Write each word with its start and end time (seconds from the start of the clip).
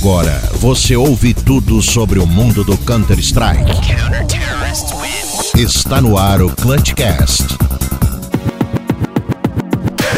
Agora 0.00 0.40
você 0.54 0.96
ouve 0.96 1.34
tudo 1.34 1.82
sobre 1.82 2.18
o 2.18 2.26
mundo 2.26 2.64
do 2.64 2.74
Counter-Strike. 2.78 3.70
Está 5.54 6.00
no 6.00 6.16
ar 6.16 6.40
o 6.40 6.48
Clutchcast. 6.48 7.44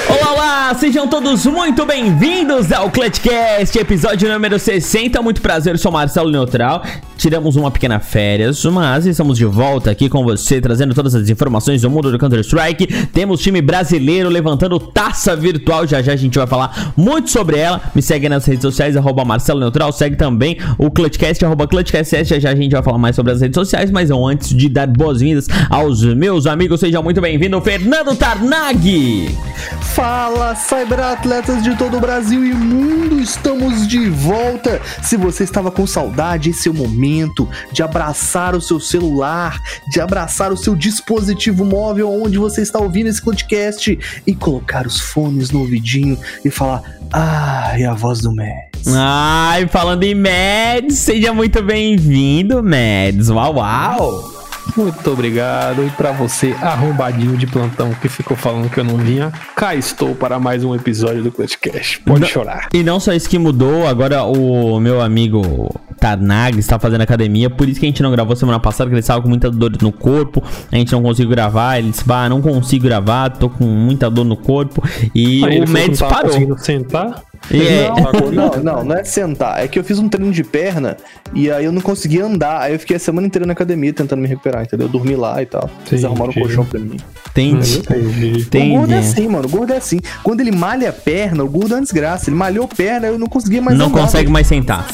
Olá, 0.09 0.73
sejam 0.79 1.09
todos 1.09 1.45
muito 1.47 1.85
bem-vindos 1.85 2.71
ao 2.71 2.93
Clutchcast, 2.93 3.77
episódio 3.77 4.33
número 4.33 4.57
60. 4.57 5.21
Muito 5.21 5.43
prazer, 5.43 5.75
eu 5.75 5.79
sou 5.79 5.91
Marcelo 5.91 6.31
Neutral. 6.31 6.85
Tiramos 7.23 7.55
uma 7.55 7.71
pequena 7.71 8.01
férias, 8.01 8.65
mas 8.65 9.07
estamos 9.07 9.39
de 9.39 9.45
volta 9.45 9.93
aqui 9.93 10.09
com 10.09 10.25
você, 10.25 10.61
trazendo 10.61 10.93
todas 10.93 11.15
as 11.15 11.29
informações 11.29 11.81
do 11.81 11.89
mundo 11.89 12.11
do 12.11 12.19
Counter-Strike. 12.19 13.07
Temos 13.13 13.41
time 13.41 13.63
brasileiro 13.63 14.29
levantando 14.29 14.77
taça 14.81 15.37
virtual, 15.37 15.87
já 15.87 16.03
já 16.03 16.15
a 16.15 16.17
gente 16.17 16.37
vai 16.37 16.49
falar 16.49 16.93
muito 16.97 17.31
sobre 17.31 17.59
ela. 17.59 17.81
Me 17.95 18.03
segue 18.03 18.29
nas 18.29 18.45
redes 18.45 18.63
sociais, 18.63 18.97
arroba 18.97 19.25
Marcelo 19.25 19.61
Neutral, 19.61 19.93
segue 19.93 20.17
também 20.17 20.59
o 20.77 20.91
Clutchcast, 20.91 21.45
arroba 21.45 21.69
Clutchcast, 21.69 22.25
já 22.25 22.41
já 22.41 22.51
a 22.51 22.57
gente 22.57 22.73
vai 22.73 22.83
falar 22.83 22.99
mais 22.99 23.15
sobre 23.15 23.31
as 23.31 23.41
redes 23.41 23.55
sociais, 23.55 23.93
mas 23.93 24.11
antes 24.11 24.49
de 24.49 24.69
dar 24.69 24.89
boas-vindas 24.89 25.47
aos 25.71 26.03
meus 26.03 26.45
amigos, 26.49 26.81
seja 26.81 27.01
muito 27.01 27.21
bem-vindo, 27.21 27.61
Fernando 27.61 28.17
Tarnag! 28.17 29.33
Fala, 29.95 30.57
cyberatletas 30.57 31.63
de 31.63 31.77
todo 31.77 31.99
o 31.99 32.01
Brasil 32.01 32.45
e 32.45 32.53
mundo, 32.53 33.21
estamos 33.21 33.87
de 33.87 34.09
volta. 34.11 34.83
Se 35.01 35.17
você 35.17 35.45
estava 35.45 35.71
com 35.71 35.87
saudade, 35.87 36.51
esse 36.51 36.67
é 36.67 36.71
o 36.73 36.75
momento 36.75 37.12
de 37.73 37.83
abraçar 37.83 38.55
o 38.55 38.61
seu 38.61 38.81
celular, 38.81 39.61
de 39.91 40.01
abraçar 40.01 40.53
o 40.53 40.57
seu 40.57 40.75
dispositivo 40.75 41.65
móvel 41.65 42.11
onde 42.11 42.39
você 42.39 42.63
está 42.63 42.79
ouvindo 42.79 43.09
esse 43.09 43.23
podcast 43.23 43.99
e 44.27 44.35
colocar 44.35 44.87
os 44.87 45.01
fones 45.01 45.51
no 45.51 45.61
ouvidinho 45.61 46.19
e 46.45 46.51
falar: 46.51 46.83
"Ah, 47.13 47.73
é 47.79 47.85
a 47.85 47.95
voz 47.95 48.21
do 48.21 48.35
Mads". 48.35 48.95
Ai, 48.95 49.69
falando 49.69 50.03
em 50.03 50.15
Mads, 50.15 50.99
seja 50.99 51.33
muito 51.33 51.63
bem-vindo, 51.63 52.63
Mads. 52.63 53.29
Uau, 53.29 53.57
uau! 53.57 54.42
Muito 54.77 55.11
obrigado. 55.11 55.85
E 55.87 55.91
para 55.91 56.13
você, 56.13 56.55
arrombadinho 56.61 57.37
de 57.37 57.47
plantão 57.47 57.93
que 58.01 58.09
ficou 58.09 58.37
falando 58.37 58.71
que 58.71 58.79
eu 58.81 58.85
não 58.85 58.97
vinha, 58.97 59.33
cá 59.55 59.75
estou 59.75 60.15
para 60.15 60.39
mais 60.39 60.65
um 60.65 60.75
episódio 60.75 61.23
do 61.23 61.31
Clutchcast. 61.33 62.01
Pode 62.01 62.21
Não- 62.21 62.29
chorar. 62.29 62.69
E 62.73 62.83
não 62.83 62.99
só 63.01 63.13
isso 63.13 63.29
que 63.29 63.39
mudou, 63.39 63.87
agora 63.87 64.23
o 64.25 64.79
meu 64.81 65.01
amigo 65.01 65.75
Tarnag 65.99 66.59
está 66.59 66.79
fazendo 66.79 67.03
academia, 67.03 67.49
por 67.51 67.69
isso 67.69 67.79
que 67.79 67.87
a 67.87 67.89
gente 67.89 68.03
não 68.03 68.11
gravou 68.11 68.35
semana 68.35 68.59
passada, 68.59 68.89
que 68.91 68.95
ele 68.95 69.01
estava 69.01 69.21
com 69.23 69.29
muita 69.29 69.51
dor 69.51 69.73
no 69.81 69.93
corpo, 69.93 70.43
a 70.71 70.77
gente 70.77 70.91
não 70.93 71.03
conseguiu 71.03 71.31
gravar, 71.31 71.79
ele 71.79 71.91
disse, 71.91 72.05
bah, 72.05 72.29
não 72.29 72.41
consigo 72.43 72.85
gravar, 72.85 73.31
tô 73.31 73.49
com 73.49 73.65
muita 73.65 74.11
dor 74.11 74.25
no 74.25 74.37
corpo, 74.37 74.83
e 75.15 75.45
Aí 75.45 75.61
o 75.61 75.97
tava 75.97 76.15
parou. 76.15 76.59
sentar. 76.59 77.23
E 77.51 77.61
é- 77.67 77.89
Não, 77.89 78.31
não, 78.31 78.63
não, 78.63 78.85
não 78.85 78.97
é 78.97 79.05
sentar. 79.05 79.63
É 79.63 79.69
que 79.69 79.79
eu 79.79 79.85
fiz 79.85 79.99
um 79.99 80.09
treino 80.09 80.33
de 80.33 80.45
perna 80.45 80.97
e 81.35 81.51
aí 81.51 81.65
eu 81.65 81.73
não 81.73 81.81
conseguia 81.81 82.25
andar. 82.25 82.61
Aí 82.63 82.73
eu 82.75 82.79
fiquei 82.79 82.97
a 82.97 83.01
semana 83.01 83.27
inteira 83.27 83.45
na 83.47 83.53
academia 83.53 83.93
tentando 83.93 84.21
me 84.21 84.29
recuperar, 84.29 84.63
entendeu? 84.63 84.87
Eu 84.87 84.93
dormi 84.93 85.17
lá 85.17 85.43
e 85.43 85.47
tal. 85.47 85.65
Eles 85.65 85.87
Entendi. 85.87 86.07
arrumaram 86.07 86.31
um 86.31 86.35
colchão 86.35 86.65
pra 86.65 86.79
mim. 86.81 86.97
Entendi. 87.31 87.79
Entendi. 88.41 88.73
O 88.73 88.79
gordo 88.79 88.93
é 88.95 88.99
assim, 88.99 89.29
mano. 89.29 89.47
O 89.47 89.51
gordo 89.51 89.73
é 89.73 89.77
assim. 89.77 89.99
Quando 90.23 90.41
ele 90.41 90.53
malha 90.53 90.91
a 90.91 90.93
perna, 90.93 91.43
o 91.45 91.49
gordo 91.49 91.73
é 91.73 91.77
uma 91.77 91.83
desgraça. 91.83 92.29
Ele 92.31 92.37
malhou 92.37 92.65
a 92.65 92.69
perna, 92.69 93.07
eu 93.09 93.19
não 93.19 93.27
conseguia 93.27 93.61
mais 93.61 93.77
Não 93.79 93.87
andar. 93.87 94.01
consegue 94.03 94.31
mais 94.31 94.47
sentar. 94.47 94.87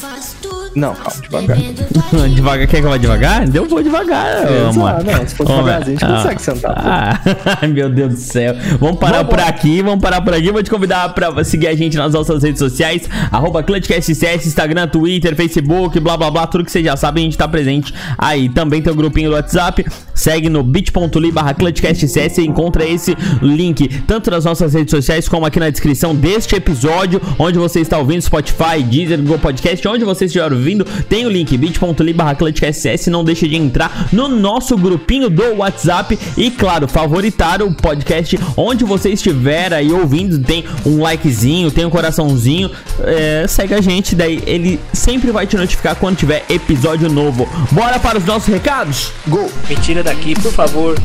Não, 0.75 0.93
calma, 0.93 1.21
devagar. 1.21 1.57
devagar, 2.29 2.67
quer 2.67 2.79
que 2.79 2.85
eu 2.85 2.89
vá 2.89 2.97
devagar? 2.97 3.55
Eu 3.55 3.65
vou 3.65 3.81
devagar, 3.81 4.43
Exato, 4.43 4.79
amor. 4.79 5.03
não, 5.03 5.27
se 5.27 5.35
fosse 5.35 5.51
Ô, 5.51 5.55
devagarzinho, 5.57 5.97
a 5.97 5.99
gente 5.99 6.11
ah, 6.11 6.15
consegue 6.15 6.41
sentar. 6.41 6.73
Ah, 6.77 7.67
meu 7.67 7.89
Deus 7.89 8.13
do 8.13 8.19
céu. 8.19 8.55
Vamos 8.79 8.99
parar 8.99 9.17
Vamos 9.17 9.29
por 9.31 9.39
aqui, 9.39 9.81
vamos 9.81 10.01
parar 10.01 10.21
por 10.21 10.33
aqui. 10.33 10.51
Vou 10.51 10.61
te 10.61 10.69
convidar 10.69 11.09
pra 11.13 11.43
seguir 11.43 11.67
a 11.67 11.75
gente 11.75 11.97
nas 11.97 12.13
nossas 12.13 12.43
redes 12.43 12.59
sociais, 12.59 13.09
arroba 13.31 13.63
ClutchCastCS, 13.63 14.45
Instagram, 14.47 14.87
Twitter, 14.87 15.35
Facebook, 15.35 15.99
blá 15.99 16.15
blá 16.15 16.29
blá, 16.29 16.47
tudo 16.47 16.63
que 16.63 16.71
você 16.71 16.83
já 16.83 16.95
sabe, 16.95 17.21
a 17.21 17.23
gente 17.23 17.37
tá 17.37 17.47
presente 17.47 17.93
aí. 18.17 18.49
Também 18.49 18.81
tem 18.81 18.93
o 18.93 18.95
grupinho 18.95 19.29
do 19.29 19.35
WhatsApp, 19.35 19.85
segue 20.13 20.49
no 20.49 20.63
bit.ly 20.63 21.31
barra 21.31 21.53
ClutchCastCS 21.53 22.37
e 22.39 22.45
encontra 22.45 22.85
esse 22.85 23.15
link, 23.41 23.87
tanto 24.07 24.29
nas 24.29 24.45
nossas 24.45 24.73
redes 24.73 24.91
sociais, 24.91 25.27
como 25.27 25.45
aqui 25.45 25.59
na 25.59 25.69
descrição 25.69 26.15
deste 26.15 26.55
episódio, 26.55 27.21
onde 27.37 27.57
você 27.57 27.79
está 27.79 27.97
ouvindo, 27.97 28.21
Spotify, 28.21 28.83
Deezer, 28.83 29.19
Google 29.19 29.39
Podcast, 29.39 29.87
onde 29.87 30.05
você 30.05 30.25
estiver 30.25 30.43
ouvindo, 30.43 30.58
tem 31.07 31.25
o 31.25 31.29
link 31.29 31.55
bit.ly 31.57 32.13
barra 32.13 32.35
ClutchCastCS, 32.35 33.07
não 33.07 33.23
deixe 33.23 33.47
de 33.47 33.55
entrar 33.55 34.09
no 34.11 34.27
nosso 34.27 34.77
grupinho 34.77 35.29
do 35.29 35.55
WhatsApp 35.57 36.17
e, 36.37 36.51
claro, 36.51 36.87
favoritar 36.87 37.61
o 37.61 37.73
podcast 37.73 38.39
onde 38.55 38.83
você 38.83 39.09
estiver 39.09 39.73
aí 39.73 39.91
ouvindo, 39.91 40.39
tem 40.39 40.65
um 40.85 41.01
likezinho, 41.01 41.71
tem 41.71 41.85
um 41.85 41.89
coraçãozinho, 41.89 42.71
é, 43.03 43.45
segue 43.47 43.73
a 43.73 43.81
gente, 43.81 44.15
daí 44.15 44.41
ele 44.45 44.79
sempre 44.93 45.31
vai 45.31 45.47
te 45.47 45.57
notificar 45.57 45.95
quando 45.95 46.17
tiver 46.17 46.45
episódio 46.49 47.09
novo. 47.09 47.47
Bora 47.71 47.99
para 47.99 48.17
os 48.17 48.25
nossos 48.25 48.47
recados? 48.47 49.11
Gol! 49.27 49.49
Me 49.69 49.75
tira 49.75 50.03
daqui, 50.03 50.33
por 50.35 50.51
favor. 50.51 50.95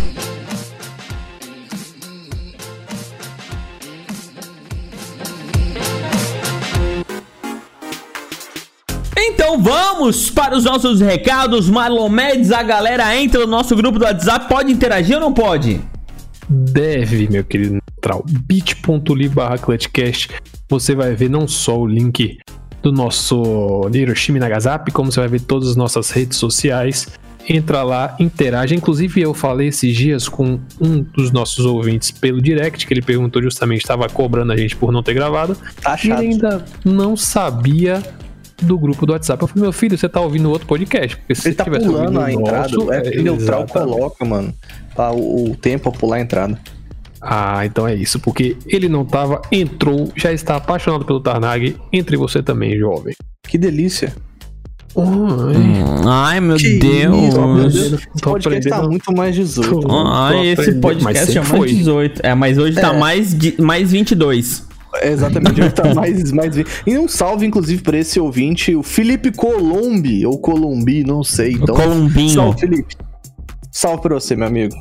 Então 9.27 9.59
vamos 9.59 10.29
para 10.29 10.55
os 10.55 10.65
nossos 10.65 11.01
recados, 11.01 11.71
Marlon 11.71 12.11
Mendes, 12.11 12.53
a 12.53 12.63
galera 12.63 13.17
entra 13.17 13.41
no 13.41 13.47
nosso 13.47 13.75
grupo 13.75 13.99
do 13.99 14.05
WhatsApp, 14.05 14.47
pode 14.47 14.71
interagir 14.71 15.15
ou 15.15 15.21
não 15.21 15.33
pode? 15.33 15.81
Deve, 16.47 17.27
meu 17.31 17.43
querido 17.43 17.73
neutral. 17.73 18.23
bit.ly 18.29 19.29
barra 19.31 19.57
Clutchcast. 19.57 20.29
Você 20.69 20.95
vai 20.95 21.15
ver 21.15 21.31
não 21.31 21.49
só 21.49 21.81
o 21.81 21.87
link 21.87 22.37
do 22.83 22.93
nosso 22.93 23.89
Hiroshima 23.91 24.39
Nagasaki, 24.39 24.93
como 24.93 25.11
você 25.11 25.21
vai 25.21 25.29
ver 25.31 25.41
todas 25.41 25.71
as 25.71 25.77
nossas 25.77 26.11
redes 26.11 26.37
sociais. 26.37 27.09
Entra 27.49 27.83
lá, 27.83 28.15
interage. 28.21 28.75
Inclusive, 28.75 29.23
eu 29.23 29.33
falei 29.33 29.69
esses 29.69 29.97
dias 29.97 30.29
com 30.29 30.61
um 30.79 31.01
dos 31.01 31.31
nossos 31.31 31.65
ouvintes 31.65 32.11
pelo 32.11 32.43
direct, 32.43 32.87
que 32.87 32.93
ele 32.93 33.03
perguntou 33.03 33.43
justamente, 33.43 33.81
estava 33.81 34.07
cobrando 34.09 34.53
a 34.53 34.57
gente 34.57 34.77
por 34.77 34.93
não 34.93 35.03
ter 35.03 35.15
gravado. 35.15 35.57
Tá 35.81 35.99
E 36.03 36.11
ele 36.11 36.13
ainda 36.13 36.65
não 36.85 37.17
sabia 37.17 38.03
do 38.63 38.79
grupo 38.79 39.05
do 39.07 39.13
WhatsApp. 39.13 39.43
Eu 39.43 39.49
falei, 39.49 39.63
meu 39.63 39.73
filho, 39.73 39.97
você 39.99 40.09
tá 40.09 40.21
ouvindo 40.21 40.51
outro 40.51 40.67
podcast? 40.67 41.17
Porque 41.17 41.35
se 41.35 41.49
Ele 41.49 41.55
tá 41.55 41.65
tivesse 41.65 41.87
pulando 41.87 42.21
a 42.21 42.33
entrada. 42.33 42.69
nosso, 42.77 42.93
é 42.93 43.01
que 43.03 43.23
neutral 43.23 43.67
coloca, 43.67 44.25
mano. 44.25 44.55
Tá, 44.95 45.11
o, 45.11 45.51
o 45.51 45.57
tempo 45.57 45.89
a 45.89 45.93
pular 45.93 46.17
a 46.17 46.21
entrada. 46.21 46.59
Ah, 47.21 47.65
então 47.65 47.89
é 47.89 47.95
isso, 47.95 48.21
porque 48.21 48.57
ele 48.67 48.87
não 48.89 49.03
tava, 49.05 49.41
entrou, 49.51 50.13
já 50.15 50.31
está 50.31 50.57
apaixonado 50.57 51.07
pelo 51.07 51.21
Tarnag, 51.21 51.75
entre 51.91 52.17
você 52.19 52.43
também, 52.43 52.79
jovem. 52.79 53.15
Que 53.49 53.57
delícia. 53.57 54.15
Ai, 54.97 56.05
Ai, 56.07 56.41
meu 56.41 56.57
Que 56.57 56.79
Deus. 56.79 57.17
isso, 57.29 57.41
meu 57.41 57.55
Deus. 57.57 57.75
Esse 57.75 57.95
Esse 57.95 58.23
podcast 58.23 58.69
tá 58.71 58.83
muito 58.83 59.13
mais 59.13 59.35
18. 59.35 59.81
Tô- 59.81 59.89
mano. 59.89 60.09
Ai, 60.13 60.55
Tô 60.55 60.63
esse 60.63 60.75
podcast 60.75 61.33
é 61.33 61.41
mais 61.41 61.49
foi. 61.51 61.69
18. 61.73 62.21
É, 62.23 62.35
mas 62.35 62.59
hoje 62.59 62.81
tá 62.81 62.95
É. 62.95 62.99
mais, 62.99 63.35
de, 63.37 63.61
mais 63.61 63.91
22. 63.91 64.65
É, 64.97 65.11
exatamente, 65.11 65.61
ele 65.61 65.71
tá 65.71 65.95
mais, 65.95 66.33
mais. 66.33 66.55
E 66.87 66.99
um 66.99 67.09
salve, 67.09 67.47
inclusive, 67.47 67.83
pra 67.83 67.99
esse 67.99 68.19
ouvinte, 68.21 68.75
o 68.75 68.83
Felipe 68.83 69.31
Colombi, 69.33 70.25
ou 70.27 70.39
Colombi, 70.39 71.05
não 71.05 71.23
sei. 71.25 71.53
Então, 71.53 71.75
Colombinho. 71.75 72.31
Salve, 72.31 72.61
Felipe. 72.61 72.97
Salve 73.73 74.03
pra 74.03 74.15
você, 74.15 74.37
meu 74.37 74.47
amigo. 74.47 74.75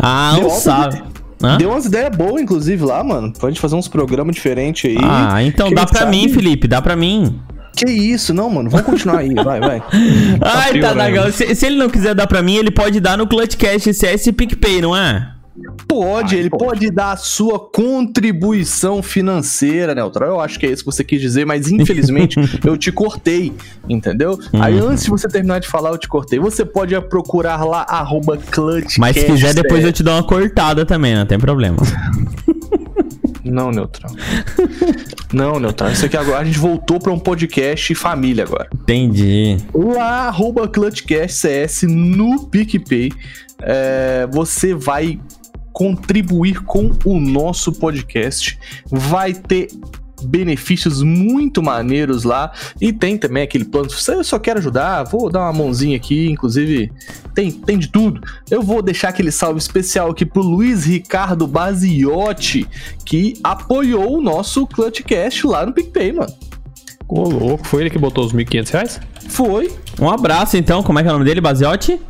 Ah, 0.00 0.34
alta 0.34 0.50
sabe. 0.50 1.02
Hã? 1.42 1.56
Deu 1.56 1.70
umas 1.70 1.84
ideias 1.84 2.16
boas, 2.16 2.40
inclusive, 2.42 2.84
lá, 2.84 3.02
mano. 3.04 3.32
Pode 3.38 3.60
fazer 3.60 3.76
uns 3.76 3.86
programas 3.88 4.34
diferentes 4.34 4.90
aí. 4.90 4.96
Ah, 5.02 5.42
então 5.42 5.70
dá 5.72 5.86
pra 5.86 6.00
sabe- 6.00 6.10
mim, 6.16 6.28
Felipe, 6.28 6.66
dá 6.66 6.80
pra 6.82 6.96
mim. 6.96 7.38
Que 7.76 7.88
isso, 7.88 8.34
não, 8.34 8.50
mano. 8.50 8.68
Vamos 8.68 8.86
continuar 8.86 9.18
aí, 9.18 9.32
vai, 9.34 9.60
vai. 9.60 9.80
Ai, 10.42 10.66
tá 10.66 10.72
piorando. 10.72 10.96
legal. 10.98 11.30
Se, 11.30 11.54
se 11.54 11.66
ele 11.66 11.76
não 11.76 11.88
quiser 11.88 12.12
dar 12.14 12.26
pra 12.26 12.42
mim, 12.42 12.56
ele 12.56 12.72
pode 12.72 12.98
dar 12.98 13.16
no 13.16 13.24
Clutchcast 13.26 13.92
CS 13.94 14.26
e 14.26 14.32
PicPay, 14.32 14.80
não 14.80 14.96
é? 14.96 15.32
Pode, 15.86 16.34
Ai, 16.34 16.40
ele 16.40 16.50
pode. 16.50 16.64
pode 16.64 16.90
dar 16.90 17.12
a 17.12 17.16
sua 17.16 17.58
contribuição 17.58 19.02
financeira, 19.02 19.94
Neutral. 19.94 20.28
Eu 20.30 20.40
acho 20.40 20.58
que 20.58 20.66
é 20.66 20.70
isso 20.70 20.82
que 20.84 20.90
você 20.92 21.02
quis 21.04 21.20
dizer, 21.20 21.44
mas 21.46 21.70
infelizmente 21.70 22.36
eu 22.64 22.76
te 22.76 22.92
cortei, 22.92 23.52
entendeu? 23.88 24.38
Aí 24.60 24.80
Hum. 24.80 24.88
antes 24.90 25.04
de 25.04 25.10
você 25.10 25.28
terminar 25.28 25.58
de 25.60 25.68
falar, 25.68 25.90
eu 25.90 25.98
te 25.98 26.08
cortei. 26.08 26.38
Você 26.38 26.64
pode 26.64 26.98
procurar 27.08 27.64
lá, 27.64 27.82
arroba 27.88 28.36
clutchcast. 28.36 29.00
Mas 29.00 29.16
se 29.16 29.24
quiser, 29.24 29.54
depois 29.54 29.84
eu 29.84 29.92
te 29.92 30.02
dou 30.02 30.14
uma 30.14 30.22
cortada 30.22 30.84
também, 30.84 31.14
não 31.14 31.26
tem 31.26 31.38
problema. 31.38 31.76
Não, 33.44 33.70
Neutral. 33.70 34.12
Não, 35.32 35.58
Neutral. 35.58 35.90
Isso 35.92 36.04
aqui 36.04 36.16
agora, 36.18 36.40
a 36.40 36.44
gente 36.44 36.58
voltou 36.58 36.98
pra 36.98 37.10
um 37.12 37.18
podcast 37.18 37.94
família 37.94 38.44
agora. 38.44 38.68
Entendi. 38.74 39.56
lá, 39.74 40.28
arroba 40.28 40.68
ClutchCastCS 40.68 41.84
no 41.84 42.46
PicPay. 42.48 43.10
É, 43.62 44.28
você 44.30 44.74
vai 44.74 45.18
contribuir 45.78 46.64
com 46.64 46.90
o 47.04 47.20
nosso 47.20 47.70
podcast. 47.70 48.58
Vai 48.90 49.32
ter 49.32 49.68
benefícios 50.20 51.04
muito 51.04 51.62
maneiros 51.62 52.24
lá. 52.24 52.50
E 52.80 52.92
tem 52.92 53.16
também 53.16 53.44
aquele 53.44 53.64
plano. 53.64 53.88
Se 53.88 54.12
eu 54.12 54.24
só 54.24 54.40
quero 54.40 54.58
ajudar, 54.58 55.04
vou 55.04 55.30
dar 55.30 55.42
uma 55.42 55.52
mãozinha 55.52 55.96
aqui. 55.96 56.28
Inclusive, 56.28 56.90
tem, 57.32 57.52
tem 57.52 57.78
de 57.78 57.86
tudo. 57.86 58.20
Eu 58.50 58.60
vou 58.60 58.82
deixar 58.82 59.10
aquele 59.10 59.30
salve 59.30 59.60
especial 59.60 60.10
aqui 60.10 60.26
pro 60.26 60.42
Luiz 60.42 60.84
Ricardo 60.84 61.46
Baziotti, 61.46 62.66
que 63.04 63.34
apoiou 63.44 64.18
o 64.18 64.20
nosso 64.20 64.66
Clutchcast 64.66 65.46
lá 65.46 65.64
no 65.64 65.72
PicPay, 65.72 66.12
mano. 66.12 66.34
Ô, 67.06 67.22
louco, 67.28 67.64
foi 67.68 67.82
ele 67.82 67.90
que 67.90 67.98
botou 67.98 68.26
os 68.26 68.32
1.500 68.32 68.70
reais? 68.70 69.00
Foi 69.28 69.72
Um 70.00 70.10
abraço 70.10 70.56
então, 70.56 70.82
como 70.82 70.98
é 70.98 71.02
que 71.04 71.08
é 71.08 71.12
o 71.12 71.14
nome 71.14 71.24
dele, 71.24 71.40
Baziotti? 71.40 72.00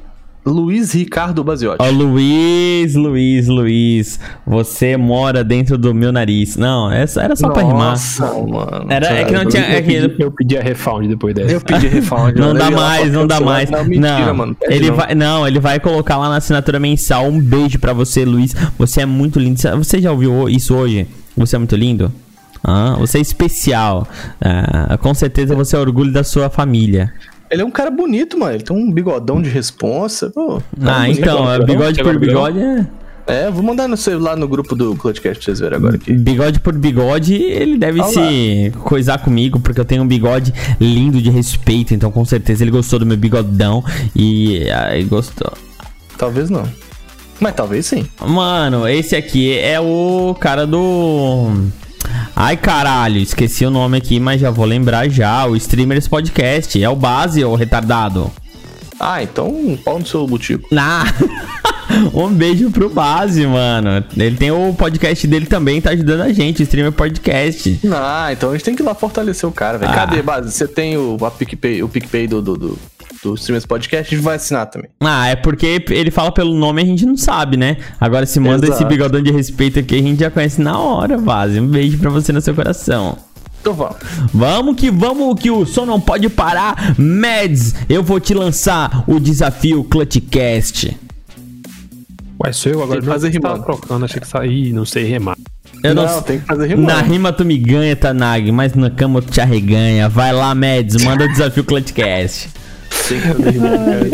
Luiz 0.50 0.92
Ricardo 0.92 1.42
Baziotti. 1.44 1.78
Ó, 1.80 1.90
Luiz, 1.90 2.94
Luiz, 2.94 3.46
Luiz, 3.48 4.20
você 4.46 4.96
mora 4.96 5.44
dentro 5.44 5.78
do 5.78 5.94
meu 5.94 6.12
nariz. 6.12 6.56
Não, 6.56 6.90
essa 6.90 7.22
era 7.22 7.36
só 7.36 7.48
pra 7.50 7.62
rimar. 7.62 7.90
Nossa, 7.90 8.26
mano. 8.26 8.86
Era, 8.88 9.06
é 9.08 9.24
que 9.24 9.32
não 9.32 9.44
tinha. 9.44 9.62
É 9.62 9.78
eu, 9.78 9.82
que, 9.82 10.08
pedi, 10.08 10.22
eu 10.22 10.32
pedi 10.32 10.58
a 10.58 10.62
refund 10.62 11.08
depois 11.08 11.34
dessa. 11.34 11.52
Eu 11.52 11.60
pedi 11.60 11.86
refund. 11.88 12.36
não 12.36 12.54
dá 12.54 12.66
Eu 12.70 12.76
mais, 12.76 13.12
não 13.12 13.26
dá 13.26 13.40
mais. 13.40 13.70
Não, 13.70 13.84
mentira, 13.84 14.34
mano. 14.34 14.54
Pede 14.54 14.74
ele 14.74 14.88
não. 14.88 14.96
vai, 14.96 15.14
não, 15.14 15.46
ele 15.46 15.60
vai 15.60 15.80
colocar 15.80 16.16
lá 16.16 16.28
na 16.28 16.36
assinatura 16.36 16.78
mensal. 16.78 17.26
Um 17.26 17.40
beijo 17.40 17.78
pra 17.78 17.92
você, 17.92 18.24
Luiz. 18.24 18.54
Você 18.78 19.02
é 19.02 19.06
muito 19.06 19.38
lindo. 19.38 19.60
Você 19.76 20.00
já 20.00 20.10
ouviu 20.10 20.48
isso 20.48 20.74
hoje? 20.74 21.06
Você 21.36 21.56
é 21.56 21.58
muito 21.58 21.76
lindo. 21.76 22.12
Ah, 22.62 22.96
você 22.98 23.18
é 23.18 23.20
especial. 23.20 24.06
Ah, 24.40 24.98
com 24.98 25.14
certeza 25.14 25.54
você 25.54 25.76
é 25.76 25.78
orgulho 25.78 26.12
da 26.12 26.24
sua 26.24 26.50
família. 26.50 27.12
Ele 27.50 27.62
é 27.62 27.64
um 27.64 27.70
cara 27.70 27.90
bonito, 27.90 28.38
mano. 28.38 28.54
Ele 28.54 28.62
tem 28.62 28.76
um 28.76 28.90
bigodão 28.92 29.40
de 29.40 29.48
responsa. 29.48 30.30
Pô, 30.30 30.62
Ah, 30.82 31.00
bonito. 31.02 31.20
então, 31.20 31.52
é 31.52 31.64
bigode 31.64 32.02
por 32.02 32.18
bigode? 32.18 32.58
é. 32.58 32.86
É, 33.30 33.50
vou 33.50 33.62
mandar 33.62 33.86
no 33.86 33.96
celular 33.96 34.38
no 34.38 34.48
grupo 34.48 34.74
do 34.74 34.96
Clutchcast 34.96 35.36
pra 35.36 35.44
vocês 35.44 35.60
verem 35.60 35.76
agora 35.76 35.96
aqui. 35.96 36.14
Bigode 36.14 36.60
por 36.60 36.72
bigode, 36.72 37.34
ele 37.34 37.76
deve 37.76 38.00
Olha 38.00 38.10
se 38.10 38.72
coisar 38.84 39.18
comigo, 39.18 39.60
porque 39.60 39.78
eu 39.78 39.84
tenho 39.84 40.02
um 40.02 40.06
bigode 40.08 40.50
lindo 40.80 41.20
de 41.20 41.28
respeito, 41.28 41.92
então 41.92 42.10
com 42.10 42.24
certeza 42.24 42.64
ele 42.64 42.70
gostou 42.70 42.98
do 42.98 43.04
meu 43.04 43.18
bigodão 43.18 43.84
e 44.16 44.70
aí 44.70 45.04
gostou. 45.04 45.52
Talvez 46.16 46.48
não. 46.48 46.66
Mas 47.38 47.54
talvez 47.54 47.84
sim. 47.84 48.06
Mano, 48.26 48.88
esse 48.88 49.14
aqui 49.14 49.58
é 49.58 49.78
o 49.78 50.34
cara 50.40 50.66
do. 50.66 51.50
Ai 52.34 52.56
caralho, 52.56 53.18
esqueci 53.18 53.64
o 53.66 53.70
nome 53.70 53.96
aqui, 53.96 54.20
mas 54.20 54.40
já 54.40 54.50
vou 54.50 54.64
lembrar 54.64 55.08
já. 55.08 55.46
O 55.46 55.56
Streamers 55.56 56.06
Podcast. 56.06 56.82
É 56.82 56.88
o 56.88 56.96
base, 56.96 57.44
ô 57.44 57.54
retardado. 57.54 58.30
Ah, 59.00 59.22
então 59.22 59.48
um 59.48 59.76
pau 59.76 59.98
no 59.98 60.06
seu 60.06 60.26
butico. 60.26 60.68
Ah, 60.76 61.04
um 62.12 62.28
beijo 62.28 62.70
pro 62.70 62.88
base, 62.88 63.46
mano. 63.46 64.04
Ele 64.16 64.36
tem 64.36 64.50
o 64.50 64.74
podcast 64.74 65.26
dele 65.26 65.46
também, 65.46 65.80
tá 65.80 65.90
ajudando 65.90 66.22
a 66.22 66.32
gente, 66.32 66.60
o 66.60 66.64
Streamer 66.64 66.92
Podcast. 66.92 67.80
Ah, 67.92 68.32
então 68.32 68.50
a 68.50 68.52
gente 68.52 68.64
tem 68.64 68.74
que 68.74 68.82
ir 68.82 68.84
lá 68.84 68.94
fortalecer 68.94 69.48
o 69.48 69.52
cara, 69.52 69.78
velho. 69.78 69.92
Ah. 69.92 69.94
Cadê, 69.94 70.20
Base? 70.22 70.50
Você 70.50 70.66
tem 70.66 70.96
o, 70.96 71.16
a 71.24 71.30
PicPay, 71.30 71.82
o 71.82 71.88
PicPay 71.88 72.26
do, 72.26 72.42
do, 72.42 72.56
do, 72.56 72.78
do 73.22 73.34
Streamers 73.34 73.66
Podcast? 73.66 74.12
A 74.12 74.16
gente 74.16 74.24
vai 74.24 74.36
assinar 74.36 74.66
também. 74.66 74.90
Ah, 75.00 75.28
é 75.28 75.36
porque 75.36 75.84
ele 75.90 76.10
fala 76.10 76.32
pelo 76.32 76.54
nome 76.54 76.82
e 76.82 76.84
a 76.84 76.86
gente 76.86 77.06
não 77.06 77.16
sabe, 77.16 77.56
né? 77.56 77.78
Agora, 78.00 78.26
se 78.26 78.38
manda 78.40 78.66
esse 78.66 78.76
Exato. 78.76 78.88
bigodão 78.88 79.22
de 79.22 79.30
respeito 79.30 79.78
aqui, 79.78 79.96
a 79.96 80.02
gente 80.02 80.20
já 80.20 80.30
conhece 80.30 80.60
na 80.60 80.78
hora, 80.78 81.18
Base. 81.18 81.60
Um 81.60 81.66
beijo 81.66 81.98
pra 81.98 82.10
você 82.10 82.32
no 82.32 82.40
seu 82.40 82.54
coração. 82.54 83.18
Então 83.60 83.74
vamos. 83.74 83.96
Vamos 84.32 84.76
que 84.76 84.90
vamos, 84.90 85.40
que 85.40 85.50
o 85.50 85.66
som 85.66 85.84
não 85.84 86.00
pode 86.00 86.28
parar. 86.28 86.94
Mads, 86.98 87.74
eu 87.88 88.02
vou 88.02 88.20
te 88.20 88.32
lançar 88.34 89.04
o 89.06 89.18
desafio 89.18 89.84
Clutchcast. 89.84 90.96
Ué, 92.44 92.52
sou 92.52 92.72
eu 92.72 92.82
agora. 92.82 93.00
Tem 93.00 93.08
que 93.08 93.14
fazer 93.14 93.28
rimando. 93.30 93.64
trocando, 93.64 94.04
achei 94.04 94.20
que 94.20 94.28
saí, 94.28 94.72
não 94.72 94.84
sei 94.84 95.04
remar. 95.04 95.36
Eu 95.82 95.94
não, 95.94 96.06
não, 96.06 96.22
tem 96.22 96.38
que 96.38 96.46
fazer 96.46 96.68
rimando. 96.68 96.88
Na 96.88 97.00
rima 97.02 97.32
tu 97.32 97.44
me 97.44 97.58
ganha, 97.58 97.94
Tanag, 97.96 98.50
mas 98.52 98.74
na 98.74 98.90
cama 98.90 99.20
tu 99.20 99.30
te 99.30 99.40
arreganha. 99.40 100.08
Vai 100.08 100.32
lá, 100.32 100.54
Mads, 100.54 101.02
manda 101.02 101.24
o 101.24 101.28
desafio 101.28 101.64
Clutchcast. 101.64 102.50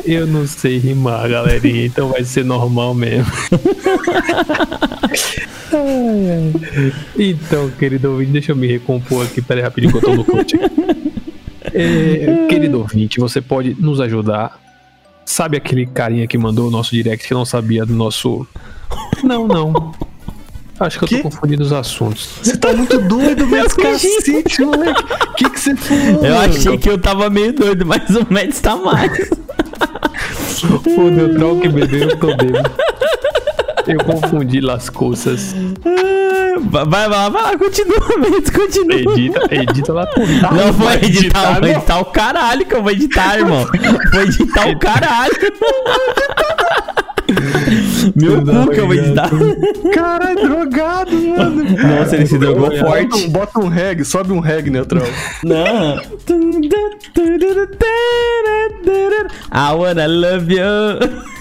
Eu 0.05 0.26
não 0.26 0.46
sei 0.46 0.79
rimar, 0.79 1.29
galerinha, 1.29 1.87
então 1.87 2.08
vai 2.08 2.25
ser 2.25 2.44
normal 2.44 2.94
mesmo. 2.94 3.32
Então, 7.19 7.70
querido 7.70 8.12
ouvinte, 8.12 8.32
deixa 8.32 8.52
eu 8.52 8.56
me 8.56 8.67
recompor 8.67 9.26
aqui, 9.26 9.43
peraí 9.43 9.62
rapidinho 9.62 9.93
que 9.93 9.99
eu 9.99 10.02
tô 10.02 10.14
no 10.14 10.25
coach. 10.25 10.56
É, 11.73 12.46
querido 12.49 12.79
ouvinte, 12.79 13.19
você 13.19 13.41
pode 13.41 13.75
nos 13.81 14.00
ajudar. 14.00 14.61
Sabe 15.25 15.56
aquele 15.56 15.87
carinha 15.87 16.26
que 16.26 16.38
mandou 16.38 16.69
o 16.69 16.70
nosso 16.70 16.93
direct 16.93 17.26
que 17.26 17.35
não 17.35 17.44
sabia 17.44 17.85
do 17.85 17.94
nosso. 17.94 18.46
Não, 19.23 19.49
não. 19.49 19.93
Acho 20.81 20.99
que 20.99 21.05
eu 21.05 21.09
Quê? 21.09 21.17
tô 21.19 21.23
confundindo 21.25 21.62
os 21.62 21.73
assuntos. 21.73 22.29
Você 22.43 22.56
tá 22.56 22.73
muito 22.73 22.99
doido, 22.99 23.47
mas 23.49 23.73
cacete, 23.73 24.62
moleque. 24.62 25.03
O 25.03 25.35
que 25.35 25.50
que 25.50 25.61
você 25.61 25.76
falou? 25.76 26.25
Eu 26.25 26.38
achei 26.38 26.79
que 26.79 26.91
eu 26.91 26.99
tava 26.99 27.31
meio 27.31 27.53
doido, 27.53 27.87
mas 27.87 28.03
o 28.11 28.26
Mads 28.29 28.61
tá 28.61 28.76
mais. 28.76 29.31
O 30.97 31.11
neutral 31.11 31.61
que 31.61 31.69
bebeu, 31.69 32.09
eu 32.11 32.17
tô 32.19 32.37
bêbado. 32.37 32.71
Eu 33.86 33.98
confundi 34.04 34.60
las 34.60 34.88
coisas. 34.88 35.54
Vai 36.70 36.84
vai 36.86 37.08
lá, 37.08 37.28
vai 37.28 37.42
lá, 37.42 37.58
continua, 37.58 37.98
Mads, 38.19 38.50
continua. 38.50 38.94
Edita, 39.14 39.40
edita 39.54 39.92
lá 39.92 40.06
por 40.06 40.26
Não 40.26 40.72
vou 40.72 40.90
editar, 40.92 41.06
editar, 41.06 41.52
vou 41.52 41.60
não. 41.62 41.69
editar 41.69 41.98
o 42.00 42.04
caralho 42.06 42.66
que 42.66 42.75
eu 42.75 42.82
vou 42.82 42.92
editar, 42.92 43.38
irmão. 43.38 43.66
Vou 44.12 44.22
editar 44.22 44.69
o 44.69 44.78
caralho. 44.78 45.34
Meu 48.14 48.42
cu 48.44 48.70
que 48.70 48.81
eu 48.81 48.86
vou 48.86 48.94
editar. 48.94 49.31
Caralho, 49.92 50.48
drogado, 50.48 51.12
mano. 51.12 51.64
Nossa, 51.98 52.16
ele 52.16 52.26
se 52.26 52.38
drogou 52.38 52.69
Bota 52.70 52.78
forte. 52.78 53.25
um, 53.26 53.31
bota 53.31 53.60
um 53.60 53.69
reggae, 53.69 54.04
sobe 54.04 54.32
um 54.32 54.40
reggae, 54.40 54.70
neutral. 54.70 55.04
Não. 55.42 55.98
I 59.52 59.72
wanna 59.72 60.06
love 60.06 60.52
you. 60.52 61.33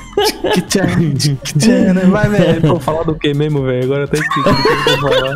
Né? 1.94 2.02
Vai, 2.10 2.30
velho. 2.30 2.62
Vou 2.62 2.80
falar 2.80 3.04
do 3.04 3.16
que 3.16 3.34
mesmo, 3.34 3.64
velho? 3.64 3.84
Agora 3.84 4.08
tá 4.08 4.18
esquecido 4.18 4.50
o 4.50 4.64
que 4.64 4.90
eu 4.90 5.00
vou 5.00 5.12
falar. 5.12 5.36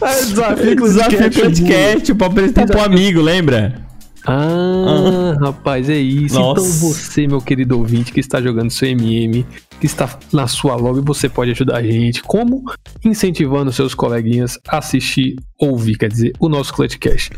Ah, 0.00 0.14
Desafio 0.14 0.76
Desafio 0.76 1.18
Clutchcast. 1.18 1.40
podcast 1.40 2.14
pra 2.14 2.26
apresentar 2.26 2.66
pro 2.66 2.82
amigo, 2.82 3.20
lembra? 3.20 3.86
Ah, 4.26 5.36
rapaz, 5.40 5.88
é 5.88 5.96
isso. 5.96 6.34
Nossa. 6.34 6.60
Então 6.60 6.72
você, 6.90 7.26
meu 7.28 7.40
querido 7.40 7.78
ouvinte, 7.78 8.12
que 8.12 8.18
está 8.18 8.42
jogando 8.42 8.70
seu 8.70 8.88
MM, 8.88 9.46
que 9.80 9.86
está 9.86 10.18
na 10.32 10.48
sua 10.48 10.74
lobby, 10.74 11.00
você 11.00 11.28
pode 11.28 11.52
ajudar 11.52 11.76
a 11.76 11.82
gente. 11.82 12.22
Como? 12.24 12.64
Incentivando 13.04 13.72
seus 13.72 13.94
coleguinhas 13.94 14.58
a 14.68 14.78
assistir, 14.78 15.36
ouvir, 15.58 15.96
quer 15.96 16.08
dizer, 16.08 16.32
o 16.40 16.48
nosso 16.48 16.74
Clutchcast. 16.74 17.30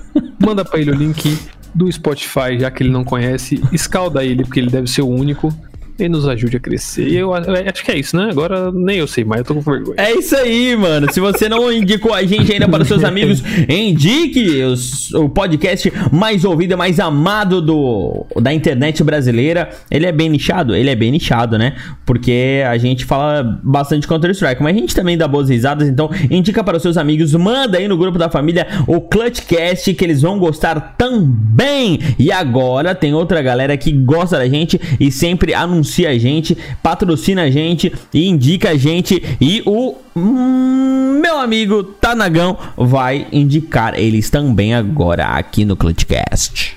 Manda 0.43 0.65
pra 0.65 0.81
ele 0.81 0.91
o 0.91 0.94
link 0.94 1.38
do 1.78 1.90
Spotify, 1.90 2.58
já 2.58 2.70
que 2.70 2.82
ele 2.82 2.90
não 2.90 3.04
conhece. 3.04 3.62
Escalda 3.72 4.25
ele, 4.25 4.42
porque 4.44 4.58
ele 4.58 4.69
deve 4.69 4.88
ser 4.88 5.02
o 5.02 5.08
único. 5.08 5.54
E 5.98 6.08
nos 6.08 6.28
ajude 6.28 6.56
a 6.56 6.60
crescer. 6.60 7.08
E 7.08 7.16
eu, 7.16 7.30
eu 7.34 7.70
acho 7.72 7.84
que 7.84 7.90
é 7.90 7.98
isso, 7.98 8.16
né? 8.16 8.28
Agora 8.30 8.70
nem 8.70 8.98
eu 8.98 9.06
sei, 9.08 9.24
mas 9.24 9.38
eu 9.40 9.44
tô 9.44 9.54
com 9.54 9.60
vergonha. 9.60 9.96
É 9.96 10.12
isso 10.14 10.36
aí, 10.36 10.76
mano. 10.76 11.12
Se 11.12 11.18
você 11.18 11.48
não 11.48 11.70
indicou 11.72 12.14
a 12.14 12.22
gente 12.22 12.52
ainda 12.52 12.69
para 12.69 12.82
os 12.82 12.88
seus 12.88 13.02
amigos, 13.02 13.43
indique 13.69 14.62
os- 14.62 15.12
o 15.14 15.28
podcast 15.28 15.93
mais 16.12 16.44
ouvido 16.44 16.72
e 16.72 16.76
mais 16.76 17.00
amado 17.00 17.60
do, 17.60 18.26
da 18.40 18.52
internet 18.52 19.02
brasileira. 19.02 19.70
Ele 19.90 20.06
é 20.06 20.12
bem 20.12 20.28
nichado? 20.28 20.74
Ele 20.76 20.88
é 20.88 20.94
bem 20.94 21.10
nichado, 21.10 21.58
né? 21.58 21.74
Porque 22.06 22.62
a 22.69 22.78
gente 22.78 23.05
fala 23.05 23.60
bastante 23.64 24.06
Counter-Strike, 24.06 24.62
mas 24.62 24.76
a 24.76 24.78
gente 24.78 24.94
também 24.94 25.19
dá 25.19 25.26
boas 25.26 25.48
risadas. 25.48 25.88
Então, 25.88 26.10
indica 26.31 26.62
para 26.62 26.76
os 26.76 26.82
seus 26.82 26.96
amigos, 26.96 27.34
manda 27.34 27.76
aí 27.78 27.88
no 27.88 27.96
grupo 27.96 28.19
da 28.19 28.28
família 28.31 28.67
o 28.86 29.00
Clutchcast, 29.00 29.93
que 29.94 30.05
eles 30.05 30.22
vão 30.22 30.38
gostar 30.38 30.94
também. 30.96 31.98
E 32.19 32.31
agora 32.31 32.94
tem 32.94 33.12
outra 33.14 33.43
galera 33.43 33.76
que 33.76 33.90
gosta 33.90 34.36
da 34.38 34.48
gente 34.48 34.81
e 35.00 35.10
sempre 35.10 35.55
anuncia 35.55 35.87
a 36.06 36.18
gente, 36.18 36.56
patrocina 36.82 37.42
a 37.42 37.50
gente 37.50 37.92
e 38.12 38.28
indica 38.28 38.70
a 38.70 38.76
gente. 38.76 39.22
E 39.40 39.62
o 39.66 39.96
hum, 40.16 41.20
meu 41.20 41.38
amigo 41.38 41.82
Tanagão 41.82 42.56
vai 42.76 43.26
indicar 43.32 43.98
eles 43.98 44.30
também 44.30 44.74
agora 44.74 45.26
aqui 45.26 45.64
no 45.64 45.76
Clutchcast. 45.76 46.76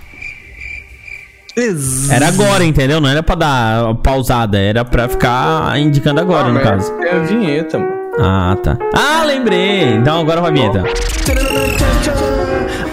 Era 2.09 2.27
agora, 2.29 2.63
entendeu? 2.63 3.01
Não 3.01 3.09
era 3.09 3.21
pra 3.21 3.35
dar 3.35 3.95
pausada, 3.95 4.57
era 4.57 4.85
pra 4.85 5.09
ficar 5.09 5.77
indicando 5.79 6.21
agora, 6.21 6.47
no 6.47 6.53
mas 6.55 6.63
caso. 6.63 6.93
É 7.01 7.15
a 7.15 7.19
vinheta, 7.19 7.77
mano. 7.77 7.91
Ah, 8.19 8.57
tá. 8.61 8.77
Ah, 8.93 9.23
lembrei! 9.25 9.83
Então 9.95 10.19
agora 10.19 10.41
vai 10.41 10.51
a 10.51 10.53
vinheta. 10.53 10.83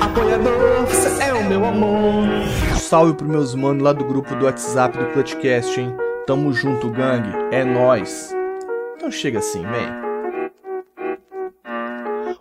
Apoiador, 0.01 0.87
você 0.87 1.23
é 1.23 1.35
o 1.35 1.45
meu 1.45 1.65
amor. 1.65 2.27
Salve 2.77 3.15
pros 3.15 3.31
meus 3.31 3.55
manos 3.55 3.83
lá 3.83 3.93
do 3.93 4.05
grupo 4.05 4.35
do 4.35 4.45
WhatsApp 4.45 4.97
do 4.99 5.05
Clutchcast, 5.07 5.81
hein? 5.81 5.95
Tamo 6.29 6.53
junto, 6.53 6.91
gangue. 6.91 7.31
É 7.51 7.65
nóis. 7.65 8.37
Então 8.95 9.11
chega 9.11 9.39
assim, 9.39 9.63
man. 9.63 10.08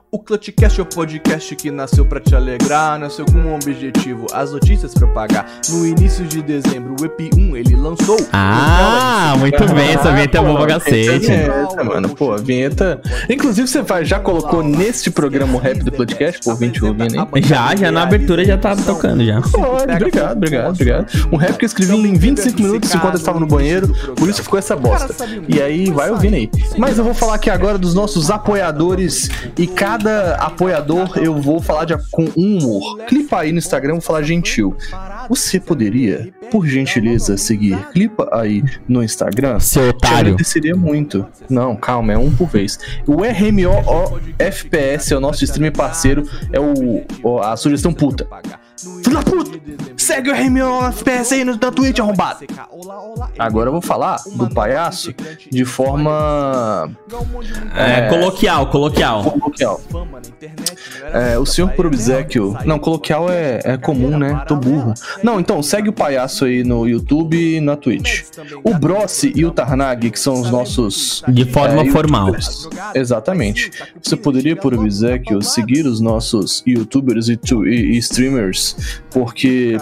O 0.09 0.19
Clutchcast 0.19 0.79
é 0.79 0.83
o 0.83 0.85
podcast 0.85 1.53
que 1.57 1.69
nasceu 1.69 2.05
pra 2.05 2.21
te 2.21 2.33
alegrar, 2.33 2.97
nasceu 2.97 3.25
com 3.25 3.39
um 3.39 3.53
objetivo, 3.55 4.25
as 4.31 4.53
notícias 4.53 4.93
propagar. 4.93 5.45
No 5.67 5.85
início 5.85 6.23
de 6.25 6.41
dezembro, 6.41 6.93
o 6.93 7.03
EP1 7.03 7.57
ele 7.57 7.75
lançou. 7.75 8.15
Ah, 8.31 9.35
muito 9.37 9.65
bem, 9.73 9.89
essa 9.89 10.09
vinheta 10.13 10.37
é 10.37 10.41
boa 10.41 10.59
pra 10.59 10.67
cacete. 10.79 11.19
Vinheta, 11.27 11.83
mano. 11.83 12.07
Pô, 12.15 12.31
a 12.31 12.37
vinheta. 12.37 13.01
Inclusive, 13.29 13.67
você 13.67 13.81
vai- 13.81 14.05
já 14.05 14.17
colocou 14.17 14.63
neste 14.63 15.11
programa 15.11 15.55
o 15.55 15.57
rap 15.59 15.79
do 15.83 15.91
podcast, 15.91 16.39
por 16.41 16.55
20 16.57 16.85
ouvindo, 16.85 17.13
hein? 17.13 17.27
Já, 17.43 17.75
já 17.75 17.91
na 17.91 18.03
abertura 18.03 18.45
já 18.45 18.57
tá 18.57 18.77
tocando 18.77 19.25
já. 19.25 19.41
Pode, 19.41 19.91
obrigado, 19.93 20.37
obrigado, 20.37 20.69
obrigado. 20.71 21.27
Um 21.33 21.35
rap 21.35 21.57
que 21.57 21.65
eu 21.65 21.67
escrevi 21.67 21.93
em 21.93 22.13
25 22.17 22.61
minutos 22.61 22.95
enquanto 22.95 23.15
eu 23.15 23.19
estava 23.19 23.41
no 23.41 23.45
banheiro, 23.45 23.93
por 24.15 24.29
isso 24.29 24.41
ficou 24.41 24.57
essa 24.57 24.73
bosta. 24.73 25.13
E 25.49 25.61
aí, 25.61 25.91
vai 25.91 26.09
ouvindo 26.11 26.35
aí. 26.35 26.49
Mas 26.77 26.97
eu 26.97 27.03
vou 27.03 27.13
falar 27.13 27.35
aqui 27.35 27.49
agora 27.49 27.77
dos 27.77 27.93
nossos 27.93 28.31
apoiadores 28.31 29.29
e 29.57 29.67
cada 29.67 29.97
cada 30.07 30.35
apoiador 30.35 31.17
eu 31.17 31.35
vou 31.35 31.61
falar 31.61 31.83
de, 31.83 31.93
com 32.11 32.23
um 32.37 32.57
humor. 32.57 32.97
Clipa 33.07 33.39
aí 33.41 33.51
no 33.51 33.57
Instagram, 33.57 33.93
vou 33.95 34.01
falar 34.01 34.21
gentil. 34.23 34.73
Você 35.27 35.59
poderia, 35.59 36.33
por 36.49 36.65
gentileza, 36.65 37.35
seguir? 37.35 37.77
Clipa 37.91 38.29
aí 38.31 38.63
no 38.87 39.03
Instagram. 39.03 39.59
Seu 39.59 39.83
Te 39.91 39.95
otário. 39.97 40.17
agradeceria 40.33 40.75
muito. 40.75 41.27
Não, 41.49 41.75
calma, 41.75 42.13
é 42.13 42.17
um 42.17 42.33
por 42.33 42.47
vez. 42.47 42.79
O 43.05 43.17
RMO 43.21 44.19
FPS 44.39 45.13
é 45.13 45.17
o 45.17 45.19
nosso 45.19 45.43
streamer 45.43 45.73
parceiro, 45.73 46.23
é 46.53 46.59
o, 46.59 47.03
o- 47.21 47.39
a 47.39 47.57
sugestão 47.57 47.91
puta. 47.93 48.25
Filho 49.03 49.15
da 49.17 49.23
puta! 49.23 49.57
Segue 50.07 50.29
o 50.29 50.33
RMO 50.33 50.85
FPS 50.87 51.33
aí 51.33 51.43
no, 51.43 51.57
na 51.61 51.69
Twitch, 51.69 51.99
arrombado! 51.99 52.45
Agora 53.37 53.67
eu 53.67 53.73
vou 53.73 53.81
falar 53.81 54.15
do 54.37 54.49
palhaço 54.49 55.13
de 55.51 55.65
forma 55.65 56.89
É, 57.75 58.07
coloquial, 58.07 58.67
coloquial. 58.67 59.23
coloquial. 59.31 59.81
É, 61.13 61.37
o 61.37 61.45
senhor 61.45 61.71
por 61.71 61.85
obsequio. 61.85 62.55
Não, 62.65 62.79
coloquial 62.79 63.29
é, 63.29 63.59
é 63.65 63.75
comum, 63.77 64.17
né? 64.17 64.45
Tô 64.47 64.55
burro. 64.55 64.93
Não, 65.21 65.41
então, 65.41 65.61
segue 65.61 65.89
o 65.89 65.93
palhaço 65.93 66.45
aí 66.45 66.63
no 66.63 66.87
YouTube 66.87 67.35
e 67.57 67.59
na 67.59 67.75
Twitch. 67.75 68.23
O 68.63 68.73
Brossi 68.75 69.33
e 69.35 69.45
o 69.45 69.51
Tarnag, 69.51 70.09
que 70.09 70.19
são 70.19 70.39
os 70.39 70.49
nossos. 70.49 71.21
De 71.27 71.43
forma 71.51 71.81
é, 71.81 71.89
formal. 71.91 72.31
Exatamente. 72.95 73.71
Você 74.01 74.15
poderia, 74.15 74.55
por 74.55 74.73
obsequio, 74.73 75.41
seguir 75.41 75.85
os 75.85 75.99
nossos 75.99 76.63
youtubers 76.65 77.27
e, 77.27 77.35
tu- 77.35 77.67
e- 77.67 77.95
e 77.95 77.97
streamers, 77.97 79.01
porque 79.09 79.77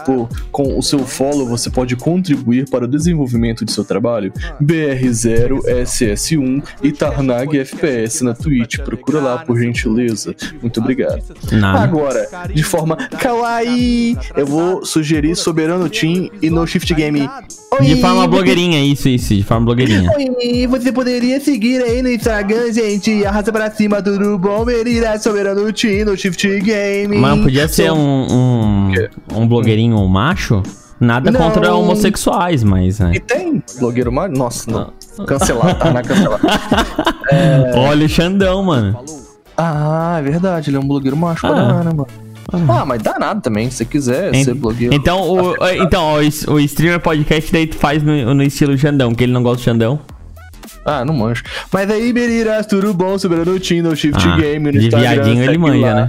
com 0.52 0.78
o 0.78 0.82
seu 0.82 1.00
follow 1.00 1.48
você 1.48 1.70
pode 1.70 1.96
contribuir 1.96 2.70
para 2.70 2.86
o 2.86 2.88
desenvolvimento 2.88 3.66
de 3.66 3.72
seu 3.72 3.84
trabalho. 3.84 4.32
BR0SS1 4.62 6.64
e 6.82 6.92
Tarnag 6.92 7.60
FPS 7.60 8.24
na 8.24 8.34
Twitch. 8.34 8.80
Procura 8.80 9.20
lá, 9.20 9.38
por 9.40 9.60
gentileza. 9.60 10.36
Muito 10.62 10.80
obrigado. 10.80 11.22
Nada. 11.52 11.84
Agora, 11.84 12.28
de 12.54 12.64
forma 12.64 12.96
kawaii, 12.96 14.18
eu 14.36 14.46
vou 14.46 14.86
sugerir 14.86 15.36
Soberano 15.36 15.90
Team 15.90 16.30
e 16.42 16.50
No 16.50 16.66
Shift 16.66 16.94
Game. 16.94 17.28
De 17.82 17.94
Oi, 17.94 18.00
forma 18.00 18.28
blogueirinha, 18.28 18.84
isso, 18.84 19.10
isso, 19.10 19.36
de 19.36 19.44
forma 19.44 19.66
blogueirinha. 19.66 20.10
Oi, 20.16 20.68
você 20.68 20.92
poderia 20.92 21.40
seguir 21.42 21.84
aí 21.84 22.02
no 22.02 22.10
Instagram, 22.10 22.72
gente. 22.72 23.26
Arrasta 23.26 23.52
pra 23.52 23.70
cima, 23.70 24.02
tudo 24.02 24.38
bom? 24.38 24.64
Menina, 24.64 25.20
Soberano 25.20 25.72
Team, 25.74 26.06
No 26.06 26.16
Shift 26.16 26.62
Game. 26.62 27.18
Mas 27.18 27.42
podia 27.42 27.68
ser 27.68 27.92
um, 27.92 27.98
um, 27.98 28.92
um 29.34 29.48
blogueirinho 29.48 30.05
macho? 30.08 30.62
Nada 31.00 31.30
Não. 31.30 31.40
contra 31.40 31.74
homossexuais, 31.76 32.64
mas, 32.64 33.00
né? 33.00 33.12
E 33.16 33.20
tem 33.20 33.62
blogueiro 33.80 34.12
mais? 34.12 34.32
Nossa, 34.32 34.72
não. 34.72 35.26
Cancelado, 35.26 35.78
tá 35.78 35.92
na 35.92 36.02
cancelado. 36.02 36.42
Olha 37.76 38.06
o 38.06 38.10
Xandão, 38.10 38.64
mano. 38.64 38.98
Ah, 39.58 40.18
é 40.20 40.22
verdade, 40.22 40.70
ele 40.70 40.78
é 40.78 40.80
um 40.80 40.88
blogueiro 40.88 41.16
macho 41.18 41.42
pra 41.42 41.50
Ah. 41.52 41.74
caramba, 41.74 42.08
mano. 42.52 42.72
Ah, 42.72 42.86
mas 42.86 43.02
dá 43.02 43.18
nada 43.20 43.42
também, 43.42 43.70
se 43.70 43.78
você 43.78 43.86
quiser 43.86 44.34
En- 44.34 44.44
ser 44.44 44.54
blogueiro. 44.54 44.94
Então, 44.94 45.20
o, 45.22 45.56
então 45.82 46.04
ó, 46.04 46.20
o, 46.20 46.54
o 46.54 46.60
streamer 46.60 47.00
podcast 47.00 47.52
daí 47.52 47.66
tu 47.68 47.76
faz 47.76 48.02
no, 48.04 48.34
no 48.34 48.44
estilo 48.44 48.78
Xandão, 48.78 49.14
que 49.16 49.24
ele 49.24 49.34
não 49.34 49.42
gosta 49.44 49.58
do 49.58 49.64
Xandão. 49.64 50.00
Ah, 50.86 51.04
não 51.04 51.14
manjo. 51.16 51.44
Mas 51.74 51.90
aí, 51.90 52.14
meninas, 52.14 52.68
tudo 52.68 52.94
bom? 52.94 53.18
Soberano 53.18 53.60
Team, 53.60 53.82
No 53.84 53.96
Shift 53.96 54.26
Ah, 54.28 54.38
Game, 54.38 54.72
no 54.72 54.80
de 54.80 54.86
Instagram. 54.86 55.10
viadinho 55.24 55.44
ele 55.44 55.58
manja, 55.58 55.86
lá. 55.88 55.96
né? 55.96 56.08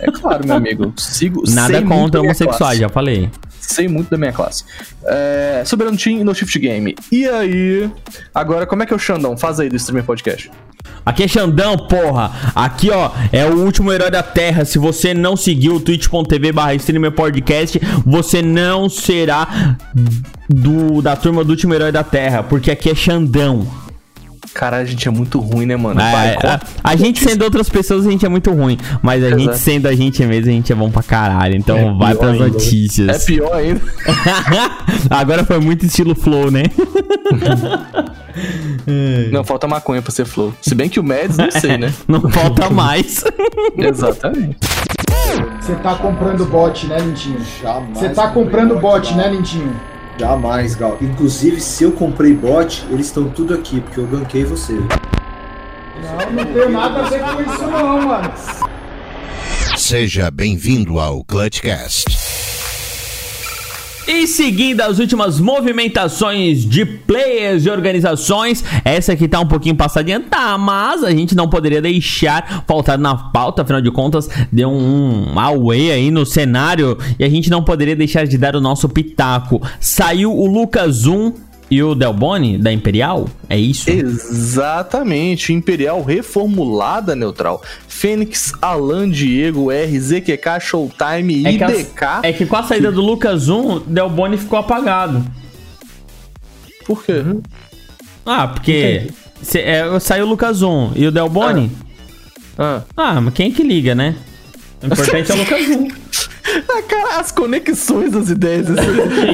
É 0.00 0.10
claro, 0.10 0.46
meu 0.46 0.56
amigo. 0.56 0.92
Sigo, 0.96 1.42
Nada 1.48 1.82
contra 1.82 2.20
homossexuais, 2.20 2.78
já 2.78 2.88
falei. 2.88 3.30
Sei 3.60 3.86
muito 3.86 4.10
da 4.10 4.16
minha 4.16 4.32
classe. 4.32 4.64
É, 5.04 5.62
Soberano 5.64 5.96
Team 5.96 6.24
no 6.24 6.34
Shift 6.34 6.58
Game. 6.58 6.96
E 7.12 7.28
aí? 7.28 7.90
Agora, 8.34 8.66
como 8.66 8.82
é 8.82 8.86
que 8.86 8.92
é 8.92 8.96
o 8.96 8.98
Xandão? 8.98 9.36
Faz 9.36 9.60
aí 9.60 9.68
do 9.68 9.76
Streamer 9.76 10.04
Podcast. 10.04 10.50
Aqui 11.04 11.24
é 11.24 11.28
Xandão, 11.28 11.76
porra. 11.76 12.32
Aqui, 12.54 12.90
ó, 12.90 13.10
é 13.32 13.44
o 13.44 13.58
último 13.64 13.92
herói 13.92 14.10
da 14.10 14.22
Terra. 14.22 14.64
Se 14.64 14.78
você 14.78 15.14
não 15.14 15.36
seguiu 15.36 15.76
o 15.76 15.80
twitch.tv 15.80 16.52
barra 16.52 16.74
streamer 16.74 17.12
podcast, 17.12 17.80
você 18.04 18.42
não 18.42 18.88
será 18.88 19.76
do, 20.48 21.00
da 21.00 21.16
turma 21.16 21.44
do 21.44 21.50
último 21.50 21.74
herói 21.74 21.92
da 21.92 22.02
Terra, 22.02 22.42
porque 22.42 22.70
aqui 22.70 22.90
é 22.90 22.94
Xandão. 22.94 23.66
Caralho, 24.54 24.82
a 24.82 24.86
gente 24.86 25.06
é 25.06 25.10
muito 25.10 25.38
ruim, 25.38 25.64
né, 25.64 25.76
mano? 25.76 26.00
É, 26.00 26.10
Vai, 26.12 26.34
a, 26.34 26.40
corta. 26.40 26.66
a 26.82 26.96
gente 26.96 27.22
sendo 27.22 27.42
outras 27.44 27.68
pessoas, 27.68 28.06
a 28.06 28.10
gente 28.10 28.26
é 28.26 28.28
muito 28.28 28.50
ruim. 28.52 28.76
Mas 29.00 29.22
a 29.22 29.30
gente 29.30 29.42
Exato. 29.42 29.58
sendo 29.58 29.86
a 29.86 29.94
gente 29.94 30.24
mesmo, 30.26 30.50
a 30.50 30.52
gente 30.52 30.72
é 30.72 30.74
bom 30.74 30.90
pra 30.90 31.02
caralho. 31.02 31.56
Então 31.56 31.78
É 31.78 31.92
vai 31.96 32.14
pras 32.14 32.32
ainda. 32.32 32.48
notícias. 32.48 33.22
É 33.22 33.26
pior 33.26 33.54
ainda. 33.54 33.80
Agora 35.08 35.44
foi 35.44 35.60
muito 35.60 35.86
estilo 35.86 36.14
flow, 36.14 36.50
né? 36.50 36.64
Não, 39.32 39.44
falta 39.44 39.66
maconha 39.66 40.00
pra 40.02 40.10
ser 40.12 40.24
flow. 40.24 40.52
Se 40.60 40.74
bem 40.74 40.88
que 40.88 40.98
o 41.00 41.04
Mads, 41.04 41.36
não 41.36 41.50
sei, 41.50 41.76
né? 41.76 41.92
Não 42.08 42.20
falta 42.30 42.70
mais. 42.70 43.24
Exatamente. 43.76 44.56
Você 45.60 45.74
tá 45.76 45.94
comprando 45.96 46.44
bot, 46.46 46.86
né, 46.86 46.98
Lintinho? 46.98 47.38
Jamais. 47.62 47.98
Você 47.98 48.08
tá 48.08 48.28
comprando 48.28 48.76
bot, 48.78 49.14
né, 49.14 49.28
Lintinho? 49.28 49.74
Jamais, 50.20 50.74
Gal. 50.74 50.98
Inclusive, 51.00 51.58
se 51.62 51.82
eu 51.82 51.92
comprei 51.92 52.34
bot, 52.34 52.84
eles 52.90 53.06
estão 53.06 53.30
tudo 53.30 53.54
aqui, 53.54 53.80
porque 53.80 53.98
eu 53.98 54.06
ganquei 54.06 54.44
você. 54.44 54.74
Não, 54.74 56.30
não 56.32 56.44
tem 56.44 56.68
nada 56.68 57.06
a 57.06 57.08
ver 57.08 57.20
com 57.20 57.40
isso 57.40 57.62
não, 57.62 58.02
mano. 58.02 58.30
Seja 59.78 60.30
bem-vindo 60.30 61.00
ao 61.00 61.24
Clutchcast. 61.24 62.19
E 64.12 64.26
seguindo 64.26 64.80
as 64.80 64.98
últimas 64.98 65.38
movimentações 65.38 66.64
de 66.64 66.84
players 66.84 67.64
e 67.64 67.70
organizações, 67.70 68.64
essa 68.84 69.12
aqui 69.12 69.28
tá 69.28 69.38
um 69.38 69.46
pouquinho 69.46 69.76
passadinha, 69.76 70.18
tá, 70.18 70.58
mas 70.58 71.04
a 71.04 71.12
gente 71.12 71.32
não 71.36 71.48
poderia 71.48 71.80
deixar 71.80 72.64
faltar 72.66 72.98
na 72.98 73.14
pauta, 73.14 73.62
afinal 73.62 73.80
de 73.80 73.88
contas, 73.92 74.28
deu 74.50 74.68
um 74.68 75.38
away 75.38 75.92
aí 75.92 76.10
no 76.10 76.26
cenário 76.26 76.98
e 77.20 77.24
a 77.24 77.28
gente 77.28 77.48
não 77.48 77.62
poderia 77.62 77.94
deixar 77.94 78.26
de 78.26 78.36
dar 78.36 78.56
o 78.56 78.60
nosso 78.60 78.88
pitaco. 78.88 79.62
Saiu 79.78 80.36
o 80.36 80.44
Lucas 80.44 81.02
Zoom 81.02 81.32
e 81.70 81.82
o 81.82 81.94
Delboni, 81.94 82.58
da 82.58 82.72
Imperial? 82.72 83.28
É 83.48 83.56
isso? 83.56 83.88
Exatamente. 83.88 85.52
Imperial 85.52 86.02
reformulada 86.02 87.14
neutral. 87.14 87.62
Fênix, 87.86 88.52
Alan, 88.60 89.08
Diego, 89.08 89.70
R, 89.70 90.00
ZQK, 90.00 90.60
Showtime, 90.60 91.46
é 91.46 91.52
IDK. 91.52 92.02
A, 92.02 92.20
é 92.24 92.32
que 92.32 92.44
com 92.44 92.56
a 92.56 92.62
saída 92.62 92.90
do 92.90 93.00
Lucas 93.00 93.48
1, 93.48 93.80
Delboni 93.86 94.36
ficou 94.36 94.58
apagado. 94.58 95.24
Por 96.84 97.04
quê? 97.04 97.12
Uhum. 97.12 97.40
Ah, 98.26 98.48
porque 98.48 99.10
cê, 99.42 99.60
é, 99.60 100.00
saiu 100.00 100.26
o 100.26 100.28
Lucas 100.28 100.62
1 100.62 100.92
e 100.96 101.06
o 101.06 101.12
Delboni. 101.12 101.70
Ah. 102.58 102.82
ah. 102.96 103.14
ah, 103.16 103.20
mas 103.20 103.34
quem 103.34 103.50
é 103.50 103.54
que 103.54 103.62
liga, 103.62 103.94
né? 103.94 104.16
O 104.82 104.86
importante 104.86 105.30
é 105.30 105.34
o 105.34 105.38
Lucas 105.38 105.68
1. 105.68 105.88
cara, 106.88 107.20
as 107.20 107.30
conexões 107.30 108.12
das 108.12 108.30
ideias 108.30 108.66
desse, 108.66 108.86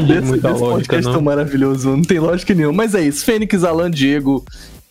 desse, 0.07 0.21
muita 0.23 0.49
desse 0.49 0.61
lógica, 0.61 0.67
podcast 0.71 1.07
não. 1.07 1.13
tão 1.13 1.23
maravilhoso. 1.23 1.89
Não 1.91 2.03
tem 2.03 2.19
lógica 2.19 2.55
nenhuma. 2.55 2.75
Mas 2.75 2.95
é 2.95 3.03
isso. 3.03 3.25
Fênix, 3.25 3.65
Alan, 3.65 3.91
Diego, 3.91 4.45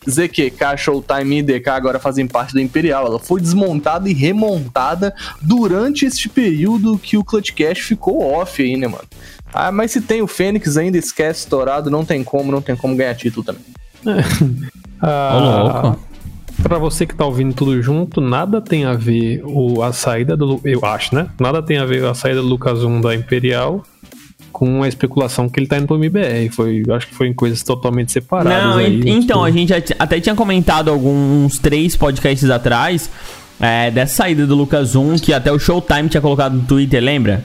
ZQK, 0.08 0.76
Showtime 0.76 1.36
e 1.36 1.38
IDK 1.40 1.68
agora 1.70 1.98
fazem 1.98 2.26
parte 2.26 2.54
da 2.54 2.62
Imperial. 2.62 3.06
Ela 3.06 3.18
foi 3.18 3.40
desmontada 3.40 4.08
e 4.08 4.12
remontada 4.12 5.14
durante 5.42 6.06
este 6.06 6.28
período 6.28 6.98
que 6.98 7.16
o 7.16 7.24
Clutchcast 7.24 7.82
ficou 7.82 8.22
off 8.22 8.62
aí, 8.62 8.76
né, 8.76 8.86
mano? 8.86 9.04
Ah, 9.52 9.72
mas 9.72 9.90
se 9.90 10.00
tem 10.00 10.22
o 10.22 10.26
Fênix 10.26 10.76
ainda, 10.76 10.98
esquece 10.98 11.40
estourado, 11.40 11.90
não 11.90 12.04
tem 12.04 12.22
como, 12.22 12.52
não 12.52 12.60
tem 12.60 12.76
como 12.76 12.96
ganhar 12.96 13.14
título 13.14 13.44
também. 13.44 13.62
Ah, 14.98 15.82
Ô, 15.82 15.88
louco. 15.90 16.00
Pra 16.62 16.78
você 16.78 17.06
que 17.06 17.14
tá 17.14 17.24
ouvindo 17.24 17.54
tudo 17.54 17.80
junto, 17.82 18.20
nada 18.20 18.60
tem 18.60 18.84
a 18.84 18.94
ver 18.94 19.42
o, 19.44 19.82
a 19.82 19.92
saída 19.92 20.36
do. 20.36 20.60
Eu 20.64 20.84
acho, 20.84 21.14
né? 21.14 21.28
Nada 21.38 21.62
tem 21.62 21.78
a 21.78 21.84
ver 21.84 22.04
a 22.04 22.14
saída 22.14 22.40
do 22.40 22.48
Lucas 22.48 22.82
1 22.82 23.00
da 23.00 23.14
Imperial 23.14 23.82
com 24.52 24.82
a 24.82 24.88
especulação 24.88 25.48
que 25.50 25.60
ele 25.60 25.66
tá 25.66 25.76
indo 25.76 25.86
pro 25.86 25.96
MBR. 25.96 26.48
Foi, 26.50 26.82
acho 26.90 27.06
que 27.08 27.14
foi 27.14 27.28
em 27.28 27.34
coisas 27.34 27.62
totalmente 27.62 28.10
separadas. 28.10 28.64
Não, 28.64 28.78
aí, 28.78 29.00
en- 29.00 29.18
então, 29.18 29.20
tipo, 29.20 29.44
a 29.44 29.50
gente 29.50 29.72
até 29.98 30.18
tinha 30.18 30.34
comentado 30.34 30.90
alguns 30.90 31.58
três 31.58 31.94
podcasts 31.94 32.48
atrás 32.48 33.10
é, 33.60 33.90
dessa 33.90 34.14
saída 34.16 34.46
do 34.46 34.54
Lucas 34.56 34.88
Zoom, 34.90 35.16
que 35.18 35.32
até 35.34 35.52
o 35.52 35.58
Showtime 35.58 36.08
tinha 36.08 36.20
colocado 36.22 36.54
no 36.54 36.62
Twitter, 36.62 37.02
lembra? 37.02 37.44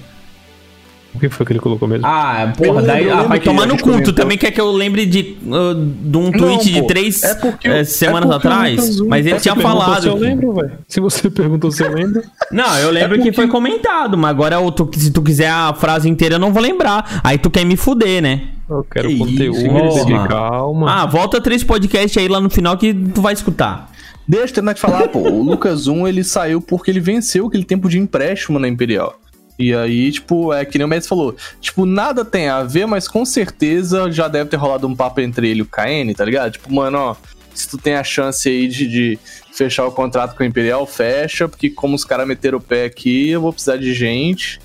O 1.14 1.20
que 1.20 1.28
foi 1.30 1.46
que 1.46 1.52
ele 1.52 1.60
colocou 1.60 1.88
mesmo? 1.88 2.06
Ah, 2.08 2.54
porra, 2.58 2.82
lembro, 2.82 2.86
daí 2.88 3.10
ah, 3.10 3.24
vai 3.24 3.40
tomar 3.40 3.66
no 3.66 3.74
culto. 3.74 3.84
comentou. 3.92 4.14
Também 4.14 4.38
quer 4.38 4.52
que 4.52 4.62
eu 4.62 4.72
lembre 4.72 5.06
de, 5.06 5.38
uh, 5.46 5.76
de 5.76 6.18
um 6.18 6.24
Não, 6.24 6.32
tweet 6.32 6.72
de 6.72 6.80
pô, 6.82 6.88
três 6.88 7.22
é 7.24 7.36
porque 7.36 7.68
eh, 7.68 7.80
é 7.80 7.84
semanas 7.84 8.30
porque 8.30 8.48
o 8.48 8.52
atrás. 8.52 9.00
Mas 9.02 9.26
ele 9.26 9.40
tinha 9.40 9.56
falado. 9.56 10.02
Se 10.04 10.08
eu 10.08 10.16
lembro, 10.16 10.54
velho. 10.54 10.72
Se 10.88 11.00
você 11.02 11.30
perguntou 11.30 11.70
se 11.70 11.84
eu 11.84 11.94
lembro. 11.94 12.24
Não, 12.52 12.78
eu 12.80 12.92
lembro 12.92 13.22
que 13.22 13.32
foi 13.34 13.48
comentado, 13.48 14.18
mas 14.18 14.30
agora 14.32 14.56
eu 14.56 14.72
tô- 14.72 14.90
se 14.96 15.12
tu 15.12 15.22
quiser 15.22 15.50
a 15.50 15.74
frase 15.74 16.08
inteira 16.10 16.36
eu 16.36 16.40
não 16.40 16.52
vou 16.54 16.62
lembrar. 16.62 17.22
Aí 17.24 17.38
tu 17.38 17.50
quer 17.50 17.66
me 17.66 17.76
fuder, 17.76 18.22
né? 18.22 18.44
Eu 18.70 18.86
quero 18.90 19.10
Que 19.10 19.18
conteúdo, 19.18 19.58
isso, 19.58 20.06
porra. 20.06 20.28
calma. 20.28 20.92
Ah, 20.92 21.06
volta 21.06 21.42
três 21.42 21.64
podcasts 21.64 22.18
aí 22.18 22.28
lá 22.30 22.40
no 22.40 22.50
final 22.50 22.78
que 22.78 22.94
tu 22.94 23.22
vai 23.22 23.34
escutar. 23.34 23.92
Deixa 24.28 24.46
eu 24.46 24.54
terminar 24.54 24.74
de 24.74 24.80
falar, 24.82 25.08
pô. 25.10 25.20
O 25.20 25.44
Lucas 25.44 25.88
1, 25.88 26.08
ele 26.08 26.24
saiu 26.24 26.62
porque 26.62 26.90
ele 26.90 27.02
venceu 27.02 27.48
aquele 27.48 27.66
tempo 27.66 27.90
de 27.90 28.00
empréstimo 28.00 28.58
na 28.60 28.68
Imperial. 28.68 29.20
E 29.60 29.74
aí, 29.74 30.12
tipo, 30.12 30.52
é 30.54 30.66
que 30.66 30.78
nem 30.78 30.86
o 30.86 30.88
Messi 30.88 31.08
falou. 31.08 31.36
Tipo, 31.60 31.86
nada 31.86 32.26
tem 32.26 32.50
a 32.50 32.64
ver, 32.64 32.86
mas 32.88 33.08
com 33.08 33.24
certeza 33.26 34.12
já 34.12 34.28
deve 34.28 34.50
ter 34.50 34.58
rolado 34.58 34.88
um 34.88 34.96
papo 34.96 35.22
entre 35.22 35.50
ele 35.50 35.60
e 35.60 35.64
o 35.64 35.66
KN, 35.68 36.14
tá 36.16 36.26
ligado? 36.26 36.54
Tipo, 36.54 36.74
mano, 36.74 36.98
ó, 36.98 37.16
Se 37.54 37.68
tu 37.70 37.78
tem 37.78 37.96
a 37.96 38.04
chance 38.04 38.48
aí 38.48 38.66
de, 38.68 38.88
de 38.88 39.20
fechar 39.54 39.86
o 39.86 39.92
contrato 39.92 40.36
com 40.38 40.42
a 40.42 40.46
Imperial, 40.46 40.88
fecha, 40.88 41.48
porque 41.50 41.70
como 41.70 41.96
os 41.96 42.06
caras 42.06 42.26
meteram 42.26 42.58
o 42.58 42.62
pé 42.62 42.86
aqui, 42.86 43.30
eu 43.30 43.42
vou 43.42 43.52
precisar 43.52 43.76
de 43.78 43.94
gente. 43.94 44.60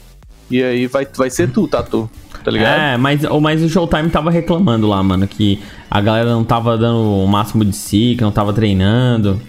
E 0.49 0.63
aí 0.63 0.87
vai, 0.87 1.05
vai 1.17 1.29
ser 1.29 1.51
tu, 1.51 1.67
Tatu. 1.67 2.09
Tá 2.45 2.51
ligado? 2.53 2.79
É, 2.81 2.97
mas, 2.97 3.25
o- 3.25 3.41
mas 3.41 3.61
o 3.61 3.69
Showtime 3.69 4.09
tava 4.09 4.31
reclamando 4.31 4.87
lá, 4.87 5.03
mano, 5.03 5.27
que 5.27 5.61
a 5.91 6.01
galera 6.01 6.31
não 6.31 6.45
tava 6.45 6.79
dando 6.79 7.25
o 7.25 7.27
máximo 7.27 7.65
de 7.65 7.75
si, 7.75 8.15
que 8.17 8.23
não 8.23 8.31
tava 8.31 8.53
treinando. 8.53 9.43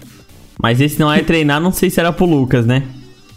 Mas 0.60 0.80
esse 0.80 0.98
não 0.98 1.10
é 1.12 1.22
treinar, 1.22 1.60
não 1.60 1.70
sei 1.70 1.88
se 1.90 2.00
era 2.00 2.12
pro 2.12 2.26
Lucas, 2.26 2.66
né? 2.66 2.82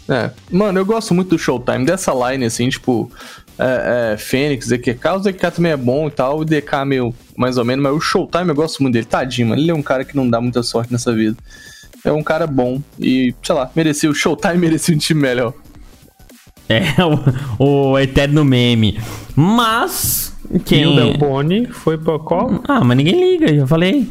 É. 0.08 0.30
Mano, 0.50 0.78
eu 0.78 0.86
gosto 0.86 1.14
muito 1.14 1.30
do 1.30 1.38
Showtime, 1.38 1.84
dessa 1.84 2.12
line, 2.12 2.44
assim, 2.44 2.68
tipo, 2.68 3.10
é, 3.58 4.12
é, 4.12 4.16
Fênix, 4.16 4.66
ZQK, 4.66 5.08
o 5.16 5.22
ZQK 5.22 5.50
também 5.52 5.72
é 5.72 5.76
bom 5.76 6.08
e 6.08 6.10
tal, 6.10 6.40
o 6.40 6.44
DK 6.44 6.74
é 6.74 6.84
meio 6.84 7.14
mais 7.36 7.56
ou 7.56 7.64
menos, 7.64 7.82
mas 7.82 7.94
o 7.94 8.00
Showtime 8.00 8.48
eu 8.48 8.54
gosto 8.54 8.82
muito 8.82 8.94
dele, 8.94 9.06
tadinho, 9.06 9.48
mano, 9.48 9.60
ele 9.60 9.70
é 9.70 9.74
um 9.74 9.82
cara 9.82 10.04
que 10.04 10.16
não 10.16 10.28
dá 10.28 10.40
muita 10.40 10.62
sorte 10.62 10.92
nessa 10.92 11.14
vida. 11.14 11.36
É 12.04 12.10
um 12.10 12.22
cara 12.22 12.48
bom 12.48 12.82
e, 12.98 13.32
sei 13.42 13.54
lá, 13.54 13.70
merecia, 13.76 14.10
o 14.10 14.14
Showtime 14.14 14.58
merecia 14.58 14.94
um 14.94 14.98
time 14.98 15.20
melhor. 15.20 15.54
É, 16.68 16.82
o, 17.58 17.92
o 17.92 17.98
eterno 17.98 18.44
meme. 18.44 18.98
Mas. 19.36 20.34
E 20.50 20.56
o 20.56 20.60
Quem. 20.60 20.94
Del 20.94 21.16
Boni 21.16 21.66
foi 21.66 21.98
pra 21.98 22.18
qual? 22.18 22.62
Ah, 22.66 22.82
mas 22.82 22.96
ninguém 22.96 23.38
liga, 23.38 23.54
já 23.54 23.66
falei. 23.66 24.08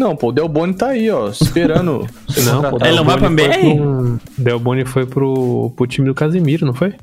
Não, 0.00 0.16
pô, 0.16 0.28
o 0.28 0.32
Del 0.32 0.48
Boni 0.48 0.72
tá 0.72 0.88
aí, 0.88 1.10
ó, 1.10 1.28
esperando 1.28 2.06
Não, 2.46 2.62
pô. 2.70 2.78
Ele 2.84 2.96
não 2.96 3.04
vai 3.04 3.18
pra 3.18 3.28
BR? 3.28 3.42
pro- 3.76 4.20
Del 4.38 4.58
Boni 4.58 4.84
foi 4.86 5.04
pro, 5.04 5.70
pro 5.76 5.86
time 5.86 6.08
do 6.08 6.14
Casimiro, 6.14 6.64
não 6.64 6.72
foi? 6.72 6.94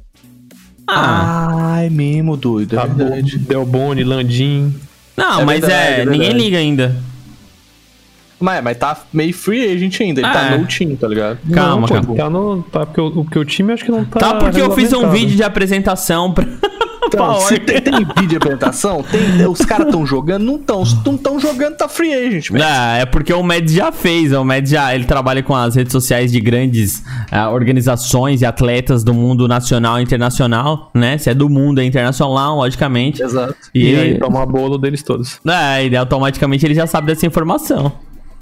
Ah. 0.89 1.75
Ai, 1.75 1.89
mesmo, 1.91 2.35
doido, 2.35 2.75
é 2.75 2.79
Tá 2.79 2.85
verdade. 2.87 3.37
Del 3.37 3.65
Boni, 3.65 4.03
Landim. 4.03 4.73
Não, 5.15 5.41
É 5.41 5.45
mas 5.45 5.59
verdade, 5.61 5.91
é. 5.91 6.01
é 6.01 6.05
ninguém 6.05 6.31
liga 6.33 6.57
ainda. 6.57 6.95
Mas, 8.39 8.63
mas 8.63 8.77
tá 8.77 8.95
meio 9.11 9.33
free 9.33 9.63
agent 9.73 9.99
ainda, 10.01 10.19
ele 10.21 10.27
Ah, 10.27 10.33
tá 10.33 10.41
é. 10.53 10.57
no 10.57 10.65
time, 10.65 10.95
tá 10.95 11.07
ligado? 11.07 11.39
Calma, 11.51 11.87
não, 11.87 12.01
pô, 12.03 12.15
calma. 12.15 12.15
Tá 12.15 12.29
no. 12.29 12.63
Tá 12.63 12.85
porque 12.85 13.01
o, 13.01 13.11
porque 13.23 13.39
o 13.39 13.45
time 13.45 13.73
acho 13.73 13.83
que 13.85 13.91
não 13.91 14.05
tá. 14.05 14.19
Tá 14.19 14.33
porque 14.35 14.61
eu 14.61 14.71
fiz 14.73 14.93
um 14.93 15.09
vídeo 15.09 15.35
de 15.35 15.43
apresentação 15.43 16.31
pra. 16.33 16.45
Então, 17.07 17.39
se 17.39 17.57
tem, 17.59 17.81
tem 17.81 17.93
vídeo 17.93 18.27
de 18.27 18.35
apresentação, 18.35 19.03
tem, 19.03 19.47
os 19.47 19.59
caras 19.61 19.89
tão 19.89 20.05
jogando, 20.05 20.43
não 20.43 20.57
tão. 20.57 20.85
Se 20.85 20.97
não 21.05 21.17
tão 21.17 21.39
jogando, 21.39 21.77
tá 21.77 21.87
free 21.87 22.13
agent, 22.13 22.51
velho. 22.51 22.63
Ah, 22.67 22.97
é 22.97 23.05
porque 23.05 23.31
o 23.33 23.41
Mads 23.41 23.73
já 23.73 23.91
fez. 23.91 24.33
O 24.33 24.43
Mads 24.43 24.69
já 24.69 24.93
ele 24.93 25.05
trabalha 25.05 25.41
com 25.41 25.55
as 25.55 25.75
redes 25.75 25.93
sociais 25.93 26.31
de 26.31 26.39
grandes 26.41 27.03
ah, 27.31 27.49
organizações 27.49 28.41
e 28.41 28.45
atletas 28.45 29.03
do 29.03 29.13
mundo 29.13 29.47
nacional 29.47 29.99
e 29.99 30.03
internacional, 30.03 30.91
né? 30.93 31.17
Se 31.17 31.29
é 31.29 31.33
do 31.33 31.49
mundo, 31.49 31.79
é 31.79 31.85
internacional, 31.85 32.57
logicamente. 32.57 33.21
Exato. 33.23 33.55
E, 33.73 33.91
E 33.91 33.95
aí 33.95 34.19
toma 34.19 34.45
bolo 34.45 34.77
deles 34.77 35.01
todos. 35.01 35.39
É, 35.47 35.87
e 35.87 35.95
automaticamente 35.95 36.65
ele 36.65 36.75
já 36.75 36.85
sabe 36.85 37.07
dessa 37.07 37.25
informação. 37.25 37.91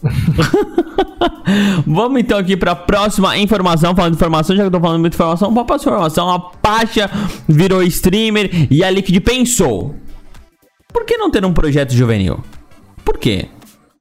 Vamos 1.85 2.19
então 2.21 2.37
aqui 2.37 2.57
pra 2.57 2.75
próxima 2.75 3.37
informação. 3.37 3.95
Falando 3.95 4.11
de 4.13 4.17
informação, 4.17 4.55
já 4.55 4.63
que 4.63 4.67
eu 4.67 4.71
tô 4.71 4.79
falando 4.79 4.99
muita 4.99 5.15
informação, 5.15 5.47
vamos 5.49 5.63
pra 5.63 5.75
próxima 5.75 5.91
informação. 5.93 6.29
A 6.29 6.39
Pacha 6.39 7.09
virou 7.47 7.83
streamer 7.83 8.67
e 8.69 8.83
a 8.83 8.89
Liquid 8.89 9.19
pensou: 9.21 9.95
por 10.91 11.05
que 11.05 11.17
não 11.17 11.29
ter 11.29 11.45
um 11.45 11.53
projeto 11.53 11.93
juvenil? 11.93 12.43
Por 13.03 13.17
quê? 13.17 13.47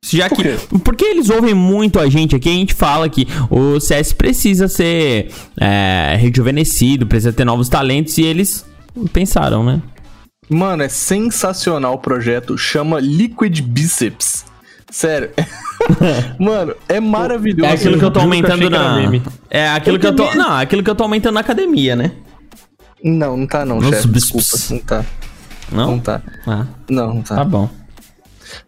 Já 0.06 0.28
Por 0.28 0.36
que, 0.36 0.42
quê? 0.42 0.58
porque 0.84 1.04
eles 1.04 1.30
ouvem 1.30 1.54
muito 1.54 1.98
a 1.98 2.08
gente 2.10 2.36
aqui, 2.36 2.48
a 2.50 2.52
gente 2.52 2.74
fala 2.74 3.08
que 3.08 3.26
o 3.50 3.80
CS 3.80 4.12
precisa 4.12 4.68
ser 4.68 5.30
é, 5.58 6.14
rejuvenescido, 6.18 7.06
precisa 7.06 7.32
ter 7.32 7.44
novos 7.46 7.70
talentos 7.70 8.18
e 8.18 8.22
eles 8.22 8.66
pensaram, 9.14 9.64
né? 9.64 9.80
Mano, 10.48 10.82
é 10.82 10.90
sensacional 10.90 11.94
o 11.94 11.98
projeto. 11.98 12.58
Chama 12.58 13.00
Liquid 13.00 13.60
Biceps. 13.62 14.44
Sério. 14.90 15.30
Mano, 16.38 16.74
é 16.88 17.00
maravilhoso. 17.00 17.64
É 17.64 17.72
aquilo 17.74 17.98
que 17.98 18.04
eu 18.04 18.10
tô 18.10 18.20
aumentando 18.20 18.70
na. 18.70 19.10
É 19.50 19.68
aquilo 19.68 19.98
que 19.98 20.06
eu 20.06 20.14
tô. 20.14 20.34
Não, 20.34 20.52
aquilo 20.52 20.82
que 20.82 20.90
eu 20.90 20.94
tô 20.94 21.04
aumentando 21.04 21.34
na 21.34 21.40
academia, 21.40 21.94
né? 21.96 22.12
Não, 23.02 23.36
não 23.36 23.46
tá 23.46 23.64
não, 23.64 23.80
Nos 23.80 23.90
chefe. 23.90 24.08
Desculpa, 24.08 24.48
não 24.70 24.78
tá. 24.78 25.04
Não? 25.70 25.90
Não 25.92 25.98
tá. 25.98 26.22
Ah, 26.46 26.66
Não, 26.88 27.14
não 27.14 27.22
tá. 27.22 27.36
tá 27.36 27.44
bom. 27.44 27.68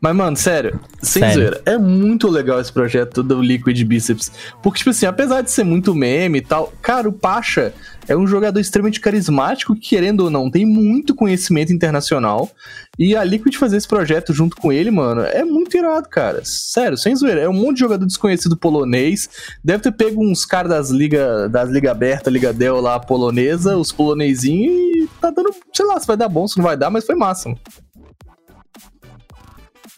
Mas, 0.01 0.15
mano, 0.15 0.37
sério, 0.37 0.81
sem 1.03 1.23
Sério. 1.23 1.35
zoeira, 1.35 1.63
é 1.65 1.79
muito 1.79 2.29
legal 2.29 2.61
esse 2.61 2.73
projeto 2.73 3.23
do 3.23 3.41
Liquid 3.41 3.83
Biceps. 3.85 4.31
Porque, 4.63 4.79
tipo 4.79 4.91
assim, 4.91 5.07
apesar 5.07 5.43
de 5.43 5.51
ser 5.51 5.65
muito 5.65 5.95
meme 5.95 6.39
e 6.39 6.43
tal, 6.43 6.73
cara, 6.83 7.09
o 7.09 7.13
Pacha 7.13 7.73
é 8.09 8.17
um 8.17 8.27
jogador 8.27 8.61
extremamente 8.61 9.01
carismático 9.01 9.75
que, 9.75 9.89
querendo 9.89 10.21
ou 10.21 10.31
não, 10.31 10.51
tem 10.51 10.65
muito 10.65 11.15
conhecimento 11.15 11.73
internacional. 11.73 12.51
E 12.99 13.17
a 13.17 13.25
Liquid 13.25 13.55
fazer 13.57 13.77
esse 13.77 13.89
projeto 13.89 14.33
junto 14.33 14.57
com 14.57 14.73
ele, 14.73 14.91
mano, 14.91 15.23
é 15.23 15.45
muito 15.45 15.77
irado, 15.77 16.09
cara. 16.09 16.41
Sério, 16.45 16.97
sem 16.97 17.15
zoeira. 17.15 17.43
É 17.43 17.49
um 17.49 17.53
monte 17.53 17.75
de 17.75 17.81
jogador 17.81 18.07
desconhecido 18.07 18.57
polonês. 18.57 19.29
Deve 19.63 19.83
ter 19.83 19.93
pego 19.93 20.25
uns 20.25 20.45
caras 20.45 20.71
das 20.71 20.91
liga, 20.91 21.49
das 21.49 21.69
liga 21.69 21.91
aberta, 21.91 22.31
liga 22.31 22.53
Dell 22.53 22.81
lá, 22.81 22.99
polonesa, 22.99 23.77
os 23.77 23.93
polonesinhos 23.93 24.97
e 24.97 25.09
tá 25.21 25.31
dando, 25.31 25.55
sei 25.73 25.85
lá, 25.85 25.99
se 26.01 26.07
vai 26.07 26.17
dar 26.17 26.29
bom, 26.29 26.47
se 26.47 26.57
não 26.57 26.65
vai 26.65 26.77
dar, 26.77 26.91
mas 26.91 27.05
foi 27.05 27.15
massa, 27.15 27.49
mano. 27.49 27.61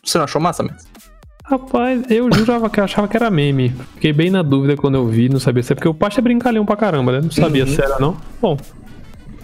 Você 0.08 0.18
não 0.18 0.24
achou 0.24 0.40
massa, 0.40 0.62
mesmo? 0.62 0.78
Rapaz, 1.44 2.02
eu 2.10 2.28
jurava 2.32 2.68
que 2.68 2.78
eu 2.78 2.84
achava 2.84 3.08
que 3.08 3.16
era 3.16 3.30
meme. 3.30 3.74
Fiquei 3.94 4.12
bem 4.12 4.30
na 4.30 4.42
dúvida 4.42 4.76
quando 4.76 4.96
eu 4.96 5.06
vi, 5.06 5.28
não 5.30 5.40
sabia 5.40 5.62
se 5.62 5.72
é 5.72 5.74
porque 5.74 5.88
o 5.88 5.94
Pacha 5.94 6.20
é 6.20 6.22
brincalhão 6.22 6.64
pra 6.66 6.76
caramba, 6.76 7.12
né? 7.12 7.20
Não 7.22 7.30
sabia 7.30 7.64
Uhum. 7.64 7.74
se 7.74 7.80
era 7.82 7.98
não. 7.98 8.16
Bom, 8.40 8.56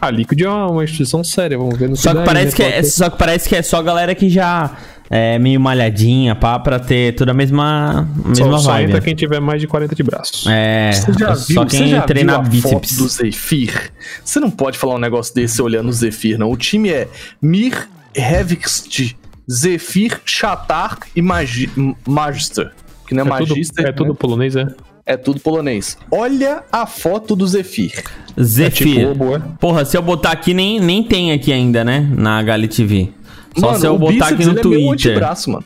a 0.00 0.11
Liquid 0.11 0.38
é 0.42 0.48
uma, 0.48 0.66
uma 0.70 0.85
instituição 0.85 1.24
séria, 1.24 1.57
vamos 1.57 1.79
ver 1.79 1.88
no 1.88 1.96
Só 1.96 2.14
que, 2.14 2.22
parece 2.24 2.48
aí, 2.48 2.53
que 2.53 2.62
né? 2.62 2.79
é, 2.79 2.83
só 2.83 3.09
que 3.09 3.18
parece 3.18 3.48
que 3.48 3.57
é 3.57 3.62
só 3.62 3.81
galera 3.83 4.14
que 4.14 4.29
já 4.29 4.70
é 5.09 5.38
meio 5.38 5.59
malhadinha, 5.59 6.35
pá, 6.35 6.59
pra 6.59 6.79
ter 6.79 7.14
toda 7.14 7.31
a 7.31 7.35
mesma, 7.35 8.07
só, 8.35 8.44
mesma 8.44 8.59
só 8.59 8.72
vibe. 8.72 8.88
entra 8.90 9.00
quem 9.00 9.14
tiver 9.14 9.40
mais 9.40 9.62
de 9.62 9.66
40 9.66 9.94
de 9.94 10.03
braços. 10.03 10.46
É, 10.46 10.92
Você 10.92 11.11
já 11.14 11.33
viu, 11.33 11.37
só 11.55 11.64
você 11.64 11.77
quem 11.79 11.88
já 11.88 12.03
treina 12.03 12.33
viu 12.35 12.40
a 12.40 12.42
bíceps. 12.50 12.70
foto 12.90 13.03
do 13.03 13.09
Zephyr? 13.09 13.92
Você 14.22 14.38
não 14.40 14.50
pode 14.50 14.77
falar 14.77 14.96
um 14.96 14.98
negócio 14.98 15.35
desse 15.35 15.62
olhando 15.62 15.88
o 15.88 15.92
Zephyr, 15.92 16.38
não. 16.38 16.50
O 16.50 16.57
time 16.57 16.90
é 16.90 17.09
Mir 17.40 17.88
Hevxt, 18.14 19.16
Zephyr, 19.51 20.21
Shatar 20.25 20.99
e 21.15 21.21
Magi 21.23 21.71
Magister. 22.07 22.73
Que 23.07 23.15
não 23.15 23.25
é, 23.25 23.27
É 23.27 23.39
tudo, 23.39 23.49
Magister, 23.51 23.87
é 23.87 23.93
tudo 23.93 24.09
né? 24.11 24.17
polonês, 24.19 24.57
é? 24.57 24.67
é 25.07 25.17
tudo 25.17 25.41
polonês. 25.41 25.99
Olha 26.11 26.63
a 26.73 26.87
foto 26.87 27.37
do 27.37 27.47
Zephyr. 27.47 28.03
Zephyr. 28.41 29.13
tipo 29.13 29.37
é? 29.37 29.43
Porra, 29.61 29.85
se 29.85 29.97
eu 29.97 30.03
botar 30.03 30.31
aqui, 30.33 30.55
nem, 30.55 30.81
nem 30.81 31.03
tem 31.03 31.33
aqui 31.33 31.53
ainda, 31.53 31.85
né? 31.85 32.01
Na 32.17 32.43
Gali 32.43 32.69
TV. 32.69 33.11
Só 33.59 33.67
mano, 33.69 33.79
se 33.79 33.87
eu 33.87 33.99
botar 33.99 34.29
aqui 34.29 34.45
no 34.45 34.53
ele 34.53 34.61
é 34.61 34.65
meio 34.65 34.89
Twitter. 34.89 35.11
antebraço, 35.13 35.51
mano. 35.51 35.65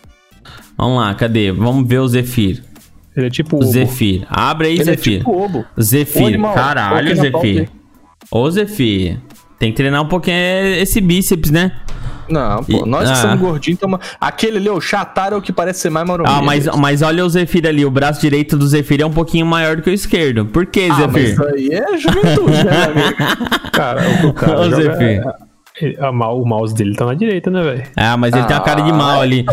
Vamos 0.76 0.98
lá, 0.98 1.14
cadê? 1.14 1.50
Vamos 1.52 1.88
ver 1.88 1.98
o 2.00 2.08
Zephyr. 2.08 2.62
Ele 3.16 3.26
é 3.26 3.30
tipo 3.30 3.56
O 3.56 3.60
obo. 3.60 3.72
Zephyr. 3.72 4.26
Abre 4.28 4.68
aí, 4.68 4.74
Ele 4.74 4.84
Zephyr. 4.84 5.14
é 5.14 5.18
tipo 5.18 5.30
obo. 5.36 5.64
Ô, 5.76 5.82
Zephyr. 5.82 6.26
animal, 6.26 6.54
Caralho, 6.54 7.16
Zephyr. 7.16 7.68
Ô, 8.30 8.50
Zephyr. 8.50 9.18
Tem 9.58 9.70
que 9.72 9.76
treinar 9.76 10.02
um 10.02 10.08
pouquinho 10.08 10.36
esse 10.36 11.00
bíceps, 11.00 11.50
né? 11.50 11.72
Não, 12.28 12.62
pô, 12.64 12.84
E- 12.84 12.88
nós 12.88 13.04
que 13.08 13.12
ah. 13.12 13.16
somos 13.16 13.40
gordinhos, 13.40 13.78
tamo... 13.80 13.98
aquele 14.20 14.58
ali, 14.58 14.68
o 14.70 14.80
Shatar 14.80 15.32
é 15.32 15.36
o 15.36 15.42
que 15.42 15.52
parece 15.52 15.80
ser 15.80 15.90
mais 15.90 16.06
marombeiro. 16.06 16.38
Ah, 16.38 16.42
mas, 16.42 16.66
mas 16.76 17.02
olha 17.02 17.24
o 17.24 17.28
Zephyr 17.28 17.66
ali. 17.66 17.84
O 17.84 17.90
braço 17.90 18.20
direito 18.20 18.56
do 18.56 18.66
Zephyr 18.66 19.00
é 19.00 19.06
um 19.06 19.12
pouquinho 19.12 19.46
maior 19.46 19.76
do 19.76 19.82
que 19.82 19.90
o 19.90 19.92
esquerdo. 19.92 20.46
Por 20.46 20.66
que, 20.66 20.88
Ah, 20.90 20.94
Zephyr? 20.94 21.30
isso 21.30 21.44
aí 21.44 21.68
é 21.72 21.96
juventude, 21.98 22.64
né, 22.64 22.84
amigo? 22.84 23.16
Cara, 23.72 24.02
o, 24.24 24.28
o 24.28 24.32
cara 24.32 24.60
Ô, 24.60 24.70
Zephyr. 24.70 25.22
ele- 25.80 25.96
a 26.00 26.10
mal- 26.12 26.40
o 26.42 26.46
mouse 26.46 26.74
dele 26.74 26.94
tá 26.96 27.06
na 27.06 27.14
direita, 27.14 27.50
né, 27.50 27.62
velho? 27.62 27.84
Ah, 27.96 28.16
mas 28.16 28.34
ele 28.34 28.44
tem 28.46 28.56
uma 28.56 28.62
cara 28.62 28.80
de 28.82 28.92
mal 28.92 29.20
ali. 29.20 29.46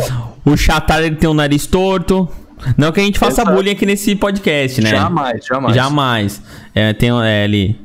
O 0.43 0.57
Chatar, 0.57 1.03
ele 1.03 1.15
tem 1.15 1.29
um 1.29 1.33
nariz 1.33 1.67
torto. 1.67 2.27
Não 2.77 2.91
que 2.91 2.99
a 2.99 3.03
gente 3.03 3.19
faça 3.19 3.41
Exato. 3.41 3.55
bullying 3.55 3.71
aqui 3.71 3.85
nesse 3.85 4.15
podcast, 4.15 4.81
né? 4.81 4.89
Jamais, 4.89 5.45
jamais. 5.45 5.75
Jamais. 5.75 6.41
É, 6.73 6.93
tem 6.93 7.09
é, 7.21 7.43
ali... 7.43 7.79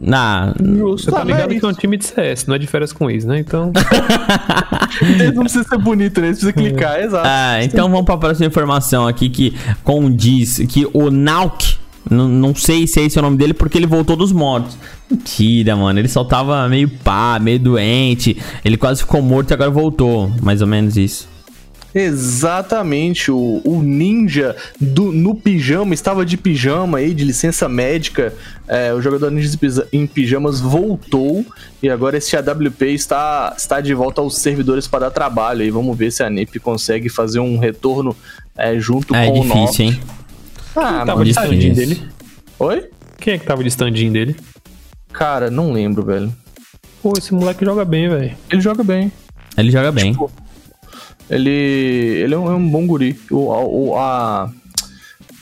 Na... 0.00 0.54
Você 0.58 1.10
tá 1.10 1.20
Ah, 1.20 1.24
ligado 1.24 1.48
mas- 1.50 1.58
que 1.60 1.64
é 1.64 1.68
um 1.68 1.72
time 1.72 1.96
de 1.96 2.04
CS, 2.04 2.46
não 2.46 2.54
é 2.54 2.58
de 2.58 2.66
férias 2.66 2.92
com 2.92 3.10
isso, 3.10 3.26
né? 3.26 3.38
Então. 3.38 3.72
Não 5.34 5.42
precisa 5.44 5.64
ser 5.64 5.78
bonito, 5.78 6.20
né? 6.20 6.28
Precisa 6.28 6.52
clicar, 6.52 7.00
exato. 7.00 7.26
Ah, 7.26 7.62
então 7.64 7.88
vamos 7.88 8.04
pra 8.04 8.16
próxima 8.18 8.46
informação 8.46 9.06
aqui 9.08 9.30
que 9.30 9.54
condiz 9.82 10.58
que 10.68 10.86
o 10.92 11.10
Nauk, 11.10 11.76
não, 12.10 12.28
não 12.28 12.54
sei 12.54 12.86
se 12.86 13.00
é 13.00 13.04
esse 13.04 13.18
o 13.18 13.22
nome 13.22 13.36
dele, 13.36 13.54
porque 13.54 13.78
ele 13.78 13.86
voltou 13.86 14.16
dos 14.16 14.32
mortos. 14.32 14.76
Mentira, 15.10 15.76
mano. 15.76 15.98
Ele 15.98 16.08
só 16.08 16.24
tava 16.24 16.68
meio 16.68 16.88
pá, 16.88 17.38
meio 17.40 17.58
doente. 17.58 18.36
Ele 18.64 18.76
quase 18.76 19.00
ficou 19.00 19.22
morto 19.22 19.50
e 19.50 19.54
agora 19.54 19.70
voltou. 19.70 20.30
Mais 20.42 20.60
ou 20.60 20.66
menos 20.66 20.96
isso. 20.96 21.28
Exatamente, 21.94 23.30
o, 23.30 23.60
o 23.64 23.82
ninja 23.82 24.54
do, 24.80 25.10
no 25.10 25.34
pijama, 25.34 25.92
estava 25.94 26.24
de 26.24 26.36
pijama 26.36 26.98
aí, 26.98 27.12
de 27.12 27.24
licença 27.24 27.68
médica. 27.68 28.32
É, 28.68 28.94
o 28.94 29.00
jogador 29.00 29.30
ninja 29.30 29.50
em 29.92 30.06
pijamas 30.06 30.60
voltou 30.60 31.44
e 31.82 31.90
agora 31.90 32.16
esse 32.18 32.36
AWP 32.36 32.86
está, 32.94 33.52
está 33.56 33.80
de 33.80 33.92
volta 33.94 34.20
aos 34.20 34.38
servidores 34.38 34.86
para 34.86 35.06
dar 35.06 35.10
trabalho. 35.10 35.62
E 35.64 35.70
vamos 35.70 35.96
ver 35.98 36.12
se 36.12 36.22
a 36.22 36.30
NIP 36.30 36.60
consegue 36.60 37.08
fazer 37.08 37.40
um 37.40 37.58
retorno 37.58 38.14
é, 38.56 38.78
junto 38.78 39.14
É 39.14 39.26
com 39.26 39.40
o 39.40 39.44
Nox. 39.44 39.60
difícil, 39.72 39.84
hein? 39.86 40.00
Ah, 40.76 41.04
tava 41.04 41.06
mano, 41.06 41.24
de 41.24 41.30
difícil. 41.32 41.52
standinho 41.52 41.74
dele? 41.74 42.02
Oi? 42.58 42.90
Quem 43.18 43.34
é 43.34 43.38
que 43.38 43.44
tava 43.46 43.62
de 43.62 43.68
standinho 43.68 44.12
dele? 44.12 44.36
Cara, 45.12 45.50
não 45.50 45.72
lembro, 45.72 46.04
velho. 46.04 46.32
Pô, 47.02 47.12
esse 47.18 47.34
moleque 47.34 47.64
joga 47.64 47.84
bem, 47.84 48.08
velho. 48.08 48.32
Ele 48.48 48.60
joga 48.60 48.84
bem. 48.84 49.10
Ele 49.56 49.70
joga 49.70 49.90
bem. 49.90 50.16
Ele, 51.30 51.50
ele 51.50 52.34
é, 52.34 52.38
um, 52.38 52.50
é 52.50 52.54
um 52.54 52.68
bom 52.68 52.86
guri. 52.86 53.18
O, 53.30 53.52
a, 53.52 53.64
o- 53.64 53.96
a, 53.96 54.50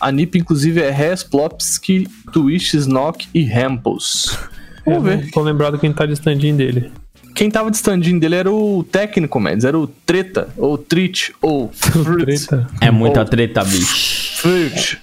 a 0.01 0.13
NIP, 0.13 0.39
inclusive, 0.39 0.81
é 0.81 0.91
Resplopski, 0.91 2.07
Twist, 2.33 2.77
Snock 2.77 3.27
e 3.35 3.43
Ramples. 3.45 4.37
Vamos 4.85 4.99
Eu 4.99 5.03
ver. 5.03 5.23
não 5.25 5.31
Tô 5.31 5.41
lembrado 5.43 5.79
quem 5.79 5.93
tá 5.93 6.05
de 6.07 6.13
stand-in 6.13 6.57
dele. 6.57 6.93
Quem 7.35 7.51
tava 7.51 7.71
de 7.71 7.77
stand-in 7.77 8.19
dele 8.19 8.35
era 8.35 8.51
o 8.53 8.83
técnico, 8.85 9.39
Mads. 9.41 9.65
Era 9.65 9.79
o 9.79 9.87
Treta, 9.87 10.49
ou 10.57 10.77
Trit, 10.77 11.33
ou 11.41 11.71
Fruit. 11.75 12.47
É 12.81 12.91
muita 12.91 13.25
treta, 13.25 13.63
bicho. 13.65 14.39
Fruit. 14.43 14.99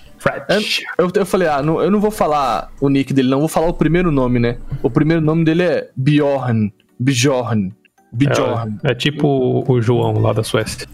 Eu, 0.97 1.11
eu 1.15 1.25
falei, 1.25 1.47
ah, 1.47 1.61
não- 1.61 1.79
eu 1.81 1.89
não 1.91 1.99
vou 1.99 2.09
falar 2.11 2.69
o 2.81 2.89
nick 2.89 3.13
dele, 3.13 3.29
não. 3.29 3.39
Vou 3.39 3.47
falar 3.47 3.67
o 3.67 3.73
primeiro 3.73 4.11
nome, 4.11 4.39
né? 4.39 4.57
O 4.81 4.89
primeiro 4.89 5.21
nome 5.21 5.45
dele 5.45 5.61
é 5.63 5.89
Bjorn. 5.95 6.73
Bjorn. 6.99 7.71
Bjorn. 8.15 8.77
É, 8.83 8.91
é 8.91 8.95
tipo 8.95 9.63
o 9.67 9.81
João 9.81 10.19
lá 10.19 10.33
da 10.33 10.43
Suécia. 10.43 10.87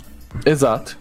Exato. 0.45 0.97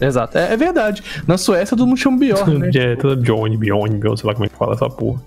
Exato. 0.00 0.36
É, 0.36 0.52
é 0.52 0.56
verdade. 0.56 1.02
Na 1.26 1.38
Suécia 1.38 1.76
todo 1.76 1.86
mundo 1.86 1.98
chama 1.98 2.18
Bjorn, 2.18 2.58
né? 2.58 2.70
É, 2.74 2.96
toda 2.96 3.16
Johnny, 3.16 3.56
Bjorn, 3.56 3.96
Bjorn, 3.96 4.18
sei 4.18 4.26
lá 4.26 4.34
como 4.34 4.46
é 4.46 4.48
que 4.48 4.56
fala 4.56 4.74
essa 4.74 4.88
porra. 4.88 5.22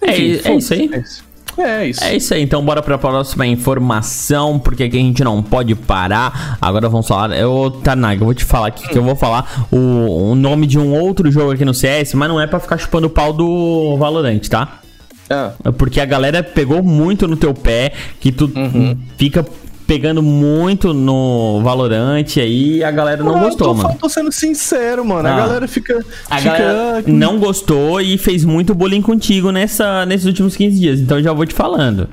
É, 0.00 0.10
é 0.10 0.56
isso 0.56 0.74
aí. 0.74 0.90
É 0.92 0.98
isso. 0.98 1.24
É 1.56 1.86
isso. 1.86 2.04
É 2.04 2.16
isso 2.16 2.34
aí, 2.34 2.42
então 2.42 2.64
bora 2.64 2.82
pra 2.82 2.98
próxima 2.98 3.46
informação, 3.46 4.58
porque 4.58 4.84
aqui 4.84 4.96
a 4.96 5.00
gente 5.00 5.22
não 5.22 5.42
pode 5.42 5.74
parar. 5.74 6.58
Agora 6.60 6.88
vamos 6.88 7.06
falar. 7.06 7.36
Eu, 7.36 7.70
Tarnag, 7.82 8.20
eu 8.20 8.24
vou 8.24 8.34
te 8.34 8.44
falar 8.44 8.68
aqui 8.68 8.88
que 8.88 8.98
eu 8.98 9.04
vou 9.04 9.14
falar 9.14 9.66
o, 9.70 10.30
o 10.30 10.34
nome 10.34 10.66
de 10.66 10.78
um 10.78 10.92
outro 10.98 11.30
jogo 11.30 11.52
aqui 11.52 11.64
no 11.64 11.72
CS, 11.72 12.14
mas 12.14 12.28
não 12.28 12.40
é 12.40 12.46
pra 12.46 12.58
ficar 12.58 12.76
chupando 12.76 13.06
o 13.06 13.10
pau 13.10 13.32
do 13.32 13.96
Valorant, 13.98 14.40
tá? 14.48 14.80
Ah, 15.30 15.52
É 15.64 15.70
Porque 15.70 16.00
a 16.00 16.04
galera 16.04 16.42
pegou 16.42 16.82
muito 16.82 17.26
no 17.26 17.36
teu 17.36 17.54
pé, 17.54 17.92
que 18.20 18.30
tu 18.32 18.50
fica 19.16 19.44
pegando 19.86 20.22
muito 20.22 20.94
no 20.94 21.60
Valorant 21.62 22.24
aí 22.38 22.78
e 22.78 22.84
a 22.84 22.90
galera 22.90 23.22
não 23.22 23.36
Ah, 23.36 23.40
gostou, 23.40 23.68
eu 23.68 23.74
tô, 23.74 23.82
mano. 23.82 23.98
tô 24.00 24.08
sendo 24.08 24.32
sincero, 24.32 25.04
mano. 25.04 25.28
Ah. 25.28 25.34
A 25.34 25.36
galera 25.36 25.68
fica. 25.68 26.04
A 26.30 26.38
fica 26.38 26.50
galera 26.58 27.04
não 27.06 27.38
gostou 27.38 28.00
e 28.00 28.16
fez 28.16 28.44
muito 28.44 28.74
bullying 28.74 29.02
contigo 29.02 29.50
nessa, 29.50 30.06
nesses 30.06 30.26
últimos 30.26 30.56
15 30.56 30.78
dias. 30.80 31.00
Então 31.00 31.22
já 31.22 31.32
vou 31.32 31.44
te 31.44 31.54
falando. 31.54 32.08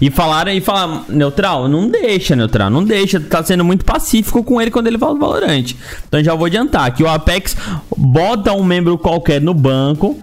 E 0.00 0.10
falaram 0.10 0.50
e 0.52 0.60
falaram, 0.60 1.04
Neutral, 1.08 1.68
não 1.68 1.88
deixa, 1.88 2.34
Neutral, 2.34 2.70
não 2.70 2.82
deixa. 2.82 3.20
Tá 3.20 3.44
sendo 3.44 3.64
muito 3.64 3.84
pacífico 3.84 4.42
com 4.42 4.60
ele 4.60 4.70
quando 4.70 4.86
ele 4.86 4.98
fala 4.98 5.14
do 5.14 5.20
Valorant. 5.20 5.72
Então 6.08 6.22
já 6.22 6.34
vou 6.34 6.46
adiantar 6.46 6.92
que 6.94 7.02
o 7.02 7.08
Apex 7.08 7.56
bota 7.96 8.52
um 8.52 8.64
membro 8.64 8.96
qualquer 8.98 9.40
no 9.40 9.52
banco. 9.54 10.18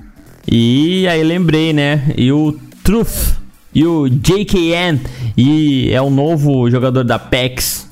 E 0.50 1.08
aí 1.08 1.24
lembrei, 1.24 1.74
né? 1.74 2.14
E 2.18 2.32
o 2.32 2.58
Truth 2.84 3.36
e 3.74 3.86
o 3.86 4.08
JKN. 4.10 5.00
E 5.38 5.90
é 5.92 6.02
o 6.02 6.10
novo 6.10 6.70
jogador 6.70 7.04
da 7.04 7.16
Apex. 7.16 7.90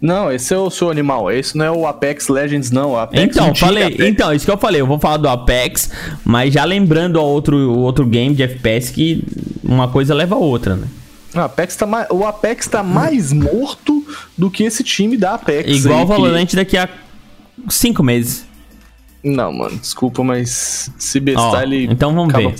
Não, 0.00 0.32
esse 0.32 0.54
é 0.54 0.56
o 0.56 0.70
seu 0.70 0.90
animal. 0.90 1.30
Esse 1.30 1.56
não 1.58 1.64
é 1.64 1.70
o 1.70 1.86
Apex 1.86 2.28
Legends, 2.28 2.70
não. 2.70 2.92
O 2.92 2.96
Apex 2.98 3.22
Então, 3.36 3.54
falei, 3.54 3.84
Apex. 3.84 4.04
então, 4.08 4.32
isso 4.32 4.44
que 4.46 4.50
eu 4.50 4.56
falei, 4.56 4.80
eu 4.80 4.86
vou 4.86 4.98
falar 4.98 5.18
do 5.18 5.28
Apex, 5.28 5.90
mas 6.24 6.54
já 6.54 6.64
lembrando 6.64 7.16
o 7.16 7.22
outro, 7.22 7.78
outro 7.78 8.06
game 8.06 8.34
de 8.34 8.42
FPS 8.42 8.90
que 8.92 9.22
uma 9.62 9.88
coisa 9.88 10.14
leva 10.14 10.36
a 10.36 10.38
outra, 10.38 10.74
né? 10.76 10.86
O 11.34 11.38
Apex 11.40 11.76
tá 11.76 11.86
mais, 11.86 12.06
o 12.10 12.24
Apex 12.24 12.66
tá 12.66 12.82
mais 12.82 13.32
morto 13.32 14.02
do 14.38 14.50
que 14.50 14.64
esse 14.64 14.82
time 14.82 15.16
da 15.18 15.34
Apex. 15.34 15.68
Igual 15.84 15.98
o 15.98 16.02
que- 16.02 16.12
Valorant 16.12 16.46
daqui 16.54 16.76
a 16.78 16.88
cinco 17.68 18.02
meses. 18.02 18.46
Não, 19.22 19.52
mano, 19.52 19.76
desculpa, 19.76 20.24
mas 20.24 20.90
se 20.98 21.20
bestar 21.20 21.64
ele. 21.64 21.84
então 21.84 22.14
vamos 22.14 22.32
ver. 22.32 22.54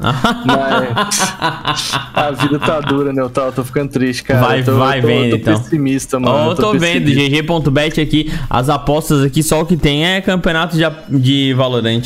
Mas 0.46 1.20
a 2.14 2.30
vida 2.30 2.58
tá 2.58 2.80
dura, 2.80 3.12
né? 3.12 3.20
Eu 3.20 3.28
tô, 3.28 3.42
eu 3.42 3.52
tô 3.52 3.62
ficando 3.62 3.90
triste, 3.90 4.22
cara. 4.22 4.40
Vai, 4.40 4.60
eu 4.60 4.64
tô, 4.64 4.78
vai 4.78 4.98
eu 4.98 5.02
tô, 5.02 5.06
vendo, 5.08 5.24
eu 5.24 5.30
tô 5.30 5.36
então. 5.36 5.62
pessimista, 5.62 6.18
mano. 6.18 6.34
Ó, 6.34 6.50
eu 6.52 6.54
tô 6.56 6.72
vendo, 6.72 7.04
pessimista. 7.04 7.42
GG.bet 7.42 8.00
aqui, 8.00 8.32
as 8.48 8.70
apostas 8.70 9.22
aqui, 9.22 9.42
só 9.42 9.60
o 9.60 9.66
que 9.66 9.76
tem 9.76 10.06
é 10.06 10.20
campeonato 10.22 10.74
de, 10.74 10.84
de 11.18 11.52
Valorant. 11.54 12.02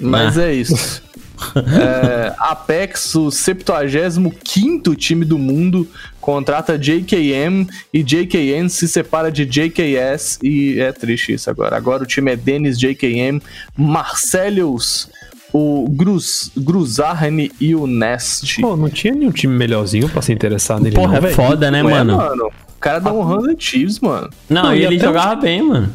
Mas 0.00 0.36
Ah. 0.38 0.42
é 0.46 0.54
isso. 0.54 1.06
É, 1.56 2.34
Apex, 2.36 3.14
o 3.14 3.30
75 3.30 4.96
time 4.96 5.24
do 5.24 5.38
mundo, 5.38 5.86
contrata 6.28 6.78
JKM 6.78 7.66
e 7.90 8.02
JKN 8.02 8.68
se 8.68 8.86
separa 8.86 9.32
de 9.32 9.46
JKS 9.46 10.38
e 10.42 10.78
é 10.78 10.92
triste 10.92 11.32
isso 11.32 11.48
agora. 11.48 11.74
Agora 11.74 12.02
o 12.02 12.06
time 12.06 12.30
é 12.32 12.36
Dennis 12.36 12.78
JKM, 12.78 13.40
Marcelius, 13.74 15.08
o 15.54 15.88
Gruz, 15.88 16.50
Gruzarne 16.54 17.50
e 17.58 17.74
o 17.74 17.86
Nest. 17.86 18.60
Pô, 18.60 18.76
não 18.76 18.90
tinha 18.90 19.14
nenhum 19.14 19.30
time 19.32 19.54
melhorzinho 19.56 20.06
pra 20.06 20.20
se 20.20 20.30
interessar 20.30 20.78
nele, 20.78 20.94
Porra, 20.96 21.08
não, 21.12 21.16
é 21.16 21.20
velho. 21.22 21.34
foda, 21.34 21.70
né, 21.70 21.82
Ué, 21.82 22.04
mano? 22.04 22.18
O 22.48 22.78
cara 22.78 22.98
dá 22.98 23.10
um 23.10 23.22
Hunter 23.26 23.56
Chiefs, 23.58 23.98
mano. 24.00 24.28
Não, 24.50 24.64
Não, 24.64 24.74
e 24.76 24.84
ele 24.84 24.98
jogava 24.98 25.34
bem, 25.34 25.62
mano. 25.62 25.90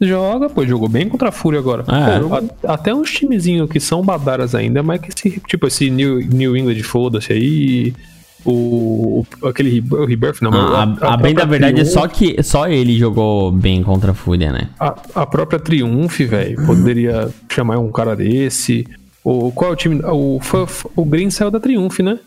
Joga, 0.00 0.48
pô, 0.48 0.64
jogou 0.64 0.88
bem 0.88 1.08
contra 1.08 1.30
a 1.30 1.32
Fúria 1.32 1.58
agora. 1.58 1.82
É. 1.88 2.20
Pô, 2.20 2.34
a- 2.36 2.74
até 2.74 2.94
uns 2.94 3.10
timezinhos 3.10 3.68
que 3.68 3.80
são 3.80 4.00
badaras 4.00 4.54
ainda, 4.54 4.80
mas 4.80 5.00
que 5.00 5.08
esse, 5.08 5.40
tipo, 5.48 5.66
esse 5.66 5.90
New, 5.90 6.20
New 6.20 6.56
England, 6.56 6.80
foda-se 6.84 7.32
aí. 7.32 7.92
O, 8.44 9.24
o- 9.42 9.46
aquele 9.46 9.82
o 9.90 10.04
Rebirth, 10.04 10.42
não, 10.42 10.50
Ah, 10.52 10.86
mas 10.86 11.02
a, 11.02 11.14
a 11.14 11.16
bem 11.16 11.34
da 11.34 11.44
verdade 11.44 11.80
é 11.80 11.84
só 11.84 12.08
que 12.08 12.42
só 12.42 12.68
ele 12.68 12.98
jogou 12.98 13.52
bem 13.52 13.82
contra 13.82 14.10
a 14.10 14.14
Fúria, 14.14 14.50
né? 14.52 14.68
A, 14.80 14.94
a 15.14 15.26
própria 15.26 15.60
Triumph, 15.60 16.18
velho, 16.20 16.66
poderia 16.66 17.28
chamar 17.50 17.78
um 17.78 17.92
cara 17.92 18.16
desse. 18.16 18.86
O, 19.24 19.52
qual 19.52 19.70
é 19.70 19.74
o 19.74 19.76
time? 19.76 20.00
O, 20.04 20.38
foi- 20.40 20.66
o 20.96 21.04
Green 21.04 21.30
saiu 21.30 21.50
da 21.50 21.60
Triumph, 21.60 22.00
né? 22.00 22.18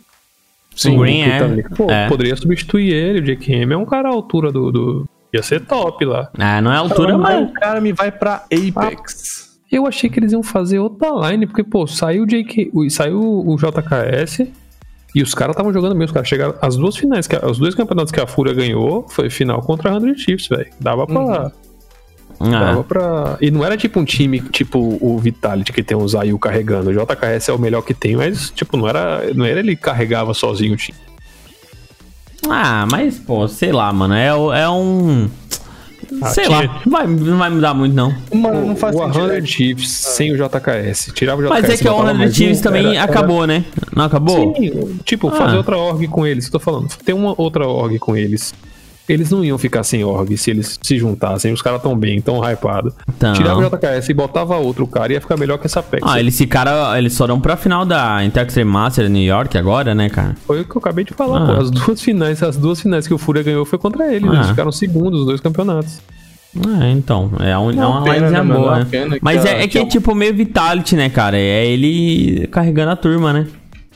Sim, 0.75 0.95
o 0.97 1.01
Green 1.01 1.21
é. 1.23 1.63
Pô, 1.75 1.89
É. 1.91 2.07
poderia 2.07 2.35
substituir 2.35 2.93
ele. 2.93 3.19
O 3.19 3.23
JKM 3.23 3.71
é 3.73 3.77
um 3.77 3.85
cara 3.85 4.07
à 4.09 4.11
altura 4.11 4.51
do. 4.51 4.71
do- 4.71 5.09
Ia 5.33 5.43
ser 5.43 5.61
top 5.65 6.05
lá. 6.05 6.29
Ah, 6.37 6.61
não 6.61 6.71
é 6.71 6.75
a 6.75 6.79
altura, 6.79 7.17
Mas 7.17 7.41
mas. 7.41 7.49
o 7.49 7.53
cara 7.53 7.81
me 7.81 7.91
vai 7.91 8.09
pra 8.09 8.45
Apex. 8.45 9.53
Eu 9.69 9.85
achei 9.85 10.09
que 10.09 10.17
eles 10.19 10.31
iam 10.31 10.41
fazer 10.43 10.79
outra 10.79 11.09
line, 11.29 11.45
porque, 11.45 11.63
pô, 11.63 11.85
saiu 11.85 12.23
o 12.23 12.25
JK, 12.25 12.71
saiu 12.89 13.19
o 13.45 13.57
JKS 13.57 14.47
e 15.15 15.23
os 15.23 15.33
caras 15.33 15.53
estavam 15.53 15.71
jogando 15.73 15.93
mesmo. 15.95 16.05
Os 16.07 16.11
caras 16.11 16.27
chegaram. 16.27 16.53
As 16.61 16.75
duas 16.75 16.95
finais, 16.97 17.25
que 17.25 17.35
os 17.43 17.57
dois 17.57 17.73
campeonatos 17.73 18.11
que 18.11 18.19
a 18.19 18.27
Fúria 18.27 18.53
ganhou 18.53 19.07
foi 19.09 19.29
final 19.29 19.61
contra 19.61 19.95
a 19.95 19.99
100 19.99 20.17
Chiefs, 20.17 20.47
velho. 20.49 20.67
Dava 20.79 21.07
pra. 21.07 21.51
Dava 22.37 22.81
Ah, 22.81 22.83
pra. 22.83 23.37
E 23.39 23.49
não 23.49 23.63
era 23.63 23.77
tipo 23.77 23.97
um 23.99 24.03
time 24.03 24.41
tipo 24.41 24.97
o 24.99 25.17
Vitality 25.17 25.71
que 25.71 25.81
tem 25.81 25.95
o 25.95 26.05
Zayu 26.07 26.37
carregando. 26.37 26.89
O 26.89 26.93
JKS 26.93 27.47
é 27.49 27.53
o 27.53 27.57
melhor 27.57 27.81
que 27.81 27.93
tem, 27.93 28.15
mas, 28.17 28.49
tipo, 28.49 28.75
não 28.75 28.87
era, 28.89 29.21
não 29.33 29.45
era 29.45 29.59
ele 29.61 29.75
carregava 29.75 30.33
sozinho 30.33 30.73
o 30.73 30.77
time. 30.77 30.97
ah, 32.49 32.85
mas, 32.91 33.17
pô, 33.17 33.47
sei 33.47 33.71
lá, 33.71 33.91
mano. 33.93 34.13
É, 34.13 34.27
é 34.27 34.69
um. 34.69 35.29
Ah, 36.21 36.27
sei 36.29 36.47
lá, 36.47 36.81
vai, 36.85 37.07
não 37.07 37.37
vai 37.37 37.49
mudar 37.49 37.73
muito, 37.73 37.93
não. 37.93 38.13
Mano, 38.33 38.65
não 38.67 38.75
faz 38.75 38.95
o 38.95 38.99
sentido. 38.99 39.27
100 39.29 39.45
Chiefs 39.45 39.89
sem 39.91 40.31
o 40.31 40.35
JKS. 40.37 41.11
Tirava 41.13 41.41
o 41.41 41.45
JKS. 41.45 41.61
Mas 41.61 41.69
é 41.69 41.77
que 41.77 41.89
Honra 41.89 42.13
mais 42.13 42.35
Chiefs 42.35 42.59
um, 42.59 42.63
também 42.63 42.85
era- 42.85 42.93
era- 42.95 43.03
acabou, 43.03 43.45
né? 43.47 43.65
Não 43.95 44.05
acabou? 44.05 44.55
Sim, 44.55 44.99
tipo, 45.03 45.27
Ah. 45.29 45.31
fazer 45.31 45.57
outra 45.57 45.77
org 45.77 46.07
com 46.07 46.25
eles, 46.25 46.47
que 46.49 46.55
eu 46.55 46.59
tô 46.59 46.63
falando. 46.63 46.89
Tem 47.03 47.13
uma 47.15 47.33
outra 47.37 47.67
org 47.67 47.97
com 47.99 48.15
eles. 48.15 48.53
Eles 49.07 49.29
não 49.29 49.45
iam 49.45 49.57
ficar 49.57 49.83
sem 49.83 50.03
org 50.03 50.35
se 50.35 50.49
eles 50.49 50.79
se 50.81 50.97
juntassem. 50.97 51.53
Os 51.53 51.61
caras 51.61 51.81
tão 51.81 51.95
bem, 51.95 52.19
tão 52.19 52.41
hypados. 52.43 52.93
Então. 53.07 53.33
Tirava 53.33 53.59
o 53.59 53.69
JKS 53.69 54.09
e 54.09 54.13
botava 54.13 54.57
outro 54.57 54.87
cara, 54.87 55.13
ia 55.13 55.21
ficar 55.21 55.37
melhor 55.37 55.59
que 55.59 55.67
essa 55.67 55.83
PEX. 55.83 56.03
Ah, 56.05 56.19
eles 56.19 56.35
ficaram. 56.37 56.95
Eles 56.97 57.15
foram 57.15 57.39
pra 57.39 57.55
final 57.55 57.85
da 57.85 58.25
Extreme 58.25 58.71
Master 58.71 59.09
New 59.09 59.23
York 59.23 59.57
agora, 59.57 59.93
né, 59.93 60.09
cara? 60.09 60.35
Foi 60.47 60.61
o 60.61 60.65
que 60.65 60.75
eu 60.75 60.79
acabei 60.79 61.03
de 61.05 61.13
falar, 61.13 61.43
Ah. 61.43 61.55
pô. 61.55 61.61
As 61.61 61.69
duas 61.69 62.01
finais, 62.01 62.41
as 62.41 62.57
duas 62.57 62.81
finais 62.81 63.07
que 63.07 63.13
o 63.13 63.17
Fúria 63.17 63.43
ganhou 63.43 63.63
foi 63.63 63.77
contra 63.77 64.11
eles. 64.13 64.29
Ah. 64.29 64.33
Eles 64.35 64.47
ficaram 64.49 64.71
segundos 64.71 65.19
os 65.21 65.25
dois 65.27 65.39
campeonatos. 65.39 65.99
É, 66.81 66.89
então. 66.89 67.31
É, 67.39 67.57
um, 67.57 67.69
é 67.69 67.85
uma 67.85 68.01
pena, 68.03 68.15
linezinha 68.15 68.43
né, 68.43 68.53
boa, 68.55 68.75
Uma 68.75 68.79
né? 68.79 69.17
Mas 69.21 69.43
é, 69.45 69.63
é 69.63 69.67
que 69.67 69.77
é 69.77 69.85
tipo 69.85 70.15
meio 70.15 70.33
Vitality, 70.33 70.95
né, 70.95 71.09
cara? 71.09 71.37
É 71.37 71.67
ele 71.67 72.47
carregando 72.47 72.91
a 72.91 72.95
turma, 72.95 73.33
né? 73.33 73.45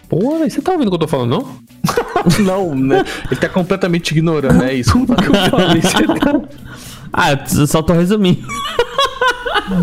Pô, 0.09 0.37
velho, 0.39 0.49
você 0.49 0.61
tá 0.61 0.71
ouvindo 0.71 0.87
o 0.87 0.91
que 0.91 0.95
eu 0.95 0.99
tô 0.99 1.07
falando, 1.07 1.29
não? 1.31 1.47
Não, 2.43 2.75
né? 2.75 3.03
Ele 3.31 3.39
tá 3.39 3.47
completamente 3.47 4.11
ignorando, 4.11 4.63
é 4.63 4.73
isso. 4.73 4.91
Tudo 4.91 5.15
que 5.15 5.27
eu 5.27 5.33
falei, 5.49 5.81
você 5.81 6.05
tá. 6.19 6.41
Ah, 7.13 7.31
eu 7.31 7.67
só 7.67 7.81
tô 7.81 7.93
resumindo. 7.93 8.45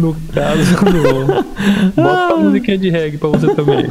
No 0.01 0.15
caso, 0.35 0.61
não. 0.85 2.05
Bota 2.05 2.35
a 2.35 2.37
musiquinha 2.37 2.77
de 2.77 2.91
reggae 2.91 3.19
pra 3.19 3.29
você 3.31 3.55
também. 3.55 3.87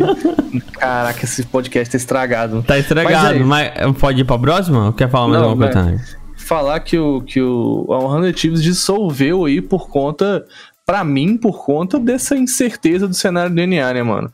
Caraca, 0.73 1.23
esse 1.23 1.43
podcast 1.43 1.89
tá 1.91 1.97
estragado. 1.97 2.61
Tá 2.63 2.77
estragado, 2.77 3.45
Mas 3.45 3.71
é 3.75 3.85
mas, 3.85 3.97
pode 3.97 4.21
ir 4.21 4.25
pra 4.25 4.37
próxima? 4.37 4.87
Ou 4.87 4.93
quer 4.93 5.09
falar 5.09 5.27
mais 5.29 5.41
Não, 5.41 5.49
alguma 5.49 5.71
coisa? 5.71 5.91
né? 5.91 6.05
Falar 6.37 6.79
que 6.81 6.97
o, 6.99 7.21
que 7.21 7.41
o 7.41 7.87
a 7.91 8.21
100 8.21 8.37
Chiefs 8.37 8.61
dissolveu 8.61 9.45
aí 9.45 9.61
por 9.61 9.89
conta, 9.89 10.45
pra 10.85 11.03
mim, 11.03 11.37
por 11.37 11.65
conta 11.65 11.97
dessa 11.97 12.35
incerteza 12.37 13.07
do 13.07 13.13
cenário 13.15 13.49
do 13.49 13.55
DNA, 13.55 13.93
né, 13.93 14.03
mano? 14.03 14.31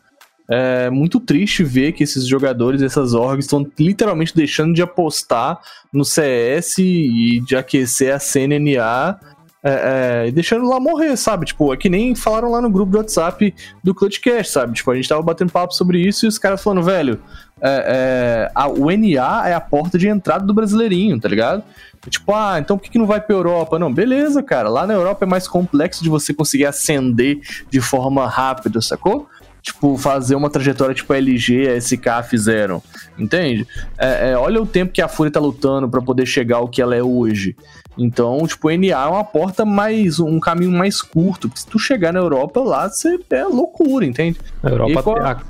É 0.51 0.89
muito 0.89 1.17
triste 1.17 1.63
ver 1.63 1.93
que 1.93 2.03
esses 2.03 2.27
jogadores, 2.27 2.81
essas 2.81 3.13
orgs, 3.13 3.45
estão 3.45 3.65
literalmente 3.79 4.35
deixando 4.35 4.73
de 4.73 4.81
apostar 4.81 5.61
no 5.93 6.03
CS 6.03 6.79
e 6.79 7.41
de 7.45 7.55
aquecer 7.55 8.13
a 8.13 8.19
CNNA 8.19 9.17
É, 9.63 10.25
é, 10.25 10.31
deixando 10.31 10.67
lá 10.67 10.79
morrer, 10.79 11.15
sabe? 11.15 11.45
Tipo, 11.45 11.71
é 11.71 11.77
que 11.77 11.87
nem 11.87 12.15
falaram 12.15 12.49
lá 12.49 12.59
no 12.59 12.69
grupo 12.69 12.91
do 12.91 12.97
WhatsApp 12.97 13.53
do 13.83 13.93
Clutchcast, 13.93 14.51
sabe? 14.51 14.73
Tipo, 14.73 14.89
a 14.89 14.95
gente 14.95 15.07
tava 15.07 15.21
batendo 15.21 15.51
papo 15.51 15.71
sobre 15.75 15.99
isso 15.99 16.25
e 16.25 16.27
os 16.27 16.39
caras 16.39 16.63
falando, 16.63 16.81
velho, 16.81 17.21
é, 17.61 18.49
é, 18.49 18.51
a, 18.55 18.67
o 18.67 18.89
NA 18.89 19.49
é 19.49 19.53
a 19.53 19.61
porta 19.61 19.99
de 19.99 20.07
entrada 20.07 20.43
do 20.47 20.53
brasileirinho, 20.53 21.19
tá 21.19 21.29
ligado? 21.29 21.63
Tipo, 22.09 22.33
ah, 22.33 22.57
então 22.57 22.75
por 22.75 22.83
que, 22.83 22.89
que 22.89 22.97
não 22.97 23.05
vai 23.05 23.21
pra 23.21 23.35
Europa? 23.35 23.77
Não, 23.77 23.93
beleza, 23.93 24.41
cara. 24.41 24.67
Lá 24.67 24.87
na 24.87 24.95
Europa 24.95 25.25
é 25.25 25.27
mais 25.27 25.47
complexo 25.47 26.03
de 26.03 26.09
você 26.09 26.33
conseguir 26.33 26.65
ascender 26.65 27.39
de 27.69 27.79
forma 27.79 28.27
rápida, 28.27 28.81
sacou? 28.81 29.29
Tipo, 29.61 29.95
fazer 29.97 30.33
uma 30.35 30.49
trajetória 30.49 30.95
tipo 30.95 31.13
a 31.13 31.17
LG, 31.17 31.69
a 31.69 31.75
SK 31.79 32.23
fizeram. 32.29 32.81
Entende? 33.17 33.67
É, 33.97 34.31
é, 34.31 34.37
olha 34.37 34.61
o 34.61 34.65
tempo 34.65 34.91
que 34.91 35.01
a 35.01 35.07
Fúria 35.07 35.31
tá 35.31 35.39
lutando 35.39 35.87
para 35.87 36.01
poder 36.01 36.25
chegar 36.25 36.57
ao 36.57 36.67
que 36.67 36.81
ela 36.81 36.95
é 36.95 37.03
hoje. 37.03 37.55
Então, 37.97 38.47
tipo, 38.47 38.69
o 38.69 38.71
NA 38.71 38.87
é 38.87 39.07
uma 39.07 39.23
porta 39.23 39.63
mais. 39.63 40.19
um 40.19 40.39
caminho 40.39 40.71
mais 40.71 41.01
curto. 41.01 41.47
Porque 41.47 41.61
se 41.61 41.67
tu 41.67 41.77
chegar 41.77 42.11
na 42.11 42.19
Europa 42.19 42.59
lá, 42.61 42.89
você 42.89 43.19
é 43.29 43.43
loucura, 43.43 44.05
entende? 44.05 44.39
A 44.63 44.69
Europa, 44.69 45.03
qual- 45.03 45.17
a, 45.25 45.41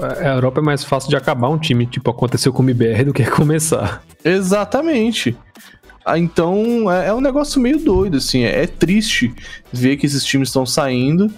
a 0.00 0.34
Europa 0.34 0.60
é 0.60 0.62
mais 0.62 0.84
fácil 0.84 1.10
de 1.10 1.16
acabar 1.16 1.48
um 1.48 1.58
time, 1.58 1.84
tipo, 1.84 2.08
aconteceu 2.10 2.52
com 2.52 2.62
o 2.62 2.64
MBR 2.64 3.04
do 3.04 3.12
que 3.12 3.24
começar. 3.28 4.02
Exatamente. 4.24 5.36
Ah, 6.06 6.18
Então 6.18 6.90
é, 6.90 7.08
é 7.08 7.12
um 7.14 7.20
negócio 7.20 7.60
meio 7.60 7.78
doido, 7.78 8.16
assim. 8.16 8.44
É, 8.44 8.62
é 8.62 8.66
triste 8.66 9.34
ver 9.70 9.96
que 9.98 10.06
esses 10.06 10.24
times 10.24 10.48
estão 10.48 10.64
saindo 10.64 11.30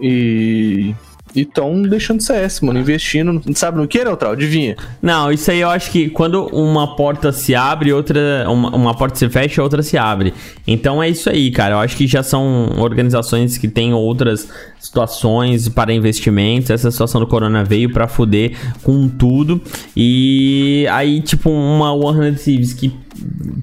e 0.00 0.94
estão 1.34 1.80
deixando 1.82 2.22
CS, 2.22 2.60
mano. 2.60 2.78
Investindo, 2.78 3.42
sabe 3.54 3.78
no 3.78 3.88
que, 3.88 4.02
Neutral? 4.02 4.32
Adivinha? 4.32 4.76
Não, 5.00 5.30
isso 5.30 5.50
aí 5.50 5.60
eu 5.60 5.70
acho 5.70 5.90
que 5.90 6.08
quando 6.08 6.46
uma 6.46 6.96
porta 6.96 7.32
se 7.32 7.54
abre, 7.54 7.92
outra. 7.92 8.46
Uma, 8.48 8.74
uma 8.74 8.94
porta 8.94 9.16
se 9.16 9.28
fecha, 9.28 9.62
outra 9.62 9.82
se 9.82 9.96
abre. 9.96 10.32
Então 10.66 11.02
é 11.02 11.08
isso 11.08 11.28
aí, 11.28 11.50
cara. 11.50 11.74
Eu 11.74 11.78
acho 11.78 11.96
que 11.96 12.06
já 12.06 12.22
são 12.22 12.72
organizações 12.78 13.58
que 13.58 13.68
têm 13.68 13.92
outras 13.92 14.48
situações 14.78 15.68
para 15.68 15.92
investimentos. 15.92 16.70
Essa 16.70 16.90
situação 16.90 17.20
do 17.20 17.26
corona 17.26 17.64
veio 17.64 17.92
pra 17.92 18.08
fuder 18.08 18.52
com 18.82 19.08
tudo. 19.08 19.60
E 19.96 20.86
aí, 20.90 21.20
tipo, 21.20 21.50
uma 21.50 21.92
Warner 21.92 22.38
Thieves 22.38 22.72
que 22.72 22.92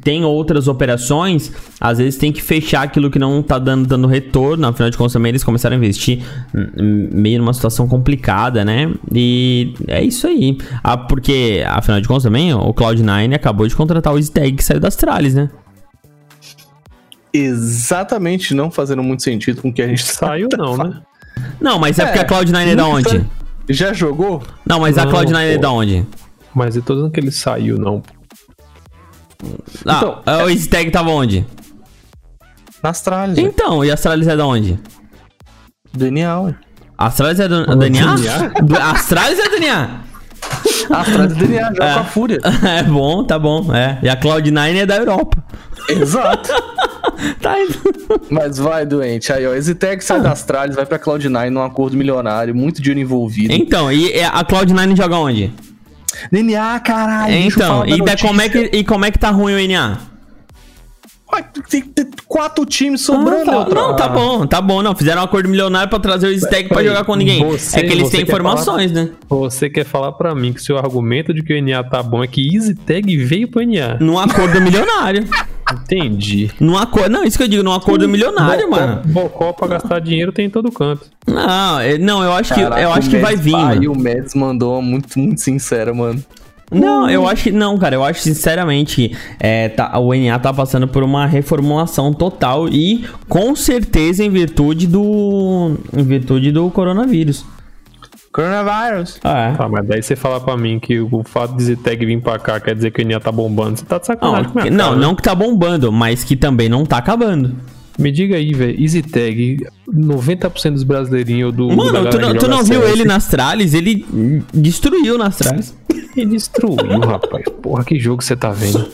tem 0.03 0.23
outras 0.23 0.67
operações, 0.67 1.51
às 1.79 1.97
vezes 1.97 2.17
tem 2.17 2.31
que 2.31 2.41
fechar 2.41 2.83
aquilo 2.83 3.09
que 3.09 3.17
não 3.17 3.41
tá 3.41 3.57
dando, 3.57 3.87
dando 3.87 4.07
retorno. 4.07 4.67
Afinal 4.67 4.89
de 4.89 4.97
contas, 4.97 5.13
também 5.13 5.29
eles 5.29 5.43
começaram 5.43 5.75
a 5.75 5.77
investir 5.77 6.23
meio 6.53 7.39
numa 7.39 7.53
situação 7.53 7.87
complicada, 7.87 8.63
né? 8.63 8.91
E 9.11 9.73
é 9.87 10.03
isso 10.03 10.27
aí. 10.27 10.57
Ah, 10.83 10.97
porque, 10.97 11.63
afinal 11.67 11.99
de 11.99 12.07
contas, 12.07 12.23
também 12.23 12.53
o 12.53 12.73
Cloud9 12.73 13.33
acabou 13.33 13.67
de 13.67 13.75
contratar 13.75 14.13
o 14.13 14.19
Stag 14.19 14.53
que 14.53 14.63
saiu 14.63 14.79
das 14.79 14.95
tralhas, 14.95 15.33
né? 15.33 15.49
Exatamente 17.33 18.53
não 18.53 18.71
fazendo 18.71 19.03
muito 19.03 19.23
sentido 19.23 19.61
com 19.61 19.69
o 19.69 19.73
que 19.73 19.81
a 19.81 19.87
gente 19.87 20.03
Saiu 20.03 20.47
não, 20.57 20.77
né? 20.77 21.01
Não, 21.59 21.77
mas 21.77 21.99
é, 21.99 22.03
É, 22.03 22.05
porque 22.05 22.19
a 22.19 22.25
Cloud9 22.25 22.67
é 22.67 22.75
da 22.75 22.87
onde? 22.87 23.25
Já 23.69 23.91
jogou? 23.91 24.41
Não, 24.65 24.79
mas 24.79 24.97
a 24.97 25.05
Não, 25.05 25.11
Cloud9 25.11 25.41
é 25.41 25.57
da 25.57 25.69
onde? 25.69 26.05
Mas 26.53 26.77
eu 26.77 26.81
tô 26.81 26.95
dizendo 26.95 27.11
que 27.11 27.19
ele 27.19 27.31
saiu, 27.31 27.77
não. 27.77 28.01
Ah, 29.85 29.97
Então, 29.97 30.45
o 30.45 30.49
Stag 30.51 30.91
tava 30.91 31.09
onde? 31.09 31.45
Nas 32.83 33.01
tralhas. 33.01 33.37
Então, 33.37 33.83
e 33.83 33.89
a 33.91 33.93
Astralis 33.95 34.27
é 34.27 34.35
da 34.37 34.45
onde? 34.45 34.79
DNA, 35.93 36.39
ué. 36.41 36.55
A 36.97 37.07
Astralis 37.07 37.39
é 37.39 37.47
do, 37.47 37.75
DNA? 37.77 38.15
DNA? 38.15 38.49
Do- 38.61 38.75
A 38.77 38.91
Astralis 38.91 39.39
é 39.39 39.43
do 39.49 39.49
DNA? 39.59 39.89
As 40.91 41.07
tralhas 41.07 41.33
do 41.33 41.35
DNA, 41.47 41.67
joga 41.73 41.93
com 41.95 41.99
a 41.99 42.03
Fúria. 42.03 42.39
É 42.63 42.83
bom, 42.83 43.23
tá 43.23 43.39
bom, 43.39 43.73
é. 43.73 43.97
E 44.03 44.09
a 44.09 44.15
Cloud9 44.15 44.75
é 44.75 44.85
da 44.85 44.97
Europa. 44.97 45.43
Exato. 45.89 46.49
Tá 47.41 47.57
indo. 47.59 47.77
Mas 48.29 48.57
vai, 48.57 48.85
doente. 48.85 49.31
Aí, 49.31 49.45
ó, 49.47 49.53
Exitec 49.53 50.03
sai 50.03 50.21
das 50.21 50.43
tralhas, 50.43 50.75
vai 50.75 50.85
pra 50.85 50.99
Cloud9 50.99 51.49
num 51.49 51.61
acordo 51.63 51.95
milionário, 51.95 52.53
muito 52.53 52.81
dinheiro 52.81 52.99
envolvido. 52.99 53.53
Então, 53.53 53.91
e 53.91 54.11
e 54.11 54.23
a 54.23 54.43
Cloud9 54.43 54.95
joga 54.97 55.15
onde? 55.17 55.53
DNA, 56.31 56.79
caralho. 56.79 57.33
Então, 57.33 57.85
e, 57.85 58.03
da, 58.03 58.17
como 58.17 58.41
é 58.41 58.49
que, 58.49 58.69
e 58.73 58.83
como 58.83 59.05
é 59.05 59.11
que 59.11 59.19
tá 59.19 59.29
ruim 59.29 59.53
o 59.53 59.67
NA? 59.67 60.14
Tem 61.69 61.81
que 61.81 61.89
ter 61.89 62.07
quatro 62.27 62.65
times 62.65 63.01
sobrando, 63.01 63.49
Ah, 63.51 63.65
tá, 63.65 63.75
não, 63.75 63.95
tá 63.95 64.07
bom, 64.09 64.45
tá 64.47 64.61
bom, 64.61 64.81
não. 64.81 64.95
Fizeram 64.95 65.21
um 65.21 65.25
acordo 65.25 65.49
milionário 65.49 65.89
pra 65.89 65.99
trazer 65.99 66.27
o 66.27 66.37
Stag 66.39 66.69
pra 66.69 66.83
jogar 66.83 67.03
com 67.03 67.15
ninguém. 67.15 67.43
você- 67.43 67.79
é 67.79 67.83
que 67.83 67.91
eles 67.91 68.09
têm 68.09 68.21
informações, 68.21 68.91
né? 68.91 69.09
Você 69.27 69.69
quer 69.69 69.83
falar 69.85 70.11
pra 70.13 70.33
mim 70.35 70.53
que 70.53 70.61
seu 70.61 70.77
argumento 70.77 71.33
de 71.33 71.41
que 71.43 71.53
o 71.53 71.57
NA 71.57 71.83
tá 71.83 72.01
bom 72.03 72.23
é 72.23 72.27
que 72.27 72.55
EasyTag 72.55 73.17
veio 73.17 73.47
pro 73.49 73.61
NA. 73.61 73.97
Num 73.99 74.17
acordo 74.19 74.61
milionário. 74.61 75.27
Entendi. 75.73 76.51
Num 76.59 76.77
acordo. 76.77 77.09
Não, 77.09 77.23
isso 77.23 77.37
que 77.37 77.43
eu 77.43 77.47
digo, 77.47 77.63
num 77.63 77.73
acordo 77.73 78.07
milionário, 78.07 78.69
mano. 78.69 79.01
Bocó 79.05 79.51
pra 79.51 79.67
gastar 79.67 79.99
dinheiro 79.99 80.31
tem 80.31 80.45
em 80.45 80.49
todo 80.49 80.71
canto. 80.71 81.07
Não, 81.27 81.79
é- 81.79 81.97
não, 81.97 82.23
eu 82.23 82.31
acho 82.33 82.53
que, 82.53 82.61
Caraca, 82.61 82.81
eu 82.81 82.93
acho 82.93 83.09
que 83.09 83.17
vai 83.17 83.35
vir, 83.35 83.55
Aí 83.55 83.87
o 83.87 83.95
Mads 83.95 84.35
mandou 84.35 84.73
uma 84.73 84.81
muito, 84.81 85.17
muito 85.19 85.41
sincera, 85.41 85.91
mano. 85.93 86.23
Não, 86.71 87.09
eu 87.09 87.27
acho 87.27 87.43
que. 87.43 87.51
Não, 87.51 87.77
cara, 87.77 87.95
eu 87.95 88.03
acho 88.03 88.21
sinceramente 88.21 89.15
é, 89.39 89.69
tá, 89.69 89.97
o 89.99 90.13
NA 90.13 90.37
tá 90.39 90.51
passando 90.53 90.87
por 90.87 91.03
uma 91.03 91.25
reformulação 91.27 92.11
total 92.11 92.67
e 92.67 93.05
com 93.29 93.55
certeza 93.55 94.23
em 94.23 94.29
virtude 94.29 94.87
do. 94.87 95.75
Em 95.95 96.03
virtude 96.03 96.51
do 96.51 96.69
coronavírus. 96.71 97.45
Coronavirus. 98.31 99.17
Ah, 99.23 99.51
é. 99.51 99.51
Tá, 99.53 99.69
mas 99.69 99.87
daí 99.87 100.03
você 100.03 100.15
falar 100.15 100.41
pra 100.41 100.57
mim 100.57 100.77
que 100.79 100.99
o 100.99 101.23
fato 101.23 101.55
de 101.55 101.63
EasyTag 101.63 102.05
vir 102.05 102.21
pra 102.21 102.37
cá 102.37 102.59
quer 102.59 102.75
dizer 102.75 102.91
que 102.91 103.01
o 103.01 103.05
NA 103.07 103.19
tá 103.19 103.31
bombando. 103.31 103.77
Você 103.77 103.85
tá 103.85 103.97
de 103.97 104.01
Não, 104.09 104.15
sacanagem 104.15 104.49
que- 104.51 104.55
minha 104.57 104.71
não, 104.71 104.83
cara, 104.85 104.95
né? 104.97 105.01
não 105.01 105.15
que 105.15 105.23
tá 105.23 105.33
bombando, 105.35 105.91
mas 105.91 106.23
que 106.23 106.35
também 106.35 106.67
não 106.67 106.85
tá 106.85 106.97
acabando. 106.97 107.55
Me 107.97 108.11
diga 108.11 108.35
aí, 108.35 108.51
velho. 108.53 108.77
EasyTag, 108.77 109.65
90% 109.89 110.71
dos 110.73 110.83
brasileirinhos 110.83 111.53
do. 111.55 111.69
Mano, 111.69 111.93
galera 111.93 112.09
tu 112.11 112.19
não, 112.19 112.31
que 112.33 112.39
tu 112.39 112.47
não 112.49 112.61
viu 112.61 112.85
ele 112.85 113.05
nas 113.05 113.27
tralhas? 113.29 113.73
Ele 113.73 114.05
destruiu 114.53 115.17
nas 115.17 115.37
tralhas. 115.37 115.73
Ele 116.15 116.31
destruiu, 116.31 116.99
rapaz. 116.99 117.45
Porra, 117.61 117.83
que 117.83 117.99
jogo 117.99 118.23
você 118.23 118.35
tá 118.35 118.51
vendo? 118.51 118.87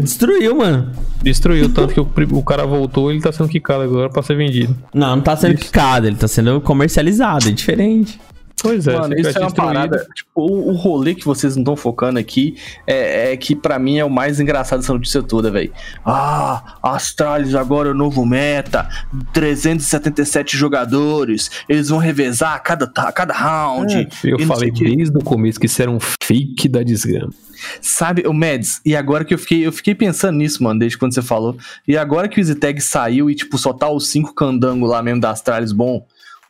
Destruiu, 0.00 0.56
mano. 0.56 0.90
Destruiu, 1.22 1.72
tanto 1.72 1.94
que 1.94 2.00
o, 2.00 2.38
o 2.38 2.42
cara 2.42 2.66
voltou 2.66 3.10
e 3.10 3.14
ele 3.14 3.22
tá 3.22 3.32
sendo 3.32 3.48
quicado 3.48 3.82
agora 3.82 4.10
pra 4.10 4.22
ser 4.22 4.36
vendido. 4.36 4.76
Não, 4.92 5.16
não 5.16 5.22
tá 5.22 5.36
sendo 5.36 5.58
picado, 5.58 6.06
ele 6.06 6.16
tá 6.16 6.28
sendo 6.28 6.60
comercializado, 6.60 7.48
é 7.48 7.52
diferente. 7.52 8.20
Pois 8.62 8.86
é, 8.86 8.96
Mano, 8.96 9.14
isso 9.18 9.28
é 9.36 9.40
uma 9.40 9.46
destruído- 9.48 9.54
parada. 9.54 10.06
Tipo, 10.14 10.30
o, 10.36 10.70
o 10.70 10.72
rolê 10.74 11.14
que 11.16 11.24
vocês 11.24 11.56
não 11.56 11.62
estão 11.62 11.74
focando 11.76 12.18
aqui 12.18 12.56
é, 12.86 13.32
é 13.32 13.36
que 13.36 13.56
pra 13.56 13.76
mim 13.78 13.98
é 13.98 14.04
o 14.04 14.10
mais 14.10 14.38
engraçado 14.38 14.78
dessa 14.80 14.92
notícia 14.92 15.20
toda, 15.22 15.50
velho. 15.50 15.72
Ah, 16.06 16.76
Astralis 16.82 17.54
agora 17.56 17.88
é 17.88 17.92
o 17.92 17.94
novo 17.94 18.24
meta. 18.24 18.88
377 19.32 20.56
jogadores. 20.56 21.50
Eles 21.68 21.88
vão 21.88 21.98
revezar 21.98 22.54
a 22.54 22.58
cada, 22.58 22.86
ta- 22.86 23.10
cada 23.12 23.34
round. 23.34 23.94
É, 23.94 24.08
eu 24.24 24.36
e 24.38 24.46
falei 24.46 24.70
desde 24.70 25.16
o 25.16 25.22
começo 25.24 25.58
que 25.58 25.66
isso 25.66 25.80
era 25.82 25.90
um 25.90 25.98
fake 26.22 26.68
da 26.68 26.82
desgrama. 26.82 27.32
Sabe, 27.80 28.22
o 28.26 28.32
Mads, 28.32 28.80
e 28.84 28.96
agora 28.96 29.24
que 29.24 29.32
eu 29.32 29.38
fiquei, 29.38 29.64
eu 29.66 29.72
fiquei 29.72 29.94
pensando 29.94 30.36
nisso, 30.38 30.62
mano, 30.62 30.80
desde 30.80 30.98
quando 30.98 31.14
você 31.14 31.22
falou. 31.22 31.56
E 31.86 31.96
agora 31.96 32.28
que 32.28 32.38
o 32.38 32.40
EasyTag 32.40 32.80
saiu 32.80 33.30
e, 33.30 33.34
tipo, 33.36 33.56
só 33.56 33.72
tá 33.72 33.88
os 33.88 34.08
cinco 34.08 34.34
candangos 34.34 34.90
lá 34.90 35.00
mesmo 35.02 35.20
da 35.20 35.30
Astralis 35.30 35.70
bom, 35.72 36.04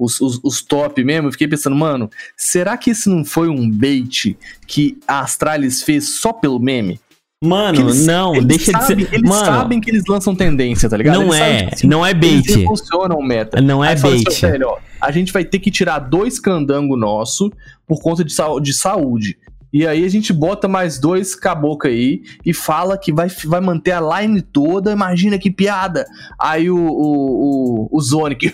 os, 0.04 0.20
os, 0.20 0.40
os 0.42 0.62
top 0.62 1.02
mesmo, 1.04 1.28
eu 1.28 1.32
fiquei 1.32 1.46
pensando, 1.48 1.76
mano, 1.76 2.10
será 2.36 2.76
que 2.76 2.90
esse 2.90 3.08
não 3.08 3.24
foi 3.24 3.48
um 3.48 3.70
bait 3.70 4.36
que 4.66 4.98
a 5.06 5.20
Astralis 5.20 5.82
fez 5.82 6.20
só 6.20 6.32
pelo 6.32 6.58
meme? 6.58 7.00
Mano, 7.44 7.74
Que 7.74 7.82
eles- 7.82 8.06
não, 8.06 8.34
eles 8.36 8.46
deixa 8.46 8.70
sabem- 8.70 8.96
de 8.98 9.04
ser. 9.06 9.14
Eles 9.14 9.28
Mano, 9.28 9.44
sabem 9.46 9.80
que 9.80 9.90
eles 9.90 10.04
lançam 10.08 10.32
tendência, 10.34 10.88
tá 10.88 10.96
ligado? 10.96 11.14
não 11.16 11.34
Eles 11.34 11.40
é, 11.40 11.58
tipo 11.62 11.74
assim, 11.74 11.86
não 11.88 12.06
é 12.06 12.10
Eles 12.10 12.20
bait. 12.46 12.52
impulsionam 12.60 13.18
o 13.18 13.22
meta. 13.22 13.60
Não 13.60 13.84
é 13.84 13.88
Aí 13.88 13.94
assim, 13.94 14.22
bait. 14.24 14.40
velho, 14.42 14.68
ó, 14.68 14.78
a 15.00 15.10
gente 15.10 15.32
vai 15.32 15.44
ter 15.44 15.58
que 15.58 15.68
tirar 15.68 15.98
dois 15.98 16.38
candango 16.38 16.96
nosso 16.96 17.50
por 17.84 18.00
conta 18.00 18.22
de, 18.24 18.32
sau- 18.32 18.60
de 18.60 18.72
saúde. 18.72 19.36
E 19.72 19.86
aí 19.86 20.04
a 20.04 20.08
gente 20.08 20.32
bota 20.32 20.68
mais 20.68 20.98
dois 20.98 21.34
caboclo 21.34 21.88
aí 21.88 22.22
e 22.44 22.52
fala 22.52 22.98
que 22.98 23.12
vai, 23.12 23.28
vai 23.46 23.60
manter 23.60 23.92
a 23.92 24.20
line 24.20 24.42
toda. 24.42 24.92
Imagina 24.92 25.38
que 25.38 25.50
piada. 25.50 26.04
Aí 26.38 26.70
o, 26.70 26.76
o, 26.76 27.86
o, 27.86 27.88
o 27.90 28.00
Zonic, 28.02 28.52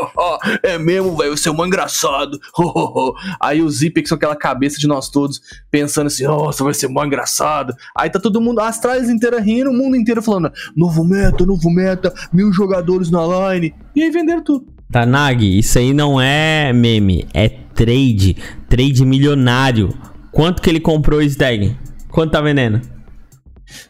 é 0.62 0.78
mesmo, 0.78 1.16
velho, 1.16 1.36
você 1.36 1.48
é 1.48 1.52
um 1.52 1.66
engraçado. 1.66 2.40
aí 3.38 3.60
o 3.60 3.68
Zipex 3.68 4.08
com 4.08 4.14
aquela 4.14 4.36
cabeça 4.36 4.78
de 4.78 4.86
nós 4.86 5.10
todos, 5.10 5.40
pensando 5.70 6.06
assim, 6.06 6.24
nossa, 6.24 6.64
vai 6.64 6.72
ser 6.72 6.88
mó 6.88 7.04
engraçado. 7.04 7.74
Aí 7.96 8.08
tá 8.08 8.18
todo 8.18 8.40
mundo, 8.40 8.60
as 8.60 8.78
tralhas 8.78 9.10
inteiras 9.10 9.44
rindo, 9.44 9.70
o 9.70 9.74
mundo 9.74 9.96
inteiro 9.96 10.22
falando, 10.22 10.50
novo 10.74 11.04
meta, 11.04 11.44
novo 11.44 11.70
meta, 11.70 12.12
mil 12.32 12.52
jogadores 12.52 13.10
na 13.10 13.20
line. 13.52 13.74
E 13.94 14.02
aí 14.02 14.10
venderam 14.10 14.42
tudo. 14.42 14.66
Tanag, 14.90 15.58
isso 15.58 15.78
aí 15.78 15.92
não 15.92 16.20
é 16.20 16.72
meme, 16.72 17.26
é 17.34 17.48
trade. 17.48 18.36
Trade 18.68 19.04
milionário. 19.04 19.92
Quanto 20.34 20.60
que 20.60 20.68
ele 20.68 20.80
comprou 20.80 21.20
o 21.20 21.22
Stag? 21.22 21.76
Quanto 22.10 22.32
tá 22.32 22.40
vendendo? 22.40 22.80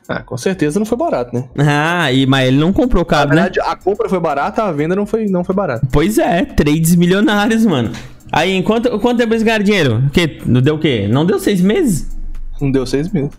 Ah, 0.08 0.22
com 0.22 0.36
certeza 0.36 0.78
não 0.78 0.86
foi 0.86 0.96
barato, 0.96 1.34
né? 1.34 1.48
Ah, 1.58 2.12
e, 2.12 2.26
mas 2.26 2.48
ele 2.48 2.58
não 2.58 2.72
comprou 2.72 3.02
Na 3.02 3.06
caro, 3.06 3.30
né? 3.30 3.34
verdade, 3.36 3.60
a 3.60 3.74
compra 3.74 4.08
foi 4.08 4.20
barata, 4.20 4.62
a 4.62 4.70
venda 4.72 4.94
não 4.94 5.06
foi, 5.06 5.26
não 5.26 5.42
foi 5.42 5.54
barata. 5.54 5.86
Pois 5.90 6.18
é, 6.18 6.44
trades 6.44 6.94
milionários, 6.94 7.64
mano. 7.66 7.90
Aí, 8.30 8.62
quanto, 8.62 8.98
quanto 8.98 9.18
tempo 9.18 9.32
eles 9.32 9.42
ganharam 9.42 9.64
dinheiro? 9.64 10.04
O 10.06 10.10
quê? 10.10 10.40
Não 10.46 10.60
deu 10.60 10.74
o 10.74 10.78
quê? 10.78 11.08
Não 11.10 11.24
deu 11.24 11.38
seis 11.38 11.60
meses? 11.60 12.16
Não 12.60 12.70
deu 12.70 12.86
seis 12.86 13.10
meses. 13.10 13.30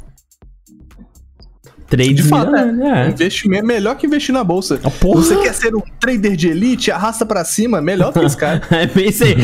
Trade 1.95 2.13
De 2.13 2.23
fato, 2.23 2.55
é. 2.55 2.65
milionário, 2.65 3.09
é. 3.09 3.09
Investimento 3.11 3.65
melhor 3.65 3.95
que 3.95 4.05
investir 4.07 4.33
na 4.33 4.43
bolsa. 4.43 4.79
Ah, 4.83 4.89
porra. 4.89 5.21
Você 5.21 5.35
quer 5.37 5.53
ser 5.53 5.75
um 5.75 5.81
trader 5.99 6.35
de 6.35 6.47
elite, 6.49 6.91
arrasta 6.91 7.25
pra 7.25 7.43
cima, 7.45 7.81
melhor 7.81 8.11
do 8.11 8.19
que 8.19 8.25
esse 8.25 8.37
cara. 8.37 8.61
É, 8.75 8.87
pensei, 8.87 9.35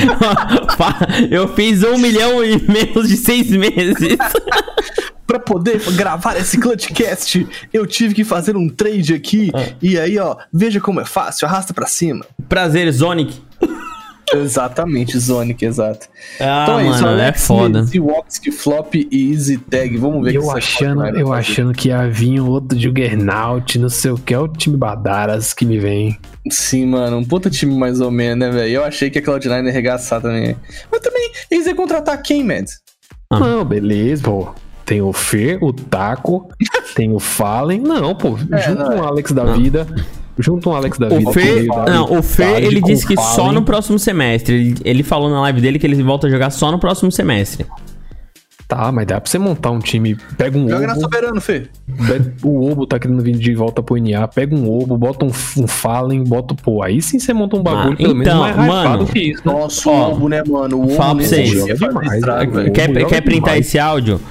eu 1.30 1.48
fiz 1.56 1.84
um 1.84 1.98
milhão 1.98 2.44
em 2.44 2.58
menos 2.62 3.08
de 3.08 3.16
seis 3.18 3.50
meses. 3.50 4.18
Pra 5.26 5.40
poder 5.40 5.80
gravar 5.94 6.36
esse 6.36 6.58
Clutchcast, 6.58 7.48
eu 7.72 7.88
tive 7.88 8.14
que 8.14 8.26
fazer 8.26 8.58
um 8.58 8.68
trade 8.68 9.14
aqui. 9.14 9.50
Ah. 9.54 9.64
E 9.82 9.98
aí, 9.98 10.20
ó, 10.20 10.36
veja 10.52 10.82
como 10.82 11.00
é 11.00 11.06
fácil, 11.06 11.48
arrasta 11.48 11.74
pra 11.74 11.86
cima. 11.86 12.26
Prazer, 12.50 12.94
Sonic. 12.94 13.42
Exatamente, 14.34 15.17
Zonic, 15.20 15.63
exato. 15.65 16.08
Ah, 16.39 16.62
então 16.63 16.80
é 16.80 16.88
isso, 16.89 17.02
mano, 17.04 17.20
é 17.20 17.24
Alex, 17.24 17.48
foda. 17.48 17.84
Ziwoxk, 17.84 18.52
Flop 18.52 18.96
e 18.96 19.32
Easy 19.32 19.58
Tag. 19.58 19.98
Vamos 19.98 20.24
ver 20.24 20.36
Eu 20.36 20.44
que 20.44 20.58
achando, 20.58 21.06
eu 21.08 21.28
fazer. 21.28 21.39
achando 21.39 21.74
que 21.74 21.88
ia 21.89 22.08
vir 22.10 22.39
um 22.41 22.50
outro 22.50 22.80
Juggernaut, 22.80 23.78
não 23.80 23.89
sei 23.89 24.12
o 24.12 24.17
que, 24.17 24.34
é 24.34 24.39
o 24.39 24.48
time 24.48 24.78
Badaras 24.78 25.54
que 25.54 25.65
me 25.65 25.78
vem. 25.80 26.17
Sim, 26.50 26.88
mano, 26.88 27.17
um 27.17 27.24
puta 27.24 27.50
time 27.50 27.76
mais 27.78 28.02
ou 28.02 28.10
menos, 28.12 28.39
né, 28.39 28.52
velho? 28.52 28.72
Eu 28.76 28.84
achei 28.84 29.10
que 29.10 29.20
a 29.20 29.22
Cloud9 29.22 29.63
ia 29.63 29.70
arregaçar 29.70 30.22
também. 30.22 30.56
Mas 30.91 31.02
também, 31.02 31.32
eles 31.50 31.67
iam 31.67 31.76
contratar 31.76 32.22
quem, 32.22 32.44
Mads? 32.44 32.80
Ah. 33.30 33.39
Não, 33.39 33.65
beleza, 33.65 34.24
pô. 34.24 34.54
Tem 34.86 35.02
o 35.02 35.13
Fer, 35.13 35.58
o 35.63 35.72
Taco, 35.72 36.50
tem 36.96 37.13
o 37.13 37.20
Fallen. 37.20 37.80
Não, 37.80 38.13
pô, 38.15 38.38
É, 38.52 38.58
junto 38.62 38.82
não, 38.84 38.98
um 38.98 39.04
Alex 39.04 39.32
da 39.32 39.46
vida. 39.54 39.88
Junto 40.41 40.69
um 40.69 40.73
Alex 40.73 40.97
da 40.97 41.08
vida. 41.10 41.30
O 41.30 41.34
Fer, 41.34 41.67
com 41.67 41.84
não, 41.86 42.17
o 42.19 42.23
Fallen, 42.23 42.63
ele 42.65 42.82
disse 42.82 43.06
que 43.08 43.15
só 43.15 43.51
no 43.51 43.62
próximo 43.63 43.97
semestre. 43.99 44.56
Ele, 44.56 44.75
ele 44.84 45.04
falou 45.04 45.30
na 45.30 45.39
live 45.41 45.62
dele 45.62 45.77
que 45.80 45.86
ele 45.88 46.01
volta 46.04 46.27
a 46.27 46.30
jogar 46.30 46.49
só 46.49 46.71
no 46.71 46.80
próximo 46.80 47.12
semestre. 47.12 47.65
Tá, 48.67 48.89
mas 48.89 49.06
dá 49.06 49.19
pra 49.19 49.30
você 49.30 49.38
montar 49.38 49.69
um 49.69 49.80
time. 49.80 50.15
Pega 50.38 50.58
um 50.58 50.69
Joga 50.69 50.88
na 50.88 50.93
ovo. 50.93 51.01
Soberano, 51.01 51.41
Fê. 51.41 51.67
pega- 52.08 52.34
o 52.41 52.69
ovo 52.71 52.86
tá 52.88 52.97
querendo 52.97 53.21
vir 53.21 53.36
de 53.36 53.54
volta 53.54 53.84
pro 53.84 53.97
NA. 53.97 54.25
Pega 54.30 54.56
um 54.56 54.69
ovo, 54.69 54.97
bota 54.97 55.25
um, 55.25 55.32
um 55.58 55.67
Fallen, 55.67 56.23
bota. 56.23 56.56
Pô, 56.56 56.82
aí 56.82 57.01
sim 57.01 57.19
você 57.19 57.34
monta 57.34 57.58
um 57.58 57.62
bagulho 57.62 57.95
Ah, 57.95 57.97
pelo 57.97 58.15
menos 58.15 58.27
então, 58.27 58.39
mais 58.39 58.56
hypado 58.56 58.69
mano, 58.99 59.06
que 59.08 59.19
isso. 59.19 59.41
Né? 59.45 59.54
Nossa, 59.54 59.89
o 59.89 59.93
Obo, 59.93 60.30
né, 60.30 60.41
mano? 60.47 60.77
O 60.77 60.84
Obo 60.84 60.93
fala 60.93 61.15
pra 61.17 61.25
vocês. 61.25 61.51
Demais, 61.51 62.13
estrago. 62.13 62.71
Quer, 62.71 62.88
joga 62.88 63.06
quer 63.08 63.21
printar 63.21 63.49
demais. 63.56 63.67
esse 63.67 63.77
áudio? 63.77 64.21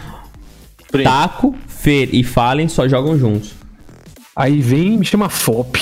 Print. 0.90 1.04
Taco, 1.04 1.54
Fer 1.68 2.08
e 2.10 2.24
Fallen 2.24 2.66
só 2.68 2.88
jogam 2.88 3.18
juntos. 3.18 3.59
Aí 4.36 4.60
vem 4.60 4.94
e 4.94 4.98
me 4.98 5.04
chama 5.04 5.28
Flop. 5.28 5.76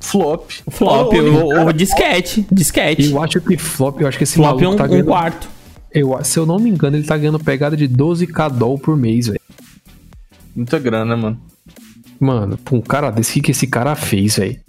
Flop. 0.00 0.50
Flop, 0.70 1.12
Ô, 1.14 1.16
ô, 1.16 1.46
o, 1.46 1.48
cara, 1.50 1.70
o 1.70 1.72
disquete. 1.72 2.46
Disquete. 2.50 3.10
Eu 3.10 3.22
acho 3.22 3.40
que 3.40 3.56
Flop, 3.56 4.00
eu 4.00 4.08
acho 4.08 4.18
que 4.18 4.24
esse 4.24 4.34
Flop 4.34 4.60
é 4.60 4.64
maluco 4.64 4.74
um, 4.74 4.76
tá 4.76 4.84
um 4.84 4.88
ganhando. 4.88 5.06
quarto. 5.06 5.48
eu, 5.92 6.18
se 6.24 6.38
eu 6.38 6.44
não 6.46 6.58
me 6.58 6.68
engano, 6.70 6.96
ele 6.96 7.06
tá 7.06 7.16
ganhando 7.16 7.38
pegada 7.38 7.76
de 7.76 7.88
12k 7.88 8.50
doll 8.50 8.78
por 8.78 8.96
mês, 8.96 9.26
velho. 9.28 9.40
Muita 10.54 10.78
grana, 10.78 11.16
mano. 11.16 11.40
Mano, 12.20 12.56
pra 12.58 12.76
um 12.76 12.80
cara 12.80 13.10
desse, 13.10 13.30
o 13.30 13.34
que, 13.34 13.40
que 13.42 13.50
esse 13.52 13.66
cara 13.66 13.94
fez, 13.96 14.36
velho? 14.36 14.60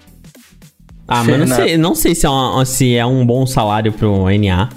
Ah, 1.07 1.23
mas 1.23 1.39
não 1.39 1.55
sei, 1.55 1.77
não 1.77 1.95
sei 1.95 2.15
se 2.15 2.25
é, 2.25 2.29
uma- 2.29 2.65
se 2.65 2.95
é 2.95 3.05
um 3.05 3.25
bom 3.25 3.45
salário 3.45 3.91
pro 3.91 4.25
NA. 4.29 4.69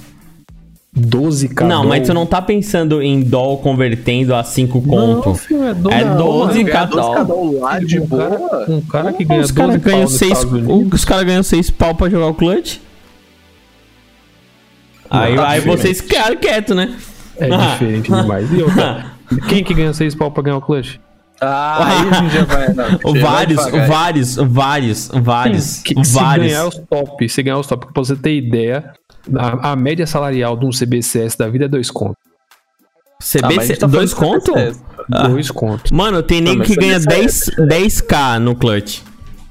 12k 0.99 1.61
não, 1.67 1.81
doll. 1.83 1.89
mas 1.89 2.07
tu 2.07 2.15
não 2.15 2.25
tá 2.25 2.41
pensando 2.41 3.03
em 3.03 3.21
doll 3.23 3.59
convertendo 3.59 4.35
a 4.35 4.43
5 4.43 4.83
Não, 4.87 5.21
conto. 5.23 5.35
filho, 5.35 5.63
é, 5.65 5.75
doll 5.75 5.93
É 5.93 6.05
não, 6.05 6.17
12 6.17 6.59
mano. 6.65 6.71
cada 6.73 6.87
Ganhar 6.87 7.03
12 7.03 7.15
cada 7.17 7.35
um 7.35 7.61
lá 7.61 7.79
de 7.79 8.01
um 8.01 8.07
boa. 8.07 8.31
Cara, 8.31 8.71
um 8.71 8.81
cara 8.81 9.13
que 9.13 9.25
ganha 9.25 9.41
os 9.43 9.51
12 9.51 9.55
caras 9.55 9.83
ganham 9.83 9.99
pau 9.99 10.03
nos 10.11 10.19
6 10.19 10.33
Estados 10.33 10.53
Unidos. 10.53 10.93
os 11.01 11.05
cara 11.05 11.23
ganham 11.25 11.43
6 11.43 11.71
pau 11.71 11.95
pra 11.95 12.09
jogar 12.09 12.27
o 12.29 12.35
clutch. 12.35 12.79
Aí, 15.09 15.37
tá 15.37 15.49
aí 15.49 15.61
diferente. 15.61 15.81
vocês 15.83 16.01
ficaram 16.01 16.37
quieto, 16.37 16.75
né? 16.75 16.97
É 17.39 17.53
Ah. 17.53 17.73
diferente 17.73 18.11
demais. 18.11 18.51
E 18.53 18.63
outra, 18.63 19.13
quem 19.49 19.63
que 19.63 19.75
ganha 19.75 19.93
6 19.93 20.15
pau 20.15 20.31
pra 20.31 20.43
ganhar 20.43 20.57
o 20.57 20.61
clutch? 20.61 20.97
Ah, 21.41 21.85
aí 22.03 22.09
a 22.09 22.15
gente 22.23 22.33
já 22.35 22.45
vai. 22.45 22.69
Não, 22.73 23.13
vários, 23.21 23.71
vários, 23.87 24.37
vários, 24.37 25.09
vários, 25.13 25.79
Que, 25.83 26.05
se 26.05 26.15
vários. 26.15 26.47
ganhar 26.47 26.67
os 26.67 26.79
top, 26.91 27.29
se 27.29 27.43
ganhar 27.43 27.59
os 27.59 27.67
top, 27.67 27.87
pra 27.93 28.03
você 28.03 28.17
ter 28.17 28.35
ideia, 28.37 28.93
a, 29.35 29.73
a 29.73 29.77
média 29.77 30.07
salarial 30.07 30.57
de 30.57 30.67
um 30.67 30.71
CBCS 30.71 31.37
da 31.37 31.49
vida 31.49 31.65
é 31.65 31.69
2 31.69 31.91
contos. 31.91 32.17
Ah, 32.23 33.19
mas 33.19 33.37
a 33.37 33.49
CBC, 33.49 33.67
gente 33.67 33.79
tá 33.79 33.87
dois 33.87 34.13
falando 34.13 34.41
de 34.41 34.45
conto? 34.45 34.53
CBCS. 34.53 34.83
Ah. 35.13 35.29
2 35.29 35.51
contos. 35.51 35.91
Mano, 35.93 36.23
tem 36.23 36.41
nego 36.41 36.63
que 36.63 36.77
ganha 36.77 37.01
CBCS 37.01 37.51
10, 37.57 38.03
10k 38.05 38.39
no 38.39 38.55
clutch. 38.55 39.01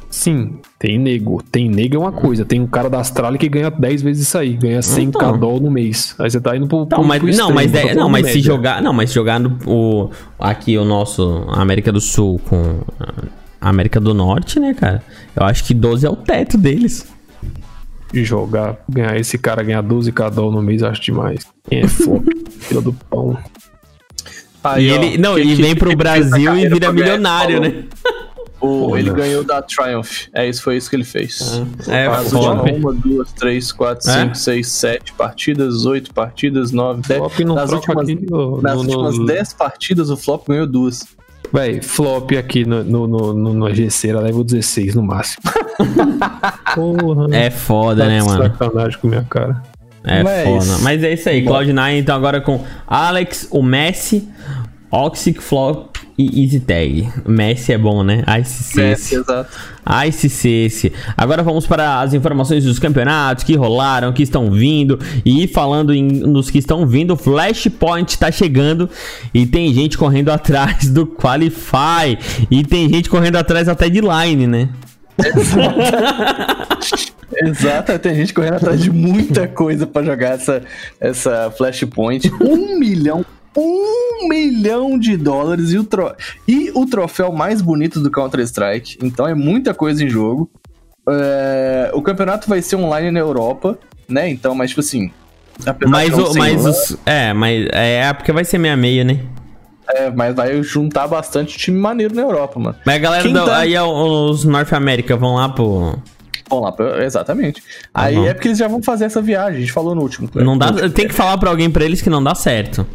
Sim, 0.10 0.60
tem 0.80 0.98
nego. 0.98 1.44
Tem 1.52 1.68
nego 1.70 1.96
é 1.96 2.00
uma 2.00 2.12
coisa. 2.12 2.46
Tem 2.46 2.62
um 2.62 2.68
cara 2.68 2.90
da 2.90 3.00
Austrália 3.00 3.38
que 3.38 3.50
ganha 3.50 3.70
10 3.70 4.02
vezes 4.02 4.28
isso 4.28 4.38
aí. 4.38 4.54
Ganha 4.54 4.80
100k 4.80 5.02
Então. 5.10 5.38
doll 5.38 5.60
no 5.60 5.70
mês. 5.70 6.16
Aí 6.20 6.30
você 6.30 6.40
tá 6.40 6.56
indo 6.56 6.68
pro. 6.68 6.80
Não, 6.80 6.88
pro- 6.88 7.04
mas, 7.04 7.20
pro 7.20 7.28
não, 7.28 7.34
extremo, 7.34 7.54
mas, 7.54 7.72
tô 7.72 7.78
é- 7.78 7.96
não, 7.96 8.10
mas 8.10 8.28
se 8.32 8.40
jogar, 8.40 8.82
não, 8.82 8.94
mas 8.94 9.12
jogar 9.12 9.40
no, 9.40 9.58
o, 9.66 10.10
aqui 10.40 10.78
o 10.78 10.86
nosso 10.86 11.46
América 11.50 11.92
do 11.92 12.00
Sul 12.00 12.40
com 12.48 12.80
a 13.60 13.68
América 13.70 14.00
do 14.00 14.14
Norte, 14.14 14.58
né, 14.60 14.74
cara? 14.74 15.04
Eu 15.36 15.44
acho 15.44 15.66
que 15.66 15.74
12 15.74 16.06
é 16.06 16.10
o 16.10 16.16
teto 16.16 16.58
deles. 16.58 17.06
Jogar, 18.14 18.78
ganhar 18.88 19.18
esse 19.20 19.38
cara 19.38 19.62
ganhar 19.64 19.84
12k 19.84 20.30
doll 20.32 20.52
no 20.52 20.62
mês, 20.62 20.82
acho 20.84 21.02
demais. 21.02 21.46
Quem 21.70 21.82
é 21.82 21.88
flop? 21.88 22.24
Fila 22.62 22.82
do 22.82 22.94
pão. 22.94 23.38
Aí, 24.64 24.88
e 24.88 24.92
ó, 24.92 24.96
ele, 24.96 25.18
não, 25.18 25.38
ele 25.38 25.56
vem 25.56 25.76
pro 25.76 25.96
Brasil 25.96 26.56
e 26.58 26.64
vira 26.70 26.92
ganhar, 26.92 26.94
milionário, 26.94 27.60
né? 27.62 27.84
O- 28.60 28.88
Pô, 28.90 28.98
ele 28.98 29.12
ganhou 29.12 29.44
da 29.44 29.62
Triumph. 29.62 30.28
É 30.34 30.48
isso, 30.48 30.64
foi 30.64 30.78
isso 30.78 30.90
que 30.90 30.96
ele 30.96 31.04
fez. 31.04 31.62
É, 31.88 32.08
As 32.08 32.32
foda. 32.32 32.62
últimas 32.64 32.78
uma, 32.78 32.94
duas, 32.94 33.32
três, 33.34 33.72
quatro, 33.72 34.10
É? 34.10 34.22
cinco, 34.24 34.36
seis, 34.36 34.68
sete 34.72 35.14
partidas, 35.14 35.86
oito 35.86 36.12
partidas, 36.14 36.72
nove, 36.72 37.02
dez. 37.08 37.20
Flop 37.20 37.40
não 37.42 37.56
Nas 37.56 37.72
últimas, 37.72 38.10
aqui 38.10 38.26
no- 38.28 38.62
nas 38.62 38.74
no- 38.76 38.80
últimas 38.82 39.18
no- 39.20 39.26
dez 39.26 39.54
partidas, 39.54 40.10
o 40.10 40.18
Flop 40.18 40.48
ganhou 40.48 40.66
duas. 40.66 41.06
Véi, 41.54 41.82
flop 41.82 42.32
aqui 42.38 42.66
no, 42.66 42.84
no, 42.84 43.08
no, 43.08 43.34
no, 43.34 43.54
no 43.54 43.74
GC 43.74 44.10
era 44.10 44.20
level 44.20 44.44
16 44.44 44.96
no 44.96 45.04
máximo. 45.04 45.44
Porra. 46.76 47.36
É 47.36 47.50
foda, 47.50 48.04
tá 48.04 48.08
né, 48.10 48.22
mano? 48.22 48.44
Sacanagem 48.44 49.00
com 49.00 49.08
minha 49.08 49.24
cara. 49.24 49.62
É 50.04 50.24
Mas- 50.24 50.44
foda. 50.44 50.78
Mas 50.84 51.04
é 51.04 51.14
isso 51.14 51.30
aí, 51.30 51.42
Bom. 51.42 51.54
Cloud9 51.54 51.98
então 51.98 52.16
agora 52.16 52.42
com 52.42 52.64
Alex, 52.88 53.48
o 53.52 53.64
Messi, 53.64 54.28
Oxic 54.92 55.42
Flop 55.42 55.96
e 56.18 56.44
Easy 56.44 56.60
Tag. 56.60 57.10
Messi 57.28 57.74
é 57.74 57.78
bom, 57.78 58.04
né? 58.04 58.24
Ice 58.40 58.64
Cesse. 58.64 59.16
exato. 59.16 59.50
Ice 60.08 60.30
Cesse. 60.30 60.92
Agora 61.16 61.44
vamos 61.44 61.68
para 61.68 62.02
as 62.02 62.14
informações 62.14 62.64
dos 62.64 62.80
campeonatos 62.80 63.44
que 63.44 63.56
rolaram, 63.56 64.12
que 64.14 64.24
estão 64.24 64.52
vindo. 64.52 65.00
E 65.26 65.48
falando 65.48 65.94
em, 65.94 66.04
nos 66.04 66.50
que 66.50 66.58
estão 66.58 66.86
vindo, 66.88 67.16
Flashpoint 67.16 68.18
tá 68.18 68.32
chegando 68.32 68.90
e 69.34 69.46
tem 69.46 69.74
gente 69.74 69.98
correndo 69.98 70.30
atrás 70.34 70.90
do 70.90 71.06
Qualify. 71.06 72.18
E 72.50 72.64
tem 72.64 72.90
gente 72.90 73.10
correndo 73.10 73.36
atrás 73.38 73.68
até 73.68 73.90
de 73.90 74.02
line, 74.02 74.48
né? 74.48 74.70
Exato, 77.38 77.98
tem 78.00 78.16
gente 78.16 78.34
correndo 78.34 78.56
atrás 78.56 78.82
de 78.82 78.92
muita 78.92 79.48
coisa 79.48 79.88
pra 79.88 80.04
jogar 80.04 80.32
essa, 80.32 80.62
essa 81.00 81.52
Flashpoint. 81.52 82.32
Um 82.42 82.78
milhão, 82.78 83.26
um 83.58 84.28
milhão 84.28 84.98
de 85.00 85.16
dólares 85.18 85.72
e 85.72 85.78
o, 85.78 85.84
tro... 85.84 86.14
e 86.48 86.72
o 86.76 86.86
troféu 86.86 87.32
mais 87.32 87.62
bonito 87.62 88.00
do 88.00 88.12
Counter-Strike. 88.12 88.98
Então 89.02 89.28
é 89.28 89.34
muita 89.34 89.74
coisa 89.74 90.04
em 90.04 90.10
jogo. 90.10 90.50
É, 91.08 91.92
O 91.94 92.02
campeonato 92.02 92.50
vai 92.50 92.62
ser 92.62 92.76
online 92.76 93.12
na 93.12 93.20
Europa, 93.20 93.78
né? 94.10 94.30
Então, 94.30 94.56
mas 94.56 94.70
tipo 94.72 94.82
assim. 94.82 95.12
Mas, 95.88 96.14
o, 96.18 96.34
mas 96.38 96.66
os. 96.66 96.98
É, 97.06 97.32
mas 97.34 97.66
é 97.72 98.12
porque 98.14 98.32
vai 98.34 98.44
ser 98.44 98.58
meia-meia, 98.58 99.04
né? 99.06 99.20
é, 99.88 100.10
mas 100.10 100.36
vai 100.36 100.62
juntar 100.64 101.08
bastante 101.08 101.58
time 101.58 101.78
maneiro 101.80 102.14
na 102.16 102.24
Europa, 102.24 102.60
mano. 102.60 102.76
Mas 102.86 102.96
a 102.96 102.98
galera 102.98 103.24
Quem 103.24 103.34
tá- 103.34 103.60
aí 103.60 103.76
é 103.76 103.82
os 103.84 104.44
North 104.44 104.74
America 104.74 105.16
vão 105.16 105.36
lá 105.36 105.48
pro. 105.48 105.98
Vamos 106.50 106.66
lá, 106.66 106.72
pra- 106.72 107.06
exatamente. 107.06 107.64
Aí 107.94 108.18
Uhum. 108.18 108.26
é 108.26 108.34
porque 108.34 108.48
eles 108.50 108.58
já 108.58 108.68
vão 108.68 108.82
fazer 108.84 109.06
essa 109.06 109.22
viagem, 109.22 109.58
a 109.58 109.60
gente 109.62 109.72
falou 109.72 109.96
no 109.96 110.02
último. 110.02 110.30
né? 110.34 110.44
Não 110.44 110.58
dá, 110.58 110.66
No 110.68 110.72
último. 110.74 110.90
tem 110.90 111.08
que 111.08 111.14
falar 111.14 111.38
pra 111.38 111.50
alguém 111.52 111.70
pra 111.70 111.86
eles 111.86 112.02
que 112.02 112.10
não 112.10 112.22
dá 112.24 112.36
certo. 112.36 112.86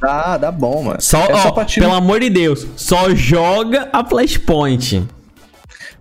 Dá, 0.00 0.36
dá 0.36 0.50
bom, 0.52 0.82
mano. 0.84 1.00
Só, 1.00 1.18
é 1.26 1.32
ó, 1.32 1.36
só 1.38 1.50
pelo 1.64 1.92
amor 1.94 2.20
de 2.20 2.30
Deus, 2.30 2.66
só 2.76 3.10
joga 3.14 3.88
a 3.92 4.04
Flashpoint. 4.04 5.02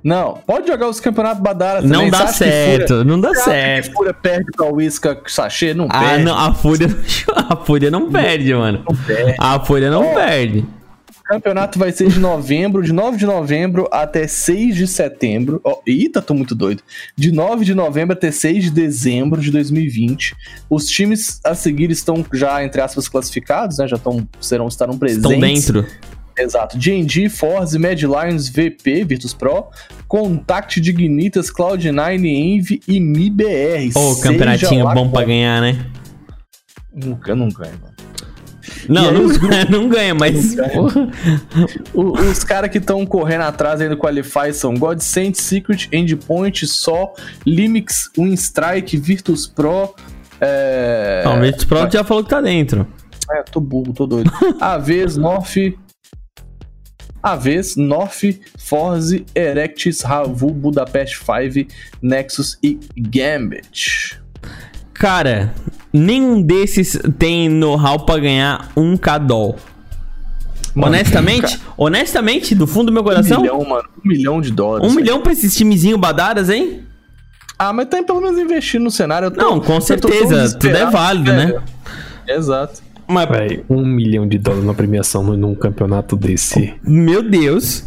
Não, 0.04 0.36
pode 0.46 0.68
jogar 0.68 0.88
os 0.88 1.00
campeonatos 1.00 1.42
Badara 1.42 1.82
Não 1.82 1.90
também. 1.98 2.12
dá 2.12 2.20
acha 2.20 2.28
que 2.28 2.38
certo, 2.38 2.88
Fúria- 2.90 3.04
não 3.04 3.20
dá 3.20 3.34
certo. 3.34 3.88
que 3.90 3.94
Fúria 3.94 4.14
perde 4.14 4.46
pra 4.56 4.68
Whisca 4.68 5.20
Sachê? 5.26 5.74
Não 5.74 5.88
Ah, 5.90 6.00
perde. 6.00 6.24
não, 6.24 6.38
a 6.38 6.54
Fúria, 6.54 6.88
a 7.36 7.56
Fúria 7.58 7.92
não 7.92 8.10
perde, 8.12 8.54
mano. 8.54 8.84
A 9.40 9.60
Fúria 9.60 9.90
não 9.90 10.14
perde. 10.14 10.64
O 11.28 11.34
campeonato 11.34 11.78
vai 11.78 11.92
ser 11.92 12.08
de 12.08 12.22
novembro, 12.22 12.82
de 12.82 12.94
9 12.94 13.18
de 13.18 13.26
novembro 13.26 13.86
até 13.92 14.26
6 14.26 14.74
de 14.78 14.88
setembro. 14.88 15.60
Ó, 15.62 15.80
eita, 15.86 16.22
tô 16.22 16.34
muito 16.34 16.56
doido. 16.56 16.82
De 17.18 17.34
9 17.34 17.66
de 17.66 17.76
novembro 17.76 18.14
até 18.14 18.32
6 18.32 18.64
de 18.64 18.72
dezembro 18.72 19.42
de 19.42 19.52
2020. 19.52 20.34
Os 20.70 20.86
times 20.86 21.42
a 21.44 21.54
seguir 21.54 21.92
estão 21.92 22.26
já, 22.32 22.64
entre 22.64 22.80
aspas, 22.80 23.10
classificados, 23.10 23.78
né? 23.78 23.90
Já 23.90 23.98
estão, 23.98 24.26
serão, 24.40 24.70
estarão 24.70 24.98
presentes. 24.98 25.30
Estão 25.30 25.38
dentro. 25.38 25.86
Exato. 26.38 26.78
D&D, 26.78 27.28
Force, 27.28 27.78
Mad 27.78 28.02
Lions, 28.02 28.48
VP, 28.48 29.04
Virtus 29.04 29.34
Pro, 29.34 29.66
Contact, 30.08 30.80
Dignitas, 30.80 31.52
Cloud9, 31.52 32.24
Envy 32.24 32.80
e 32.88 33.02
MIBR. 33.02 33.92
Ô, 33.96 34.14
Seja 34.14 34.24
campeonatinho 34.24 34.94
bom 34.94 35.10
pra 35.10 35.26
ganhar, 35.26 35.62
né? 35.62 35.78
Nunca, 36.96 37.36
nunca 37.36 37.64
ganho, 37.64 37.80
mano. 37.82 37.97
Não, 38.88 39.12
não, 39.12 39.26
os 39.26 39.36
grupos- 39.38 39.70
não 39.70 39.90
ganha, 39.90 40.14
mas. 40.16 40.56
porra. 40.56 41.10
O- 41.94 42.12
os 42.20 42.44
caras 42.44 42.70
que 42.70 42.78
estão 42.78 43.06
correndo 43.06 43.42
atrás 43.42 43.82
aí 43.82 43.90
no 43.90 43.98
Qualify 43.98 44.54
são 44.54 44.74
Godsend, 44.76 45.36
Secret, 45.36 45.88
Endpoint, 45.92 46.66
Sol, 46.68 47.16
Limix, 47.46 48.10
Winstrike, 48.18 48.98
Virtus 48.98 49.48
Pro. 49.48 49.94
É... 50.40 51.24
Não, 51.26 51.38
o 51.38 51.42
Virtus 51.42 51.66
Pro 51.66 51.90
já 51.92 52.04
falou 52.04 52.24
que 52.24 52.30
tá 52.30 52.42
dentro. 52.42 52.88
É, 53.32 53.44
tô 53.44 53.60
burro, 53.60 53.94
tô 53.94 54.06
doido. 54.08 54.32
Aves, 54.62 55.18
North. 55.18 55.56
Aves, 57.22 57.76
North, 57.76 58.24
Forze, 58.58 59.26
Erectis, 59.36 60.02
Ravu, 60.02 60.52
Budapest 60.52 61.18
5, 61.26 61.68
Nexus 62.02 62.58
e 62.64 62.80
Gambit. 62.96 64.22
Cara, 64.94 65.54
nenhum 65.94 66.42
desses 66.42 67.00
tem 67.18 67.50
know-how 67.50 68.00
pra 68.06 68.18
ganhar 68.20 68.70
um 68.76 68.96
Cadol. 68.98 69.56
Honestamente, 70.76 71.60
honestamente, 71.76 72.54
do 72.54 72.68
fundo 72.68 72.88
do 72.88 72.92
meu 72.92 73.02
Um 73.02 73.06
coração, 73.06 73.42
milhão, 73.42 73.64
mano. 73.64 73.90
Um 74.06 74.08
milhão 74.08 74.42
de 74.42 74.52
dólares. 74.52 74.86
um 74.86 74.90
velho. 74.94 75.02
milhão 75.02 75.22
pra 75.22 75.32
esses 75.32 75.56
timezinhos 75.56 76.00
badaras, 76.00 76.50
hein? 76.50 76.84
Ah, 77.58 77.74
mas 77.74 77.88
tem 77.88 78.04
pelo 78.04 78.22
menos 78.22 78.38
investindo 78.38 78.84
no 78.84 78.92
cenário. 78.92 79.32
Tô- 79.32 79.42
Não, 79.42 79.60
com 79.60 79.82
certeza, 79.82 80.56
tudo 80.60 80.76
é 80.78 80.86
válido, 80.86 81.34
né? 81.34 81.56
Exato. 82.28 82.82
Mas, 83.08 83.28
Véi, 83.30 83.64
um 83.70 83.84
milhão 83.86 84.28
de 84.28 84.38
dólares 84.38 84.66
na 84.66 84.74
premiação 84.74 85.24
num- 85.24 85.56
campeonato 85.56 86.16
desse. 86.16 86.76
meu 86.84 87.28
Deus. 87.28 87.86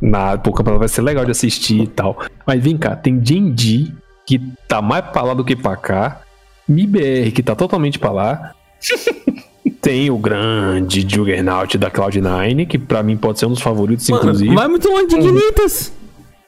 Na, 0.00 0.36
pô, 0.36 0.50
o 0.50 0.52
campeonato 0.52 0.80
vai 0.80 0.88
ser 0.88 1.00
legal 1.02 1.24
de 1.24 1.30
assistir 1.30 1.82
e 1.82 1.86
tal. 1.86 2.18
Mas 2.44 2.62
vem 2.62 2.76
cá, 2.76 2.96
tem 2.96 3.20
Genji, 3.24 3.94
que 4.26 4.40
tá 4.68 4.82
mais 4.82 5.04
pra 5.06 5.22
lá 5.22 5.32
do 5.32 5.44
que 5.44 5.54
pra 5.54 5.76
cá. 5.76 6.21
MIBR, 6.68 7.32
que 7.32 7.42
tá 7.42 7.54
totalmente 7.54 7.98
pra 7.98 8.10
lá. 8.10 8.54
tem 9.80 10.10
o 10.10 10.16
grande 10.16 11.00
Juggernaut 11.00 11.76
da 11.76 11.90
Cloud9, 11.90 12.66
que 12.68 12.78
pra 12.78 13.02
mim 13.02 13.16
pode 13.16 13.40
ser 13.40 13.46
um 13.46 13.50
dos 13.50 13.60
favoritos, 13.60 14.08
inclusive. 14.08 14.46
Mano, 14.46 14.60
vai 14.60 14.68
muito 14.68 14.88
longe 14.88 15.06
de 15.08 15.16
Ignitas. 15.16 15.92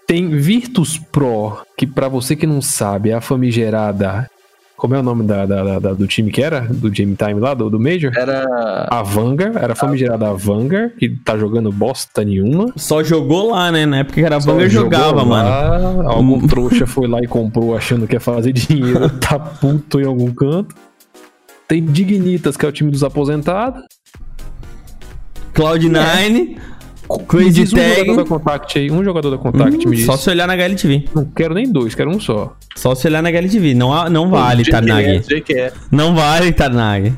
Tem 0.07 0.29
Virtus 0.29 0.99
Pro, 0.99 1.59
que 1.77 1.87
pra 1.87 2.09
você 2.09 2.37
que 2.37 2.47
não 2.47 2.63
sabe, 2.63 3.11
é 3.11 3.15
a 3.15 3.21
famigerada. 3.21 4.31
Como 4.85 4.95
é 4.95 4.99
o 4.99 5.03
nome 5.03 5.25
da, 5.25 5.47
da- 5.47 5.79
da- 5.79 5.95
do 5.95 6.07
time 6.07 6.31
que 6.31 6.43
era? 6.43 6.61
Do 6.61 6.91
Game 6.91 7.17
Time 7.17 7.41
lá, 7.41 7.55
do, 7.55 7.71
do 7.71 7.81
Major? 7.81 8.13
Era. 8.15 8.45
A 8.91 9.03
Vanguard, 9.03 9.57
era 9.57 9.73
a 9.73 9.75
famigerada 9.75 10.31
Vanguard, 10.35 10.91
que 10.99 11.09
tá 11.25 11.39
jogando 11.39 11.73
bosta 11.73 12.23
nenhuma. 12.23 12.71
Só 12.77 13.03
jogou 13.03 13.51
lá, 13.53 13.73
né? 13.73 13.87
Na 13.87 14.01
época 14.01 14.17
que 14.21 14.27
era 14.27 14.39
Banger 14.39 14.69
jogou 14.69 14.93
jogava, 14.93 15.25
mano. 15.25 15.49
lá, 16.03 16.13
Algum 16.13 16.47
trouxa 16.47 16.87
foi 16.87 17.09
lá 17.09 17.19
e 17.23 17.27
comprou 17.27 17.75
achando 17.75 18.07
que 18.07 18.15
ia 18.15 18.21
fazer 18.21 18.53
dinheiro, 18.53 19.09
tá 19.19 19.39
puto 19.39 19.99
em 19.99 20.05
algum 20.05 20.31
canto. 20.35 20.75
Tem 21.67 21.83
Dignitas, 21.83 22.55
que 22.55 22.67
é 22.67 22.69
o 22.69 22.73
time 22.73 22.91
dos 22.91 23.03
aposentados. 23.03 23.83
Cloud9, 25.55 26.31
Me 26.31 26.59
Crazy 27.29 27.51
diz 27.65 27.73
um 27.73 27.77
jogador 27.77 28.05
da 28.07 28.15
Tag. 28.17 28.29
Contact 28.29 28.79
aí, 28.79 28.91
um 28.91 29.05
jogador 29.05 29.31
da 29.31 29.39
Contact, 29.39 29.87
Hum, 29.87 29.91
me 29.91 29.97
diz. 29.97 30.07
só 30.07 30.17
se 30.17 30.31
olhar 30.31 30.47
na 30.47 30.55
HLTV. 30.55 31.05
Não 31.15 31.25
quero 31.27 31.55
nem 31.55 31.71
dois, 31.71 31.95
quero 31.95 32.11
um 32.11 32.19
só. 32.19 32.57
Só 32.75 32.95
se 32.95 33.07
olhar 33.07 33.23
na 33.23 33.29
HLTV. 33.31 33.75
Não, 33.75 34.09
não 34.11 34.31
vale, 34.31 34.65
Tarnag. 34.65 35.23
Não 35.91 36.15
vale, 36.15 36.53
Tarnag. 36.53 37.13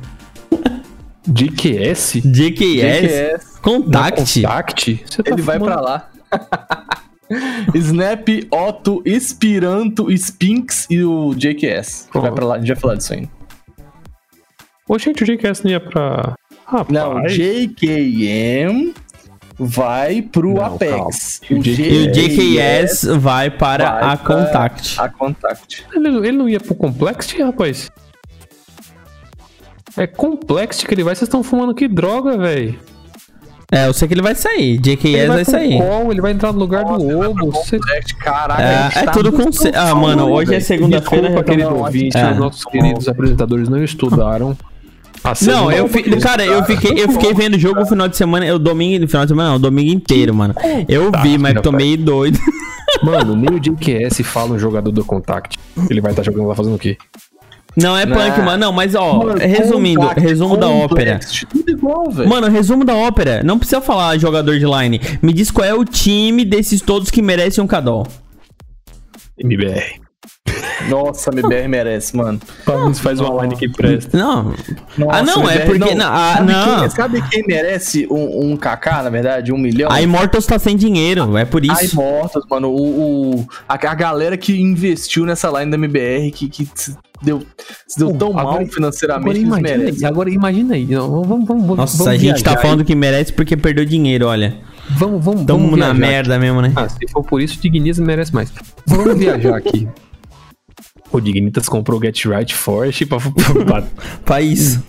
JKS. 1.29 2.21
JQS. 2.25 3.59
Contact. 3.61 4.43
Contact? 4.43 5.05
Você 5.09 5.23
tá 5.23 5.31
Ele 5.33 5.43
vai 5.43 5.59
pra 5.59 5.81
lá. 5.81 6.11
Snap, 7.75 8.29
Otto, 8.53 9.03
Espiranto, 9.05 10.11
Spinx 10.13 10.87
e 10.89 11.03
o 11.03 11.35
JQS. 11.35 12.09
Pronto. 12.13 12.23
Vai 12.25 12.33
pra 12.33 12.47
lá, 12.47 12.55
a 12.55 12.59
gente 12.59 12.69
vai 12.69 12.77
falar 12.77 12.95
disso 12.95 13.13
ainda. 13.15 13.29
Ô, 14.89 14.97
gente, 14.99 15.25
o 15.25 15.27
JQS 15.27 15.63
não 15.65 15.71
ia 15.73 15.81
pra. 15.81 16.35
Rapaz. 16.65 16.89
Não, 16.91 17.23
JKM 17.27 18.93
vai 19.59 20.23
pro 20.23 20.55
Não, 20.55 20.65
Apex. 20.65 21.41
O 21.51 21.55
E 21.55 22.09
o 22.09 22.13
JKS 22.13 23.05
vai 23.19 23.51
para 23.51 23.91
vai 24.01 24.13
a 24.13 24.17
Contact. 24.17 25.01
A 25.01 25.09
Contact. 25.09 25.87
Ele, 25.95 26.09
ele 26.19 26.33
não 26.33 26.49
ia 26.49 26.61
pro 26.61 26.75
Complexity, 26.75 27.43
rapaz? 27.43 27.91
É 29.97 30.07
Complexity 30.07 30.87
que 30.87 30.95
ele 30.95 31.05
vai, 31.05 31.15
vocês 31.15 31.27
estão 31.27 31.43
fumando 31.43 31.75
que 31.75 31.89
droga, 31.89 32.37
velho. 32.37 32.79
É, 33.73 33.89
eu 33.89 33.93
sei 33.93 34.07
que 34.07 34.15
ele 34.15 34.23
vai 34.23 34.35
sair. 34.35 34.79
JKS 34.79 35.05
Ele 35.07 35.27
vai 35.27 35.43
pro 35.43 35.51
sair. 35.51 35.79
Call, 35.79 36.13
ele 36.13 36.21
vai 36.21 36.31
entrar 36.33 36.53
no 36.53 36.59
lugar 36.61 36.85
Nossa, 36.85 37.05
do 37.05 37.19
vai 37.19 37.27
Obo. 37.29 37.51
Você... 37.51 37.79
Caraca, 38.21 38.63
É, 38.63 39.01
é 39.01 39.05
tá 39.05 39.11
tudo 39.11 39.33
com. 39.33 39.43
Ah, 39.75 39.93
mano, 39.95 40.31
hoje 40.31 40.51
é 40.51 40.53
velho. 40.53 40.65
segunda-feira. 40.65 41.29
Desculpa, 41.29 41.51
querido 41.51 41.75
ouvinte, 41.77 42.17
É. 42.17 42.31
os 42.31 42.37
nossos 42.39 42.65
queridos 42.65 43.09
apresentadores 43.09 43.69
não 43.69 43.83
estudaram. 43.83 44.57
Não, 45.43 45.71
eu 45.71 45.89
fi... 45.89 46.01
oportunidade. 46.01 46.23
cara, 46.23 46.45
eu 46.47 46.65
fiquei, 46.65 47.03
eu 47.03 47.11
fiquei 47.11 47.33
vendo 47.35 47.55
o 47.55 47.59
jogo 47.59 47.81
no 47.81 47.87
final 47.87 48.09
de 48.09 48.17
semana, 48.17 48.47
eu 48.47 48.59
domingo, 48.59 49.01
no 49.01 49.09
final 49.09 49.25
de 49.25 49.31
semana 49.31 49.51
não, 49.51 49.61
domingo 49.61 49.93
inteiro, 49.93 50.35
mano. 50.35 50.55
Eu 50.89 51.11
vi, 51.23 51.39
mas 51.39 51.55
rapaz. 51.55 51.63
tô 51.63 51.73
meio 51.73 51.97
doido. 51.97 52.39
Mano, 53.03 53.37
nem 53.37 53.51
o 53.51 53.61
JQS 53.61 54.23
fala 54.25 54.55
um 54.55 54.59
jogador 54.59 54.91
do 54.91 55.05
Contact. 55.05 55.59
Ele 55.91 56.01
vai 56.01 56.13
estar 56.13 56.23
jogando 56.23 56.47
lá 56.47 56.55
fazendo 56.55 56.77
o 56.77 56.79
quê? 56.79 56.97
Não 57.77 57.95
é 57.95 58.07
Não. 58.07 58.17
punk, 58.17 58.41
mano. 58.41 58.59
Não, 58.59 58.73
mas 58.73 58.95
ó, 58.95 59.19
Mano, 59.19 59.39
resumindo, 59.39 60.01
Contact, 60.01 60.21
resumo 60.21 60.57
da 60.57 60.69
ópera. 60.69 61.21
Tudo 61.51 61.71
igual, 61.71 62.11
velho. 62.11 62.29
Mano, 62.29 62.49
resumo 62.49 62.85
da 62.85 62.95
ópera. 62.95 63.43
Não 63.45 63.59
precisa 63.59 63.83
falar 63.83 64.17
jogador 64.17 64.59
de 64.59 64.65
line. 64.65 64.99
Me 65.21 65.33
diz 65.33 65.51
qual 65.51 65.67
é 65.67 65.75
o 65.75 65.85
time 65.85 66.43
desses 66.43 66.81
todos 66.81 67.11
que 67.11 67.21
merece 67.21 67.61
um 67.61 67.67
cadol. 67.67 68.07
MBR. 69.39 70.01
Nossa, 70.89 71.31
MBR 71.31 71.69
merece, 71.69 72.17
mano. 72.17 72.39
Vamos 72.65 72.99
faz 73.01 73.19
uma 73.21 73.43
line 73.43 73.57
que 73.57 73.69
presta. 73.69 74.17
Não. 74.17 74.55
Nossa, 74.97 75.19
ah, 75.19 75.23
não, 75.23 75.49
é 75.51 75.55
MBR 75.57 75.67
porque. 75.79 75.95
Não, 75.95 76.07
ah, 76.13 76.35
sabe, 76.37 76.53
não. 76.53 76.79
Quem, 76.81 76.91
sabe 76.91 77.23
quem 77.31 77.45
merece 77.47 78.07
um, 78.11 78.53
um 78.53 78.57
KK, 78.57 79.03
na 79.05 79.11
verdade? 79.11 79.53
Um 79.53 79.59
milhão? 79.59 79.91
A 79.91 80.01
Immortals 80.03 80.47
tá 80.47 80.59
sem 80.59 80.77
dinheiro, 80.77 81.37
é 81.37 81.45
por 81.45 81.63
A 81.63 81.67
isso. 81.83 81.95
Immortals, 81.95 82.45
mano. 82.49 82.69
O, 82.71 83.37
o- 83.41 83.47
a, 83.69 83.75
a 83.75 83.95
galera 83.95 84.37
que 84.37 84.61
investiu 84.61 85.25
nessa 85.27 85.49
line 85.59 85.71
da 85.71 85.77
MBR, 85.77 86.31
que, 86.31 86.49
que 86.49 86.69
se 86.75 86.97
deu, 87.23 87.43
se 87.89 87.99
deu 87.99 88.11
Pô, 88.13 88.19
tão 88.19 88.39
agora- 88.39 88.61
mal 88.61 88.67
financeiramente, 88.67 89.25
Agora 89.31 89.39
eles 89.39 89.49
imagina, 89.49 89.79
merecem. 89.79 90.07
aí, 90.07 90.13
agora 90.13 90.31
imagina 90.31 90.75
aí. 90.75 90.85
Vamos, 90.87 91.27
vamos, 91.27 91.47
vamos, 91.49 91.77
Nossa, 91.77 91.97
vamos 91.99 92.13
a 92.13 92.17
gente 92.17 92.45
tá 92.45 92.57
falando 92.57 92.85
que 92.85 92.95
merece 92.95 93.33
porque 93.33 93.57
perdeu 93.57 93.85
dinheiro, 93.85 94.27
olha. 94.27 94.49
aí. 94.49 94.77
Vamos, 94.99 95.25
vamos, 95.25 95.45
Tamo 95.47 95.61
vamos 95.65 95.79
na 95.79 95.87
viajar 95.93 95.99
merda 95.99 96.39
mesmo, 96.39 96.63
né? 96.63 96.73
Ah, 96.77 96.89
se 96.89 97.09
for 97.11 97.25
por 97.25 97.41
isso, 97.41 97.59
o 97.59 97.61
Dignitas 97.63 97.99
merece 97.99 98.33
mais. 98.33 98.53
Vamos 98.87 99.19
viajar 99.19 99.57
aqui. 99.57 99.89
O 101.13 101.21
Dignitas 101.21 101.69
comprou 101.69 101.99
o 101.99 102.03
Get 102.03 102.25
Right 102.25 102.55
Forest 102.55 103.07
pra, 103.07 103.19
pra- 104.25 104.41
isso. 104.43 104.83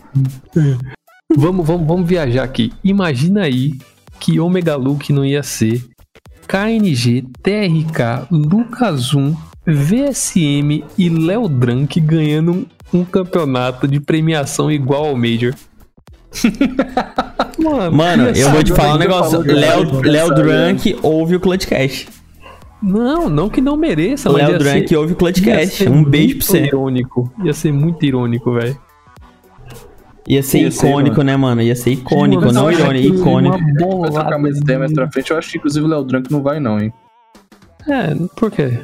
vamos, 1.35 1.65
vamos, 1.65 1.87
vamos 1.87 2.07
viajar 2.07 2.43
aqui. 2.43 2.73
Imagina 2.83 3.43
aí 3.43 3.73
que 4.19 4.39
Omega 4.39 4.75
Luke 4.75 5.13
não 5.13 5.23
ia 5.23 5.43
ser 5.43 5.83
KNG, 6.47 7.23
TRK, 7.43 8.27
Lucas 8.31 9.13
1, 9.13 9.35
VSM 9.65 10.83
e 10.97 11.09
Léo 11.09 11.47
Drank 11.47 11.99
ganhando 11.99 12.51
um, 12.93 12.99
um 12.99 13.05
campeonato 13.05 13.87
de 13.87 13.99
premiação 13.99 14.71
igual 14.71 15.05
ao 15.07 15.15
Major. 15.15 15.53
Mano, 17.59 17.95
Mano, 17.95 18.29
eu 18.29 18.49
vou 18.51 18.63
te 18.63 18.73
falar 18.73 18.95
um 18.95 18.97
negócio. 18.97 19.39
Léo, 19.41 20.33
Drunk 20.33 20.97
ouve 21.01 21.35
o 21.35 21.39
Clutch 21.39 21.65
Cash. 21.67 22.07
Não, 22.81 23.27
não 23.29 23.49
que 23.49 23.59
não 23.59 23.75
mereça, 23.75 24.29
mas 24.29 24.41
Léo 24.43 24.51
ia 24.51 24.59
Drunk 24.59 24.87
ser- 24.87 24.97
ouve 24.97 25.13
o 25.13 25.15
Clutch 25.15 25.39
ia 25.39 25.57
Cash. 25.59 25.73
ser 25.73 25.89
Um 25.89 26.03
beijo 26.03 26.37
pra 26.37 26.45
você. 26.47 26.59
irônico. 26.65 27.33
Ia 27.43 27.53
ser 27.53 27.71
muito 27.73 28.05
irônico, 28.05 28.53
velho. 28.53 28.77
Ia 30.27 30.43
ser 30.43 30.59
Ia 30.59 30.71
ser, 30.71 30.87
icônico, 30.89 31.21
né, 31.21 31.37
mano? 31.37 31.61
Ia 31.61 31.75
ser 31.75 31.91
icônico, 31.91 32.41
Mano, 32.45 32.53
não 32.53 32.71
irônico, 32.71 33.15
que 33.15 33.19
icônico. 33.21 33.57
Vai 33.57 34.11
trocar 34.11 34.37
mais 34.37 34.57
ideia 34.57 34.77
mais 34.79 34.93
pra 34.93 35.09
frente. 35.09 35.31
Eu 35.31 35.37
acho 35.37 35.49
que 35.49 35.57
inclusive 35.57 35.85
o 35.85 35.89
Léo 35.89 36.03
Drunk 36.03 36.29
não 36.31 36.43
vai, 36.43 36.59
não, 36.59 36.79
hein? 36.79 36.91
É, 37.87 38.13
por 38.35 38.51
quê? 38.51 38.77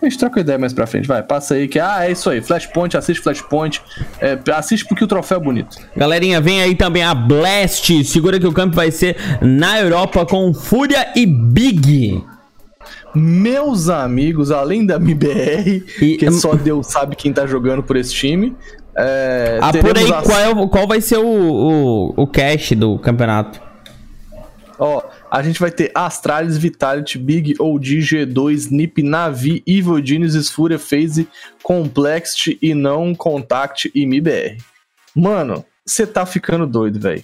A 0.00 0.04
gente 0.04 0.18
troca 0.18 0.40
ideia 0.40 0.58
mais 0.58 0.72
pra 0.72 0.86
frente, 0.86 1.06
vai. 1.08 1.22
Passa 1.22 1.54
aí 1.54 1.66
que, 1.68 1.78
ah, 1.78 2.04
é 2.06 2.10
isso 2.12 2.28
aí. 2.28 2.42
Flashpoint, 2.42 2.96
assiste 2.96 3.22
Flashpoint. 3.22 3.80
É, 4.20 4.38
assiste 4.52 4.84
porque 4.86 5.04
o 5.04 5.06
troféu 5.06 5.38
é 5.38 5.40
bonito. 5.40 5.76
Galerinha, 5.96 6.40
vem 6.40 6.60
aí 6.60 6.74
também 6.74 7.02
a 7.04 7.14
Blast. 7.14 8.04
Segura 8.04 8.38
que 8.38 8.46
o 8.46 8.52
campo 8.52 8.74
vai 8.76 8.90
ser 8.90 9.16
na 9.40 9.80
Europa 9.80 10.26
com 10.26 10.52
Fúria 10.52 11.06
e 11.16 11.24
Big. 11.24 12.22
Meus 13.14 13.88
amigos, 13.88 14.50
além 14.50 14.86
da 14.86 14.96
MBR, 14.96 15.84
E- 16.00 16.16
que 16.16 16.30
só 16.30 16.54
Deus 16.54 16.86
sabe 16.86 17.14
quem 17.16 17.32
tá 17.32 17.46
jogando 17.46 17.82
por 17.82 17.96
esse 17.96 18.12
time. 18.14 18.56
É, 18.94 19.58
teremos 19.72 19.98
aí 20.04 20.12
as- 20.12 20.24
qual, 20.26 20.40
é 20.40 20.68
qual 20.68 20.86
vai 20.86 21.00
ser 21.00 21.18
o, 21.18 21.26
o, 21.26 22.14
o 22.22 22.26
cash 22.26 22.72
do 22.72 22.98
campeonato. 22.98 23.60
Ó, 24.78 25.02
a 25.30 25.42
gente 25.42 25.60
vai 25.60 25.70
ter 25.70 25.92
Astralis, 25.94 26.56
Vitality, 26.58 27.16
Big, 27.18 27.54
OG, 27.58 27.98
G2, 28.00 28.70
Nip, 28.70 29.02
Navi, 29.02 29.62
Evil 29.66 30.04
Genius, 30.04 30.50
Fúria, 30.50 30.78
Phase, 30.78 31.28
Complexity 31.62 32.58
e 32.60 32.74
não 32.74 33.14
Contact 33.14 33.90
e 33.94 34.02
MBR. 34.02 34.58
Mano, 35.14 35.64
você 35.86 36.06
tá 36.06 36.26
ficando 36.26 36.66
doido, 36.66 36.98
velho. 36.98 37.22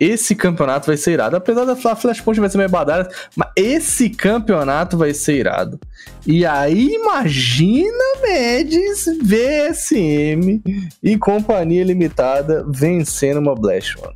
Esse 0.00 0.34
campeonato 0.34 0.86
vai 0.86 0.96
ser 0.96 1.12
irado. 1.12 1.36
Apesar 1.36 1.66
da 1.66 1.76
Fla- 1.76 1.94
Flashpoint 1.94 2.40
vai 2.40 2.48
ser 2.48 2.56
meio 2.58 2.70
badalha, 2.70 3.06
mas 3.36 3.50
esse 3.54 4.08
campeonato 4.08 4.96
vai 4.96 5.12
ser 5.12 5.34
irado. 5.34 5.78
E 6.26 6.46
aí, 6.46 6.94
imagina 6.94 7.98
Mendes, 8.22 9.04
VSM 9.22 10.62
e 11.02 11.16
Companhia 11.18 11.84
Limitada 11.84 12.64
vencendo 12.68 13.38
uma 13.38 13.54
Blast, 13.54 14.00
mano. 14.00 14.14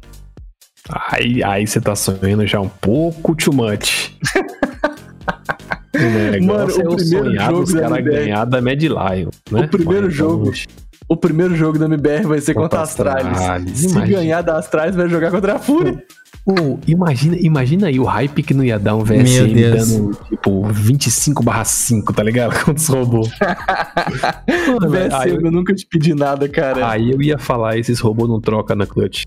Aí, 0.88 1.42
aí 1.42 1.66
você 1.66 1.80
tá 1.80 1.94
sonhando 1.94 2.46
já 2.46 2.60
um 2.60 2.68
pouco 2.68 3.34
too 3.34 3.52
much. 3.54 4.12
o 5.94 6.30
negócio 6.30 6.46
Mano, 6.46 6.66
o 6.66 6.80
é 6.80 6.88
o 6.88 6.96
primeiro 6.96 7.34
jogo 7.34 7.72
da 7.72 7.80
caras 7.80 7.98
MBR. 7.98 8.16
ganhar 8.24 8.44
da 8.44 8.60
Mad 8.62 8.82
Lion, 8.82 9.28
né? 9.50 9.60
O 9.64 9.68
primeiro 9.68 10.06
Mas, 10.06 10.14
jogo. 10.14 10.44
vamos- 10.44 10.66
O 11.06 11.16
primeiro 11.16 11.54
jogo 11.54 11.78
da 11.78 11.84
MBR 11.84 12.26
vai 12.26 12.40
ser 12.40 12.54
contra, 12.54 12.78
Contra 12.78 12.80
a 12.80 12.82
Astralis. 12.84 13.38
Astralis, 13.38 13.78
Se 13.78 13.86
imagina. 13.88 14.18
ganhar 14.18 14.42
da 14.42 14.58
Astralis, 14.58 14.96
vai 14.96 15.08
jogar 15.08 15.30
contra 15.30 15.54
a 15.56 15.58
Fúria. 15.58 16.02
Pô, 16.46 16.78
imagina, 16.86 17.36
imagina 17.38 17.86
aí 17.88 17.98
o 18.00 18.04
hype 18.04 18.42
que 18.42 18.52
não 18.54 18.62
ia 18.64 18.78
dar 18.78 18.94
um 18.96 19.04
VSM 19.04 19.54
dando, 19.70 20.14
tipo, 20.28 20.62
25 20.68 21.42
5, 21.64 22.12
tá 22.12 22.22
ligado? 22.22 22.52
Contra 22.64 22.72
os 22.74 22.88
robôs. 22.88 23.28
Mano, 24.80 24.94
aí, 25.14 25.30
VSM, 25.30 25.44
eu 25.44 25.50
nunca 25.52 25.74
te 25.74 25.86
pedi 25.86 26.14
nada, 26.14 26.48
cara. 26.48 26.88
aí 26.90 27.10
eu 27.12 27.20
ia 27.22 27.38
falar, 27.38 27.78
esses 27.78 27.98
robôs 28.00 28.28
não 28.28 28.40
trocam 28.40 28.76
na 28.76 28.86
clutch. 28.86 29.24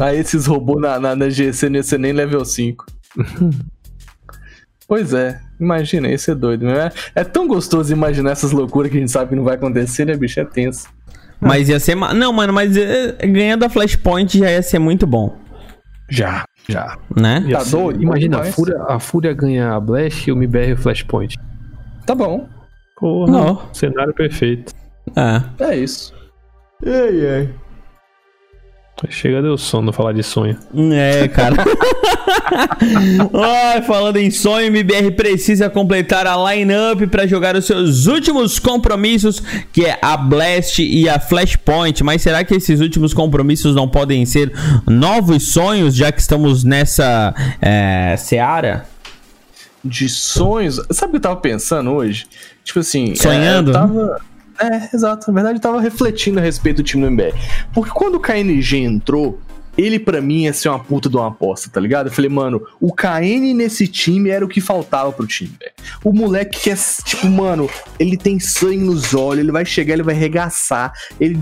Aí 0.00 0.18
esses 0.18 0.46
robôs 0.46 0.80
na, 0.80 0.98
na, 1.00 1.16
na 1.16 1.28
GC 1.30 1.68
não 1.68 1.76
ia 1.76 1.82
ser 1.82 1.98
nem 1.98 2.12
level 2.12 2.44
5. 2.44 2.84
pois 4.90 5.14
é, 5.14 5.38
imagina, 5.60 6.08
isso 6.10 6.32
é 6.32 6.34
doido. 6.34 6.66
Né? 6.66 6.90
É 7.14 7.22
tão 7.22 7.46
gostoso 7.46 7.92
imaginar 7.92 8.32
essas 8.32 8.50
loucuras 8.50 8.90
que 8.90 8.96
a 8.96 9.00
gente 9.00 9.12
sabe 9.12 9.28
que 9.30 9.36
não 9.36 9.44
vai 9.44 9.54
acontecer, 9.54 10.04
né, 10.04 10.16
bicho? 10.16 10.40
É 10.40 10.44
tenso. 10.44 10.88
Mas 11.40 11.68
ia 11.68 11.78
ser. 11.78 11.94
ma- 11.94 12.12
Não, 12.12 12.32
mano, 12.32 12.52
mas 12.52 12.76
eh, 12.76 13.12
ganhando 13.26 13.64
a 13.64 13.68
Flashpoint 13.70 14.36
já 14.36 14.50
ia 14.50 14.60
ser 14.62 14.80
muito 14.80 15.06
bom, 15.06 15.38
Já, 16.10 16.44
já. 16.68 16.98
né? 17.16 17.46
Tá 17.52 17.62
doido? 17.62 18.02
Imagina, 18.02 18.40
a. 18.40 18.44
Fúria, 18.44 18.82
a 18.88 18.98
Fúria 18.98 19.32
ganha 19.32 19.72
a 19.74 19.80
Blast 19.80 20.28
e 20.28 20.32
o 20.32 20.36
MBR 20.36 20.72
o 20.72 20.76
Flashpoint. 20.76 21.36
Tá 22.04 22.14
bom, 22.16 22.48
Porra, 22.98 23.30
Não. 23.32 23.62
cenário 23.72 24.12
perfeito. 24.12 24.74
É. 25.16 25.64
é 25.70 25.76
isso. 25.76 26.12
Ei, 26.84 27.24
ei. 27.24 27.54
Chega 29.08 29.40
deu 29.40 29.56
sono 29.56 29.92
falar 29.92 30.12
de 30.12 30.22
sonho. 30.22 30.58
É, 30.92 31.26
cara. 31.28 31.56
Ai, 33.32 33.82
falando 33.82 34.18
em 34.18 34.30
sonho, 34.30 34.66
MBR 34.66 35.12
precisa 35.12 35.70
completar 35.70 36.26
a 36.26 36.36
line-up 36.52 37.06
para 37.06 37.26
jogar 37.26 37.56
os 37.56 37.64
seus 37.64 38.06
últimos 38.06 38.58
compromissos, 38.58 39.40
que 39.72 39.86
é 39.86 39.98
a 40.02 40.16
Blast 40.16 40.82
e 40.82 41.08
a 41.08 41.18
Flashpoint. 41.18 42.04
Mas 42.04 42.20
será 42.20 42.44
que 42.44 42.54
esses 42.54 42.80
últimos 42.80 43.14
compromissos 43.14 43.74
não 43.74 43.88
podem 43.88 44.26
ser 44.26 44.52
novos 44.86 45.52
sonhos, 45.52 45.96
já 45.96 46.12
que 46.12 46.20
estamos 46.20 46.62
nessa 46.62 47.34
é, 47.60 48.14
seara? 48.18 48.86
De 49.82 50.10
sonhos. 50.10 50.80
Sabe 50.90 51.08
o 51.08 51.10
que 51.12 51.16
eu 51.16 51.22
tava 51.22 51.36
pensando 51.36 51.90
hoje? 51.90 52.26
Tipo 52.62 52.80
assim. 52.80 53.14
Sonhando? 53.14 53.70
É, 53.70 53.74
eu 53.74 53.80
tava. 53.80 54.29
É, 54.60 54.94
exato. 54.94 55.28
Na 55.28 55.34
verdade, 55.34 55.58
eu 55.58 55.62
tava 55.62 55.80
refletindo 55.80 56.38
a 56.38 56.42
respeito 56.42 56.78
do 56.78 56.82
time 56.82 57.02
do 57.02 57.08
MBR. 57.08 57.34
Porque 57.72 57.90
quando 57.90 58.16
o 58.16 58.20
KNG 58.20 58.76
entrou, 58.78 59.40
ele 59.78 59.98
pra 59.98 60.20
mim 60.20 60.42
ia 60.42 60.52
ser 60.52 60.68
uma 60.68 60.78
puta 60.78 61.08
de 61.08 61.16
uma 61.16 61.28
aposta, 61.28 61.70
tá 61.72 61.80
ligado? 61.80 62.08
Eu 62.08 62.12
falei, 62.12 62.28
mano, 62.28 62.60
o 62.80 62.92
KN 62.92 63.54
nesse 63.54 63.86
time 63.86 64.28
era 64.28 64.44
o 64.44 64.48
que 64.48 64.60
faltava 64.60 65.10
pro 65.12 65.26
time, 65.26 65.52
velho. 65.58 65.72
O 66.04 66.12
moleque 66.12 66.58
que 66.60 66.70
é, 66.70 66.76
tipo, 67.04 67.26
mano, 67.28 67.68
ele 67.98 68.16
tem 68.16 68.38
sangue 68.38 68.84
nos 68.84 69.14
olhos, 69.14 69.42
ele 69.42 69.52
vai 69.52 69.64
chegar, 69.64 69.94
ele 69.94 70.02
vai 70.02 70.14
regaçar, 70.14 70.92
ele 71.18 71.38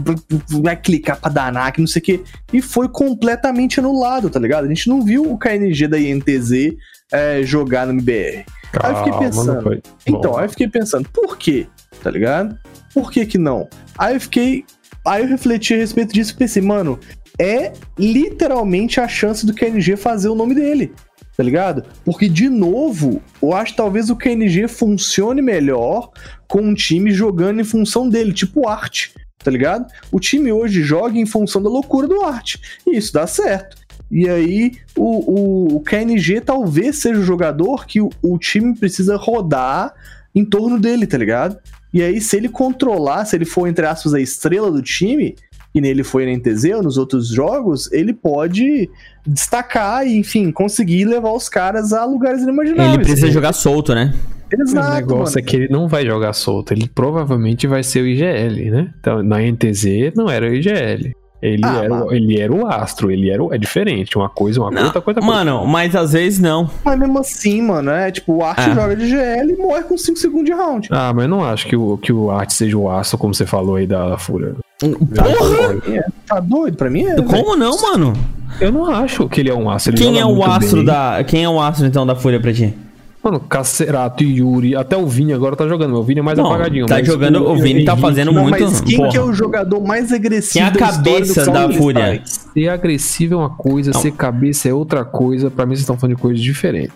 vai- 0.63 0.77
clicar 0.77 1.19
pra 1.19 1.31
danar, 1.31 1.73
que 1.73 1.81
não 1.81 1.89
sei 1.89 2.01
o 2.01 2.05
quê. 2.05 2.21
E 2.53 2.63
foi 2.63 2.89
completamente 2.89 3.81
anulado, 3.81 4.31
tá 4.31 4.39
ligado? 4.39 4.67
A 4.67 4.69
gente 4.69 4.89
não 4.89 5.03
viu 5.03 5.31
o 5.31 5.37
KNG 5.37 5.89
da 5.89 5.99
INTZ 5.99 6.77
é, 7.13 7.43
jogar 7.43 7.87
no 7.87 7.93
MBR. 7.93 8.45
Aí 8.81 8.93
eu 8.93 8.97
fiquei 8.99 9.13
Calma, 9.13 9.19
pensando. 9.19 9.83
Então, 10.07 10.31
Bom, 10.33 10.39
aí 10.39 10.45
eu 10.45 10.51
fiquei 10.51 10.69
pensando, 10.69 11.09
por 11.09 11.37
quê? 11.37 11.67
Tá 12.03 12.11
ligado? 12.11 12.57
Por 12.99 13.13
que 13.13 13.25
que 13.25 13.39
não? 13.39 13.69
Aí 13.97 14.17
eu 14.17 14.21
fiquei. 14.21 14.65
Aí 15.07 15.23
eu 15.23 15.29
refleti 15.29 15.73
a 15.73 15.77
respeito 15.77 16.13
disso 16.13 16.33
e 16.33 16.37
pensei, 16.37 16.61
mano, 16.61 16.99
é 17.39 17.73
literalmente 17.97 19.01
a 19.01 19.07
chance 19.07 19.47
do 19.47 19.55
KNG 19.55 19.97
fazer 19.97 20.29
o 20.29 20.35
nome 20.35 20.53
dele. 20.53 20.93
Tá 21.37 21.45
ligado? 21.45 21.85
Porque, 22.05 22.29
de 22.29 22.49
novo, 22.49 23.23
eu 23.41 23.55
acho 23.55 23.71
que 23.71 23.77
talvez 23.77 24.11
o 24.11 24.17
KNG 24.17 24.67
funcione 24.67 25.41
melhor 25.41 26.11
com 26.49 26.61
um 26.61 26.75
time 26.75 27.13
jogando 27.13 27.61
em 27.61 27.65
função 27.65 28.09
dele, 28.09 28.33
tipo 28.33 28.63
o 28.63 28.69
Art, 28.69 29.11
tá 29.39 29.49
ligado? 29.49 29.87
O 30.11 30.19
time 30.19 30.51
hoje 30.51 30.83
joga 30.83 31.17
em 31.17 31.25
função 31.25 31.63
da 31.63 31.71
loucura 31.71 32.09
do 32.09 32.21
Art. 32.23 32.57
E 32.85 32.97
isso 32.97 33.13
dá 33.13 33.29
certo. 33.29 33.77
E 34.11 34.29
aí, 34.29 34.73
o, 34.97 35.75
o, 35.75 35.77
o 35.77 35.81
KNG 35.83 36.41
talvez 36.41 36.99
seja 36.99 37.21
o 37.21 37.25
jogador 37.25 37.87
que 37.87 38.01
o, 38.01 38.11
o 38.21 38.37
time 38.37 38.77
precisa 38.77 39.15
rodar 39.15 39.95
em 40.35 40.45
torno 40.45 40.81
dele, 40.81 41.07
tá 41.07 41.17
ligado? 41.17 41.57
E 41.93 42.03
aí, 42.03 42.21
se 42.21 42.37
ele 42.37 42.49
controlar, 42.49 43.25
se 43.25 43.37
ele 43.37 43.45
for, 43.45 43.67
entre 43.67 43.87
aspas, 43.87 44.15
a 44.15 44.21
estrela 44.21 44.71
do 44.71 44.83
time, 44.83 45.35
que 45.73 45.81
nele 45.81 46.03
foi 46.03 46.27
na 46.27 46.37
NTZ 46.37 46.65
ou 46.77 46.83
nos 46.83 46.99
outros 46.99 47.29
jogos, 47.29 47.91
ele 47.93 48.13
pode 48.13 48.89
destacar 49.27 50.07
e, 50.07 50.17
enfim, 50.17 50.51
conseguir 50.51 51.05
levar 51.05 51.33
os 51.33 51.49
caras 51.49 51.93
a 51.93 52.05
lugares 52.05 52.43
inimagináveis. 52.43 52.95
Ele 52.95 53.05
precisa 53.05 53.31
jogar 53.31 53.53
solto, 53.53 53.95
né? 53.95 54.15
Exato, 54.51 54.87
o 54.87 54.95
negócio 54.95 55.35
mano. 55.35 55.39
é 55.39 55.43
que 55.43 55.57
ele 55.57 55.69
não 55.69 55.87
vai 55.87 56.07
jogar 56.07 56.33
solto, 56.33 56.73
ele 56.73 56.89
provavelmente 56.89 57.67
vai 57.67 57.83
ser 57.83 58.03
o 58.03 58.07
IGL, 58.07 58.71
né? 58.71 58.95
Então, 58.99 59.23
na 59.23 59.41
NTZ 59.43 60.15
não 60.17 60.31
era 60.31 60.47
o 60.47 60.55
IGL. 60.55 61.15
Ele, 61.41 61.63
Ah, 61.65 61.85
era, 61.85 61.95
o, 61.95 61.99
mas- 62.07 62.13
ele 62.13 62.41
era 62.41 62.53
o 62.53 62.67
astro, 62.67 63.11
ele 63.13 63.31
era 63.31 63.43
o, 63.43 63.55
é 63.55 63.59
diferente. 63.59 64.19
Uma 64.19 64.29
coisa, 64.29 64.61
uma 64.61 64.71
coisa, 64.71 64.85
outra 64.87 65.01
coisa. 65.01 65.21
outra 65.21 65.35
Mano, 65.35 65.65
mas 65.67 65.95
às 65.95 66.13
vezes 66.13 66.41
não. 66.41 66.69
Mas 66.85 66.99
mesmo 66.99 67.19
assim, 67.21 67.63
mano, 67.63 67.91
é 67.91 68.11
tipo, 68.11 68.33
o 68.35 68.45
Art 68.45 68.59
É. 68.59 68.75
joga 68.75 68.97
de 68.97 69.07
GL 69.09 69.53
e 69.53 69.57
morre 69.57 69.83
com 69.85 69.97
5 69.97 70.19
segundos 70.19 70.47
de 70.47 70.53
round. 70.53 70.89
Ah, 70.91 71.13
mas 71.15 71.25
eu 71.25 71.29
não 71.31 71.45
acho 71.45 71.67
que 71.67 71.77
o, 71.77 71.97
que 71.97 72.13
o 72.13 72.31
Art 72.31 72.51
seja 72.51 72.77
o 72.77 72.91
astro, 72.91 73.17
como 73.19 73.33
você 73.33 73.47
falou 73.47 73.77
aí 73.77 73.87
da 73.87 74.19
Fúria. 74.19 74.55
Porra! 74.81 76.03
Tá 76.27 76.41
doido? 76.41 76.77
Pra 76.77 76.91
mim 76.91 77.03
é. 77.05 77.15
velho. 77.15 77.25
Como 77.25 77.57
não, 77.57 77.81
mano? 77.81 78.13
Eu 78.61 78.73
não 78.73 78.87
acho 78.87 79.29
que 79.29 79.41
ele 79.41 79.51
é 79.51 79.55
um 79.55 79.71
astro. 79.71 79.93
ele 79.95 80.03
Quem 80.03 80.19
é 80.19 80.27
o 80.27 80.43
astro 80.43 80.77
bem. 80.77 80.85
da. 80.87 81.23
Quem 81.25 81.45
é 81.45 81.49
o 81.49 81.61
astro 81.61 81.87
então 81.87 82.07
da 82.07 82.15
Fúria 82.17 82.41
pra 82.41 82.53
ti? 82.53 82.75
Mano, 83.23 83.41
Cacerato 83.41 84.23
e 84.23 84.39
Yuri, 84.39 84.77
até 84.77 84.97
o 84.97 85.07
Vini 85.07 85.33
agora 85.33 85.57
tá 85.57 85.67
jogando. 85.67 85.91
mas 85.91 85.99
O 86.01 86.03
Vini 86.05 86.21
é 86.21 86.23
mais 86.23 86.39
Não, 86.39 86.47
apagadinho. 86.47 86.87
tá 86.87 86.95
mas 86.97 87.07
jogando- 87.07 87.49
o 87.49 87.57
Vini 87.57 87.85
tá 87.85 87.97
fazendo 87.97 88.33
Não, 88.33 88.43
muito. 88.43 88.61
mas 88.61 88.81
quem 88.81 88.97
porra. 88.97 89.09
que 89.11 89.17
é 89.17 89.21
o 89.23 89.33
jogador 89.33 89.81
mais 89.81 90.13
agressivo 90.13 90.53
Quem 90.53 90.63
é 90.63 90.67
a 90.67 90.73
cabeça 90.73 91.51
da 91.51 91.71
Fúria? 91.73 92.23
Ser 92.25 92.69
agressivo 92.69 93.35
é 93.35 93.37
uma 93.37 93.51
coisa, 93.51 93.93
ser 93.93 94.13
cabeça 94.13 94.69
é 94.69 94.73
outra 94.73 95.05
coisa. 95.05 95.51
Pra 95.51 95.67
mim, 95.67 95.71
vocês 95.71 95.81
estão 95.81 95.97
falando 95.99 96.15
de 96.17 96.23
coisas 96.23 96.41
diferentes. 96.41 96.93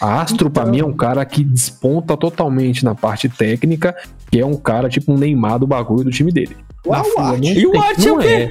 A 0.00 0.20
Astro, 0.20 0.50
pra 0.50 0.62
Então- 0.64 0.72
mim, 0.74 0.80
é 0.80 0.84
um 0.84 0.92
cara 0.92 1.24
que 1.24 1.42
desponta 1.42 2.16
totalmente 2.16 2.84
na 2.84 2.94
parte 2.94 3.28
técnica, 3.28 3.94
que 4.30 4.38
é 4.38 4.44
um 4.44 4.54
cara 4.56 4.88
tipo 4.88 5.12
um 5.12 5.16
Neymar 5.16 5.58
do 5.58 5.66
bagulho 5.66 6.04
do 6.04 6.10
time 6.10 6.30
dele. 6.32 6.56
Uau, 6.86 7.02
Fúria, 7.04 7.22
Art. 7.30 7.38
não 7.40 7.48
E 7.52 7.66
o 7.66 7.80
Art 7.80 7.98
é 7.98 8.06
não 8.08 8.16
o 8.16 8.18
quê? 8.18 8.50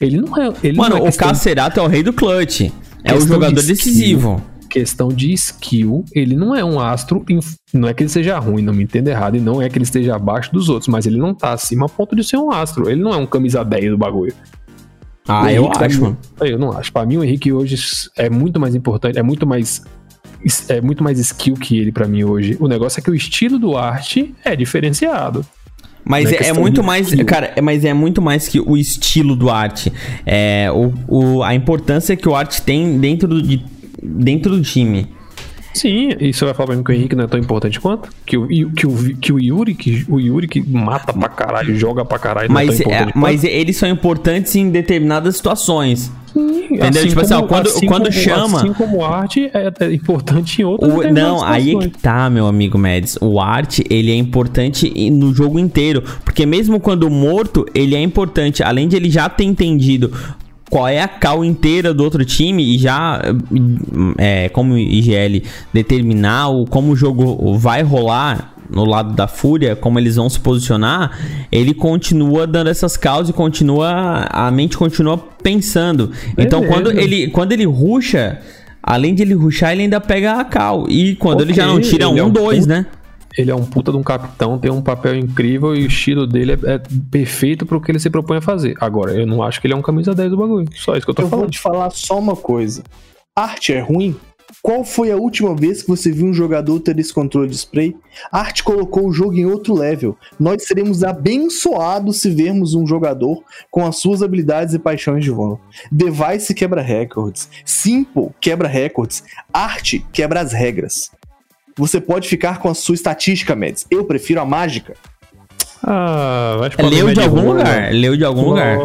Ele 0.00 0.20
não 0.20 0.36
é. 0.36 0.52
Ele 0.62 0.76
Mano, 0.76 0.96
não 0.98 1.06
é 1.06 1.08
o 1.08 1.12
Cacerato 1.16 1.80
é 1.80 1.82
o 1.82 1.86
rei 1.86 2.02
do 2.02 2.12
clutch. 2.12 2.70
É 3.04 3.14
o 3.14 3.20
jogador 3.20 3.62
decisivo. 3.62 4.40
Questão 4.72 5.08
de 5.08 5.32
skill, 5.34 6.04
ele 6.14 6.34
não 6.34 6.54
é 6.56 6.64
um 6.64 6.80
astro, 6.80 7.22
inf- 7.28 7.56
não 7.74 7.86
é 7.88 7.92
que 7.94 8.02
ele 8.02 8.08
seja 8.10 8.38
ruim, 8.38 8.62
não 8.62 8.72
me 8.72 8.82
entenda 8.82 9.10
errado, 9.10 9.36
e 9.36 9.40
não 9.40 9.60
é 9.60 9.68
que 9.68 9.76
ele 9.76 9.84
esteja 9.84 10.16
abaixo 10.16 10.50
dos 10.52 10.68
outros, 10.70 10.88
mas 10.88 11.04
ele 11.06 11.18
não 11.18 11.34
tá 11.34 11.52
acima 11.52 11.86
a 11.86 11.88
ponto 11.88 12.16
de 12.16 12.24
ser 12.24 12.38
um 12.38 12.50
astro. 12.50 12.88
Ele 12.88 13.02
não 13.02 13.12
é 13.12 13.16
um 13.16 13.26
camisa 13.26 13.62
10 13.64 13.90
do 13.90 13.98
bagulho. 13.98 14.32
Ah, 15.28 15.42
O 15.44 15.48
eu 15.50 15.64
Henrique, 15.64 15.84
acho, 15.84 16.00
mano. 16.02 16.18
Eu 16.40 16.58
não 16.58 16.72
acho. 16.76 16.92
Pra 16.92 17.04
mim, 17.06 17.18
o 17.18 17.22
Henrique 17.24 17.52
hoje 17.52 17.76
é 18.16 18.28
muito 18.30 18.58
mais 18.58 18.74
importante, 18.74 19.18
é 19.18 19.22
muito 19.22 19.46
mais. 19.46 19.84
É 20.68 20.80
muito 20.80 21.04
mais 21.04 21.18
skill 21.20 21.54
que 21.54 21.78
ele 21.78 21.92
pra 21.92 22.08
mim 22.08 22.24
hoje. 22.24 22.56
O 22.58 22.66
negócio 22.66 22.98
é 22.98 23.02
que 23.02 23.10
o 23.10 23.14
estilo 23.14 23.58
do 23.58 23.76
arte 23.76 24.34
é 24.44 24.56
diferenciado. 24.56 25.46
Mas 26.04 26.32
é 26.32 26.48
é, 26.48 26.52
muito 26.52 26.82
mais. 26.82 27.14
Cara, 27.24 27.52
é- 27.54 27.60
mas 27.60 27.84
é 27.84 27.94
muito 27.94 28.20
mais 28.20 28.48
que 28.48 28.58
o 28.58 28.76
estilo 28.76 29.36
do 29.36 29.48
arte. 29.48 29.92
É 30.26 30.68
o, 30.72 30.92
o- 31.06 31.42
a 31.44 31.54
importância 31.54 32.16
que 32.16 32.28
o 32.28 32.34
arte 32.34 32.60
tem 32.62 32.98
dentro 32.98 33.40
de- 33.40 33.64
dentro 34.02 34.56
do 34.56 34.62
time. 34.62 35.06
Sim, 35.74 36.10
e 36.20 36.34
você 36.34 36.44
vai 36.44 36.52
falar 36.52 36.66
pra 36.66 36.76
mim 36.76 36.82
que 36.82 36.92
o 36.92 36.94
Henrique 36.94 37.16
não 37.16 37.24
é 37.24 37.26
tão 37.26 37.40
importante 37.40 37.80
quanto? 37.80 38.10
Que 38.26 38.36
o, 38.36 38.46
que 38.72 38.86
o, 38.86 39.16
que 39.16 39.32
o 39.32 39.40
Yuri, 39.40 39.74
que 39.74 40.04
o 40.06 40.20
Yuri 40.20 40.46
que 40.46 40.60
mata 40.60 41.14
pra 41.14 41.30
caralho, 41.30 41.74
joga 41.74 42.04
pra 42.04 42.18
caralho, 42.18 42.52
Mas, 42.52 42.66
não 42.68 42.74
é 42.74 42.78
tão 42.78 42.92
é, 42.92 42.94
importante 42.96 43.18
mas 43.18 43.42
eles 43.44 43.76
são 43.78 43.88
importantes 43.88 44.54
em 44.54 44.68
determinadas 44.68 45.36
situações. 45.36 46.12
quanto? 46.34 46.74
entendeu? 46.74 47.08
Tipo 47.08 47.20
assim, 47.22 47.34
ó, 47.34 47.42
quando- 47.42 47.70
quando 47.86 48.12
chama- 48.12 48.58
Assim 48.58 48.72
como 48.74 49.02
arte 49.02 49.50
é, 49.54 49.72
é 49.80 49.92
importante 49.94 50.60
em 50.60 50.64
outras 50.66 50.92
O- 50.92 51.10
não, 51.10 51.42
aí 51.42 51.74
é 51.74 51.78
que 51.78 51.88
tá, 51.98 52.28
meu 52.28 52.46
amigo 52.46 52.76
Mads. 52.78 53.16
O 53.22 53.40
arte, 53.40 53.82
ele 53.88 54.10
é 54.10 54.14
importante 54.16 54.90
no 55.10 55.34
jogo 55.34 55.58
inteiro. 55.58 56.02
Porque 56.24 56.44
mesmo 56.44 56.80
quando 56.80 57.08
morto, 57.10 57.64
ele 57.74 57.94
é 57.94 58.02
importante. 58.02 58.62
Além 58.62 58.88
de 58.88 58.96
ele 58.96 59.08
já 59.10 59.26
ter 59.28 59.44
entendido 59.44 60.12
qual 60.72 60.88
é 60.88 61.02
a 61.02 61.06
cal 61.06 61.44
inteira 61.44 61.92
do 61.92 62.02
outro 62.02 62.24
time 62.24 62.64
e 62.64 62.78
já, 62.78 63.20
é, 64.16 64.48
como 64.48 64.78
IGL, 64.78 65.42
determinar 65.70 66.48
o, 66.48 66.64
como 66.64 66.92
o 66.92 66.96
jogo 66.96 67.58
vai 67.58 67.82
rolar 67.82 68.54
no 68.70 68.86
lado 68.86 69.12
da 69.12 69.28
Fúria, 69.28 69.76
como 69.76 69.98
eles 69.98 70.16
vão 70.16 70.30
se 70.30 70.40
posicionar, 70.40 71.18
ele 71.52 71.74
continua 71.74 72.46
dando 72.46 72.70
essas 72.70 72.96
causas 72.96 73.28
e 73.28 73.32
continua. 73.34 74.26
A 74.30 74.50
mente 74.50 74.78
continua 74.78 75.18
pensando. 75.18 76.10
Então 76.38 76.60
Beleza. 76.60 76.74
quando 76.74 76.98
ele, 76.98 77.26
quando 77.28 77.52
ele 77.52 77.66
ruxa, 77.66 78.38
além 78.82 79.14
de 79.14 79.24
ele 79.24 79.34
ruxar, 79.34 79.72
ele 79.72 79.82
ainda 79.82 80.00
pega 80.00 80.40
a 80.40 80.44
cal. 80.44 80.86
E 80.88 81.16
quando 81.16 81.42
ele 81.42 81.52
já 81.52 81.66
não 81.66 81.82
tira 81.82 82.06
ele 82.06 82.18
é 82.18 82.24
um, 82.24 82.28
um 82.28 82.30
dois, 82.30 82.66
né? 82.66 82.86
Ele 83.36 83.50
é 83.50 83.54
um 83.54 83.64
puta 83.64 83.90
de 83.90 83.96
um 83.96 84.02
capitão, 84.02 84.58
tem 84.58 84.70
um 84.70 84.82
papel 84.82 85.16
incrível 85.16 85.74
e 85.74 85.84
o 85.84 85.86
estilo 85.86 86.26
dele 86.26 86.52
é, 86.52 86.74
é 86.74 86.82
perfeito 87.10 87.64
pro 87.64 87.80
que 87.80 87.90
ele 87.90 87.98
se 87.98 88.10
propõe 88.10 88.38
a 88.38 88.42
fazer. 88.42 88.74
Agora, 88.80 89.12
eu 89.12 89.26
não 89.26 89.42
acho 89.42 89.60
que 89.60 89.66
ele 89.66 89.74
é 89.74 89.76
um 89.76 89.82
camisa 89.82 90.14
10 90.14 90.30
do 90.30 90.36
bagulho. 90.36 90.68
Só 90.74 90.96
isso 90.96 91.06
que 91.06 91.10
eu 91.10 91.14
tô 91.14 91.22
Eu 91.22 91.28
vou 91.28 91.38
falando. 91.38 91.52
te 91.52 91.58
falar 91.58 91.90
só 91.90 92.18
uma 92.18 92.36
coisa. 92.36 92.82
Arte 93.34 93.72
é 93.72 93.80
ruim? 93.80 94.14
Qual 94.60 94.84
foi 94.84 95.10
a 95.10 95.16
última 95.16 95.56
vez 95.56 95.82
que 95.82 95.88
você 95.88 96.12
viu 96.12 96.26
um 96.26 96.34
jogador 96.34 96.78
ter 96.78 96.98
esse 96.98 97.12
controle 97.12 97.48
de 97.48 97.56
spray? 97.56 97.96
Arte 98.30 98.62
colocou 98.62 99.08
o 99.08 99.12
jogo 99.12 99.34
em 99.34 99.46
outro 99.46 99.74
level. 99.74 100.16
Nós 100.38 100.64
seremos 100.64 101.02
abençoados 101.02 102.20
se 102.20 102.30
vermos 102.30 102.74
um 102.74 102.86
jogador 102.86 103.42
com 103.70 103.84
as 103.86 103.96
suas 103.96 104.22
habilidades 104.22 104.74
e 104.74 104.78
paixões 104.78 105.24
de 105.24 105.30
vão. 105.30 105.58
Device 105.90 106.54
quebra 106.54 106.82
recordes. 106.82 107.48
Simple 107.64 108.28
quebra 108.40 108.68
recordes. 108.68 109.24
Arte 109.52 110.04
quebra 110.12 110.40
as 110.40 110.52
regras. 110.52 111.10
Você 111.76 112.00
pode 112.00 112.28
ficar 112.28 112.58
com 112.58 112.68
a 112.68 112.74
sua 112.74 112.94
estatística, 112.94 113.56
Mads. 113.56 113.86
Eu 113.90 114.04
prefiro 114.04 114.40
a 114.40 114.44
mágica. 114.44 114.94
Ah, 115.82 116.56
vai 116.58 116.70
chupar 116.70 116.86
Leu 116.86 117.12
de 117.12 117.20
algum 117.20 117.52
lugar. 117.52 117.92
Leu 117.92 118.16
de 118.16 118.24
algum 118.24 118.50
lugar. 118.50 118.78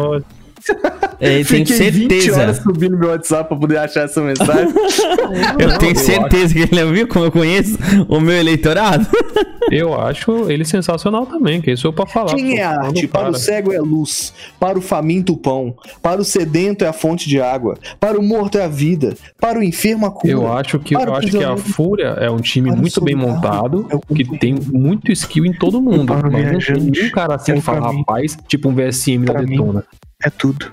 É, 1.20 1.42
tenho 1.42 1.64
20 1.64 2.30
horas 2.30 2.56
certeza. 2.56 2.62
subindo 2.62 2.96
meu 2.96 3.08
WhatsApp 3.08 3.48
pra 3.48 3.56
poder 3.56 3.78
achar 3.78 4.04
essa 4.04 4.20
mensagem. 4.20 4.68
Eu 5.58 5.76
tenho 5.78 5.92
eu 5.92 5.96
certeza 5.96 6.54
que 6.54 6.60
ele 6.60 6.92
viu 6.92 7.08
como 7.08 7.24
eu 7.26 7.32
conheço 7.32 7.76
o 8.08 8.20
meu 8.20 8.34
eleitorado. 8.34 9.06
Eu 9.70 10.00
acho 10.00 10.50
ele 10.50 10.64
sensacional 10.64 11.26
também, 11.26 11.60
que 11.60 11.70
isso 11.70 11.88
é 11.88 11.92
pra 11.92 12.06
falar. 12.06 12.34
Quem 12.34 12.52
pô, 12.52 12.56
é 12.56 12.62
arte? 12.62 13.02
do 13.02 13.08
Para 13.08 13.30
o 13.30 13.34
cego 13.34 13.72
é 13.72 13.78
luz, 13.78 14.32
para 14.58 14.78
o 14.78 14.80
faminto 14.80 15.34
o 15.34 15.36
pão, 15.36 15.74
para 16.00 16.20
o 16.20 16.24
sedento 16.24 16.84
é 16.84 16.88
a 16.88 16.92
fonte 16.92 17.28
de 17.28 17.38
água, 17.40 17.76
para 18.00 18.18
o 18.18 18.22
morto 18.22 18.56
é 18.56 18.64
a 18.64 18.68
vida, 18.68 19.14
para 19.38 19.58
o 19.58 19.62
enfermo 19.62 20.06
a 20.06 20.10
cura. 20.10 20.32
Eu 20.32 20.50
acho 20.50 20.78
que, 20.78 20.94
Para 20.94 21.10
eu 21.10 21.14
acho 21.14 21.28
que 21.28 21.44
a. 21.44 21.56
Fúria 21.58 22.16
é 22.18 22.30
um 22.30 22.38
time 22.38 22.70
Para 22.70 22.80
muito 22.80 23.00
bem 23.02 23.14
montado, 23.14 23.86
É 23.90 24.14
que 24.14 24.38
tem 24.38 24.54
muito 24.54 25.12
skill 25.12 25.44
em 25.44 25.52
todo 25.52 25.82
mundo. 25.82 26.06
Para 26.06 26.30
Mas 26.30 26.52
não 26.52 26.58
tem 26.58 26.90
nenhum 26.90 27.10
cara 27.10 27.34
assim 27.34 27.54
que 27.54 27.60
fala, 27.60 27.92
rapaz, 27.92 28.38
tipo 28.48 28.68
um 28.68 28.74
VSM 28.74 29.24
da 29.24 29.34
Para 29.34 29.42
mim. 29.42 29.82
É 30.24 30.30
tudo. 30.30 30.72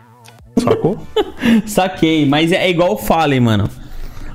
Sacou? 0.58 0.98
Saquei, 1.68 2.26
mas 2.26 2.52
é 2.52 2.70
igual 2.70 2.94
o 2.94 2.98
Fallen, 2.98 3.40
mano. 3.40 3.70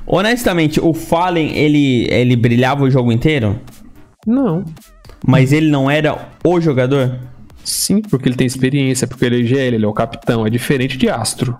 Honestamente, 0.05 0.79
o 0.79 0.93
Fallen, 0.93 1.55
ele, 1.57 2.07
ele 2.11 2.35
brilhava 2.35 2.83
o 2.83 2.89
jogo 2.89 3.11
inteiro? 3.11 3.59
Não. 4.25 4.63
Mas 5.25 5.51
ele 5.51 5.69
não 5.69 5.89
era 5.89 6.29
o 6.43 6.59
jogador? 6.61 7.17
Sim, 7.63 8.01
porque 8.01 8.27
ele 8.27 8.35
tem 8.35 8.47
experiência, 8.47 9.05
porque 9.07 9.25
ele 9.25 9.41
é 9.41 9.45
GL, 9.45 9.75
ele 9.75 9.85
é 9.85 9.87
o 9.87 9.93
capitão. 9.93 10.45
É 10.45 10.49
diferente 10.49 10.97
de 10.97 11.09
Astro. 11.09 11.55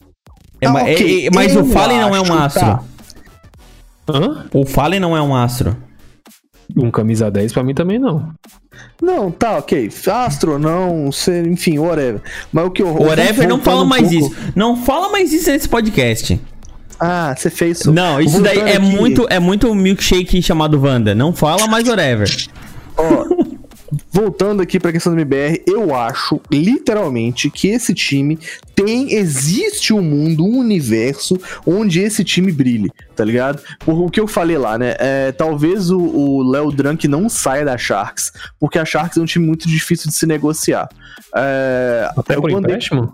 É, 0.59 0.67
Ah, 0.67 0.71
ma- 0.71 0.81
ok, 0.81 1.23
é- 1.23 1.27
é- 1.27 1.29
mas 1.33 1.55
eu 1.55 1.61
o 1.63 1.65
Fallen 1.65 1.99
não 1.99 2.15
é 2.15 2.21
um 2.21 2.33
astro. 2.33 2.61
tá. 2.65 2.83
Hã? 4.09 4.45
O 4.53 4.65
Fallen 4.65 4.99
não 4.99 5.15
é 5.15 5.21
um 5.21 5.35
astro. 5.35 5.75
Um 6.77 6.89
camisa 6.91 7.29
10 7.29 7.51
pra 7.53 7.63
mim 7.63 7.73
também 7.73 7.99
não. 7.99 8.29
Não, 9.01 9.29
tá, 9.31 9.57
ok. 9.57 9.89
Astro, 10.11 10.57
não, 10.57 11.11
sei, 11.11 11.41
enfim, 11.41 11.77
whatever. 11.79 12.21
Mas 12.51 12.65
o 12.65 12.71
que 12.71 12.81
eu. 12.81 12.93
Whatever, 12.93 13.47
não 13.47 13.59
fala 13.59 13.83
mais 13.85 14.09
pouco- 14.09 14.25
isso. 14.33 14.51
Não 14.55 14.75
fala 14.77 15.09
mais 15.09 15.33
isso 15.33 15.49
nesse 15.51 15.67
podcast. 15.67 16.39
Ah, 16.99 17.33
você 17.35 17.49
fez 17.49 17.79
isso. 17.79 17.91
Não, 17.91 18.21
isso 18.21 18.41
daí 18.41 18.59
é 18.59 18.77
aqui, 18.77 18.79
muito, 18.85 19.25
é 19.29 19.39
muito 19.39 19.73
milkshake 19.73 20.41
chamado 20.41 20.79
Wanda. 20.81 21.15
Não 21.15 21.33
fala 21.33 21.67
mais 21.67 21.87
whatever. 21.87 22.29
Ó, 22.95 23.40
voltando 24.11 24.61
aqui 24.61 24.79
pra 24.79 24.91
questão 24.91 25.13
do 25.13 25.19
MBR, 25.19 25.63
eu 25.67 25.93
acho, 25.95 26.39
literalmente, 26.51 27.49
que 27.49 27.67
esse 27.69 27.93
time 27.93 28.39
tem. 28.75 29.13
Existe 29.13 29.93
um 29.93 30.01
mundo, 30.01 30.45
um 30.45 30.57
universo 30.59 31.37
onde 31.65 31.99
esse 32.01 32.23
time 32.23 32.51
brilhe, 32.51 32.89
tá 33.15 33.23
ligado? 33.23 33.61
Por 33.79 33.99
o 34.01 34.09
que 34.09 34.19
eu 34.19 34.27
falei 34.27 34.57
lá, 34.57 34.77
né? 34.77 34.95
É, 34.99 35.31
talvez 35.31 35.89
o- 35.91 36.41
Léo 36.49 36.71
Drunk 36.71 37.07
não 37.07 37.27
saia 37.29 37.63
da 37.65 37.77
Sharks, 37.77 38.31
porque 38.59 38.79
a 38.79 38.85
Sharks 38.85 39.17
é 39.17 39.21
um 39.21 39.25
time 39.25 39.45
muito 39.45 39.67
difícil 39.67 40.09
de 40.09 40.15
se 40.15 40.25
negociar. 40.25 40.87
É, 41.35 42.09
Até 42.17 42.35
por 42.35 42.49
empréstimo? 42.49 43.11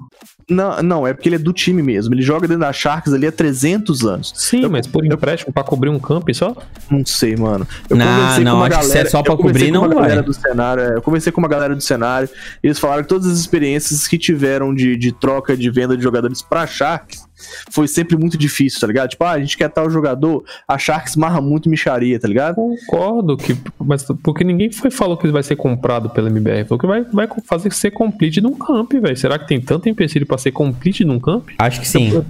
Não, 0.49 0.81
não, 0.81 1.05
é 1.05 1.13
porque 1.13 1.27
ele 1.27 1.35
é 1.35 1.39
do 1.39 1.51
time 1.51 1.81
mesmo. 1.83 2.13
Ele 2.15 2.21
joga 2.21 2.47
dentro 2.47 2.61
da 2.61 2.71
Sharks 2.71 3.11
ali 3.11 3.27
há 3.27 3.31
300 3.33 4.05
anos. 4.05 4.31
Sim, 4.33 4.61
Eu- 4.63 4.69
mas 4.69 4.87
por 4.87 5.05
empréstimo 5.05 5.51
pra 5.51 5.61
cobrir 5.61 5.89
um 5.89 5.99
camp 5.99 6.29
só? 6.33 6.55
Não 6.89 7.05
sei, 7.05 7.35
mano. 7.35 7.67
Eu 7.89 7.97
Não, 7.97 8.05
conversei 8.05 8.43
não, 8.45 8.51
com 8.53 8.57
uma 8.59 8.65
é 8.67 8.69
galera, 8.69 9.09
só 9.09 9.21
pra 9.21 9.33
eu 9.33 9.37
conversei 9.37 9.67
cobrir, 9.67 9.71
com 9.79 9.85
uma 9.85 9.87
não 9.93 9.95
galera 10.01 10.15
vai. 10.21 10.23
do 10.23 10.33
cenário. 10.33 10.83
é, 10.83 10.95
Eu 10.95 11.01
conversei 11.01 11.31
com 11.33 11.41
uma 11.41 11.49
galera 11.49 11.75
do 11.75 11.81
cenário. 11.81 12.29
E 12.63 12.67
eles 12.67 12.79
falaram 12.79 13.03
que 13.03 13.09
todas 13.09 13.27
as 13.27 13.37
experiências 13.39 14.07
que 14.07 14.17
tiveram 14.17 14.73
de, 14.73 14.95
de 14.95 15.11
troca 15.11 15.57
de 15.57 15.69
venda 15.69 15.97
de 15.97 16.03
jogadores 16.03 16.41
pra 16.41 16.65
Sharks 16.65 17.26
foi 17.69 17.87
sempre 17.87 18.17
muito 18.17 18.37
difícil, 18.37 18.79
tá 18.79 18.87
ligado? 18.87 19.09
Tipo, 19.09 19.23
ah, 19.23 19.31
a 19.31 19.39
gente 19.39 19.57
quer 19.57 19.69
tal 19.69 19.89
jogador, 19.89 20.43
a 20.67 20.77
Sharks 20.77 21.15
marra 21.15 21.39
muito 21.41 21.69
micharia, 21.69 22.19
tá 22.19 22.27
ligado? 22.27 22.55
Concordo, 22.55 23.37
que, 23.37 23.55
mas 23.79 24.03
porque 24.23 24.43
ninguém 24.43 24.71
foi 24.71 24.89
falou 24.91 25.17
que 25.17 25.27
vai 25.29 25.43
ser 25.43 25.55
comprado 25.55 26.09
pela 26.09 26.29
MBR. 26.29 26.65
Falou 26.65 26.79
que 26.79 26.87
vai, 26.87 27.03
vai 27.03 27.27
fazer 27.45 27.71
ser 27.73 27.91
complete 27.91 28.41
num 28.41 28.53
camp, 28.53 28.91
velho. 28.93 29.17
Será 29.17 29.37
que 29.37 29.47
tem 29.47 29.61
tanto 29.61 29.87
empecilho 29.89 30.25
pra 30.25 30.37
ser 30.37 30.51
complete 30.51 31.05
num 31.05 31.19
camp? 31.19 31.49
Acho 31.59 31.79
que 31.81 31.87
sim. 31.87 32.23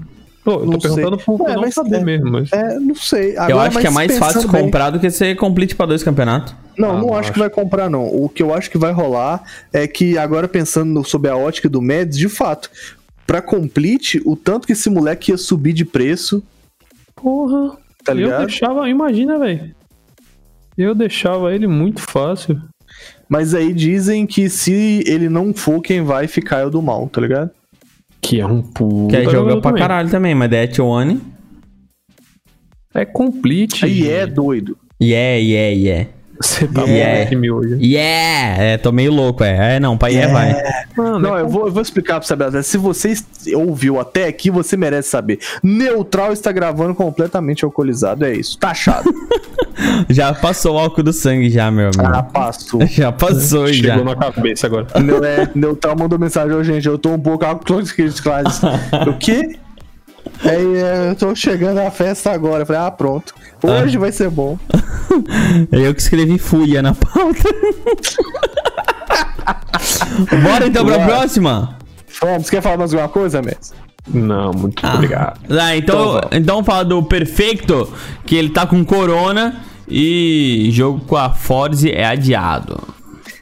Pô, 0.44 0.52
eu 0.54 0.60
tô 0.60 0.66
Não 0.66 0.80
perguntando 0.80 1.16
sei. 1.18 1.26
por 1.26 1.50
É, 1.50 1.54
não 1.56 1.62
mas 1.62 1.74
saber 1.74 1.98
é- 1.98 2.04
mesmo, 2.06 2.32
mas. 2.32 2.52
É, 2.54 2.80
não 2.80 2.96
sei. 2.96 3.36
Eu 3.36 3.42
Agora, 3.42 3.68
acho 3.68 3.80
que 3.80 3.88
é 3.88 3.90
mais 3.90 4.18
fácil 4.18 4.48
bem- 4.50 4.62
comprar 4.64 4.92
do 4.92 5.00
que 5.00 5.10
ser 5.10 5.36
complete 5.36 5.76
pra 5.76 5.86
dois 5.86 6.02
campeonatos. 6.04 6.56
Não, 6.78 6.92
Ah, 6.92 6.94
não 6.94 7.08
não 7.08 7.14
acho 7.16 7.24
que 7.24 7.32
acho. 7.32 7.40
vai 7.40 7.50
comprar, 7.50 7.90
não. 7.90 8.06
O 8.06 8.30
que 8.30 8.42
eu 8.42 8.54
acho 8.54 8.70
que 8.72 8.78
vai 8.78 8.94
rolar 8.94 9.44
é 9.74 9.86
que, 9.88 10.18
agora 10.18 10.48
pensando 10.48 10.90
no- 10.94 11.04
sob 11.04 11.28
a 11.28 11.36
ótica 11.36 11.68
do 11.68 11.82
Meds, 11.82 12.18
de 12.18 12.30
fato, 12.30 12.70
pra 13.28 13.42
complete, 13.42 14.22
o 14.26 14.36
tanto 14.36 14.66
que 14.66 14.74
esse 14.74 14.90
moleque 14.90 15.32
ia 15.32 15.38
subir 15.38 15.74
de 15.74 15.84
preço, 15.84 16.42
Porra. 17.14 17.78
tá 18.04 18.14
eu 18.14 18.16
ligado? 18.16 18.48
deixava, 18.48 18.90
imagina, 18.90 19.38
velho. 19.38 19.76
Eu 20.78 20.96
deixava 20.96 21.54
ele 21.54 21.68
muito 21.68 22.02
fácil. 22.02 22.62
Mas 23.28 23.54
aí 23.54 23.74
dizem 23.74 24.26
que 24.26 24.50
se 24.50 25.04
ele 25.06 25.28
não 25.28 25.54
for, 25.54 25.82
quem 25.82 26.02
vai 26.02 26.28
ficar 26.28 26.60
é 26.60 26.66
o 26.66 26.70
do 26.70 26.82
mal, 26.82 27.10
tá 27.10 27.20
ligado? 27.20 27.52
Que 28.22 28.40
é 28.40 28.46
um 28.46 28.62
puta. 28.62 29.10
Que 29.10 29.16
é 29.18 29.24
jogar 29.24 29.38
jogador 29.38 29.62
pra 29.62 29.72
também. 29.72 29.82
caralho 29.82 30.10
também, 30.10 30.34
mas 30.34 30.52
é 30.52 30.82
One. 30.82 31.22
É 32.94 33.06
complete. 33.06 33.86
Aí 33.86 34.08
é 34.10 34.26
doido. 34.26 34.78
Yeah, 35.02 35.38
yeah, 35.38 35.76
yeah. 35.76 36.10
Você 36.40 36.68
tá 36.68 36.82
Yeah. 36.84 36.92
yeah. 37.14 37.30
time 37.30 37.52
hoje. 37.52 37.78
Yeah! 37.82 38.64
É, 38.64 38.78
tô 38.78 38.92
meio 38.92 39.12
louco, 39.12 39.44
é. 39.44 39.76
É, 39.76 39.80
não, 39.80 39.98
pra 39.98 40.10
yeah, 40.10 40.32
vai. 40.34 40.56
Mano, 40.96 41.20
Não, 41.20 41.38
é 41.38 41.42
eu 41.42 41.48
vou, 41.50 41.66
eu 41.68 41.72
vou 41.72 41.82
explicar 41.82 42.20
pra 42.20 42.28
você, 42.28 42.36
Brasil. 42.36 42.64
Se 42.64 42.78
você 42.78 43.14
ouviu 43.56 44.00
até 44.00 44.26
aqui, 44.28 44.50
você 44.52 44.78
merece 44.78 45.10
saber. 45.10 45.40
Neutral 45.64 46.32
está 46.34 46.52
gravando 46.52 46.94
completamente 46.96 47.66
alcoolizado, 47.66 48.26
é 48.26 48.34
isso. 48.34 48.58
Taxado. 48.58 49.10
Já 50.10 50.34
passou 50.34 50.76
o 50.76 50.80
álcool 50.80 51.04
do 51.04 51.14
sangue 51.14 51.50
já, 51.50 51.70
meu 51.70 51.86
amigo. 51.94 52.04
ah, 52.06 52.24
passou. 52.24 52.86
Já 52.88 53.12
passou, 53.12 53.68
já. 53.68 53.94
Chegou 53.96 54.04
na 54.04 54.16
cabeça 54.16 54.66
agora. 54.68 54.88
Neu- 55.00 55.24
é, 55.24 55.50
Neutral 55.54 55.96
mandou 55.96 56.18
mensagem, 56.18 56.56
ô 56.56 56.64
gente, 56.64 56.88
eu 56.88 56.98
tô 56.98 57.12
um 57.12 57.20
pouco 57.20 57.46
alcoolizado. 57.46 57.88
classe. 58.24 58.66
O 59.08 59.18
quê? 59.20 59.58
Aí 60.44 60.76
é, 60.76 61.10
eu 61.12 61.16
tô 61.16 61.36
chegando 61.36 61.80
à 61.80 61.92
festa 61.92 62.32
agora. 62.32 62.64
Eu 62.64 62.66
falei, 62.66 62.82
ah, 62.82 62.92
pronto. 62.92 63.34
Hoje 63.64 63.98
vai 63.98 64.12
ser 64.12 64.30
bom. 64.30 64.58
Eu 65.72 65.96
que 65.96 66.02
escrevi 66.02 66.38
Fúria 66.38 66.82
na 66.82 66.94
pauta. 66.94 67.44
Bora 70.44 70.68
então 70.68 70.86
pra 70.86 71.00
Bora. 71.00 71.08
próxima? 71.08 71.78
Vamos, 72.22 72.50
quer 72.50 72.62
falar 72.62 72.78
mais 72.78 72.94
alguma 72.94 73.10
coisa, 73.10 73.42
Messi? 73.42 73.74
Não, 74.08 74.52
muito 74.52 74.86
obrigado. 74.86 75.40
Ah, 75.50 75.76
então, 75.76 76.22
então 76.32 76.64
fala 76.64 76.86
do 76.86 77.04
Perfeito, 77.04 77.92
que 78.26 78.36
ele 78.36 78.50
tá 78.50 78.66
com 78.66 78.84
corona 78.86 79.62
e 79.88 80.70
jogo 80.72 81.02
com 81.06 81.16
a 81.16 81.30
Forze 81.30 81.92
é 81.92 82.06
adiado. 82.06 82.82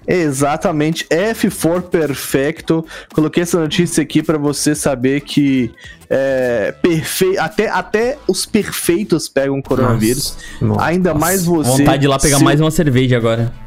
Exatamente, 0.07 1.05
F4 1.09 1.83
Perfecto. 1.83 2.85
Coloquei 3.13 3.43
essa 3.43 3.59
notícia 3.59 4.01
aqui 4.03 4.21
pra 4.21 4.37
você 4.37 4.75
saber 4.75 5.21
que 5.21 5.71
é, 6.09 6.73
perfe... 6.81 7.37
até, 7.37 7.67
até 7.69 8.17
os 8.27 8.45
perfeitos 8.45 9.27
pegam 9.27 9.61
coronavírus. 9.61 10.37
Nossa. 10.61 10.83
Ainda 10.85 11.13
mais 11.13 11.45
você. 11.45 11.69
Vontade 11.83 11.99
de 11.99 12.05
ir 12.05 12.09
lá 12.09 12.19
pegar 12.19 12.37
seu, 12.37 12.45
mais 12.45 12.61
uma 12.61 12.71
cerveja 12.71 13.17
agora. 13.17 13.51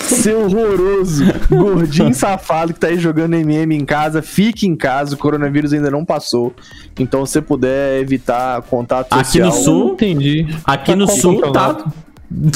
Seu 0.00 0.44
horroroso, 0.46 1.24
gordinho 1.48 2.12
safado 2.14 2.74
que 2.74 2.80
tá 2.80 2.88
aí 2.88 2.98
jogando 2.98 3.34
MM 3.34 3.74
em 3.76 3.84
casa, 3.84 4.20
fique 4.22 4.66
em 4.66 4.74
casa. 4.76 5.14
O 5.14 5.18
coronavírus 5.18 5.72
ainda 5.72 5.90
não 5.90 6.04
passou. 6.04 6.54
Então, 6.98 7.24
se 7.24 7.32
você 7.32 7.42
puder 7.42 8.00
evitar 8.00 8.62
contato 8.62 9.12
Aqui 9.12 9.38
no 9.40 9.46
social. 9.46 9.52
sul- 9.64 9.84
Não 9.86 9.92
entendi. 9.94 10.46
Aqui 10.64 10.86
Qual- 10.92 10.96
no 10.98 11.08
sul 11.08 11.52
tá 11.52 11.84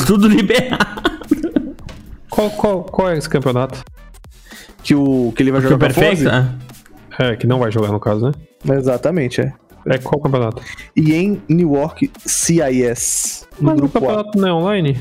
tudo 0.07 0.27
liberado. 0.29 1.20
Qual, 2.31 2.51
qual, 2.51 2.85
qual 2.85 3.11
é 3.11 3.19
esse 3.19 3.29
campeonato? 3.29 3.83
Que, 4.83 4.95
o, 4.95 5.33
que 5.37 5.43
ele 5.43 5.51
vai 5.53 5.61
Que 5.61 5.69
jogar 5.69 5.87
o 5.87 5.89
com 5.89 6.01
Perfeito? 6.01 6.29
Ah, 6.31 6.55
É, 7.19 7.37
que 7.37 7.47
não 7.47 7.59
vai 7.59 7.71
jogar 7.71 7.89
no 7.93 8.01
caso, 8.01 8.27
né? 8.27 8.77
Exatamente, 8.77 9.41
é. 9.41 9.53
É 9.87 9.99
qual 9.99 10.21
campeonato? 10.21 10.63
E 10.95 11.15
em 11.15 11.43
New 11.49 11.75
York, 11.75 12.11
CIS. 12.27 13.47
No 13.59 13.67
Mas 13.67 13.75
o 13.75 13.77
grupo 13.79 13.99
A. 13.99 14.01
campeonato 14.01 14.39
não 14.39 14.49
é 14.49 14.53
online? 14.53 15.01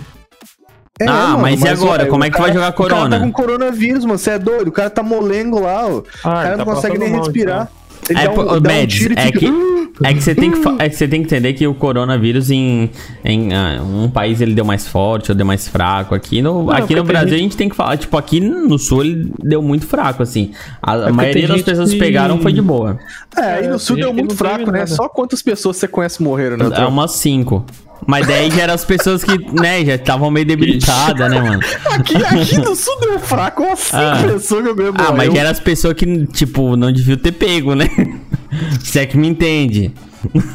É, 1.01 1.07
ah, 1.07 1.27
mano, 1.29 1.39
mas, 1.43 1.61
e 1.61 1.67
agora? 1.67 2.05
Como 2.07 2.23
é 2.25 2.27
o 2.27 2.31
que 2.31 2.37
tu 2.37 2.41
vai 2.41 2.51
cara- 2.51 2.65
jogar 2.65 2.69
O 2.69 2.73
cara 2.73 2.89
tá 2.89 2.95
Corona? 2.95 3.19
com 3.21 3.31
coronavírus, 3.31 4.03
mano. 4.05 4.17
Você 4.17 4.31
é 4.31 4.39
doido? 4.39 4.67
O 4.67 4.71
cara 4.71 4.89
tá 4.89 5.01
molengo 5.03 5.61
lá, 5.61 5.87
ó. 5.87 5.99
O 5.99 6.03
Ah, 6.23 6.29
cara 6.33 6.47
ele 6.49 6.57
não 6.57 6.65
tá 6.65 6.73
consegue 6.73 6.97
nem 6.97 7.09
mal, 7.11 7.19
respirar. 7.21 7.71
Ele 8.09 8.19
É, 8.19 8.23
dá 8.25 8.31
um, 8.31 8.35
dá 8.35 8.69
um 8.69 8.75
Mads, 8.79 9.01
e 9.01 9.13
é 9.15 9.25
fica... 9.27 9.39
que- 9.39 9.69
É 10.01 10.13
que 10.13 10.21
você 10.21 10.33
tem 10.33 10.49
que, 10.49 10.59
é 10.79 10.87
que 10.87 10.95
você 10.95 11.07
tem 11.09 11.19
que 11.21 11.25
entender 11.27 11.51
que 11.53 11.67
o 11.67 11.73
coronavírus 11.73 12.49
em, 12.49 12.89
em 13.25 13.53
ah, 13.53 13.81
um 13.83 14.09
país 14.09 14.39
ele 14.39 14.53
deu 14.53 14.63
mais 14.63 14.87
forte 14.87 15.29
ou 15.29 15.35
deu 15.35 15.45
mais 15.45 15.67
fraco. 15.67 16.15
Aqui 16.15 16.41
no, 16.41 16.63
Não, 16.63 16.71
aqui 16.71 16.95
no 16.95 17.03
Brasil 17.03 17.31
gente- 17.31 17.39
a 17.39 17.43
gente 17.43 17.57
tem 17.57 17.67
que 17.67 17.75
falar, 17.75 17.97
tipo, 17.97 18.15
aqui 18.17 18.39
no 18.39 18.79
sul 18.79 19.03
ele 19.03 19.29
deu 19.43 19.61
muito 19.61 19.85
fraco, 19.85 20.23
assim. 20.23 20.51
A, 20.81 20.95
porque 20.95 21.11
maioria 21.11 21.47
das 21.49 21.61
pessoas 21.63 21.91
que 21.91 21.99
pegaram 21.99 22.39
foi 22.39 22.53
de 22.53 22.61
boa. 22.61 22.97
É, 23.35 23.41
aí 23.41 23.67
no 23.67 23.75
É, 23.75 23.77
sul 23.77 23.97
deu 23.97 24.13
muito 24.13 24.35
fraco, 24.37 24.71
né? 24.71 24.79
nada. 24.79 24.87
Só 24.87 25.09
quantas 25.09 25.41
pessoas 25.41 25.75
você 25.75 25.87
conhece 25.87 26.23
morreram, 26.23 26.55
né? 26.55 26.69
É 26.77 26.85
umas 26.85 27.11
cinco. 27.15 27.65
Mas 28.07 28.27
daí 28.27 28.49
já 28.51 28.63
eram 28.63 28.73
as 28.73 28.85
pessoas 28.85 29.23
que, 29.23 29.37
né, 29.53 29.85
já 29.85 29.95
estavam 29.95 30.31
meio 30.31 30.45
debilitadas, 30.45 31.29
né, 31.29 31.41
mano? 31.41 31.59
Aqui, 31.91 32.15
aqui 32.15 32.57
no 32.57 32.75
sul 32.75 32.97
deu 33.01 33.19
fraco, 33.19 33.63
cinco 33.75 33.95
Ah. 33.97 34.23
pessoas 34.33 34.63
que 34.63 34.69
eu 34.69 34.75
mesmo. 34.75 34.95
Ah, 34.97 35.11
mas 35.11 35.27
eu... 35.27 35.33
já 35.35 35.41
eram 35.41 35.51
as 35.51 35.59
pessoas 35.59 35.93
que, 35.93 36.25
tipo, 36.27 36.75
não 36.75 36.91
deviam 36.91 37.17
ter 37.17 37.31
pego, 37.33 37.75
né? 37.75 37.89
Se 38.83 38.99
é 38.99 39.05
que 39.05 39.17
me 39.17 39.27
entende. 39.27 39.91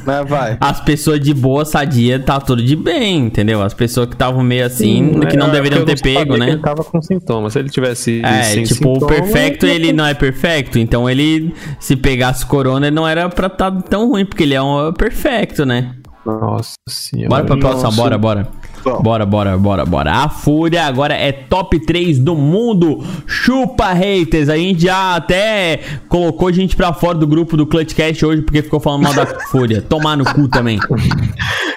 Mas 0.05 0.29
vai. 0.29 0.59
As 0.61 0.81
pessoas 0.81 1.19
de 1.21 1.33
boa, 1.33 1.65
sadia, 1.65 2.19
tá 2.19 2.39
tudo 2.41 2.63
de 2.63 2.77
bem, 2.77 3.27
entendeu? 3.27 3.63
As 3.63 3.73
pessoas 3.73 4.07
que 4.09 4.15
estavam 4.15 4.43
meio 4.43 4.67
assim, 4.67 5.21
que 5.31 5.37
não 5.37 5.47
É, 5.47 5.51
deveriam 5.53 5.85
ter 5.85 6.01
pego, 6.01 6.37
né? 6.37 6.51
Ele 6.51 6.59
tava 6.59 6.85
com 6.85 7.01
sintomas. 7.01 7.53
Se 7.55 7.61
ele 7.61 7.71
tivesse. 7.71 8.21
É, 8.23 8.43
sem 8.43 8.65
tipo, 8.65 8.91
o 8.91 8.95
sintoma, 8.95 9.07
perfecto 9.15 9.65
ele 9.67 9.93
não 9.93 10.05
é 10.05 10.13
perfecto, 10.13 10.79
então 10.79 11.09
ele, 11.09 11.55
se 11.81 11.97
pegasse 11.97 12.45
corona, 12.45 12.89
ele 12.89 12.97
não 12.97 13.09
era 13.09 13.29
pra 13.29 13.47
estar 13.47 13.71
tão 13.83 14.11
ruim, 14.11 14.27
porque 14.27 14.43
ele 14.43 14.55
é 14.55 14.61
um 14.61 14.93
perfecto, 14.93 15.65
né? 15.65 15.93
Nossa 16.25 16.75
senhora. 16.89 17.29
Bora 17.29 17.45
pra 17.45 17.57
próxima, 17.59 17.83
Nossa. 17.85 17.97
bora, 18.03 18.19
bora. 18.19 18.49
Vamos. 18.83 19.03
Bora, 19.03 19.25
bora, 19.27 19.57
bora, 19.59 19.85
bora. 19.87 20.13
A 20.13 20.29
Fúria 20.29 20.85
agora 20.85 21.15
é 21.15 21.33
top 21.33 21.79
3 21.81 22.19
do 22.19 22.35
mundo. 22.37 23.03
Chupa, 23.27 23.93
haters. 23.95 24.49
A 24.51 24.57
gente 24.59 24.83
já 24.83 25.17
até 25.17 25.81
colocou 26.09 26.53
gente 26.53 26.77
pra 26.77 26.93
fora 26.93 27.17
do 27.17 27.27
grupo 27.27 27.57
do 27.57 27.67
Clutchcast 27.67 28.25
hoje 28.27 28.43
porque 28.43 28.63
ficou 28.63 28.81
falando 28.81 29.03
mal 29.05 29.15
da 29.15 29.25
Fúria. 29.51 29.81
Tomar 29.81 30.17
no 30.17 30.25
cu 30.25 30.49
também. 30.49 30.79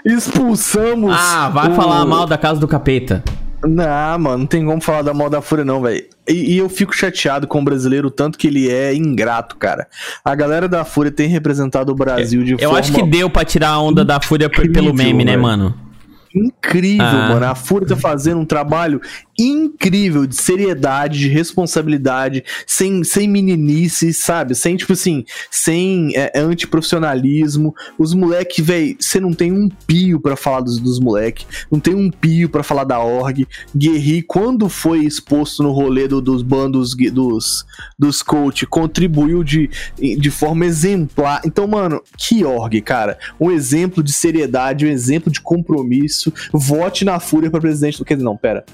Expulsamos. 0.06 1.14
Ah, 1.18 1.50
vai 1.50 1.72
o- 1.72 1.76
falar 1.76 2.06
mal 2.06 2.26
da 2.26 2.38
casa 2.38 2.60
do 2.60 2.68
capeta. 2.68 3.24
Não, 3.68 4.20
mano, 4.20 4.38
não 4.40 4.46
tem 4.46 4.66
como 4.66 4.82
falar 4.82 5.02
da 5.02 5.14
mal 5.14 5.30
da 5.30 5.42
Fúria, 5.42 5.66
não, 5.66 5.82
velho. 5.82 6.06
E, 6.28 6.54
e 6.56 6.58
eu 6.58 6.70
fico 6.70 6.96
chateado 6.96 7.48
com 7.48 7.60
o 7.60 7.64
brasileiro, 7.64 8.10
tanto 8.10 8.38
que 8.38 8.48
ele 8.48 8.70
é 8.70 8.94
ingrato, 8.94 9.56
cara. 9.58 9.88
A 10.24 10.34
galera 10.36 10.68
da 10.68 10.86
Fúria 10.86 11.12
tem 11.12 11.28
representado 11.28 11.92
o 11.92 11.96
Brasil 11.96 12.44
de 12.44 12.54
Eu 12.54 12.60
forma 12.60 12.80
acho 12.80 12.94
que 12.94 13.04
deu 13.04 13.30
pra 13.30 13.44
tirar 13.44 13.70
a 13.70 13.80
onda 13.80 14.06
da 14.06 14.22
Fúria 14.22 14.50
pelo 14.50 14.94
meme, 14.94 15.26
né, 15.26 15.32
velho. 15.32 15.42
mano? 15.42 15.88
incrível, 16.36 17.06
Ah. 17.06 17.30
mano. 17.30 17.46
A 17.46 17.56
Fúria 17.56 17.88
tá 17.88 17.96
fazendo 17.96 18.40
um 18.40 18.46
trabalho 18.46 19.02
incrível 19.38 20.26
de 20.26 20.36
seriedade, 20.36 21.20
de 21.20 21.28
responsabilidade, 21.28 22.44
sem, 22.66 23.04
sem 23.04 23.28
meninice, 23.28 24.14
sabe? 24.14 24.56
Sem, 24.56 24.76
tipo 24.76 24.94
assim, 24.94 25.24
sem 25.52 26.12
é, 26.16 26.32
antiprofissionalismo. 26.36 27.76
Os 27.98 28.14
moleque, 28.14 28.62
velho, 28.62 28.96
você 29.00 29.20
não 29.20 29.34
tem 29.34 29.52
um 29.52 29.70
pio 29.86 30.20
pra 30.20 30.36
falar 30.36 30.62
dos, 30.62 30.80
dos 30.80 31.00
moleque, 31.00 31.46
não 31.72 31.80
tem 31.80 31.94
um 31.94 32.10
pio 32.10 32.50
pra 32.50 32.64
falar 32.64 32.84
da 32.84 33.00
org. 33.00 33.48
Guerri, 33.76 34.22
quando 34.22 34.70
foi 34.70 35.00
exposto 35.06 35.62
no 35.64 35.72
rolê 35.72 36.08
do- 36.08 36.22
dos 36.22 36.42
bandos 36.42 36.96
dos, 36.96 37.66
dos 37.98 38.22
coach, 38.22 38.66
contribuiu 38.66 39.44
de, 39.44 39.70
de 39.98 40.32
forma 40.32 40.66
exemplar. 40.66 41.42
Então, 41.46 41.68
mano, 41.68 42.02
que 42.18 42.44
org, 42.44 42.82
cara. 42.82 43.18
Um 43.40 43.52
exemplo 43.52 44.02
de 44.02 44.12
seriedade, 44.12 44.86
um 44.86 44.90
exemplo 44.90 45.32
de 45.32 45.42
compromisso. 45.42 46.34
Vote 46.52 47.06
na 47.06 47.20
Fúria 47.20 47.50
pra 47.52 47.60
presidente 47.62 47.98
do. 47.98 48.06
Quer 48.06 48.16
dizer, 48.16 48.26
não, 48.26 48.38
pera. 48.38 48.66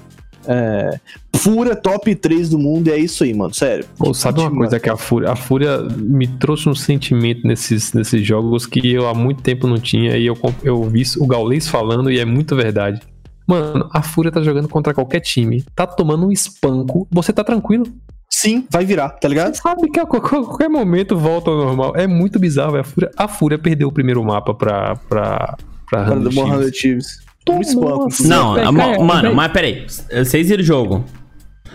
É, 0.46 0.98
Fúria 1.36 1.74
top 1.76 2.14
3 2.14 2.48
do 2.50 2.58
mundo, 2.58 2.88
e 2.88 2.90
é 2.92 2.98
isso 2.98 3.24
aí, 3.24 3.34
mano. 3.34 3.52
Sério. 3.52 3.84
Pô, 3.98 4.14
sabe 4.14 4.40
uma 4.40 4.50
coisa 4.50 4.78
que 4.80 4.88
a 4.88 4.96
Fúria, 4.96 5.30
a 5.30 5.36
Fúria 5.36 5.78
me 5.98 6.26
trouxe 6.26 6.68
um 6.68 6.74
sentimento 6.74 7.46
nesses, 7.46 7.92
nesses 7.92 8.24
jogos 8.26 8.66
que 8.66 8.92
eu 8.92 9.06
há 9.08 9.14
muito 9.14 9.42
tempo 9.42 9.66
não 9.66 9.78
tinha 9.78 10.16
e 10.16 10.26
eu, 10.26 10.36
eu 10.62 10.82
vi 10.84 11.02
o 11.18 11.26
Gaulês 11.26 11.68
falando 11.68 12.10
e 12.10 12.18
é 12.18 12.24
muito 12.24 12.54
verdade. 12.56 13.00
Mano, 13.46 13.88
a 13.92 14.02
Fúria 14.02 14.32
tá 14.32 14.40
jogando 14.42 14.68
contra 14.68 14.94
qualquer 14.94 15.20
time, 15.20 15.62
tá 15.74 15.86
tomando 15.86 16.26
um 16.26 16.32
espanco, 16.32 17.06
você 17.10 17.30
tá 17.32 17.44
tranquilo. 17.44 17.86
Sim, 18.30 18.66
vai 18.70 18.84
virar, 18.84 19.10
tá 19.10 19.28
ligado? 19.28 19.54
Sabe 19.54 19.88
que 19.90 20.00
a 20.00 20.06
qual- 20.06 20.20
qual- 20.22 20.44
qualquer 20.44 20.68
momento 20.68 21.16
volta 21.16 21.50
ao 21.50 21.56
normal. 21.56 21.92
É 21.94 22.06
muito 22.06 22.38
bizarro. 22.38 22.76
A 22.76 22.82
Fúria, 22.84 23.10
a 23.16 23.28
Fúria 23.28 23.58
perdeu 23.58 23.88
o 23.88 23.92
primeiro 23.92 24.24
mapa 24.24 24.52
pra. 24.54 24.96
pra, 25.08 25.56
pra 25.88 26.04
Chiefs. 26.72 27.18
Chiefs. 27.46 27.56
Um 27.56 27.60
espanco. 27.60 27.98
Nossa. 28.04 28.28
Não, 28.28 28.72
mano, 28.72 29.22
pega- 29.22 29.34
mas 29.34 29.52
peraí. 29.52 29.84
Vocês 30.12 30.48
viram 30.48 30.62
o 30.62 30.66
jogo? 30.66 31.04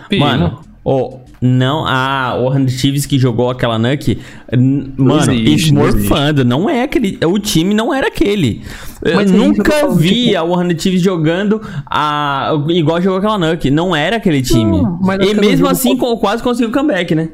Pino. 0.08 0.24
Mano, 0.26 0.60
ô, 0.84 1.18
não, 1.40 1.86
a 1.86 2.36
o 2.40 2.48
Hand 2.50 2.68
Chiefs 2.68 3.06
que 3.06 3.18
jogou 3.18 3.48
aquela 3.50 3.78
Nuke, 3.78 4.18
mano, 4.96 5.32
existe, 5.32 5.72
não 5.72 5.86
esmorfando, 5.88 6.44
não 6.44 6.68
é 6.68 6.82
aquele, 6.82 7.18
o 7.24 7.38
time 7.38 7.72
não 7.72 7.94
era 7.94 8.08
aquele. 8.08 8.62
Eu 9.02 9.14
Mas 9.16 9.30
eu 9.30 9.38
nunca 9.38 9.88
vi 9.94 10.26
tipo- 10.26 10.36
a 10.38 10.42
Warren 10.44 10.78
Chiefs 10.78 11.00
jogando 11.00 11.60
a, 11.86 12.52
igual 12.68 13.00
jogou 13.00 13.18
aquela 13.18 13.38
Nuke, 13.38 13.70
não 13.70 13.94
era 13.96 14.16
aquele 14.16 14.42
time. 14.42 14.82
mas 15.00 15.20
e 15.26 15.34
mesmo 15.34 15.66
assim 15.68 15.96
quase 15.96 16.42
conseguiu 16.42 16.68
o 16.68 16.72
comeback, 16.72 17.14
né? 17.14 17.30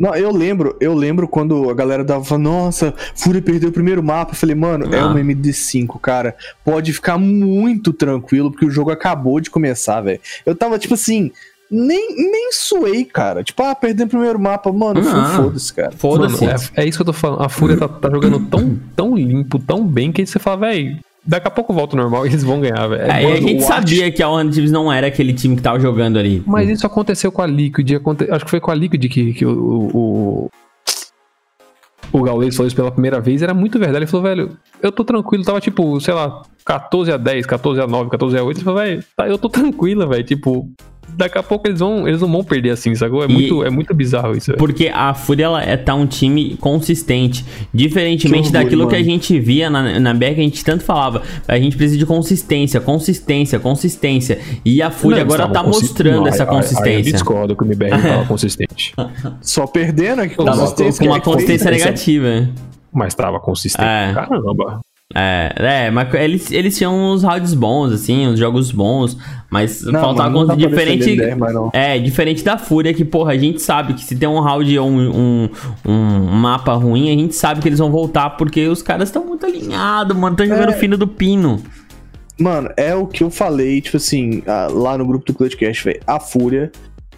Não, 0.00 0.16
eu 0.16 0.32
lembro, 0.32 0.74
eu 0.80 0.94
lembro 0.94 1.28
quando 1.28 1.68
a 1.68 1.74
galera 1.74 2.02
tava 2.02 2.24
falando, 2.24 2.44
nossa, 2.44 2.94
Fúria 3.14 3.42
perdeu 3.42 3.68
o 3.68 3.72
primeiro 3.72 4.02
mapa. 4.02 4.32
Eu 4.32 4.36
falei, 4.36 4.54
mano, 4.56 4.92
é 4.94 4.98
Ah. 4.98 5.08
uma 5.08 5.20
MD5, 5.20 6.00
cara. 6.00 6.34
Pode 6.64 6.90
ficar 6.94 7.18
muito 7.18 7.92
tranquilo, 7.92 8.50
porque 8.50 8.64
o 8.64 8.70
jogo 8.70 8.90
acabou 8.90 9.38
de 9.40 9.50
começar, 9.50 10.00
velho. 10.00 10.18
Eu 10.46 10.54
tava, 10.56 10.78
tipo 10.78 10.94
assim, 10.94 11.30
nem, 11.70 12.16
nem 12.16 12.50
suei, 12.50 13.04
cara. 13.04 13.44
Tipo, 13.44 13.62
ah, 13.62 13.74
perdeu 13.74 14.06
o 14.06 14.08
primeiro 14.08 14.40
mapa, 14.40 14.72
mano. 14.72 15.00
Ah. 15.06 15.34
Foda-se, 15.36 15.72
cara. 15.74 15.92
Foda-se. 15.92 16.44
É, 16.46 16.82
é 16.82 16.88
isso 16.88 16.96
que 16.98 17.02
eu 17.02 17.06
tô 17.06 17.12
falando. 17.12 17.42
A 17.42 17.48
Fúria 17.50 17.76
tá, 17.76 17.86
tá 17.86 18.10
jogando 18.10 18.40
tão, 18.46 18.80
tão 18.96 19.14
limpo, 19.14 19.58
tão 19.58 19.86
bem, 19.86 20.10
que 20.10 20.22
aí 20.22 20.26
você 20.26 20.38
fala, 20.38 20.56
velho, 20.68 20.98
daqui 21.26 21.48
a 21.48 21.50
pouco 21.50 21.72
volta 21.72 21.96
ao 21.96 22.02
normal 22.02 22.26
e 22.26 22.30
eles 22.30 22.42
vão 22.42 22.60
ganhar, 22.60 22.86
velho. 22.86 23.10
Aí 23.12 23.24
a 23.24 23.28
Mano, 23.28 23.48
gente 23.48 23.62
sabia 23.62 24.10
que 24.10 24.22
a 24.22 24.28
Warren 24.28 24.52
Chiefs 24.52 24.70
não 24.72 24.92
era 24.92 25.06
aquele 25.06 25.32
time 25.32 25.56
que 25.56 25.62
tava 25.62 25.78
jogando 25.80 26.18
ali. 26.18 26.42
Mas 26.46 26.68
isso 26.68 26.86
aconteceu 26.86 27.30
com 27.30 27.42
a 27.42 27.46
Liquid. 27.46 27.92
aconte- 27.94 28.30
Acho 28.30 28.44
que 28.44 28.50
foi 28.50 28.60
com 28.60 28.70
a 28.70 28.74
Liquid 28.74 29.04
que, 29.08 29.32
que 29.34 29.44
o, 29.46 29.50
o, 29.52 30.50
o, 32.12 32.18
o 32.18 32.22
Gaules 32.22 32.56
falou 32.56 32.66
isso 32.66 32.76
pela 32.76 32.90
primeira 32.90 33.20
vez. 33.20 33.42
Era 33.42 33.54
muito 33.54 33.78
verdade. 33.78 33.98
Ele 33.98 34.06
falou, 34.06 34.24
velho, 34.24 34.56
eu 34.82 34.90
tô 34.90 35.04
tranquilo. 35.04 35.44
Tava 35.44 35.60
tipo, 35.60 36.00
sei 36.00 36.14
lá, 36.14 36.42
14 36.64 37.12
a 37.12 37.16
10, 37.16 37.46
14 37.46 37.80
a 37.80 37.86
9, 37.86 38.10
14 38.10 38.36
a 38.38 38.42
8. 38.42 38.56
Ele 38.58 38.64
falou, 38.64 38.80
velho, 38.80 39.04
tá, 39.16 39.28
eu 39.28 39.38
tô 39.38 39.48
tranquila, 39.48 40.06
velho. 40.06 40.24
Tipo, 40.24 40.68
daqui 41.20 41.38
a 41.38 41.42
pouco 41.42 41.68
eles 41.68 41.78
vão, 41.78 42.08
eles 42.08 42.20
não 42.20 42.30
vão 42.30 42.42
perder 42.42 42.70
assim, 42.70 42.94
sacou? 42.94 43.22
É, 43.22 43.26
E- 43.26 43.32
muito, 43.32 43.64
é 43.64 43.70
muito 43.70 43.94
bizarro 43.94 44.36
isso. 44.36 44.52
Porque 44.54 44.90
a 44.92 45.14
Fúria 45.14 45.44
ela 45.44 45.62
é, 45.62 45.76
tá 45.76 45.94
um 45.94 46.06
time 46.06 46.56
consistente. 46.60 47.44
Diferentemente 47.72 48.48
Que 48.48 48.52
daquilo 48.52 48.88
que 48.88 48.94
a 48.96 48.98
mano. 48.98 49.10
gente 49.10 49.38
via 49.38 49.70
na, 49.70 50.00
na 50.00 50.12
BR, 50.14 50.34
que 50.34 50.40
a 50.40 50.44
gente 50.44 50.64
tanto 50.64 50.82
falava. 50.82 51.22
A 51.46 51.56
gente 51.58 51.76
precisa 51.76 51.98
de 51.98 52.06
consistência, 52.06 52.80
consistência, 52.80 53.58
consistência. 53.60 54.38
E 54.64 54.82
a 54.82 54.90
Fúria 54.90 55.18
Não, 55.24 55.34
agora 55.34 55.48
tá 55.48 55.62
mostrando 55.62 56.20
Não, 56.22 56.26
essa 56.26 56.42
Aí 56.42 56.48
eu 56.48 56.52
consistência. 56.54 57.12
discordo 57.12 57.54
que 57.54 57.62
o 57.62 57.66
MBR 57.66 57.90
não 57.90 58.02
tava 58.02 58.26
consistente. 58.26 58.94
Só 59.40 59.66
perdendo 59.66 60.22
aqui 60.22 60.36
Tava 60.36 60.74
com 60.74 61.04
uma 61.04 61.20
consistência 61.20 61.70
negativa. 61.70 62.48
Mas 62.92 63.14
tava 63.14 63.38
consistente. 63.38 63.86
É. 63.86 64.12
Caramba. 64.14 64.80
É, 65.12 65.52
é, 65.86 65.90
mas 65.90 66.14
eles, 66.14 66.52
eles 66.52 66.78
tinham 66.78 66.94
uns 66.94 67.24
rounds 67.24 67.52
bons, 67.52 67.92
assim, 67.92 68.28
uns 68.28 68.38
jogos 68.38 68.70
bons, 68.70 69.18
mas 69.50 69.82
Não, 69.82 70.00
faltava 70.00 70.30
mano, 70.30 70.46
não 70.46 70.56
diferente. 70.56 71.16
mas 71.36 71.52
não. 71.52 71.68
É, 71.72 71.98
diferente 71.98 72.44
da 72.44 72.56
Fúria, 72.56 72.94
que, 72.94 73.04
porra, 73.04 73.32
a 73.32 73.36
gente 73.38 73.60
sabe 73.60 73.94
que 73.94 74.04
se 74.04 74.14
tem 74.14 74.28
um 74.28 74.38
round 74.38 74.78
ou 74.78 74.88
um, 74.88 75.10
um, 75.10 75.92
um 75.92 76.30
mapa 76.32 76.74
ruim, 76.74 77.08
a 77.08 77.18
gente 77.18 77.34
sabe 77.34 77.60
que 77.60 77.68
eles 77.68 77.80
vão 77.80 77.90
voltar, 77.90 78.30
porque 78.30 78.68
os 78.68 78.82
caras 78.82 79.08
estão 79.08 79.26
muito 79.26 79.44
alinhados, 79.44 80.16
mano, 80.16 80.34
estão 80.34 80.46
jogando 80.46 80.70
É. 80.70 80.76
fino 80.76 80.96
do 80.96 81.08
pino. 81.08 81.60
Mano, 82.38 82.70
é 82.76 82.94
o 82.94 83.06
que 83.06 83.22
eu 83.22 83.30
falei, 83.30 83.80
tipo 83.82 83.98
assim, 83.98 84.42
ah, 84.46 84.68
lá 84.70 84.96
no 84.96 85.04
grupo 85.04 85.26
do 85.26 85.34
Clutchcast, 85.34 85.84
velho. 85.84 86.00
A 86.06 86.18
Fúria 86.18 86.70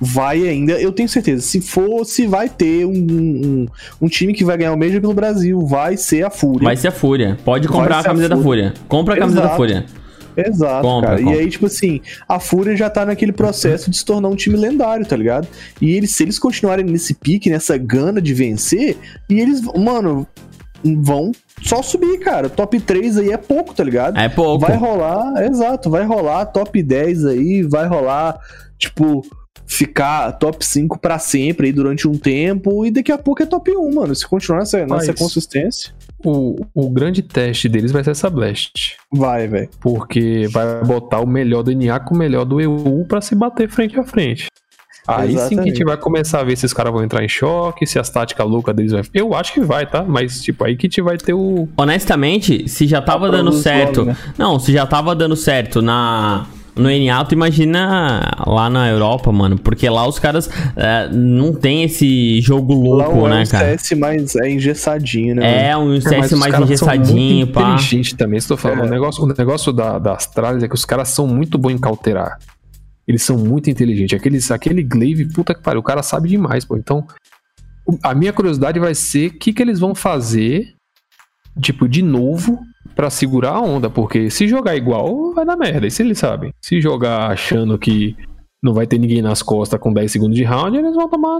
vai 0.05 0.48
ainda, 0.48 0.72
eu 0.80 0.90
tenho 0.90 1.09
certeza, 1.09 1.40
se 1.42 1.61
for, 1.61 2.05
se 2.05 2.26
vai 2.26 2.48
ter 2.48 2.84
um, 2.84 2.90
um, 2.90 3.66
um 4.00 4.09
time 4.09 4.34
que 4.34 4.44
vai 4.44 4.57
ganhar 4.57 4.72
o 4.72 4.76
Major 4.76 5.00
pelo 5.00 5.14
Brasil, 5.14 5.64
vai 5.64 5.96
ser 5.96 6.24
a 6.24 6.30
Fúria. 6.30 6.64
Vai 6.64 6.76
ser 6.76 6.88
a 6.88 6.92
Fúria. 6.92 7.38
Pode 7.44 7.68
comprar 7.68 7.98
a 7.98 8.03
ser 8.03 8.09
a 8.09 8.11
camisa 8.11 8.28
da 8.28 8.36
Fúria. 8.36 8.74
Compra 8.88 9.14
a 9.14 9.16
camisa 9.16 9.36
da 9.36 9.44
Exato. 9.44 9.57
Fúria. 9.57 9.86
Exato, 10.36 10.82
Compra, 10.82 11.11
cara. 11.11 11.22
compra. 11.22 11.36
E 11.36 11.38
aí, 11.38 11.48
tipo 11.48 11.66
assim, 11.66 12.00
a 12.28 12.40
Fúria 12.40 12.76
já 12.76 12.90
tá 12.90 13.07
naquele 13.07 13.32
processo 13.32 13.88
de 13.90 13.96
se 13.96 14.05
tornar 14.05 14.28
um 14.28 14.34
time 14.34 14.57
lendário, 14.57 15.07
tá 15.07 15.14
ligado? 15.14 15.46
E 15.80 15.92
eles, 15.92 16.16
se 16.16 16.24
eles 16.24 16.36
continuarem 16.36 16.84
nesse 16.84 17.14
pique, 17.14 17.48
nessa 17.48 17.76
gana 17.76 18.20
de 18.20 18.34
vencer, 18.34 18.96
e 19.30 19.38
eles, 19.38 19.61
mano, 19.62 20.26
vão 20.82 21.30
só 21.62 21.80
subir, 21.80 22.18
cara. 22.18 22.48
Top 22.48 22.80
3 22.80 23.18
aí 23.18 23.30
é 23.30 23.36
pouco, 23.36 23.72
tá 23.72 23.84
ligado? 23.84 24.18
É 24.18 24.28
pouco. 24.28 24.66
Vai 24.66 24.76
rolar, 24.76 25.44
exato, 25.44 25.88
vai 25.88 26.05
rolar 26.05 26.46
top 26.46 26.82
10 26.82 27.24
aí, 27.26 27.62
vai 27.62 27.86
rolar, 27.86 28.36
tipo, 28.78 29.22
ficar 29.66 30.32
top 30.32 30.64
5 30.64 30.98
pra 30.98 31.18
sempre 31.18 31.66
aí 31.68 31.72
durante 31.72 32.06
um 32.06 32.12
tempo 32.16 32.84
e 32.84 32.90
daqui 32.90 33.10
a 33.12 33.18
pouco 33.18 33.42
é 33.42 33.46
top 33.46 33.70
1, 33.74 33.94
mano. 33.94 34.14
Se 34.14 34.26
continuar 34.26 34.58
nessa, 34.60 34.84
nessa 34.86 35.14
consistência, 35.14 35.92
O, 36.24 36.56
o 36.74 36.90
grande 36.90 37.22
teste 37.22 37.68
deles 37.68 37.90
vai 37.90 38.04
ser 38.04 38.10
essa 38.12 38.28
Blast. 38.30 38.96
vai, 39.12 39.48
velho. 39.48 39.68
Porque 39.80 40.46
vai 40.50 40.84
botar 40.84 41.20
o 41.20 41.26
melhor 41.26 41.62
do 41.62 41.72
NA 41.74 41.98
com 42.00 42.14
o 42.14 42.18
melhor 42.18 42.44
do 42.44 42.60
EU 42.60 43.04
pra 43.08 43.20
se 43.20 43.34
bater 43.34 43.68
frente 43.68 43.98
a 43.98 44.04
frente. 44.04 44.46
Aí 45.04 45.30
sim 45.30 45.34
que 45.34 45.40
a 45.40 45.46
gente 45.46 45.52
Exatamente. 45.56 45.84
vai 45.84 45.96
começar 45.96 46.38
a 46.40 46.44
ver 46.44 46.56
se 46.56 46.64
os 46.64 46.72
caras 46.72 46.92
vão 46.92 47.02
entrar 47.02 47.24
em 47.24 47.28
choque, 47.28 47.84
se 47.86 47.98
as 47.98 48.08
táticas 48.08 48.46
loucas 48.46 48.72
deles 48.72 48.92
vai. 48.92 49.02
Eu 49.12 49.34
acho 49.34 49.52
que 49.52 49.58
vai, 49.60 49.84
tá? 49.84 50.04
Mas, 50.04 50.40
tipo, 50.40 50.64
aí 50.64 50.76
que 50.76 50.86
a 50.86 50.88
gente 50.88 51.02
vai 51.02 51.16
ter 51.18 51.34
o. 51.34 51.68
Honestamente, 51.76 52.68
se 52.68 52.86
já 52.86 53.02
tava 53.02 53.28
Tá 53.28 53.36
dando 53.38 53.50
certo. 53.52 53.96
logo, 53.98 54.10
né? 54.12 54.16
Não, 54.38 54.60
se 54.60 54.72
já 54.72 54.86
tava 54.86 55.12
dando 55.16 55.34
certo 55.34 55.82
na. 55.82 56.46
No 56.75 56.89
NA, 56.89 57.25
tu 57.27 57.35
imagina 57.35 58.35
lá 58.47 58.70
na 58.70 58.89
Europa, 58.89 59.31
mano. 59.31 59.59
Porque 59.59 59.89
lá 59.89 60.07
os 60.09 60.18
caras 60.18 60.49
é, 60.75 61.09
não 61.12 61.53
tem 61.53 61.85
esse 61.85 62.41
jogo 62.41 62.97
Lá 62.97 63.07
louco, 63.09 63.27
é 63.27 63.31
né, 63.31 63.43
um 63.43 63.47
cara? 63.47 63.79
CS 63.79 63.99
mais 63.99 64.37
é 64.37 64.51
engessadinho, 64.51 65.35
né? 65.35 65.68
É, 65.68 65.77
um 65.77 65.93
mas 65.93 66.05
CS 66.05 66.33
os 66.33 66.39
mais 66.39 66.55
são 66.55 66.62
engessadinho, 66.64 67.37
muito 67.47 67.53
pá. 67.53 67.61
inteligente 67.62 68.16
também, 68.16 68.39
estou 68.39 68.57
falando. 68.57 68.87
O 68.87 68.91
negócio, 68.91 69.23
o 69.25 69.27
negócio 69.27 69.73
da, 69.73 69.99
da 69.99 70.14
Astralis 70.14 70.62
é 70.62 70.68
que 70.68 70.75
os 70.75 70.85
caras 70.85 71.09
são 71.09 71.27
muito 71.27 71.59
bons 71.59 71.73
em 71.73 71.79
cauterar. 71.79 72.39
Eles 73.07 73.23
são 73.23 73.37
muito 73.37 73.68
inteligentes. 73.68 74.18
Aqueles, 74.18 74.51
aquele 74.51 74.83
Glaive, 74.83 75.31
puta 75.33 75.55
que 75.55 75.62
pariu, 75.62 75.81
o 75.81 75.85
cara 75.85 76.03
sabe 76.03 76.29
demais, 76.29 76.64
pô. 76.64 76.77
Então, 76.77 77.07
a 78.03 78.14
minha 78.14 78.33
curiosidade 78.33 78.79
vai 78.79 78.95
ser 78.95 79.29
o 79.29 79.39
que, 79.39 79.53
que 79.53 79.62
eles 79.62 79.79
vão 79.79 79.95
fazer, 79.95 80.75
tipo, 81.61 81.89
de 81.89 82.01
novo, 82.01 82.59
pra 82.95 83.11
segurar 83.11 83.53
a 83.53 83.61
onda. 83.61 83.88
Porque 83.90 84.30
se 84.30 84.47
jogar 84.49 84.76
igual, 84.76 85.32
vai 85.34 85.45
dar 85.45 85.57
merda. 85.57 85.86
Isso 85.86 86.03
eles 86.03 86.18
sabem. 86.18 86.53
Se 86.61 86.80
jogar 86.80 87.30
achando 87.30 87.78
que 87.78 88.16
não 88.62 88.72
vai 88.74 88.86
ter 88.86 88.99
ninguém 88.99 89.20
nas 89.22 89.43
costas 89.43 89.80
com 89.80 89.93
10 89.93 90.11
segundos 90.12 90.36
de 90.36 90.45
round, 90.45 90.76
eles 90.76 90.95
vão 90.95 91.09
tomar. 91.09 91.38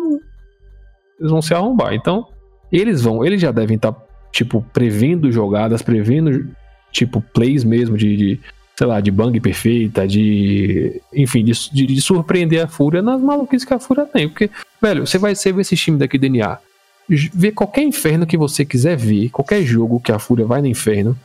Eles 1.20 1.30
vão 1.30 1.40
se 1.42 1.55
arrombar. 1.55 1.94
Então, 1.94 2.26
eles 2.70 3.03
vão, 3.03 3.24
eles 3.24 3.40
já 3.40 3.53
devem 3.53 3.76
estar, 3.76 3.94
tipo, 4.32 4.64
prevendo 4.72 5.30
jogadas, 5.30 5.82
prevendo, 5.82 6.48
tipo, 6.90 7.20
plays 7.32 7.62
mesmo 7.64 7.96
de, 7.96 8.16
de, 8.16 8.40
sei 8.76 8.86
lá, 8.86 9.00
de 9.00 9.11
bang 9.11 9.38
perfeita, 9.40 10.07
de. 10.07 11.00
Enfim, 11.14 11.44
de, 11.44 11.53
de- 11.72 11.86
de 11.86 12.00
surpreender 12.00 12.64
a 12.64 12.66
Fúria 12.66 13.03
nas 13.03 13.20
maluquices 13.20 13.66
que 13.66 13.74
a 13.74 13.78
Fúria 13.78 14.05
tem. 14.05 14.28
Porque, 14.28 14.50
velho, 14.80 15.07
você 15.07 15.18
vai 15.18 15.34
ser 15.34 15.57
esse 15.61 15.76
time 15.76 15.98
daqui 15.98 16.18
DNA. 16.18 16.59
Ver 17.09 17.53
qualquer 17.53 17.82
inferno 17.82 18.26
que 18.26 18.36
você 18.38 18.64
quiser 18.64 18.96
ver, 18.96 19.28
qualquer 19.30 19.62
jogo 19.62 20.00
que 20.00 20.11
a 20.12 20.18
Fúria 20.18 20.46
vai 20.46 20.61
no 20.62 20.68
inferno, 20.68 21.16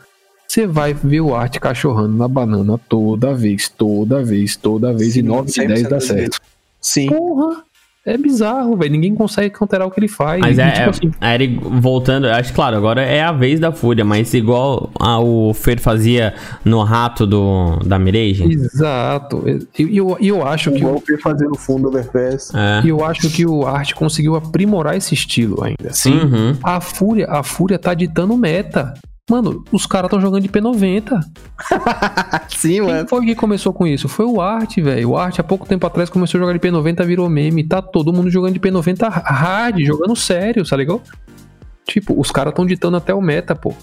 você 0.58 0.66
vai 0.68 0.92
ver 0.94 1.22
o 1.22 1.36
Arte 1.36 1.60
cachorrando 1.60 2.18
na 2.18 2.28
banana 2.28 2.80
toda 2.90 3.32
vez, 3.34 3.70
toda 3.70 4.24
vez, 4.24 4.56
toda 4.56 4.92
vez, 4.92 5.10
e 5.16 5.22
Sim, 5.22 5.22
9 5.24 5.48
de 5.52 5.54
100% 5.62 5.68
10 5.68 5.84
dá 5.84 5.90
vezes. 5.90 6.08
certo. 6.08 6.40
Sim. 6.82 7.08
Porra! 7.10 7.64
É 8.04 8.18
bizarro, 8.18 8.78
velho. 8.78 8.92
Ninguém 8.94 9.14
consegue 9.14 9.50
counterar 9.54 9.86
o 9.86 9.92
que 9.92 10.00
ele 10.00 10.08
faz. 10.08 10.40
Mas 10.40 10.58
E, 10.58 10.62
é, 10.62 10.72
tipo 10.72 10.86
é- 10.86 10.90
assim, 10.90 11.12
a 11.20 11.34
Eric 11.36 11.60
voltando, 11.62 12.26
eu 12.26 12.34
acho 12.34 12.54
claro, 12.54 12.78
agora 12.78 13.02
é 13.02 13.22
a 13.22 13.34
vez 13.34 13.60
da 13.60 13.72
Fúria, 13.74 14.06
mas 14.06 14.34
igual 14.34 14.90
a- 14.98 15.20
o 15.20 15.54
Fer 15.54 15.78
fazia 15.78 16.34
no 16.64 16.82
rato 16.84 17.28
do, 17.28 17.76
da 17.86 18.00
Mirage. 18.00 18.46
Exato. 18.46 19.44
E 19.78 19.98
eu, 19.98 20.16
e 20.22 20.30
eu 20.30 20.48
acho 20.48 20.72
que 20.72 20.78
Igual 20.78 20.94
o, 20.94 20.98
o 21.00 21.02
P 21.02 21.18
fazendo 21.18 21.56
fundo 21.56 21.90
overpass. 21.90 22.52
É. 22.56 22.82
e 22.86 22.90
eu 22.90 23.04
acho 23.04 23.30
que 23.30 23.46
o 23.46 23.68
Art 23.68 23.94
conseguiu 23.94 24.36
aprimorar 24.38 24.96
esse 24.96 25.14
estilo 25.14 25.62
ainda. 25.62 25.92
Sim. 25.94 26.18
Uhum. 26.18 26.56
A 26.64 26.80
Fúria, 26.80 27.28
a 27.30 27.44
Fúria 27.44 27.78
tá 27.78 27.94
ditando 27.94 28.38
meta. 28.38 28.94
Mano, 29.30 29.62
os 29.74 29.86
caras 29.86 30.08
estão 30.08 30.22
jogando 30.22 30.44
de 30.44 30.48
P90. 30.48 31.20
Sim, 32.48 32.86
Quem 32.86 33.08
foi 33.08 33.26
que 33.26 33.36
começou 33.36 33.74
com 33.74 33.86
isso? 33.86 34.08
Foi 34.08 34.26
o 34.26 34.40
Art, 34.40 34.78
velho. 34.78 35.10
O 35.10 35.18
Art, 35.18 35.38
há 35.40 35.44
pouco 35.44 35.68
tempo 35.68 35.86
atrás, 35.86 36.10
começou 36.10 36.40
a 36.40 36.42
jogar 36.42 36.54
de 36.54 36.60
P90, 36.60 37.06
virou 37.06 37.28
meme. 37.30 37.66
Tá 37.66 37.82
todo 37.82 38.14
mundo 38.14 38.30
jogando 38.30 38.54
de 38.54 38.60
P90 38.60 39.10
hard, 39.10 39.84
jogando 39.84 40.16
sério, 40.16 40.66
tá 40.66 40.78
legal? 40.78 41.02
Tipo, 41.86 42.18
os 42.18 42.32
caras 42.32 42.52
estão 42.52 42.66
ditando 42.66 42.96
até 42.96 43.14
o 43.14 43.22
meta, 43.22 43.54
pô. 43.54 43.74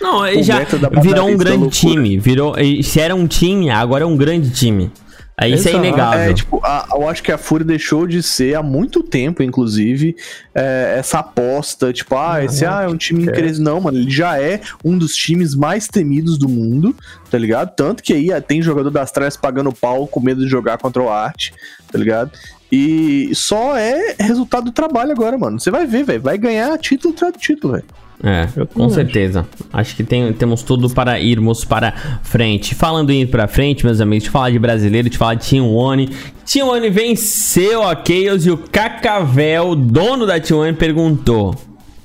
Não, 0.00 0.24
ele 0.26 0.40
O 0.40 0.44
já 0.44 0.60
virou 0.60 1.28
um 1.28 1.36
Batalha 1.36 1.36
grande 1.36 1.68
time. 1.68 2.18
Virou, 2.18 2.56
e 2.58 2.84
se 2.84 3.00
era 3.00 3.14
um 3.16 3.26
time, 3.26 3.68
agora 3.68 4.04
é 4.04 4.06
um 4.06 4.16
grande 4.16 4.50
time. 4.50 4.92
Aí 5.36 5.54
isso 5.54 5.68
é 5.68 5.70
Exato. 5.72 5.86
inegável. 5.86 6.30
É, 6.30 6.34
tipo, 6.34 6.60
a- 6.62 6.88
eu 6.92 7.08
acho 7.08 7.22
que 7.22 7.32
a 7.32 7.38
Fúria 7.38 7.64
deixou 7.64 8.06
de 8.06 8.22
ser 8.22 8.54
há 8.54 8.62
muito 8.62 9.02
tempo, 9.02 9.42
inclusive, 9.42 10.14
é, 10.54 10.96
essa 10.98 11.20
aposta, 11.20 11.92
tipo, 11.92 12.16
ah, 12.16 12.44
esse 12.44 12.66
ah, 12.66 12.82
é 12.82 12.88
um 12.88 12.96
time 12.96 13.22
incrível. 13.24 13.62
Não, 13.62 13.80
mano, 13.80 13.98
ele 13.98 14.10
já 14.10 14.40
é 14.40 14.60
um 14.84 14.96
dos 14.96 15.14
times 15.14 15.54
mais 15.54 15.88
temidos 15.88 16.38
do 16.38 16.48
mundo, 16.48 16.94
tá 17.30 17.38
ligado? 17.38 17.74
Tanto 17.74 18.02
que 18.02 18.12
aí 18.12 18.32
ah, 18.32 18.40
tem 18.40 18.60
jogador 18.62 18.90
das 18.90 19.10
trás 19.10 19.36
pagando 19.36 19.72
pau 19.72 20.06
com 20.06 20.20
medo 20.20 20.42
de 20.42 20.48
jogar 20.48 20.78
contra 20.78 21.02
o 21.02 21.08
Art, 21.08 21.50
tá 21.90 21.98
ligado? 21.98 22.30
E 22.74 23.30
só 23.34 23.76
é 23.76 24.16
resultado 24.18 24.64
do 24.64 24.72
trabalho 24.72 25.12
agora, 25.12 25.36
mano. 25.36 25.60
Você 25.60 25.70
vai 25.70 25.84
ver, 25.86 26.04
velho. 26.04 26.22
Vai 26.22 26.38
ganhar 26.38 26.78
título 26.78 27.12
atrás 27.12 27.34
de 27.34 27.38
título, 27.40 27.74
velho. 27.74 27.84
É, 28.24 28.46
com 28.72 28.88
certeza. 28.88 29.46
Acho 29.72 29.94
que 29.96 30.04
tem- 30.04 30.32
temos 30.32 30.62
tudo 30.62 30.88
para 30.88 31.20
irmos 31.20 31.64
para 31.64 31.92
frente. 32.22 32.74
Falando 32.74 33.10
em 33.10 33.22
ir 33.22 33.26
para 33.26 33.46
frente, 33.48 33.84
meus 33.84 34.00
amigos, 34.00 34.24
de 34.24 34.30
falar 34.30 34.50
de 34.50 34.58
brasileiro, 34.58 35.10
de 35.10 35.18
falar 35.18 35.34
de 35.34 35.44
T1. 35.44 36.08
T1 36.46 36.90
venceu 36.90 37.82
a 37.82 37.94
Chaos 37.96 38.46
e 38.46 38.50
o 38.50 38.56
Cacavel, 38.56 39.74
dono 39.74 40.24
da 40.24 40.38
T1, 40.40 40.74
perguntou: 40.76 41.54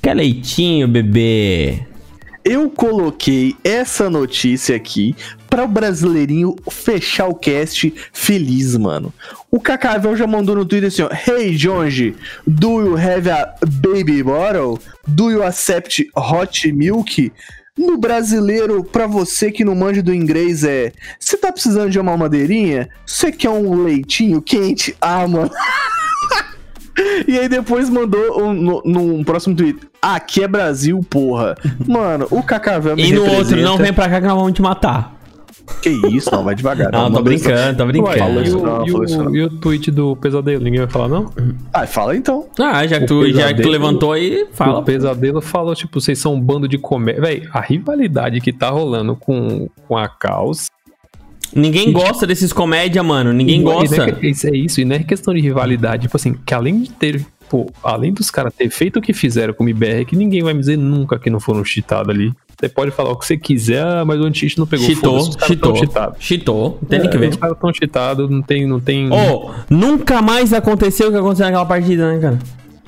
Quer 0.02 0.14
leitinho, 0.14 0.86
bebê? 0.88 1.84
Eu 2.44 2.68
coloquei 2.70 3.54
essa 3.62 4.08
notícia 4.10 4.74
aqui 4.74 5.14
para 5.50 5.64
o 5.64 5.68
brasileirinho 5.68 6.56
fechar 6.70 7.28
o 7.28 7.34
cast 7.34 7.92
feliz, 8.12 8.76
mano. 8.76 9.12
O 9.50 9.58
Cacavel 9.60 10.14
já 10.14 10.26
mandou 10.26 10.54
no 10.56 10.64
Twitter 10.66 10.88
assim, 10.88 11.02
ó. 11.02 11.08
Hey, 11.10 11.56
Jonge, 11.56 12.14
do 12.46 12.82
you 12.82 12.96
have 12.96 13.30
a 13.30 13.54
baby 13.66 14.22
bottle? 14.22 14.78
Do 15.06 15.30
you 15.30 15.42
accept 15.42 16.06
hot 16.14 16.70
milk? 16.72 17.32
No 17.76 17.96
brasileiro, 17.96 18.82
pra 18.84 19.06
você 19.06 19.50
que 19.50 19.64
não 19.64 19.74
manja 19.74 20.02
do 20.02 20.12
inglês, 20.12 20.64
é... 20.64 20.92
Você 21.18 21.36
tá 21.36 21.50
precisando 21.52 21.90
de 21.90 21.98
uma 21.98 22.16
madeirinha? 22.16 22.88
Você 23.06 23.30
quer 23.32 23.50
um 23.50 23.84
leitinho 23.84 24.42
quente? 24.42 24.94
Ah, 25.00 25.26
mano... 25.26 25.50
E 27.28 27.38
aí 27.38 27.48
depois 27.48 27.88
mandou 27.88 28.42
um, 28.42 28.52
no, 28.52 28.82
num 28.84 29.22
próximo 29.22 29.54
tweet. 29.54 29.78
Aqui 30.02 30.42
é 30.42 30.48
Brasil, 30.48 30.98
porra. 31.08 31.54
Mano, 31.86 32.26
o 32.28 32.42
Cacavel 32.42 32.96
me 32.96 33.08
E 33.08 33.12
no 33.12 33.20
outro, 33.20 33.36
representa. 33.36 33.62
não 33.62 33.78
vem 33.78 33.92
pra 33.92 34.08
cá 34.08 34.20
que 34.20 34.26
nós 34.26 34.36
vamos 34.36 34.52
te 34.52 34.60
matar. 34.60 35.14
Que 35.82 35.90
isso, 36.10 36.30
não, 36.32 36.42
vai 36.42 36.54
devagar. 36.54 36.90
Não, 36.90 37.10
tô 37.12 37.22
brincando, 37.22 37.78
tô 37.78 37.86
brincando. 37.86 38.40
e, 38.40 38.44
isso 38.44 38.58
o, 38.58 38.62
não, 38.66 38.86
e 38.86 38.92
o- 38.92 39.04
isso 39.04 39.36
e 39.36 39.42
o 39.44 39.48
tweet 39.50 39.90
do 39.90 40.16
pesadelo? 40.16 40.62
Ninguém 40.64 40.80
vai 40.80 40.88
falar, 40.88 41.08
não? 41.08 41.30
Ah, 41.72 41.86
fala 41.86 42.16
então. 42.16 42.46
Ah, 42.58 42.86
já 42.86 42.98
que, 42.98 43.04
O 43.04 43.06
tu, 43.06 43.26
já 43.30 43.48
que 43.48 43.54
tu 43.54 43.56
pesadelo- 43.56 43.70
levantou 43.70 44.12
aí, 44.12 44.42
O 44.44 44.48
fala. 44.54 44.82
pesadelo 44.82 45.40
falou, 45.40 45.74
tipo, 45.74 46.00
vocês 46.00 46.18
são 46.18 46.34
um 46.34 46.40
bando 46.40 46.66
de 46.66 46.78
comédia. 46.78 47.20
Véi, 47.22 47.42
a 47.52 47.60
rivalidade 47.60 48.40
que 48.40 48.52
tá 48.52 48.70
rolando 48.70 49.14
com, 49.14 49.68
com 49.86 49.96
a 49.96 50.08
Caos. 50.08 50.66
Ninguém 51.54 51.92
gosta 51.92 52.26
desses 52.26 52.52
comédia, 52.52 53.02
mano. 53.02 53.32
Ninguém 53.32 53.58
E 53.58 53.60
é- 53.60 53.64
gosta. 53.64 53.96
e 54.22 54.26
é 54.26 54.50
é 54.50 54.56
isso, 54.56 54.80
e 54.80 54.84
não 54.84 54.96
é 54.96 54.98
questão 55.00 55.32
de 55.32 55.40
rivalidade. 55.40 56.02
Tipo 56.02 56.16
assim, 56.16 56.34
que 56.44 56.52
além 56.54 56.82
de 56.82 56.90
ter. 56.90 57.24
Pô, 57.48 57.64
além 57.82 58.12
dos 58.12 58.30
caras 58.30 58.52
ter 58.52 58.68
feito 58.68 58.98
o 58.98 59.02
que 59.02 59.14
fizeram 59.14 59.54
com 59.54 59.64
o 59.64 59.66
MBR, 59.66 60.04
que 60.04 60.14
ninguém 60.14 60.42
vai 60.42 60.52
me 60.52 60.60
dizer 60.60 60.76
nunca 60.76 61.18
que 61.18 61.30
não 61.30 61.40
foram 61.40 61.64
cheatados 61.64 62.14
ali. 62.14 62.30
Você 62.60 62.68
pode 62.68 62.90
falar 62.90 63.10
o 63.12 63.16
que 63.16 63.24
você 63.24 63.36
quiser, 63.36 63.84
ah, 63.84 64.04
mas 64.04 64.18
o 64.20 64.24
anti-cheat 64.24 64.58
não 64.58 64.66
pegou 64.66 64.84
Cheatou. 64.84 65.30
Cheatou. 66.18 66.78
Não 66.82 66.88
tem 66.88 67.00
É, 67.00 67.08
que 67.08 67.16
ver. 67.16 67.28
Os 67.30 67.36
caras 67.36 67.56
tão 67.60 67.72
cheatados, 67.72 68.28
não 68.28 68.42
tem. 68.42 68.66
Não 68.66 68.80
tem... 68.80 69.08
Ô, 69.12 69.50
nunca 69.70 70.20
mais 70.20 70.52
aconteceu 70.52 71.08
o 71.08 71.12
que 71.12 71.18
aconteceu 71.18 71.46
naquela 71.46 71.64
partida, 71.66 72.12
né, 72.12 72.18
cara? 72.18 72.38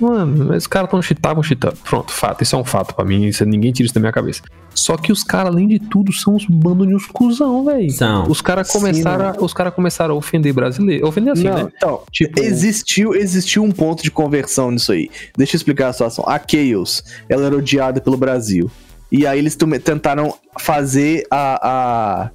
Mano, 0.00 0.46
mas 0.46 0.62
os 0.62 0.66
caras 0.66 0.90
tão 0.90 1.00
cheatavam, 1.00 1.42
cheatando. 1.42 1.76
Pronto, 1.84 2.10
fato. 2.10 2.42
Isso 2.42 2.56
é 2.56 2.58
um 2.58 2.64
fato 2.64 2.94
pra 2.94 3.04
mim. 3.04 3.26
Isso, 3.26 3.44
ninguém 3.44 3.70
tira 3.70 3.84
isso 3.84 3.94
da 3.94 4.00
minha 4.00 4.10
cabeça. 4.12 4.42
Só 4.74 4.96
que 4.96 5.12
os 5.12 5.22
caras, 5.22 5.52
além 5.52 5.68
de 5.68 5.78
tudo, 5.78 6.10
são 6.12 6.34
uns 6.34 6.46
bandos 6.46 6.88
de 6.88 6.94
uns 6.94 7.06
cuzão, 7.06 7.64
velho. 7.66 7.90
São. 7.90 8.26
Os 8.28 8.40
caras 8.40 8.68
Sim, 8.68 8.78
começaram, 8.78 9.26
a- 9.28 9.36
os 9.38 9.52
cara 9.52 9.70
começaram 9.70 10.14
a 10.14 10.18
ofender 10.18 10.52
brasileiro. 10.54 11.06
Ofender 11.06 11.32
assim, 11.34 11.44
não, 11.44 11.54
né? 11.64 11.68
então, 11.76 12.00
Tipo- 12.10 12.40
existiu, 12.40 13.14
existiu 13.14 13.62
um 13.62 13.70
ponto 13.70 14.02
de 14.02 14.10
conversão 14.10 14.70
nisso 14.70 14.90
aí. 14.90 15.10
Deixa 15.36 15.54
eu 15.54 15.58
explicar 15.58 15.88
a 15.88 15.92
situação. 15.92 16.24
A 16.26 16.40
Chaos, 16.40 17.04
ela 17.28 17.44
era 17.46 17.56
odiada 17.56 18.00
pelo 18.00 18.16
Brasil. 18.16 18.68
E 19.10 19.26
aí 19.26 19.38
eles 19.38 19.56
tentaram 19.82 20.34
fazer 20.58 21.26
a, 21.30 21.68
a, 21.68 22.30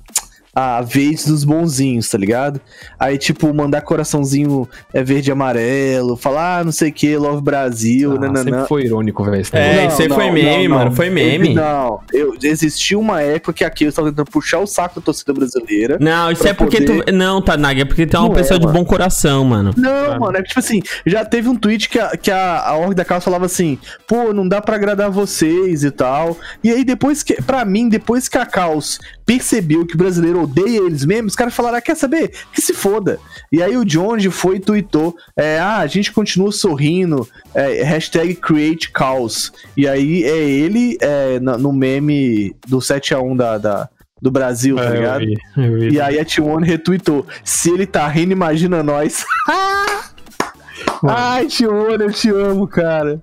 a 0.55 0.81
vez 0.81 1.25
dos 1.27 1.43
bonzinhos, 1.43 2.09
tá 2.09 2.17
ligado? 2.17 2.61
Aí, 2.97 3.17
tipo, 3.17 3.53
mandar 3.53 3.81
coraçãozinho 3.81 4.67
é, 4.93 5.03
verde 5.03 5.29
e 5.29 5.33
amarelo, 5.33 6.15
falar, 6.15 6.59
ah, 6.59 6.63
não 6.63 6.71
sei 6.71 6.89
o 6.89 6.93
que, 6.93 7.17
Love 7.17 7.41
Brasil, 7.41 8.13
Ah, 8.13 8.19
nananã. 8.19 8.43
sempre 8.43 8.67
foi 8.67 8.83
irônico, 8.85 9.23
velho. 9.25 9.41
esse 9.41 9.55
É, 9.55 9.87
isso 9.87 10.01
aí 10.01 10.07
foi 10.09 10.31
meme, 10.31 10.67
mano, 10.69 10.91
foi 10.93 11.09
meme. 11.09 11.53
Não, 11.53 11.99
eu, 12.13 12.35
existiu 12.41 12.99
uma 13.01 13.21
época 13.21 13.51
que 13.53 13.63
a 13.65 13.71
Chaos 13.75 13.93
tava 13.93 14.09
tentando 14.09 14.31
puxar 14.31 14.59
o 14.59 14.65
saco 14.67 14.99
da 14.99 15.05
torcida 15.05 15.33
brasileira. 15.33 15.97
Não, 15.99 16.31
isso 16.31 16.47
é 16.47 16.53
porque 16.53 16.81
poder- 16.81 17.03
tu. 17.05 17.11
Não, 17.13 17.41
Tanag, 17.41 17.81
é 17.81 17.85
porque 17.85 18.05
tu 18.07 18.15
é 18.15 18.19
uma 18.19 18.29
Não 18.29 18.35
pessoa 18.35 18.55
é, 18.55 18.59
de 18.59 18.65
mano. 18.65 18.79
bom 18.79 18.85
coração, 18.85 19.43
mano. 19.43 19.71
Não, 19.75 20.19
mano, 20.19 20.37
é 20.37 20.41
que 20.41 20.47
tipo 20.47 20.59
assim, 20.59 20.81
já 21.05 21.25
teve 21.25 21.49
um 21.49 21.55
tweet 21.55 21.89
que 21.89 21.99
a, 21.99 22.15
que 22.15 22.31
a, 22.31 22.61
a 22.61 22.77
org 22.77 22.93
da 22.95 23.03
casa 23.03 23.21
falava 23.25 23.45
assim, 23.45 23.77
pô, 24.07 24.31
não 24.33 24.47
dá 24.47 24.61
pra 24.61 24.75
agradar 24.77 25.09
vocês 25.11 25.83
e 25.83 25.91
tal. 25.91 26.37
E 26.63 26.71
aí 26.71 26.85
depois 26.85 27.21
que, 27.23 27.41
pra 27.41 27.65
mim, 27.65 27.89
depois 27.89 28.29
que 28.29 28.37
a 28.37 28.45
Caos 28.45 28.99
percebeu 29.25 29.85
que 29.85 29.95
o 29.95 29.97
brasileiro 29.97 30.44
odeia 30.45 30.79
eles 30.79 31.03
mesmos, 31.05 31.33
os 31.33 31.35
caras 31.35 31.53
falaram, 31.53 31.77
ah, 31.77 31.81
quer 31.81 31.95
saber? 31.95 32.31
Que 32.53 32.61
se 32.61 32.73
foda. 32.73 33.19
E 33.51 33.61
aí 33.61 33.75
o 33.77 33.83
Jones 33.85 34.25
foi 34.33 34.55
e 34.55 34.59
tweetou, 34.59 35.15
é, 35.37 35.59
ah, 35.59 35.77
a 35.79 35.87
gente 35.87 36.11
continua 36.11 36.51
sorrindo, 36.51 37.27
é, 37.53 37.83
hashtag 37.83 38.33
create 38.35 38.89
chaos. 38.97 39.51
E 39.75 39.87
aí 39.87 40.23
é 40.23 40.37
ele 40.37 40.97
é, 41.01 41.39
no 41.39 41.71
meme 41.73 42.55
do 42.67 42.77
7x1 42.79 43.35
da, 43.35 43.57
da- 43.57 43.89
do 44.21 44.31
Brasil, 44.31 44.77
tá 44.77 44.85
É, 44.85 44.87
eu 44.87 44.93
ligado? 44.93 45.19
vi, 45.19 45.37
eu 45.57 45.79
vi. 45.79 45.89
E 45.95 46.01
aí 46.01 46.17
a 46.17 46.25
T1 46.25 46.63
retweetou, 46.63 47.27
se 47.43 47.69
ele 47.69 47.85
tá 47.85 48.07
rindo, 48.07 48.31
imagina 48.31 48.81
nós. 48.81 49.23
Ai, 51.07 51.45
T1, 51.47 52.01
eu 52.01 52.11
te 52.11 52.29
amo, 52.29 52.67
cara. 52.67 53.21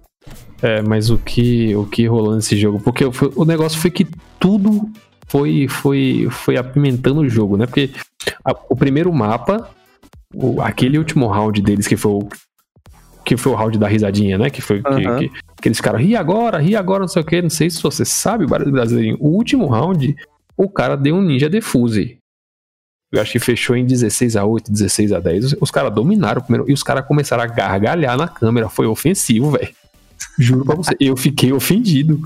É, 0.60 0.80
mas 0.82 1.10
o 1.10 1.18
que, 1.18 1.74
o 1.74 1.84
que 1.86 2.06
rolou 2.06 2.36
nesse 2.36 2.56
jogo? 2.56 2.78
Porque 2.80 3.04
o 3.34 3.44
negócio 3.44 3.80
foi 3.80 3.90
que 3.90 4.06
tudo 4.38 4.88
foi, 5.32 5.66
foi, 5.66 6.28
foi 6.30 6.58
apimentando 6.58 7.20
o 7.22 7.28
jogo, 7.28 7.56
né? 7.56 7.64
Porque 7.64 7.90
a- 8.44 8.54
o 8.68 8.76
primeiro 8.76 9.10
mapa, 9.10 9.66
o- 10.34 10.60
aquele 10.60 10.98
último 10.98 11.26
round 11.26 11.62
deles, 11.62 11.86
que 11.86 11.96
foi 11.96 12.12
o. 12.12 12.28
Que 13.24 13.36
foi 13.36 13.50
o 13.52 13.54
round 13.54 13.78
da 13.78 13.88
risadinha, 13.88 14.36
né? 14.36 14.50
Que 14.50 14.60
foi 14.60 14.82
que- 14.82 14.88
Aham. 14.88 15.18
que, 15.20 15.28
que 15.62 15.68
eles 15.68 15.78
ficaram, 15.78 15.98
ri 15.98 16.14
agora, 16.14 16.58
ri 16.58 16.76
agora, 16.76 17.00
não 17.00 17.08
sei 17.08 17.22
o 17.22 17.24
que. 17.24 17.40
Não 17.40 17.48
sei 17.48 17.70
se 17.70 17.82
você 17.82 18.04
sabe, 18.04 18.44
brasileirinho. 18.46 19.16
O 19.20 19.28
último 19.28 19.66
round, 19.68 20.14
o 20.56 20.68
cara 20.68 20.96
deu 20.96 21.14
um 21.14 21.22
ninja 21.22 21.48
defuse. 21.48 22.18
Eu 23.10 23.20
acho 23.22 23.32
que 23.32 23.38
fechou 23.38 23.74
em 23.76 23.86
16 23.86 24.36
a 24.36 24.44
8, 24.44 24.70
16 24.70 25.12
a 25.12 25.20
10. 25.20 25.44
Os, 25.44 25.56
os 25.60 25.70
caras 25.70 25.94
dominaram 25.94 26.40
o 26.40 26.44
primeiro. 26.44 26.68
E 26.70 26.74
os 26.74 26.82
caras 26.82 27.06
começaram 27.06 27.42
a 27.42 27.46
gargalhar 27.46 28.16
na 28.18 28.26
câmera. 28.28 28.68
Foi 28.68 28.86
ofensivo, 28.86 29.50
velho. 29.52 29.68
Juro 30.38 30.64
pra 30.64 30.74
você. 30.74 30.94
Eu 31.00 31.16
fiquei 31.16 31.52
ofendido. 31.52 32.20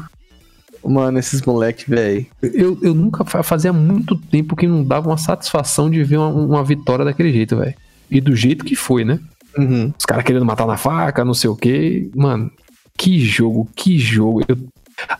Mano, 0.89 1.19
esses 1.19 1.43
moleque, 1.43 1.89
velho. 1.89 2.27
Eu, 2.43 2.79
eu 2.83 2.95
nunca 2.95 3.25
fa- 3.25 3.43
fazia 3.43 3.73
muito 3.73 4.17
tempo 4.17 4.55
que 4.57 4.67
não 4.67 4.85
dava 4.85 5.09
uma 5.09 5.19
satisfação 5.19 5.91
de 5.91 6.03
ver 6.05 6.17
uma, 6.19 6.29
uma 6.29 6.65
vitória 6.65 7.05
daquele 7.05 7.33
jeito, 7.33 7.57
velho. 7.57 7.75
E 8.11 8.21
do 8.21 8.35
jeito 8.37 8.65
que 8.65 8.77
foi, 8.77 9.05
né? 9.05 9.19
Uhum. 9.59 9.93
Os 9.99 10.05
caras 10.05 10.25
querendo 10.25 10.45
matar 10.45 10.67
na 10.67 10.77
faca, 10.77 11.25
não 11.25 11.35
sei 11.35 11.51
o 11.51 11.57
quê. 11.57 12.09
Mano, 12.15 12.51
que 12.97 13.19
jogo, 13.21 13.69
que 13.75 13.99
jogo. 13.99 14.43
Eu- 14.47 14.59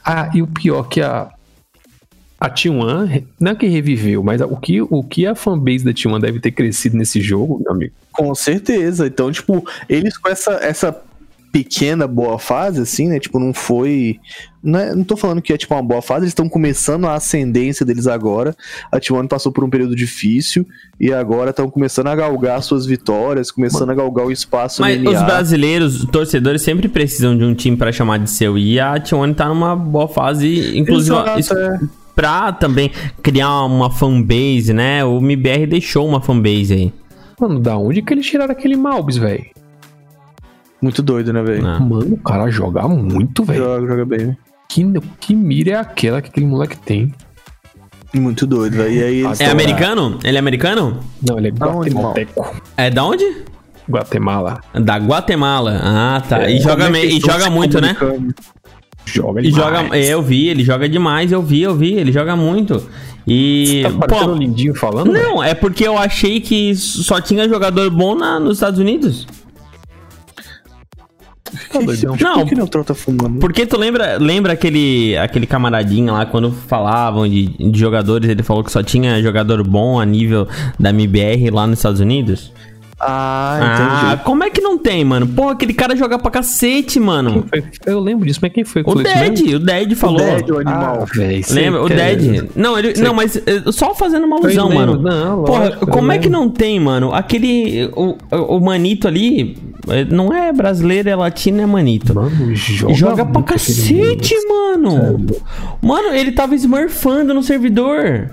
Ah, 0.05 0.31
e 0.35 0.41
o 0.43 0.47
pior 0.47 0.85
que 0.89 1.01
a. 1.01 1.29
A 2.39 2.51
T1, 2.51 3.25
não 3.41 3.53
é 3.53 3.55
que 3.55 3.67
reviveu, 3.67 4.23
mas 4.23 4.43
o 4.43 4.57
que, 4.59 4.83
o 4.83 5.03
que 5.03 5.27
a 5.27 5.35
fanbase 5.35 5.83
da 5.83 5.93
T1 5.93 6.21
deve 6.21 6.39
ter 6.39 6.51
crescido 6.51 6.95
nesse 6.95 7.19
jogo, 7.19 7.59
meu 7.65 7.73
amigo. 7.73 7.95
Com 8.13 8.35
certeza. 8.35 9.07
Então, 9.07 9.33
tipo, 9.33 9.67
eles 9.89 10.19
com 10.19 10.29
essa, 10.29 10.53
essa 10.63 10.93
pequena 11.57 12.07
boa 12.07 12.39
fase, 12.39 12.83
assim, 12.83 13.09
né? 13.09 13.19
Tipo, 13.19 13.39
não 13.39 13.55
foi. 13.55 14.19
Não, 14.63 14.79
é- 14.79 14.95
não 14.95 15.05
tô 15.05 15.17
falando 15.17 15.41
que 15.41 15.55
é 15.55 15.57
tipo 15.57 15.75
uma 15.75 15.83
boa 15.83 16.03
fase, 16.03 16.25
eles 16.25 16.33
estão 16.33 16.51
começando 16.51 17.07
a 17.07 17.15
ascendência 17.15 17.87
deles 17.87 18.07
agora. 18.07 18.55
A 18.93 19.01
T1 19.01 19.27
passou 19.27 19.51
por 19.51 19.65
um 19.65 19.71
período 19.71 19.97
difícil 19.97 20.67
e 21.01 21.15
agora 21.15 21.51
estão 21.51 21.71
começando 21.71 22.09
a 22.09 22.15
galgar 22.15 22.63
suas 22.63 22.85
vitórias, 22.85 23.51
começando 23.51 23.89
a 23.89 23.95
galgar 23.95 24.27
o 24.27 24.31
espaço 24.31 24.83
Mas 24.83 24.99
os 24.99 25.23
brasileiros, 25.23 26.03
os 26.03 26.11
torcedores, 26.11 26.61
sempre 26.61 26.89
precisam 26.89 27.37
de 27.37 27.45
um 27.45 27.55
time 27.55 27.75
pra 27.75 27.91
chamar 27.91 28.19
de 28.19 28.29
seu. 28.29 28.59
E 28.59 28.79
a 28.79 28.95
T1 29.01 29.35
tá 29.35 29.49
numa 29.49 29.75
boa 29.75 30.09
fase, 30.09 30.77
inclusive 30.77 31.17
Exato, 31.39 31.59
é. 31.59 31.81
pra 32.15 32.53
também 32.53 32.91
criar 33.23 33.65
uma 33.65 33.91
fanbase, 33.91 34.75
né? 34.75 35.03
O 35.07 35.19
MBR 35.19 35.67
deixou 35.67 36.07
uma 36.07 36.21
fanbase 36.21 36.75
aí. 36.75 36.93
Mano, 37.41 37.59
da 37.61 37.79
onde 37.79 38.03
que 38.03 38.13
eles 38.13 38.27
tiraram 38.27 38.53
aquele 38.53 38.77
Malbis, 38.77 39.17
velho? 39.17 39.57
Muito 40.81 41.03
doido, 41.03 41.33
né, 41.33 41.43
velho? 41.43 41.67
Ah. 41.67 41.81
Mano, 41.81 42.15
o 42.15 42.19
cara 42.19 42.51
joga 42.51 42.87
muito, 42.87 43.43
velho. 43.45 43.65
Joga, 43.65 43.87
joga 43.87 44.05
bem. 44.05 44.27
né? 44.27 44.37
Que, 44.69 44.85
que 45.21 45.35
mira 45.35 45.71
é 45.73 45.75
aquela 45.77 46.21
que 46.21 46.29
aquele 46.29 46.47
moleque 46.47 46.77
tem? 46.77 47.15
Muito 48.15 48.47
doido, 48.47 48.77
velho. 48.77 48.93
E 48.93 49.03
aí 49.03 49.23
É 49.41 49.47
americano? 49.51 50.19
Ele 50.25 50.37
é 50.37 50.41
americano? 50.41 51.01
Não, 51.27 51.39
ele 51.39 51.49
é 51.49 51.51
guatemalteco. 51.51 52.57
É 52.77 52.91
da 52.91 53.05
onde? 53.05 53.25
Guatemala. 53.89 54.61
Da 54.75 54.97
Guatemala. 54.97 55.81
Ah, 55.83 56.23
tá. 56.29 56.43
É, 56.45 56.53
e 56.57 56.61
joga, 56.61 56.87
é 56.87 56.91
me- 56.91 57.05
e 57.05 57.21
joga 57.21 57.49
muito, 57.51 57.81
né? 57.81 57.97
Joga 59.05 59.41
E 59.41 59.51
demais. 59.51 59.55
joga. 59.83 59.97
é, 59.97 60.07
Eu 60.13 60.21
vi, 60.23 60.49
ele 60.49 60.65
joga 60.65 60.89
demais, 60.89 61.31
eu 61.31 61.41
vi, 61.43 61.63
eu 61.63 61.75
vi, 61.75 61.95
ele 61.95 62.11
joga 62.11 62.35
muito. 62.35 62.83
E. 63.27 63.83
Tá 63.85 63.91
parecendo 64.07 64.33
pô, 64.33 64.39
lindinho 64.39 64.75
falando? 64.75 65.13
não, 65.13 65.43
é 65.43 65.55
porque 65.55 65.87
eu 65.87 65.97
achei 65.97 66.41
que 66.41 66.75
só 66.75 67.21
tinha 67.21 67.49
jogador 67.49 67.89
bom 67.91 68.15
na, 68.17 68.41
nos 68.41 68.55
Estados 68.57 68.81
Unidos. 68.81 69.27
Tá 71.81 71.85
doidão. 71.87 72.17
Não. 72.21 72.41
Por 72.47 72.49
que 72.55 72.61
o 72.63 72.67
Troll 72.69 72.85
tá 72.85 72.95
fumando? 72.95 73.39
Porque 73.39 73.67
tu 73.67 73.77
lembra, 73.79 74.17
lembra 74.19 74.53
aquele, 74.53 75.17
aquele 75.17 75.47
camaradinho 75.47 76.13
lá, 76.13 76.27
quando 76.27 76.51
falavam 76.53 77.29
de, 77.29 77.47
de 77.71 77.79
jogadores, 77.79 78.29
ele 78.29 78.43
falou 78.43 78.63
que 78.65 78.71
só 78.73 78.83
tinha 78.83 79.23
jogador 79.23 79.63
bom 79.67 79.99
a 80.01 80.05
nível 80.05 80.47
da 80.79 80.91
MBR 80.91 81.51
lá 81.51 81.67
nos 81.67 81.79
Estados 81.79 82.01
Unidos? 82.01 82.53
Ah, 82.99 83.59
Ah, 83.61 84.07
entendi. 84.13 84.25
como 84.25 84.43
é 84.43 84.49
que 84.49 84.59
não 84.63 84.79
tem, 84.79 85.05
mano? 85.05 85.27
Pô, 85.27 85.51
aquele 85.51 85.75
cara 85.75 85.95
joga 85.95 86.19
pra 86.19 86.31
cacete, 86.31 86.99
mano. 86.99 87.45
Eu 87.85 88.01
lembro 88.01 88.27
disso, 88.27 88.39
mas 88.41 88.51
quem 88.51 88.65
foi 88.65 88.83
que 88.83 88.91
O 88.91 88.95
Dead, 88.95 89.55
o 89.55 89.59
Dead 89.59 89.95
falou. 89.95 90.17
Dead, 90.19 90.49
o 90.49 90.57
animal. 90.61 91.01
Ah, 91.03 91.05
velho. 91.15 91.45
sei 91.45 91.63
Lembra? 91.65 91.83
O 91.83 91.87
que 91.89 91.93
é- 91.93 92.17
Dead. 92.17 92.49
Não, 92.57 92.79
ele, 92.79 92.95
não, 92.99 93.13
mas 93.13 93.37
eh, 93.37 93.71
só 93.71 93.95
fazendo 93.95 94.25
uma 94.25 94.37
alusão, 94.37 94.71
mano. 94.71 94.97
não, 94.99 95.45
Porra, 95.45 95.65
lógico, 95.67 95.87
como 95.89 96.11
é 96.11 96.17
que 96.19 96.31
não 96.31 96.49
tem, 96.49 96.81
mano? 96.81 97.13
Aquele. 97.13 97.91
O, 97.95 98.17
o, 98.33 98.57
o 98.57 98.61
Manito 98.65 99.07
ali. 99.07 99.59
Não 100.11 100.33
é 100.33 100.53
brasileiro, 100.53 101.09
é 101.09 101.15
latino, 101.17 101.61
é 101.61 101.67
Manito. 101.67 102.15
Mano, 102.15 102.55
joga, 102.55 102.95
Joga, 102.95 103.27
pra 103.27 103.43
cacete, 103.43 104.35
mano. 104.49 105.27
Mano, 105.81 106.09
ele 106.09 106.33
tava 106.33 106.55
smurfando 106.55 107.33
no 107.33 107.43
servidor. 107.43 108.31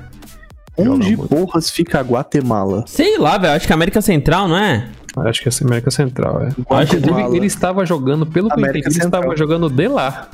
Onde 0.78 1.16
porras 1.16 1.70
fica 1.70 2.00
a 2.00 2.02
Guatemala? 2.02 2.84
Sei 2.88 3.18
lá, 3.20 3.38
velho. 3.38 3.54
Acho 3.54 3.68
que 3.68 3.72
é 3.74 3.76
América 3.76 4.02
Central, 4.02 4.48
não 4.48 4.58
é? 4.58 4.88
Acho 5.18 5.44
que 5.44 5.50
é 5.50 5.52
a 5.52 5.66
América 5.68 5.92
Central, 5.92 6.42
é. 6.42 6.50
Guatemala. 6.62 6.84
Inclusive, 7.22 7.38
ele 7.38 7.46
estava 7.46 7.86
jogando, 7.86 8.26
pelo 8.26 8.48
que 8.48 8.54
eu 8.54 8.58
América 8.58 8.90
entendi, 8.90 8.98
ele 8.98 9.06
estava 9.06 9.38
jogando 9.38 9.70
de 9.70 9.88
lá. 9.88 10.28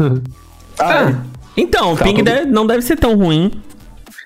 Ah, 0.80 1.13
Então, 1.57 1.91
o 1.93 1.97
Tá, 1.97 2.05
ping 2.05 2.24
deve- 2.24 2.45
não 2.49 2.65
deve 2.65 2.82
ser 2.82 2.95
tão 2.95 3.17
ruim. 3.17 3.51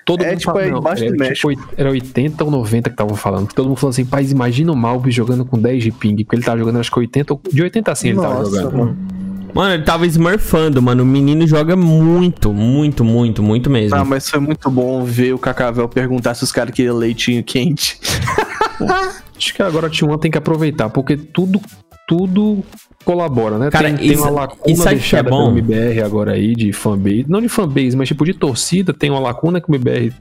Todo 0.04 0.22
É, 0.22 0.28
mundo 0.30 0.38
tipo, 0.38 0.52
fala, 0.52 0.64
é 0.64 0.70
não, 0.70 0.78
embaixo 0.78 1.04
era, 1.04 1.16
do 1.16 1.32
tipo, 1.34 1.50
era 1.76 1.90
80 1.90 2.44
ou 2.44 2.50
90 2.50 2.90
que 2.90 2.94
estavam 2.94 3.16
falando. 3.16 3.48
Todo 3.54 3.68
mundo 3.68 3.76
falou 3.76 3.90
assim, 3.90 4.04
paz, 4.04 4.30
imagina 4.30 4.70
o 4.72 4.76
Malby 4.76 5.10
jogando 5.10 5.44
com 5.44 5.58
10 5.58 5.82
de 5.82 5.90
ping, 5.92 6.16
porque 6.24 6.36
ele 6.36 6.42
tava 6.42 6.58
jogando 6.58 6.78
acho 6.78 6.90
que 6.90 6.98
80, 6.98 7.32
ou- 7.32 7.40
de 7.50 7.62
80 7.62 7.92
a 7.92 7.94
100 7.94 8.10
ele 8.10 8.20
tava 8.20 8.44
jogando. 8.44 8.76
mano. 8.76 8.96
Mano, 9.54 9.74
ele 9.74 9.84
tava 9.84 10.04
smurfando, 10.06 10.82
mano. 10.82 11.04
O 11.04 11.06
menino 11.06 11.46
joga 11.46 11.76
muito, 11.76 12.52
muito, 12.52 13.04
muito, 13.04 13.40
muito 13.40 13.70
mesmo. 13.70 13.96
Ah, 13.96 14.04
mas 14.04 14.28
foi 14.28 14.40
muito 14.40 14.68
bom 14.68 15.04
ver 15.04 15.32
o 15.32 15.38
Cacavel 15.38 15.88
perguntar 15.88 16.34
se 16.34 16.42
os 16.42 16.50
caras 16.50 16.74
queriam 16.74 16.96
leitinho 16.96 17.42
quente. 17.44 17.96
Acho 19.36 19.54
que 19.54 19.62
agora 19.62 19.86
a 19.86 19.90
T1 19.90 20.18
tem 20.18 20.30
que 20.30 20.38
aproveitar, 20.38 20.88
porque 20.90 21.16
tudo, 21.16 21.60
tudo 22.06 22.62
colabora, 23.04 23.58
né? 23.58 23.70
Cara, 23.70 23.88
tem, 23.88 24.08
tem 24.08 24.16
uma 24.16 24.30
lacuna 24.30 24.74
que 24.74 24.88
é 24.88 24.90
deixada 24.90 25.30
bom? 25.30 25.54
pelo 25.54 25.58
MBR 25.58 26.02
agora 26.02 26.32
aí, 26.32 26.54
de 26.54 26.72
fanbase. 26.72 27.26
Não 27.28 27.40
de 27.40 27.48
fanbase, 27.48 27.96
mas 27.96 28.08
tipo 28.08 28.24
de 28.24 28.34
torcida, 28.34 28.92
tem 28.92 29.10
uma 29.10 29.20
lacuna 29.20 29.60
que 29.60 29.70
o 29.70 29.74
MBR 29.74 30.12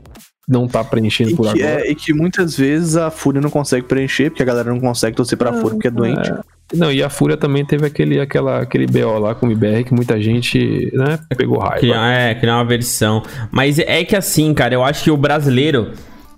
não 0.48 0.68
tá 0.68 0.84
preenchendo 0.84 1.32
E 1.32 1.36
por 1.36 1.54
que, 1.54 1.64
agora. 1.64 1.86
é, 1.86 1.92
e 1.92 1.96
que 1.96 2.14
muitas 2.14 2.58
vezes 2.58 2.98
a 2.98 3.10
Fúria 3.10 3.42
não 3.42 3.50
consegue 3.50 3.88
preencher, 3.88 4.30
porque 4.30 4.44
a 4.44 4.46
galera 4.46 4.70
não 4.70 4.80
consegue 4.80 5.16
torcer 5.16 5.38
pra 5.38 5.54
Fúria 5.54 5.72
porque 5.72 5.88
é 5.88 5.92
doente. 5.92 6.32
Não, 6.74 6.92
e 6.92 7.04
a 7.04 7.10
Fúria 7.10 7.38
também 7.38 7.66
teve 7.66 7.86
aquele, 7.86 8.20
aquela, 8.20 8.62
aquele 8.62 8.86
BO 8.88 9.20
lá 9.20 9.36
com 9.36 9.46
o 9.46 9.52
MBR 9.52 9.84
que 9.86 9.94
muita 9.94 10.20
gente, 10.22 10.92
né, 10.94 11.20
pegou 11.38 11.60
raiva. 11.60 11.80
Criar, 11.80 12.12
é, 12.12 12.36
criar 12.36 12.58
uma 12.58 12.66
versão. 12.66 13.24
Mas 13.52 13.80
é 13.80 14.04
que 14.04 14.16
assim, 14.16 14.54
cara, 14.54 14.74
eu 14.74 14.84
acho 14.84 15.04
que 15.04 15.12
o 15.12 15.18
brasileiro, 15.18 15.92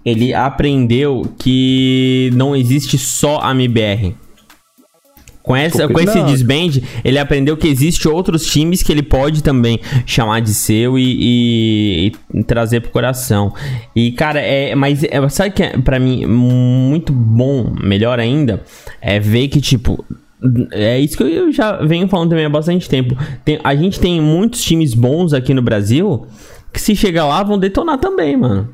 ele 0.03 0.33
aprendeu 0.33 1.25
que 1.39 2.29
não 2.33 2.55
existe 2.55 2.97
só 2.97 3.39
a 3.41 3.51
MBR. 3.51 4.15
Com, 5.45 5.55
essa, 5.55 5.87
com 5.87 5.99
esse 5.99 6.17
Não. 6.17 6.25
desband, 6.25 6.81
ele 7.03 7.19
aprendeu 7.19 7.55
que 7.55 7.67
existe 7.67 8.07
outros 8.07 8.47
times 8.47 8.81
que 8.81 8.91
ele 8.91 9.03
pode 9.03 9.43
também 9.43 9.79
chamar 10.05 10.39
de 10.41 10.53
seu 10.53 10.97
e, 10.97 11.17
e- 12.07 12.11
e 12.33 12.43
trazer 12.43 12.81
pro 12.81 12.89
coração. 12.91 13.53
E, 13.95 14.11
cara, 14.11 14.39
é, 14.39 14.73
mas 14.73 15.03
é, 15.03 15.29
sabe 15.29 15.51
que 15.51 15.61
é, 15.61 15.77
pra 15.77 15.99
mim 15.99 16.25
muito 16.25 17.13
bom, 17.13 17.73
melhor 17.79 18.19
ainda, 18.19 18.63
é 18.99 19.19
ver 19.19 19.47
que, 19.47 19.61
tipo, 19.61 20.03
é 20.71 20.99
isso 20.99 21.15
que 21.15 21.23
eu 21.23 21.51
já 21.51 21.73
venho 21.77 22.07
falando 22.07 22.29
também 22.29 22.45
há 22.45 22.49
bastante 22.49 22.89
tempo. 22.89 23.15
Tem- 23.43 23.59
a 23.63 23.75
gente 23.75 23.99
tem 23.99 24.19
muitos 24.19 24.63
times 24.63 24.95
bons 24.95 25.31
aqui 25.31 25.53
no 25.53 25.61
Brasil 25.61 26.25
que 26.73 26.81
se 26.81 26.95
chegar 26.95 27.25
lá 27.25 27.43
vão 27.43 27.59
detonar 27.59 27.99
também, 27.99 28.35
mano. 28.35 28.69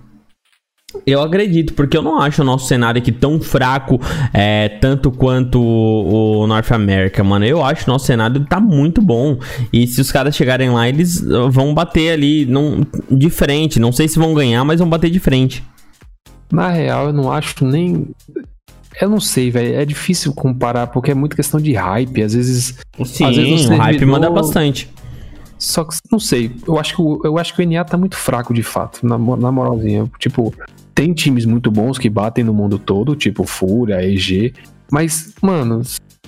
Eu 1.06 1.22
acredito, 1.22 1.74
porque 1.74 1.98
eu 1.98 2.02
não 2.02 2.20
acho 2.20 2.42
o 2.42 2.46
nosso 2.46 2.68
cenário 2.68 3.02
aqui 3.02 3.12
tão 3.12 3.39
fraco, 3.39 4.00
é, 4.34 4.70
tanto 4.70 5.12
quanto 5.12 5.62
o, 5.62 6.42
o 6.42 6.48
North 6.48 6.72
America, 6.72 7.24
mano. 7.24 7.46
Eu 7.46 7.64
acho 7.64 7.86
o 7.86 7.92
nosso 7.92 8.06
cenário 8.06 8.46
tá 8.46 8.60
muito 8.60 9.02
bom. 9.02 9.38
E 9.72 9.88
se 9.88 10.02
os 10.02 10.12
caras 10.12 10.36
chegarem 10.36 10.70
lá, 10.70 10.88
eles 10.88 11.22
uh, 11.22 11.50
vão 11.50 11.74
bater 11.74 12.12
ali 12.12 12.46
não, 12.46 12.86
de 13.10 13.30
frente. 13.30 13.80
Não 13.80 13.92
sei 13.92 14.08
se 14.08 14.20
vão 14.20 14.34
ganhar, 14.34 14.64
mas 14.64 14.80
vão 14.80 14.89
bater 14.89 15.10
de 15.10 15.20
frente. 15.20 15.64
Na 16.52 16.70
real, 16.70 17.08
eu 17.08 17.14
não 17.14 17.32
acho 17.32 17.66
nem. 17.66 18.08
Eu 19.00 19.10
não 19.10 19.20
sei, 19.20 19.50
velho. 19.50 19.76
É 19.76 19.86
difícil 19.86 20.34
comparar, 20.34 20.88
porque 20.88 21.12
é 21.12 21.16
muito 21.16 21.36
questão 21.36 21.60
de 21.60 21.74
hype. 21.74 22.22
Às 22.22 22.34
vezes. 22.34 22.78
Sim, 23.06 23.26
Às 23.26 23.36
vezes 23.38 23.70
o 23.70 23.76
hype 23.76 24.06
manda 24.06 24.30
bastante. 24.30 24.89
Só 25.58 25.84
que, 25.84 25.96
não 26.12 26.20
sei. 26.20 26.52
Eu 26.68 26.78
acho 26.80 26.96
que 26.96 27.02
o, 27.02 27.22
eu 27.24 27.38
acho 27.38 27.56
que 27.56 27.62
o 27.62 27.70
NA 27.70 27.86
tá 27.86 27.96
muito 27.96 28.18
fraco, 28.18 28.54
de 28.54 28.64
fato. 28.64 29.06
Na, 29.06 29.18
na 29.18 29.52
moralzinha. 29.52 30.10
Tipo, 30.20 30.54
tem 31.02 31.14
times 31.14 31.45
muito 31.45 31.72
bons 31.72 31.97
que 31.97 32.08
batem 32.08 32.43
no 32.43 32.54
mundo 32.54 32.78
todo, 32.78 33.16
tipo 33.16 33.43
Fúria, 33.43 34.06
EG. 34.06 34.54
Mas, 34.91 35.34
mano, 35.41 35.82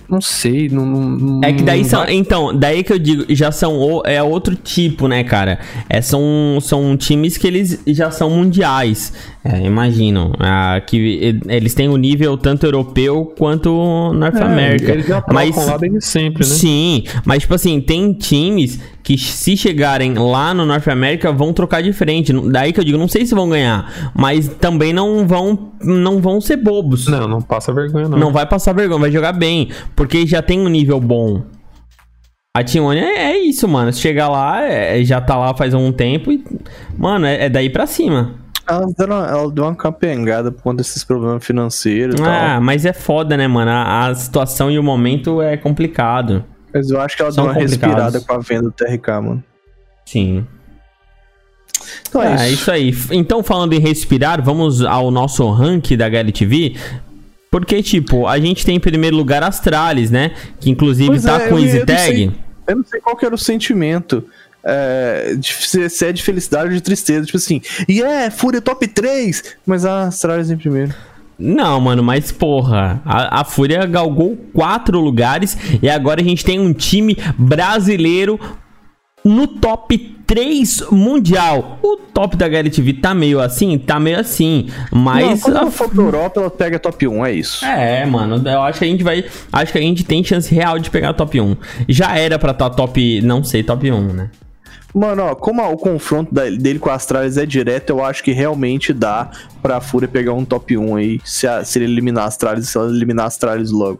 não 0.09 0.19
sei, 0.19 0.67
não. 0.67 0.84
não 0.84 1.41
É 1.43 1.53
que 1.53 1.61
daí 1.61 1.86
são. 1.86 2.09
Então, 2.09 2.57
daí 2.57 2.84
que 2.84 2.91
eu 2.91 2.97
digo, 2.97 3.26
já 3.30 3.51
são. 3.51 4.01
É 4.03 4.21
outro 4.24 4.55
tipo, 4.55 5.07
né, 5.07 5.24
cara? 5.24 5.59
É, 5.88 6.01
são, 6.01 6.57
são 6.59 6.97
times 6.97 7.38
que 7.38 7.45
eles 7.45 7.84
já 7.86 8.09
são 8.09 8.32
mundiais. 8.32 9.13
É, 9.45 9.63
imagino. 9.63 10.34
ah, 10.39 10.82
que 10.86 11.38
eles 11.47 11.76
têm 11.76 11.88
o 11.88 11.97
nível 11.97 12.36
tanto 12.36 12.65
europeu 12.65 13.32
quanto 13.38 14.11
North 14.13 14.36
É, 14.36 14.43
America. 14.43 14.91
Eles 14.91 15.05
já 15.05 15.24
Mas. 15.32 15.55
sempre, 15.99 16.47
né? 16.47 16.53
Sim, 16.55 17.03
mas 17.24 17.43
tipo 17.43 17.53
assim, 17.53 17.80
tem 17.80 18.11
times 18.13 18.80
que 19.04 19.18
se 19.18 19.58
chegarem 19.58 20.14
lá 20.14 20.54
no 20.54 20.66
North 20.66 20.88
America 20.88 21.30
vão 21.32 21.51
trocar 21.51 21.84
de 21.84 21.91
frente. 21.91 22.32
Daí 22.49 22.72
que 22.72 22.80
eu 22.80 22.84
digo, 22.86 22.97
não 22.97 23.08
sei 23.10 23.26
se 23.26 23.36
vão 23.36 23.49
ganhar, 23.49 24.12
mas 24.16 24.47
também 24.47 24.93
não 24.93 25.28
vão 25.28 25.74
não 25.84 26.22
vão 26.22 26.39
ser 26.39 26.56
bobos. 26.58 27.08
Não, 27.08 27.28
não 27.28 27.41
passa 27.41 27.74
vergonha, 27.74 28.08
não. 28.08 28.18
Não 28.18 28.32
vai 28.32 28.45
passar 28.45 28.74
vergonha, 28.74 29.01
vai 29.01 29.12
jogar 29.12 29.34
bem. 29.34 29.70
Porque 29.95 30.26
já 30.26 30.41
tem 30.41 30.60
um 30.60 30.70
nível 30.70 30.99
bom. 31.01 31.43
A 32.56 32.64
T1 32.64 32.95
é, 32.95 33.32
é 33.34 33.38
isso, 33.39 33.68
mano. 33.68 33.91
Se 33.91 33.99
chegar 33.99 34.30
lá, 34.30 34.62
é- 34.64 35.04
já 35.04 35.20
tá 35.20 35.36
lá 35.38 35.54
faz 35.56 35.74
um 35.74 35.91
tempo 35.91 36.32
e. 36.32 36.43
Mano, 36.97 37.26
é, 37.26 37.45
é 37.45 37.49
daí 37.49 37.70
pra 37.70 37.86
cima. 37.86 38.36
Ela 38.70 38.86
deu 38.97 39.08
uma, 39.08 39.28
ela 39.28 39.51
deu 39.51 39.64
uma 39.66 39.76
capengada 39.76 40.49
por 40.51 40.62
conta 40.62 40.78
desses 40.78 41.04
problemas 41.04 41.43
financeiros 41.45 42.16
e 42.18 42.24
Ah, 42.24 42.51
tal. 42.54 42.62
mas 42.62 42.86
é 42.86 42.93
foda, 42.93 43.36
né, 43.36 43.45
mano? 43.47 43.70
A, 43.72 44.06
a 44.08 44.16
situação 44.16 44.72
e 44.72 44.80
o 44.80 44.84
momento 44.84 45.41
é 45.41 45.58
complicado. 45.58 46.45
Mas 46.74 46.89
eu 46.89 46.99
acho 46.99 47.15
que 47.15 47.21
ela 47.21 47.32
São 47.32 47.45
deu 47.45 47.53
uma 47.53 47.59
respirada 47.61 48.19
com 48.21 48.34
a 48.34 48.39
venda 48.39 48.63
do 48.63 48.71
TRK, 48.71 49.07
mano. 49.21 49.43
Sim. 50.05 50.45
Então 52.09 52.21
é, 52.21 52.32
É, 52.32 52.36
isso. 52.49 52.53
isso 52.61 52.71
aí. 52.71 52.95
Então, 53.11 53.43
falando 53.43 53.74
em 53.74 53.80
respirar, 53.80 54.41
vamos 54.41 54.82
ao 54.82 55.11
nosso 55.11 55.49
rank 55.51 55.91
da 55.97 56.05
HLTV. 56.05 56.76
Porque, 57.51 57.84
tipo, 57.84 58.26
a 58.28 58.39
gente 58.39 58.65
tem 58.65 58.78
em 58.78 58.80
primeiro 58.80 59.15
lugar 59.15 59.43
Astralis, 59.43 60.09
né? 60.09 60.32
Que 60.59 60.71
inclusive 60.71 61.07
Pois 61.09 61.24
tá 61.24 61.36
é, 61.41 61.49
com 61.49 61.55
eu- 61.55 61.59
eu 61.59 61.65
Easy 61.65 61.80
não 61.80 61.86
Tag. 61.86 61.99
sei. 62.15 62.32
Eu 62.67 62.76
não 62.78 62.86
sei 62.86 62.99
qual 63.01 63.15
que 63.15 63.26
era 63.26 63.36
o 63.36 63.38
sentimento. 63.38 64.26
É, 64.65 65.36
de, 65.38 65.89
se 65.89 66.05
é 66.05 66.11
de 66.13 66.24
felicidade 66.24 66.69
ou 66.69 66.74
de 66.74 66.82
tristeza. 66.82 67.26
Tipo 67.26 67.38
assim, 67.38 67.61
e 67.88 68.01
é, 68.01 68.30
Fúria 68.32 68.61
top 68.61 68.88
3, 68.88 69.43
mas 69.65 69.86
a 69.86 70.03
Astralis 70.07 70.49
em 70.49 70.57
primeiro. 70.57 70.93
Não, 71.44 71.82
mano, 71.82 72.02
mas 72.02 72.32
porra, 72.32 73.02
a, 73.04 73.41
a 73.41 73.44
Fúria 73.44 73.86
galgou 73.86 74.38
quatro 74.54 74.98
lugares 74.98 75.58
e 75.82 75.89
agora 75.89 76.22
a 76.22 76.24
gente 76.24 76.46
tem 76.46 76.58
um 76.58 76.72
time 76.72 77.18
brasileiro 77.38 78.39
no 79.26 79.46
top 79.46 79.98
3 80.26 80.89
mundial. 80.89 81.80
O 81.84 81.98
top 81.98 82.38
da 82.38 82.46
HLTV 82.46 82.94
tá 82.94 83.14
meio 83.14 83.41
assim, 83.41 83.78
tá 83.78 84.00
meio 84.00 84.20
assim, 84.20 84.70
Não, 84.89 85.02
mas 85.02 85.41
quando 85.41 85.58
a 85.58 85.70
for 85.70 85.89
pra 85.89 86.02
Europa, 86.02 86.39
ela 86.39 86.50
pega 86.50 86.80
top 86.80 87.08
1, 87.08 87.26
é 87.26 87.32
isso. 87.34 87.66
É, 87.66 88.06
mano, 88.06 88.41
eu 88.48 88.62
acho 88.62 88.80
que 88.80 88.86
a 88.86 88.88
gente 88.88 89.04
vai. 89.04 89.26
Acho 89.52 89.72
que 89.72 89.78
a 89.78 89.82
gente 89.82 90.06
tem 90.06 90.24
chance 90.24 90.54
real 90.54 90.80
de 90.80 90.89
pegar 90.89 91.14
top 91.14 91.41
1. 91.41 91.58
Já 91.89 92.18
era 92.18 92.39
pra 92.39 92.52
estar 92.52 92.70
top. 92.70 93.22
Não 93.22 93.44
sei, 93.44 93.64
top 93.64 93.91
1, 93.91 94.14
né? 94.14 94.30
Mano, 94.94 95.24
ó, 95.24 95.36
como 95.36 95.62
o 95.64 95.76
confronto 95.78 96.32
dele 96.34 96.78
com 96.78 96.89
a 96.89 96.94
Astralis 96.94 97.36
é 97.38 97.46
direto, 97.46 97.89
eu 97.89 98.04
acho 98.04 98.24
que 98.24 98.32
realmente 98.32 98.94
dá 98.94 99.32
pra 99.62 99.82
Fúria 99.82 100.08
pegar 100.08 100.34
um 100.34 100.46
top 100.46 100.78
1 100.78 100.96
aí, 100.96 101.20
se, 101.26 101.48
a- 101.48 101.64
se 101.66 101.80
ele 101.80 101.86
eliminar 101.86 102.26
a 102.26 102.28
Astralis, 102.28 102.70
se 102.70 102.78
ela 102.78 102.89
eliminar 102.89 103.26
a 103.26 103.28
Astralis 103.28 103.72
logo. 103.72 104.00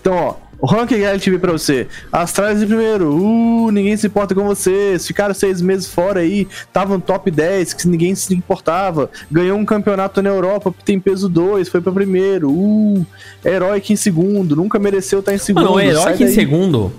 Então, 0.00 0.14
ó, 0.14 0.34
o 0.58 0.66
ranking 0.66 1.02
LTV 1.02 1.38
pra 1.38 1.52
você. 1.52 1.86
Astralis 2.10 2.62
em 2.62 2.66
primeiro, 2.66 3.14
uh, 3.14 3.70
ninguém 3.70 3.96
se 3.98 4.06
importa 4.06 4.34
com 4.34 4.44
vocês, 4.44 5.06
ficaram 5.06 5.34
seis 5.34 5.60
meses 5.60 5.86
fora 5.88 6.20
aí, 6.20 6.48
tava 6.72 6.94
no 6.94 7.00
top 7.02 7.30
10, 7.30 7.74
que 7.74 7.86
ninguém 7.86 8.14
se 8.14 8.32
importava, 8.34 9.10
ganhou 9.30 9.58
um 9.58 9.64
campeonato 9.66 10.22
na 10.22 10.30
Europa, 10.30 10.72
tem 10.86 10.98
peso 10.98 11.28
2, 11.28 11.68
foi 11.68 11.82
pra 11.82 11.92
primeiro, 11.92 12.50
uh, 12.50 13.06
Heroic 13.44 13.92
em 13.92 13.96
segundo, 13.96 14.56
nunca 14.56 14.78
mereceu 14.78 15.20
estar 15.20 15.34
em 15.34 15.38
segundo. 15.38 15.64
Mano, 15.64 15.76
o 15.76 15.80
Herói 15.80 16.12
em 16.24 16.28
segundo. 16.34 16.92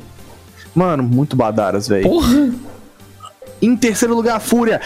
Mano, 0.75 1.01
muito 1.03 1.35
badaras, 1.35 1.87
velho. 1.87 2.07
Porra! 2.07 2.51
Em 3.61 3.75
terceiro 3.75 4.15
lugar, 4.15 4.39
Fúria. 4.39 4.81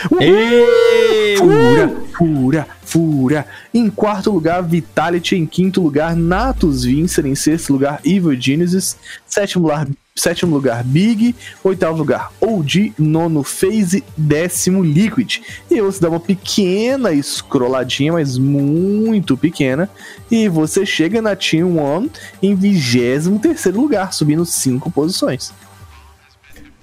Fúria, 1.38 1.96
Fúria, 2.18 2.68
Fúria. 2.84 3.46
Em 3.74 3.90
quarto 3.90 4.32
lugar, 4.32 4.62
Vitality. 4.62 5.38
Em 5.38 5.46
quinto 5.46 5.82
lugar, 5.82 6.16
Natus 6.16 6.84
Vincer. 6.84 7.26
Em 7.26 7.36
sexto 7.36 7.72
lugar, 7.72 8.02
Evil 8.04 8.40
Genesis. 8.40 8.98
Sétimo 9.26 9.64
lugar, 9.64 9.88
sétimo 10.14 10.54
lugar 10.54 10.84
Big. 10.84 11.34
Oitavo 11.64 11.98
lugar, 11.98 12.34
OG. 12.42 12.94
Nono, 13.00 13.44
Phase. 13.44 14.04
Décimo, 14.18 14.84
Liquid. 14.84 15.40
E 15.72 15.80
você 15.80 16.02
dá 16.02 16.10
uma 16.10 16.20
pequena 16.20 17.12
scrolladinha, 17.24 18.12
mas 18.12 18.38
muito 18.38 19.38
pequena. 19.38 19.90
E 20.30 20.50
você 20.50 20.86
chega 20.86 21.22
na 21.22 21.34
Team 21.34 21.78
One 21.78 22.12
em 22.44 22.54
vigésimo 22.56 23.40
terceiro 23.40 23.80
lugar, 23.80 24.12
subindo 24.12 24.46
cinco 24.46 24.92
posições. 24.92 25.54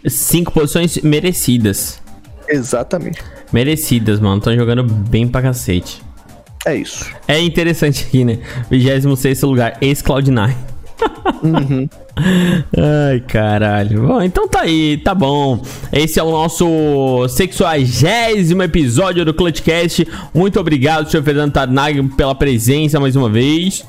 Cinco 0.06 0.52
posições 0.52 0.98
merecidas. 0.98 2.00
Exatamente. 2.48 3.22
Merecidas, 3.52 4.20
mano. 4.20 4.38
Estão 4.38 4.54
jogando 4.54 4.82
bem 4.84 5.28
pra 5.28 5.42
cacete. 5.42 6.02
É 6.64 6.76
isso. 6.76 7.10
É 7.26 7.40
interessante 7.40 8.04
aqui, 8.06 8.24
né? 8.24 8.38
26 8.70 9.42
lugar, 9.42 9.78
ex-Cloud9. 9.80 10.54
Uhum. 11.42 11.88
Ai, 13.08 13.20
caralho. 13.20 14.06
Bom, 14.06 14.22
então 14.22 14.46
tá 14.46 14.60
aí, 14.62 14.98
tá 14.98 15.14
bom. 15.14 15.60
Esse 15.92 16.20
é 16.20 16.22
o 16.22 16.30
nosso 16.30 17.26
60 17.28 18.64
episódio 18.64 19.24
do 19.24 19.34
Clutchcast. 19.34 20.06
Muito 20.32 20.60
obrigado, 20.60 21.10
senhor 21.10 21.24
Fernando 21.24 21.52
Tarnag, 21.52 22.02
pela 22.10 22.34
presença 22.34 23.00
mais 23.00 23.16
uma 23.16 23.28
vez. 23.28 23.84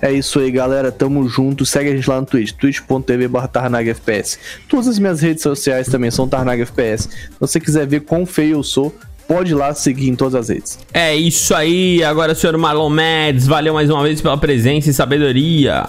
É 0.00 0.12
isso 0.12 0.38
aí, 0.38 0.50
galera. 0.50 0.92
Tamo 0.92 1.28
junto. 1.28 1.66
Segue 1.66 1.90
a 1.90 1.96
gente 1.96 2.08
lá 2.08 2.20
no 2.20 2.26
Twitch, 2.26 2.52
twitch.tv 2.52 3.28
tarnagfps. 3.52 4.38
Todas 4.68 4.88
as 4.88 4.98
minhas 4.98 5.20
redes 5.20 5.42
sociais 5.42 5.88
também 5.88 6.10
são 6.10 6.28
tarnagfps. 6.28 7.02
Se 7.02 7.40
você 7.40 7.60
quiser 7.60 7.86
ver 7.86 8.00
quão 8.00 8.24
feio 8.24 8.58
eu 8.58 8.62
sou, 8.62 8.94
pode 9.26 9.52
ir 9.52 9.54
lá 9.54 9.74
seguir 9.74 10.08
em 10.08 10.16
todas 10.16 10.34
as 10.34 10.48
redes. 10.48 10.78
É 10.92 11.14
isso 11.14 11.54
aí. 11.54 12.02
Agora, 12.02 12.34
senhor 12.34 12.56
Marlon 12.56 12.90
Mads, 12.90 13.46
valeu 13.46 13.74
mais 13.74 13.90
uma 13.90 14.02
vez 14.02 14.20
pela 14.20 14.38
presença 14.38 14.88
e 14.88 14.94
sabedoria. 14.94 15.84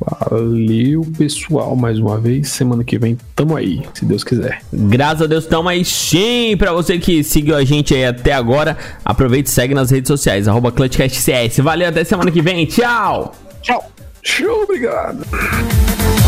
Valeu, 0.00 1.04
pessoal, 1.16 1.74
mais 1.74 1.98
uma 1.98 2.18
vez. 2.18 2.48
Semana 2.50 2.84
que 2.84 2.98
vem 2.98 3.18
tamo 3.34 3.56
aí, 3.56 3.82
se 3.94 4.04
Deus 4.04 4.22
quiser. 4.22 4.62
Graças 4.72 5.22
a 5.22 5.26
Deus, 5.26 5.46
tamo 5.46 5.68
aí 5.68 5.84
sim. 5.84 6.56
Pra 6.56 6.72
você 6.72 6.98
que 6.98 7.24
seguiu 7.24 7.56
a 7.56 7.64
gente 7.64 7.94
aí 7.94 8.06
até 8.06 8.32
agora, 8.32 8.76
aproveite 9.04 9.48
e 9.48 9.52
segue 9.52 9.74
nas 9.74 9.90
redes 9.90 10.08
sociais, 10.08 10.46
arroba 10.46 10.70
ClutchCastCS. 10.70 11.58
Valeu, 11.58 11.88
até 11.88 12.04
semana 12.04 12.30
que 12.30 12.40
vem. 12.40 12.66
Tchau! 12.66 13.34
Tchau! 13.60 13.84
Show, 14.22 14.62
obrigado. 14.62 15.24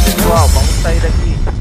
Pessoal, 0.05 0.49
vamos 0.49 0.71
sair 0.83 1.01
daqui. 1.01 1.60